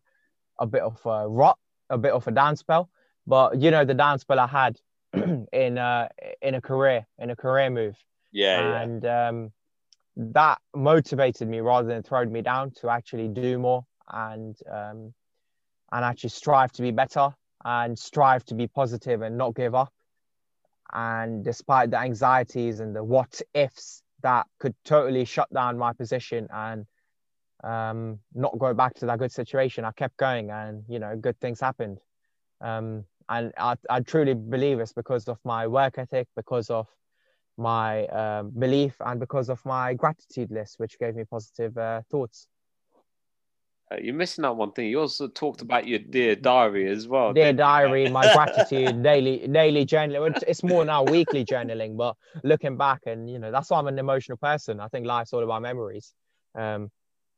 a 0.59 0.65
bit 0.65 0.81
of 0.81 0.99
a 1.05 1.27
rot, 1.27 1.57
a 1.89 1.97
bit 1.97 2.11
of 2.11 2.27
a 2.27 2.31
down 2.31 2.55
spell. 2.55 2.89
But 3.27 3.61
you 3.61 3.71
know, 3.71 3.85
the 3.85 3.93
down 3.93 4.19
spell 4.19 4.39
I 4.39 4.47
had 4.47 4.79
in 5.53 5.77
uh, 5.77 6.09
in 6.41 6.55
a 6.55 6.61
career, 6.61 7.07
in 7.17 7.29
a 7.29 7.35
career 7.35 7.69
move. 7.69 7.97
Yeah, 8.31 8.81
and 8.81 9.03
yeah. 9.03 9.29
um 9.29 9.51
that 10.17 10.59
motivated 10.73 11.47
me 11.47 11.59
rather 11.59 11.87
than 11.87 12.03
throwing 12.03 12.31
me 12.31 12.41
down 12.41 12.71
to 12.71 12.89
actually 12.89 13.27
do 13.27 13.59
more 13.59 13.85
and 14.11 14.57
um, 14.71 15.13
and 15.91 16.05
actually 16.05 16.29
strive 16.29 16.71
to 16.73 16.81
be 16.81 16.91
better 16.91 17.29
and 17.63 17.97
strive 17.97 18.45
to 18.45 18.55
be 18.55 18.67
positive 18.67 19.21
and 19.21 19.37
not 19.37 19.55
give 19.55 19.75
up. 19.75 19.91
And 20.93 21.43
despite 21.43 21.91
the 21.91 21.99
anxieties 21.99 22.79
and 22.79 22.95
the 22.95 23.03
what 23.03 23.41
ifs 23.53 24.03
that 24.21 24.45
could 24.59 24.75
totally 24.85 25.25
shut 25.25 25.51
down 25.53 25.77
my 25.77 25.93
position 25.93 26.47
and 26.51 26.85
um, 27.63 28.19
not 28.33 28.57
go 28.57 28.73
back 28.73 28.93
to 28.95 29.05
that 29.07 29.19
good 29.19 29.31
situation, 29.31 29.83
I 29.83 29.91
kept 29.91 30.17
going 30.17 30.51
and 30.51 30.83
you 30.87 30.99
know 30.99 31.15
good 31.15 31.39
things 31.39 31.59
happened. 31.59 31.99
Um, 32.61 33.03
and 33.27 33.51
I, 33.57 33.75
I 33.89 33.99
truly 34.01 34.35
believe 34.35 34.79
it's 34.79 34.93
because 34.93 35.27
of 35.27 35.39
my 35.43 35.67
work 35.67 35.97
ethic, 35.97 36.27
because 36.35 36.69
of 36.69 36.87
my 37.57 38.05
um, 38.07 38.51
belief 38.51 38.95
and 38.99 39.19
because 39.19 39.49
of 39.49 39.63
my 39.65 39.93
gratitude 39.93 40.51
list, 40.51 40.79
which 40.79 40.97
gave 40.99 41.15
me 41.15 41.23
positive 41.23 41.77
uh, 41.77 42.01
thoughts. 42.09 42.47
Uh, 43.91 43.97
you're 44.01 44.15
missing 44.15 44.43
out 44.43 44.57
one 44.57 44.71
thing. 44.71 44.89
You 44.89 44.99
also 44.99 45.27
talked 45.27 45.61
about 45.61 45.87
your 45.87 45.99
dear 45.99 46.35
diary 46.35 46.89
as 46.89 47.07
well. 47.07 47.33
Dear 47.33 47.53
diary, 47.53 48.09
my 48.09 48.21
gratitude, 48.33 49.03
daily 49.03 49.47
daily 49.47 49.85
journaling. 49.85 50.41
It's 50.47 50.63
more 50.63 50.83
now 50.83 51.03
weekly 51.03 51.45
journaling, 51.45 51.95
but 51.95 52.15
looking 52.43 52.77
back 52.77 53.01
and 53.05 53.29
you 53.29 53.37
know 53.37 53.51
that's 53.51 53.69
why 53.69 53.77
I'm 53.77 53.87
an 53.87 53.99
emotional 53.99 54.37
person. 54.37 54.79
I 54.79 54.87
think 54.87 55.05
life's 55.05 55.33
all 55.33 55.43
about 55.43 55.61
memories. 55.61 56.13
Um, 56.55 56.89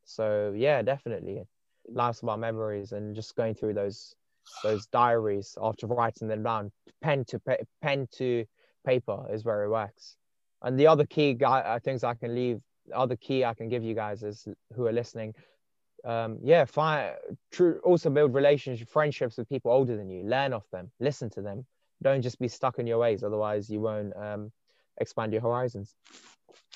so 0.05 0.53
yeah, 0.55 0.82
definitely, 0.84 1.43
life's 1.89 2.22
about 2.22 2.39
memories 2.39 2.93
and 2.93 3.13
just 3.13 3.36
going 3.36 3.53
through 3.53 3.74
those 3.74 4.15
those 4.63 4.88
diaries 4.88 5.57
after 5.61 5.86
writing 5.88 6.30
them 6.30 6.43
down, 6.43 6.72
pen 7.01 7.26
to 7.26 7.41
pen 7.82 8.07
to 8.13 8.45
paper 8.88 9.26
is 9.30 9.44
where 9.44 9.64
it 9.64 9.70
works. 9.70 10.16
And 10.62 10.80
the 10.80 10.88
other 10.88 11.06
key 11.06 11.34
guy, 11.34 11.60
uh, 11.60 11.80
things 11.80 12.04
I 12.04 12.16
can 12.16 12.34
leave, 12.34 12.62
other 12.94 13.18
key 13.18 13.44
I 13.44 13.54
can 13.54 13.68
give 13.70 13.84
you 13.84 13.94
guys 13.94 14.24
is 14.24 14.48
who 14.74 14.88
are 14.88 14.94
listening. 14.94 15.36
Um, 16.06 16.40
yeah, 16.42 16.64
find 16.66 17.14
true. 17.52 17.80
Also 17.84 18.10
build 18.10 18.34
relationships, 18.34 18.92
friendships 18.92 19.38
with 19.38 19.50
people 19.50 19.72
older 19.72 19.96
than 19.98 20.10
you. 20.10 20.24
Learn 20.24 20.54
off 20.54 20.68
them. 20.72 20.90
Listen 21.00 21.30
to 21.32 21.42
them. 21.42 21.66
Don't 22.02 22.22
just 22.22 22.40
be 22.40 22.48
stuck 22.48 22.80
in 22.80 22.88
your 22.88 23.00
ways. 23.00 23.24
Otherwise, 23.24 23.70
you 23.70 23.82
won't 23.82 24.16
um, 24.16 24.52
expand 25.02 25.34
your 25.34 25.42
horizons. 25.42 25.96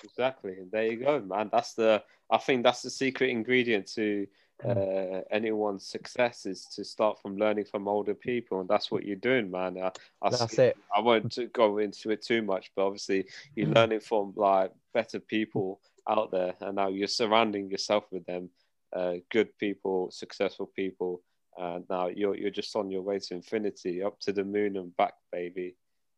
Exactly. 0.04 0.56
There 0.72 0.88
you 0.92 0.98
go, 0.98 1.22
man. 1.22 1.50
That's 1.52 1.74
the. 1.74 2.04
I 2.30 2.38
think 2.38 2.64
that's 2.64 2.82
the 2.82 2.90
secret 2.90 3.30
ingredient 3.30 3.88
to 3.94 4.28
uh, 4.66 5.22
anyone's 5.32 5.86
success 5.86 6.46
is 6.46 6.66
to 6.76 6.84
start 6.84 7.20
from 7.22 7.38
learning 7.38 7.66
from 7.66 7.88
older 7.88 8.14
people, 8.14 8.60
and 8.60 8.70
that's 8.70 8.92
what 8.92 9.06
you're 9.06 9.16
doing, 9.16 9.50
man. 9.50 9.78
I, 9.78 9.92
I 10.22 10.30
that's 10.30 10.56
see, 10.56 10.64
it. 10.64 10.78
I 10.96 11.00
won't 11.00 11.38
go 11.54 11.80
into 11.80 12.12
it 12.12 12.22
too 12.22 12.42
much, 12.42 12.72
but 12.76 12.86
obviously 12.86 13.26
you're 13.56 13.68
mm. 13.68 13.76
learning 13.76 14.02
from 14.02 14.34
like 14.36 14.72
better 14.94 15.20
people 15.20 15.80
out 16.08 16.32
there, 16.32 16.54
and 16.62 16.76
now 16.76 16.90
you're 16.90 17.08
surrounding 17.08 17.70
yourself 17.70 18.06
with 18.12 18.26
them, 18.26 18.50
uh, 18.96 19.16
good 19.32 19.58
people, 19.58 20.12
successful 20.12 20.72
people, 20.76 21.22
and 21.58 21.86
now 21.90 22.08
you're 22.08 22.36
you're 22.36 22.52
just 22.52 22.76
on 22.76 22.92
your 22.92 23.02
way 23.02 23.20
to 23.20 23.34
infinity, 23.34 24.04
up 24.04 24.20
to 24.22 24.32
the 24.32 24.44
moon 24.44 24.78
and 24.78 24.96
back, 24.98 25.14
baby. 25.32 25.76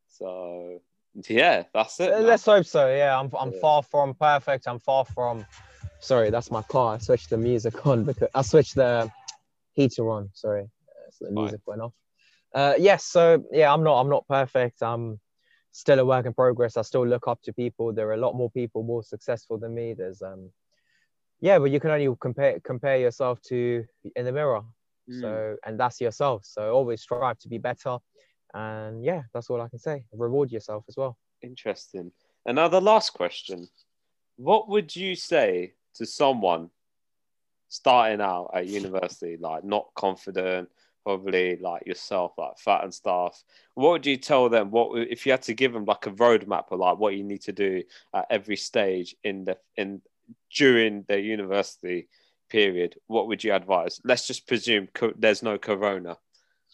So 0.07 0.81
yeah, 1.27 1.63
that's 1.73 1.99
it. 1.99 2.11
Man. 2.11 2.25
Let's 2.25 2.45
hope 2.45 2.65
so. 2.65 2.93
Yeah, 2.93 3.19
I'm 3.19 3.31
I'm 3.39 3.51
yeah. 3.51 3.59
far 3.61 3.83
from 3.83 4.13
perfect. 4.15 4.67
I'm 4.67 4.79
far 4.79 5.05
from 5.05 5.45
sorry, 6.03 6.29
that's 6.29 6.51
my 6.51 6.61
car. 6.63 6.95
I 6.95 6.97
switched 6.99 7.29
the 7.29 7.37
music 7.37 7.85
on 7.87 8.03
because 8.03 8.29
I 8.35 8.41
switched 8.41 8.75
the 8.75 9.11
heater 9.73 10.09
on. 10.09 10.29
Sorry, 10.33 10.69
so 11.11 11.25
the 11.25 11.31
music 11.31 11.61
went 11.65 11.81
off. 11.81 11.93
Uh, 12.53 12.75
yes, 12.77 13.05
so 13.05 13.43
yeah, 13.51 13.73
I'm 13.73 13.83
not 13.83 13.99
I'm 13.99 14.09
not 14.09 14.27
perfect. 14.27 14.83
I'm 14.83 15.19
still 15.71 15.99
a 15.99 16.05
work 16.05 16.25
in 16.25 16.33
progress. 16.33 16.77
I 16.77 16.83
still 16.83 17.07
look 17.07 17.27
up 17.27 17.41
to 17.43 17.53
people. 17.53 17.93
There 17.93 18.07
are 18.09 18.13
a 18.13 18.17
lot 18.17 18.35
more 18.35 18.51
people 18.51 18.83
more 18.83 19.03
successful 19.03 19.57
than 19.57 19.73
me. 19.73 19.93
There's 19.93 20.21
um, 20.21 20.51
yeah, 21.41 21.57
but 21.57 21.71
you 21.71 21.79
can 21.79 21.89
only 21.89 22.15
compare 22.19 22.59
compare 22.59 22.97
yourself 22.97 23.41
to 23.43 23.85
in 24.15 24.25
the 24.25 24.31
mirror. 24.31 24.61
Mm. 25.09 25.21
So 25.21 25.55
and 25.65 25.79
that's 25.79 25.99
yourself. 25.99 26.45
So 26.45 26.71
always 26.73 27.01
strive 27.01 27.39
to 27.39 27.49
be 27.49 27.57
better. 27.57 27.97
And 28.53 29.03
yeah, 29.03 29.23
that's 29.33 29.49
all 29.49 29.61
I 29.61 29.67
can 29.67 29.79
say. 29.79 30.03
Reward 30.13 30.51
yourself 30.51 30.83
as 30.87 30.95
well. 30.95 31.17
Interesting. 31.41 32.11
And 32.45 32.55
now 32.57 32.67
the 32.67 32.81
last 32.81 33.11
question. 33.11 33.67
What 34.35 34.67
would 34.69 34.95
you 34.95 35.15
say 35.15 35.73
to 35.95 36.05
someone 36.05 36.69
starting 37.69 38.21
out 38.21 38.51
at 38.53 38.67
university, 38.67 39.37
like 39.39 39.63
not 39.63 39.87
confident, 39.95 40.69
probably 41.03 41.57
like 41.57 41.85
yourself, 41.85 42.33
like 42.37 42.57
fat 42.57 42.83
and 42.83 42.93
stuff. 42.93 43.43
What 43.73 43.91
would 43.91 44.05
you 44.05 44.17
tell 44.17 44.49
them? 44.49 44.71
What 44.71 45.07
if 45.09 45.25
you 45.25 45.31
had 45.31 45.41
to 45.43 45.53
give 45.53 45.73
them 45.73 45.85
like 45.85 46.05
a 46.05 46.11
roadmap 46.11 46.71
of 46.71 46.79
like 46.79 46.97
what 46.97 47.15
you 47.15 47.23
need 47.23 47.41
to 47.41 47.51
do 47.51 47.83
at 48.13 48.27
every 48.29 48.57
stage 48.57 49.15
in 49.23 49.45
the 49.45 49.57
in 49.75 50.01
during 50.55 51.03
the 51.07 51.19
university 51.19 52.07
period? 52.49 52.95
What 53.07 53.27
would 53.27 53.43
you 53.43 53.53
advise? 53.53 53.99
Let's 54.03 54.27
just 54.27 54.47
presume 54.47 54.87
co- 54.93 55.13
there's 55.17 55.43
no 55.43 55.57
corona. 55.57 56.17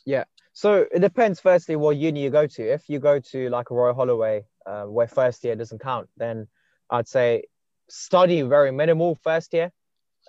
Yeah. 0.05 0.25
So 0.53 0.85
it 0.93 0.99
depends. 0.99 1.39
Firstly, 1.39 1.75
what 1.75 1.95
uni 1.95 2.23
you 2.23 2.29
go 2.29 2.45
to. 2.45 2.73
If 2.73 2.89
you 2.89 2.99
go 2.99 3.19
to 3.19 3.49
like 3.49 3.69
a 3.71 3.73
Royal 3.73 3.93
Holloway, 3.93 4.45
uh, 4.65 4.83
where 4.83 5.07
first 5.07 5.43
year 5.43 5.55
doesn't 5.55 5.79
count, 5.79 6.09
then 6.17 6.47
I'd 6.89 7.07
say 7.07 7.43
study 7.89 8.41
very 8.41 8.71
minimal 8.71 9.15
first 9.23 9.53
year. 9.53 9.71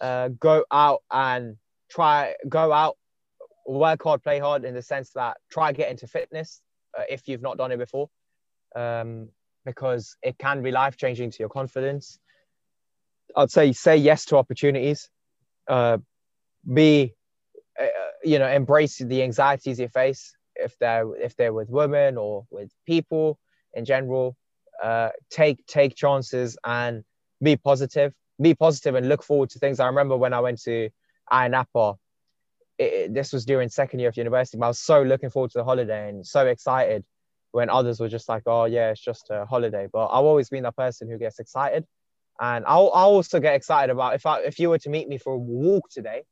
Uh, 0.00 0.28
go 0.28 0.64
out 0.70 1.02
and 1.10 1.56
try 1.90 2.34
go 2.48 2.72
out 2.72 2.96
work 3.66 4.02
hard, 4.02 4.22
play 4.22 4.38
hard 4.38 4.64
in 4.64 4.74
the 4.74 4.82
sense 4.82 5.10
that 5.10 5.36
try 5.50 5.72
get 5.72 5.90
into 5.90 6.06
fitness 6.06 6.60
uh, 6.98 7.02
if 7.08 7.28
you've 7.28 7.42
not 7.42 7.56
done 7.56 7.72
it 7.72 7.78
before, 7.78 8.08
um, 8.74 9.28
because 9.64 10.16
it 10.22 10.38
can 10.38 10.62
be 10.62 10.70
life 10.70 10.96
changing 10.96 11.30
to 11.30 11.38
your 11.38 11.48
confidence. 11.48 12.18
I'd 13.36 13.50
say 13.50 13.72
say 13.72 13.96
yes 13.96 14.24
to 14.26 14.36
opportunities. 14.36 15.08
Uh, 15.68 15.98
be, 16.74 17.14
uh, 17.80 17.86
you 18.24 18.38
know, 18.38 18.48
embrace 18.48 18.98
the 18.98 19.22
anxieties 19.22 19.78
you 19.78 19.88
face 19.88 20.34
if 20.56 20.76
they're 20.78 21.14
if 21.16 21.36
they're 21.36 21.52
with 21.52 21.70
women 21.70 22.16
or 22.16 22.46
with 22.50 22.70
people 22.86 23.38
in 23.74 23.84
general. 23.84 24.36
Uh, 24.82 25.10
take 25.30 25.64
take 25.66 25.94
chances 25.94 26.56
and 26.64 27.04
be 27.42 27.56
positive. 27.56 28.12
Be 28.40 28.54
positive 28.54 28.94
and 28.94 29.08
look 29.08 29.22
forward 29.22 29.50
to 29.50 29.58
things. 29.58 29.80
I 29.80 29.86
remember 29.86 30.16
when 30.16 30.32
I 30.32 30.40
went 30.40 30.62
to 30.62 30.88
Ayia 31.30 31.50
Napa 31.50 31.96
it, 32.80 33.12
this 33.12 33.32
was 33.32 33.44
during 33.44 33.68
second 33.68 34.00
year 34.00 34.08
of 34.08 34.16
university. 34.16 34.60
I 34.60 34.66
was 34.66 34.80
so 34.80 35.02
looking 35.02 35.30
forward 35.30 35.50
to 35.52 35.58
the 35.58 35.64
holiday 35.64 36.08
and 36.08 36.26
so 36.26 36.46
excited 36.46 37.04
when 37.52 37.68
others 37.68 38.00
were 38.00 38.08
just 38.08 38.28
like, 38.28 38.42
"Oh 38.46 38.64
yeah, 38.64 38.90
it's 38.90 39.00
just 39.00 39.28
a 39.30 39.44
holiday." 39.44 39.86
But 39.92 40.06
I've 40.06 40.24
always 40.24 40.48
been 40.48 40.62
the 40.62 40.72
person 40.72 41.08
who 41.08 41.18
gets 41.18 41.38
excited, 41.38 41.84
and 42.40 42.64
I'll, 42.66 42.90
I'll 42.94 43.10
also 43.10 43.38
get 43.38 43.54
excited 43.54 43.92
about 43.92 44.14
if 44.14 44.24
I 44.24 44.40
if 44.40 44.58
you 44.58 44.70
were 44.70 44.78
to 44.78 44.88
meet 44.88 45.08
me 45.08 45.18
for 45.18 45.34
a 45.34 45.38
walk 45.38 45.90
today 45.90 46.22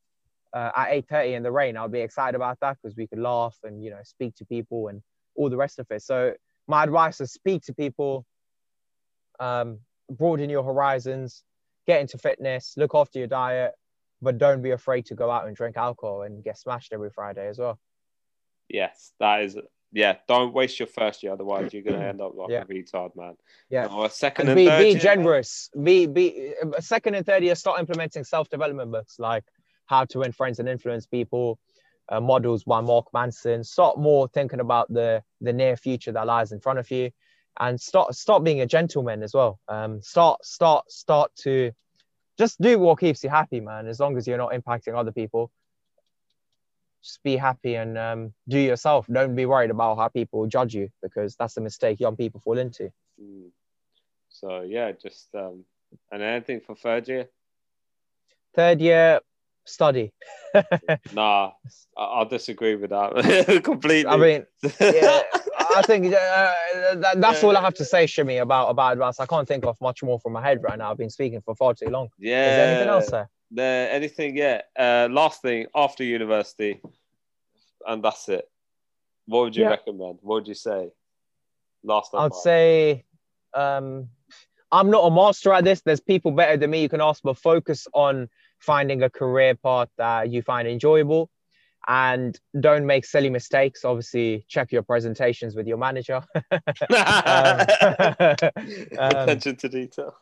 uh, 0.54 0.70
at 0.74 0.88
eight 0.90 1.06
thirty 1.06 1.34
in 1.34 1.42
the 1.42 1.52
rain, 1.52 1.76
I'll 1.76 1.88
be 1.88 2.00
excited 2.00 2.34
about 2.34 2.58
that 2.60 2.78
because 2.82 2.96
we 2.96 3.06
could 3.06 3.18
laugh 3.18 3.56
and 3.62 3.84
you 3.84 3.90
know 3.90 4.00
speak 4.04 4.34
to 4.36 4.46
people 4.46 4.88
and 4.88 5.02
all 5.36 5.50
the 5.50 5.56
rest 5.56 5.78
of 5.78 5.86
it. 5.90 6.02
So 6.02 6.32
my 6.66 6.82
advice 6.82 7.20
is 7.20 7.30
speak 7.32 7.62
to 7.64 7.74
people, 7.74 8.24
um, 9.38 9.80
broaden 10.10 10.50
your 10.50 10.62
horizons, 10.62 11.44
get 11.86 12.00
into 12.00 12.18
fitness, 12.18 12.74
look 12.76 12.94
after 12.94 13.18
your 13.18 13.28
diet, 13.28 13.72
but 14.20 14.38
don't 14.38 14.62
be 14.62 14.70
afraid 14.70 15.06
to 15.06 15.14
go 15.14 15.30
out 15.30 15.46
and 15.46 15.56
drink 15.56 15.76
alcohol 15.76 16.22
and 16.22 16.42
get 16.42 16.58
smashed 16.58 16.92
every 16.92 17.10
Friday 17.10 17.48
as 17.48 17.58
well. 17.58 17.78
Yes, 18.68 19.12
that 19.20 19.42
is. 19.42 19.56
Yeah, 19.90 20.16
don't 20.28 20.52
waste 20.52 20.78
your 20.78 20.86
first 20.86 21.22
year, 21.22 21.32
otherwise 21.32 21.72
you're 21.72 21.82
gonna 21.82 22.04
end 22.04 22.20
up 22.20 22.34
like 22.34 22.50
yeah. 22.50 22.62
a 22.62 22.66
retard, 22.66 23.16
man. 23.16 23.34
Yeah. 23.70 23.86
No, 23.86 24.04
a 24.04 24.10
second 24.10 24.48
and, 24.48 24.58
and 24.58 24.66
be, 24.66 24.66
third 24.66 24.82
be 24.82 24.90
year, 24.90 24.98
generous. 24.98 25.70
Be 25.82 26.06
be 26.06 26.54
second 26.80 27.14
and 27.14 27.24
third 27.24 27.42
year. 27.42 27.54
Start 27.54 27.80
implementing 27.80 28.24
self 28.24 28.50
development 28.50 28.92
books 28.92 29.18
like 29.18 29.44
How 29.86 30.04
to 30.06 30.18
Win 30.18 30.32
Friends 30.32 30.58
and 30.58 30.68
Influence 30.68 31.06
People, 31.06 31.58
uh, 32.10 32.20
models 32.20 32.64
by 32.64 32.82
Mark 32.82 33.06
Manson. 33.14 33.64
Start 33.64 33.98
more 33.98 34.28
thinking 34.28 34.60
about 34.60 34.92
the 34.92 35.22
the 35.40 35.54
near 35.54 35.76
future 35.76 36.12
that 36.12 36.26
lies 36.26 36.52
in 36.52 36.60
front 36.60 36.78
of 36.78 36.90
you, 36.90 37.10
and 37.58 37.80
start 37.80 38.14
start 38.14 38.44
being 38.44 38.60
a 38.60 38.66
gentleman 38.66 39.22
as 39.22 39.34
well. 39.34 39.58
Um, 39.68 40.00
start 40.02 40.44
start 40.44 40.90
start 40.90 41.34
to 41.42 41.72
just 42.38 42.60
do 42.60 42.78
what 42.78 43.00
keeps 43.00 43.24
you 43.24 43.30
happy, 43.30 43.60
man. 43.60 43.86
As 43.86 43.98
long 43.98 44.16
as 44.16 44.26
you're 44.26 44.38
not 44.38 44.52
impacting 44.52 44.96
other 44.96 45.12
people, 45.12 45.50
just 47.02 47.22
be 47.22 47.36
happy 47.36 47.74
and 47.74 47.98
um, 47.98 48.34
do 48.48 48.58
yourself. 48.58 49.06
Don't 49.12 49.34
be 49.34 49.46
worried 49.46 49.70
about 49.70 49.98
how 49.98 50.08
people 50.08 50.46
judge 50.46 50.74
you 50.74 50.88
because 51.02 51.36
that's 51.36 51.56
a 51.56 51.60
mistake 51.60 52.00
young 52.00 52.16
people 52.16 52.40
fall 52.40 52.58
into. 52.58 52.92
Mm. 53.20 53.50
So 54.28 54.62
yeah, 54.62 54.92
just 54.92 55.34
um, 55.34 55.64
and 56.12 56.22
anything 56.22 56.60
for 56.60 56.76
third 56.76 57.08
year. 57.08 57.28
Third 58.54 58.80
year, 58.80 59.20
study. 59.68 60.12
nah, 61.12 61.52
I'll 61.96 62.24
disagree 62.24 62.76
with 62.76 62.90
that 62.90 63.60
completely. 63.64 64.10
I 64.10 64.16
mean, 64.16 64.46
yeah, 64.80 65.22
I 65.78 65.82
think 65.82 66.06
uh, 66.06 66.52
that, 66.96 67.20
that's 67.20 67.44
all 67.44 67.56
I 67.56 67.60
have 67.60 67.74
to 67.74 67.84
say, 67.84 68.06
Shimmy, 68.06 68.38
about 68.38 68.68
about 68.68 68.92
advice. 68.94 69.20
I 69.20 69.26
can't 69.26 69.46
think 69.46 69.64
of 69.64 69.80
much 69.80 70.02
more 70.02 70.18
from 70.18 70.32
my 70.32 70.42
head 70.42 70.62
right 70.62 70.78
now. 70.78 70.90
I've 70.90 70.98
been 70.98 71.10
speaking 71.10 71.40
for 71.40 71.54
far 71.54 71.74
too 71.74 71.88
long. 71.88 72.08
Yeah. 72.18 72.50
Is 72.50 72.56
there 72.56 72.68
anything 72.68 72.88
else, 72.88 73.08
sir? 73.08 73.28
There, 73.50 73.90
anything? 73.90 74.36
Yeah. 74.36 74.62
Uh, 74.78 75.08
last 75.10 75.42
thing 75.42 75.66
after 75.74 76.02
university, 76.04 76.80
and 77.86 78.02
that's 78.02 78.28
it. 78.28 78.48
What 79.26 79.44
would 79.44 79.56
you 79.56 79.64
yeah. 79.64 79.70
recommend? 79.70 80.18
What 80.22 80.34
would 80.36 80.48
you 80.48 80.54
say? 80.54 80.90
Last. 81.84 82.10
I'd 82.14 82.34
say, 82.34 83.04
um, 83.54 84.08
I'm 84.72 84.90
not 84.90 85.06
a 85.06 85.10
master 85.10 85.52
at 85.52 85.64
this. 85.64 85.80
There's 85.82 86.00
people 86.00 86.32
better 86.32 86.56
than 86.56 86.70
me 86.70 86.82
you 86.82 86.88
can 86.88 87.00
ask, 87.00 87.22
but 87.22 87.38
focus 87.38 87.86
on 87.94 88.28
finding 88.58 89.02
a 89.02 89.10
career 89.10 89.54
path 89.54 89.88
that 89.96 90.30
you 90.30 90.42
find 90.42 90.66
enjoyable 90.66 91.30
and 91.88 92.38
don't 92.60 92.86
make 92.86 93.06
silly 93.06 93.30
mistakes. 93.30 93.84
Obviously, 93.84 94.44
check 94.46 94.70
your 94.70 94.82
presentations 94.82 95.56
with 95.56 95.66
your 95.66 95.78
manager. 95.78 96.22
um, 96.34 96.60
attention 98.98 99.56
to 99.56 99.68
detail. 99.68 100.14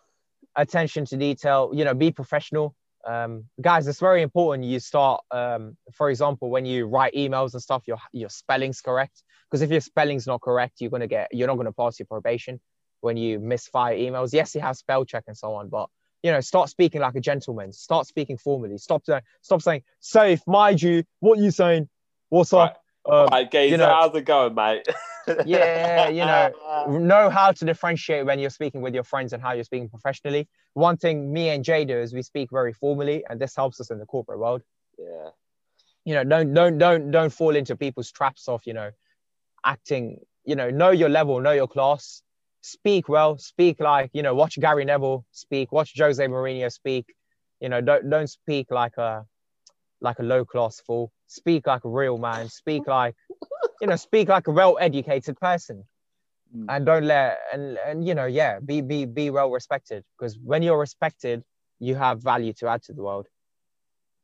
Attention 0.55 1.05
to 1.07 1.17
detail. 1.17 1.73
You 1.75 1.85
know, 1.85 1.93
be 1.93 2.13
professional. 2.13 2.77
Um, 3.05 3.45
guys, 3.61 3.87
it's 3.89 4.01
very 4.01 4.23
important 4.23 4.65
you 4.65 4.81
start, 4.81 5.23
um, 5.31 5.77
for 5.93 6.09
example, 6.09 6.51
when 6.51 6.67
you 6.67 6.87
write 6.87 7.15
emails 7.15 7.53
and 7.53 7.63
stuff, 7.63 7.83
your 7.87 7.99
your 8.13 8.31
spelling's 8.31 8.81
correct. 8.81 9.23
Because 9.51 9.63
if 9.63 9.71
your 9.71 9.81
spelling's 9.81 10.27
not 10.27 10.41
correct, 10.41 10.81
you're 10.81 10.91
gonna 10.91 11.09
get 11.09 11.29
you're 11.33 11.49
not 11.49 11.57
gonna 11.57 11.73
pass 11.73 11.99
your 11.99 12.07
probation 12.07 12.61
when 13.01 13.17
you 13.17 13.41
misfire 13.41 13.97
emails. 13.97 14.33
Yes, 14.33 14.55
you 14.55 14.61
have 14.61 14.77
spell 14.77 15.05
check 15.05 15.25
and 15.27 15.37
so 15.37 15.55
on, 15.55 15.69
but 15.69 15.89
you 16.23 16.33
know, 16.33 16.41
start 16.41 16.69
speaking 16.69 17.01
like 17.01 17.15
a 17.15 17.21
gentleman. 17.21 17.73
Start 17.73 18.07
speaking 18.07 18.37
formally. 18.37 18.79
Stop 18.79 19.05
saying, 19.05 19.23
stop 19.43 19.63
saying, 19.63 19.83
safe, 20.01 20.41
mind 20.47 20.83
you, 20.83 21.05
what 21.21 21.39
you 21.39 21.51
saying? 21.51 21.89
What's 22.29 22.53
up? 22.53 22.83
Um, 23.09 23.29
right 23.31 23.53
you 23.55 23.77
know, 23.77 23.87
how's 23.87 24.15
it 24.17 24.23
going, 24.23 24.55
mate? 24.55 24.87
yeah, 25.47 26.09
you 26.09 26.25
know, 26.25 26.53
know 26.99 27.31
how 27.31 27.53
to 27.53 27.65
differentiate 27.65 28.27
when 28.27 28.39
you're 28.39 28.51
speaking 28.51 28.81
with 28.81 28.95
your 28.95 29.05
friends 29.05 29.33
and 29.33 29.41
how 29.41 29.53
you're 29.53 29.65
speaking 29.65 29.89
professionally. 29.89 30.49
One 30.75 30.97
thing 30.97 31.33
me 31.33 31.51
and 31.51 31.65
Jay 31.65 31.85
do 31.85 31.97
is 31.97 32.13
we 32.13 32.23
speak 32.23 32.51
very 32.51 32.73
formally, 32.73 33.25
and 33.29 33.41
this 33.41 33.55
helps 33.55 33.81
us 33.81 33.91
in 33.91 33.99
the 33.99 34.07
corporate 34.07 34.41
world. 34.41 34.63
Yeah. 34.99 35.31
You 36.05 36.15
know, 36.15 36.25
don't 36.25 36.53
don't 36.53 36.79
don't 36.79 37.11
don't 37.11 37.33
fall 37.33 37.55
into 37.55 37.77
people's 37.77 38.11
traps 38.11 38.49
of 38.49 38.63
you 38.65 38.73
know, 38.73 38.91
acting. 39.65 40.21
You 40.45 40.57
know, 40.57 40.71
know 40.71 40.91
your 40.91 41.09
level, 41.09 41.41
know 41.41 41.53
your 41.53 41.67
class, 41.67 42.23
speak 42.67 43.09
well, 43.09 43.39
speak 43.39 43.79
like, 43.81 44.11
you 44.13 44.23
know, 44.23 44.35
watch 44.35 44.59
Gary 44.59 44.85
Neville 44.85 45.25
speak, 45.31 45.71
watch 45.71 45.93
Jose 45.97 46.25
Mourinho 46.27 46.71
speak. 46.71 47.07
You 47.61 47.69
know, 47.69 47.81
don't 47.81 48.11
don't 48.11 48.29
speak 48.29 48.71
like 48.71 48.97
a 48.99 49.25
like 50.01 50.19
a 50.19 50.23
low 50.23 50.45
class 50.45 50.81
fool. 50.81 51.13
Speak 51.29 51.67
like 51.67 51.85
a 51.85 51.89
real 51.89 52.19
man. 52.19 52.49
Speak 52.49 52.87
like, 52.99 53.15
you 53.81 53.87
know, 53.87 53.97
speak 53.97 54.29
like 54.29 54.49
a 54.49 54.51
well 54.51 54.77
educated 54.81 55.39
person. 55.39 55.85
Mm. 56.55 56.67
And 56.69 56.87
don't 56.87 57.05
let 57.05 57.39
and 57.53 57.79
and 57.87 58.07
you 58.07 58.15
know, 58.15 58.27
yeah, 58.27 58.59
be 58.59 58.81
be 58.81 59.05
be 59.05 59.31
well 59.31 59.51
respected. 59.51 60.05
Because 60.19 60.37
when 60.39 60.63
you're 60.63 60.79
respected, 60.79 61.45
you 61.79 61.95
have 61.95 62.23
value 62.23 62.53
to 62.55 62.69
add 62.69 62.83
to 62.85 62.93
the 62.93 63.03
world. 63.03 63.27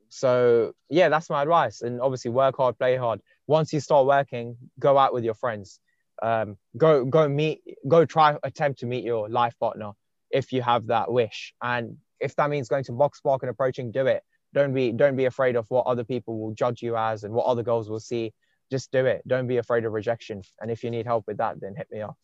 So 0.09 0.73
yeah, 0.91 1.09
that's 1.09 1.31
my 1.31 1.43
advice. 1.43 1.81
And 1.81 2.01
obviously 2.01 2.33
work 2.33 2.57
hard, 2.57 2.77
play 2.77 2.97
hard. 2.97 3.21
Once 3.47 3.73
you 3.73 3.81
start 3.81 4.07
working, 4.07 4.57
go 4.79 4.99
out 4.99 5.15
with 5.15 5.25
your 5.25 5.35
friends 5.35 5.81
um, 6.21 6.57
go 6.77 7.05
go 7.05 7.29
meet 7.29 7.63
go 7.89 8.05
try 8.05 8.37
attempt 8.43 8.81
to 8.81 8.87
meet 8.87 9.05
your 9.05 9.29
life 9.29 9.55
partner 9.59 9.93
if 10.33 10.53
you 10.53 10.63
have 10.63 10.87
that 10.89 11.13
wish. 11.13 11.55
And 11.63 11.97
if 12.21 12.35
that 12.37 12.51
means 12.51 12.69
going 12.69 12.85
to 12.85 12.93
box 12.93 13.21
park 13.21 13.43
and 13.43 13.51
approaching 13.51 13.93
do 13.93 14.07
it. 14.07 14.23
Don't 14.55 14.75
be 14.75 14.93
don't 14.93 15.17
be 15.17 15.27
afraid 15.27 15.57
of 15.57 15.67
what 15.71 15.87
other 15.87 16.05
people 16.05 16.39
will 16.39 16.53
judge 16.53 16.83
you 16.83 16.97
as 16.97 17.25
and 17.25 17.33
what 17.33 17.47
other 17.47 17.63
girls 17.63 17.89
will 17.89 18.01
see. 18.01 18.33
Just 18.71 18.91
do 18.91 19.07
it. 19.07 19.23
Don't 19.27 19.47
be 19.47 19.59
afraid 19.59 19.85
of 19.85 19.93
rejection. 19.93 20.43
And 20.61 20.71
if 20.71 20.83
you 20.83 20.91
need 20.91 21.07
help 21.07 21.25
with 21.27 21.39
that 21.39 21.61
then 21.61 21.75
hit 21.77 21.89
me 21.91 22.01
up. 22.01 22.17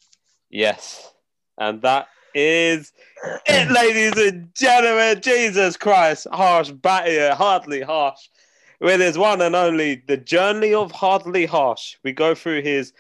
Yes. 0.51 1.13
And 1.59 1.83
that 1.83 2.09
is 2.35 2.93
it 3.47 3.71
ladies 3.71 4.17
and 4.17 4.55
gentlemen. 4.55 5.21
Jesus 5.23 5.77
christ 5.77 6.27
Harsh 6.33 6.71
Bhatia 6.71 7.33
hardly 7.35 7.81
harsh. 7.81 8.29
With 8.81 9.01
his 9.01 9.19
one 9.19 9.41
and 9.41 9.57
only 9.57 10.05
the 10.07 10.17
journey 10.17 10.73
of 10.73 10.93
hardly 10.93 11.47
harsh. 11.47 11.97
We 12.05 12.13
go 12.13 12.35
through 12.35 12.63
his 12.63 12.93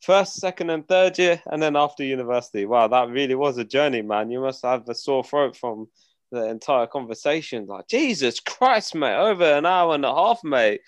first, 0.00 0.36
second, 0.36 0.70
and 0.70 0.86
third 0.86 1.18
year, 1.18 1.42
and 1.46 1.62
then 1.62 1.76
after 1.76 2.04
university. 2.04 2.66
Wow, 2.66 2.88
that 2.88 3.08
really 3.08 3.34
was 3.34 3.58
a 3.58 3.64
journey, 3.64 4.02
man. 4.02 4.30
You 4.30 4.40
must 4.40 4.64
have 4.64 4.88
a 4.88 4.94
sore 4.94 5.24
throat 5.24 5.56
from 5.56 5.88
the 6.30 6.46
entire 6.46 6.86
conversation. 6.86 7.66
Like, 7.66 7.88
Jesus 7.88 8.40
Christ, 8.40 8.94
mate, 8.94 9.16
over 9.16 9.44
an 9.44 9.66
hour 9.66 9.94
and 9.94 10.04
a 10.04 10.14
half, 10.14 10.42
mate. 10.44 10.80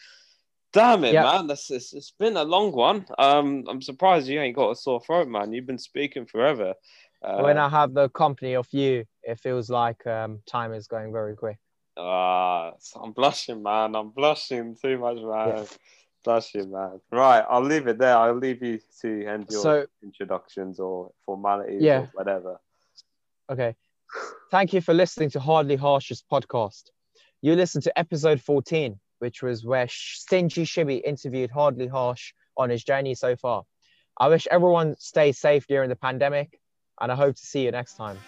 Damn 0.73 1.05
it, 1.05 1.15
man. 1.15 1.47
This 1.49 1.71
it's, 1.71 1.93
it's 1.93 2.13
been 2.19 2.37
a 2.37 2.45
long 2.45 2.73
one. 2.73 3.05
Um, 3.19 3.65
I'm 3.69 3.83
surprised 3.83 4.27
you 4.27 4.41
ain't 4.41 4.57
got 4.57 4.71
a 4.71 4.77
sore 4.77 5.03
throat, 5.03 5.29
man. 5.29 5.53
You've 5.53 5.67
been 5.67 5.79
speaking 5.79 6.25
forever. 6.25 6.75
Uh, 7.23 7.43
when 7.43 7.59
I 7.59 7.69
have 7.69 7.93
the 7.93 8.09
company 8.09 8.57
of 8.57 8.67
you, 8.73 9.05
it 9.23 9.39
feels 9.39 9.69
like 9.69 10.07
um, 10.07 10.41
time 10.47 10.73
is 10.73 10.87
going 10.87 11.13
very 11.13 11.37
quick. 11.37 11.59
Ah, 11.97 12.69
uh, 12.69 13.01
I'm 13.03 13.13
blushing, 13.13 13.63
man. 13.63 13.95
I'm 13.95 14.11
blushing 14.11 14.77
too 14.81 14.97
much, 14.99 15.19
man. 15.19 15.49
Yeah. 15.49 15.65
That's 16.25 16.55
you, 16.55 16.67
man. 16.67 17.01
Right, 17.11 17.45
I'll 17.49 17.63
leave 17.65 17.87
it 17.89 17.99
there. 17.99 18.17
I'll 18.17 18.35
leave 18.37 18.63
you 18.63 18.79
to 19.01 19.27
end 19.27 19.47
your 19.51 19.63
So- 19.63 19.87
introductions 20.03 20.79
or 20.79 21.13
formalities 21.27 21.83
Yeah. 21.83 22.03
or 22.03 22.11
whatever. 22.15 22.61
Okay. 23.51 23.75
Thank 24.51 24.73
you 24.73 24.81
for 24.81 24.95
listening 24.95 25.31
to 25.31 25.41
Hardly 25.41 25.77
Harsh's 25.77 26.23
podcast. 26.31 26.91
You 27.41 27.57
listened 27.57 27.85
to 27.85 27.99
episode 27.99 28.41
14, 28.41 29.01
which 29.19 29.43
was 29.43 29.65
where 29.65 29.89
Stingy 29.89 30.65
Shibby 30.65 30.97
interviewed 30.99 31.51
Hardly 31.51 31.89
Harsh 31.89 32.33
on 32.57 32.71
his 32.71 32.85
journey 32.85 33.15
so 33.15 33.35
far. 33.37 33.65
I 34.19 34.29
wish 34.29 34.47
everyone 34.51 34.95
stays 34.99 35.39
safe 35.39 35.67
during 35.67 35.89
the 35.89 35.97
pandemic, 35.97 36.61
and 37.01 37.11
I 37.11 37.17
hope 37.17 37.35
to 37.37 37.47
see 37.47 37.65
you 37.65 37.71
next 37.73 37.95
time. 37.97 38.19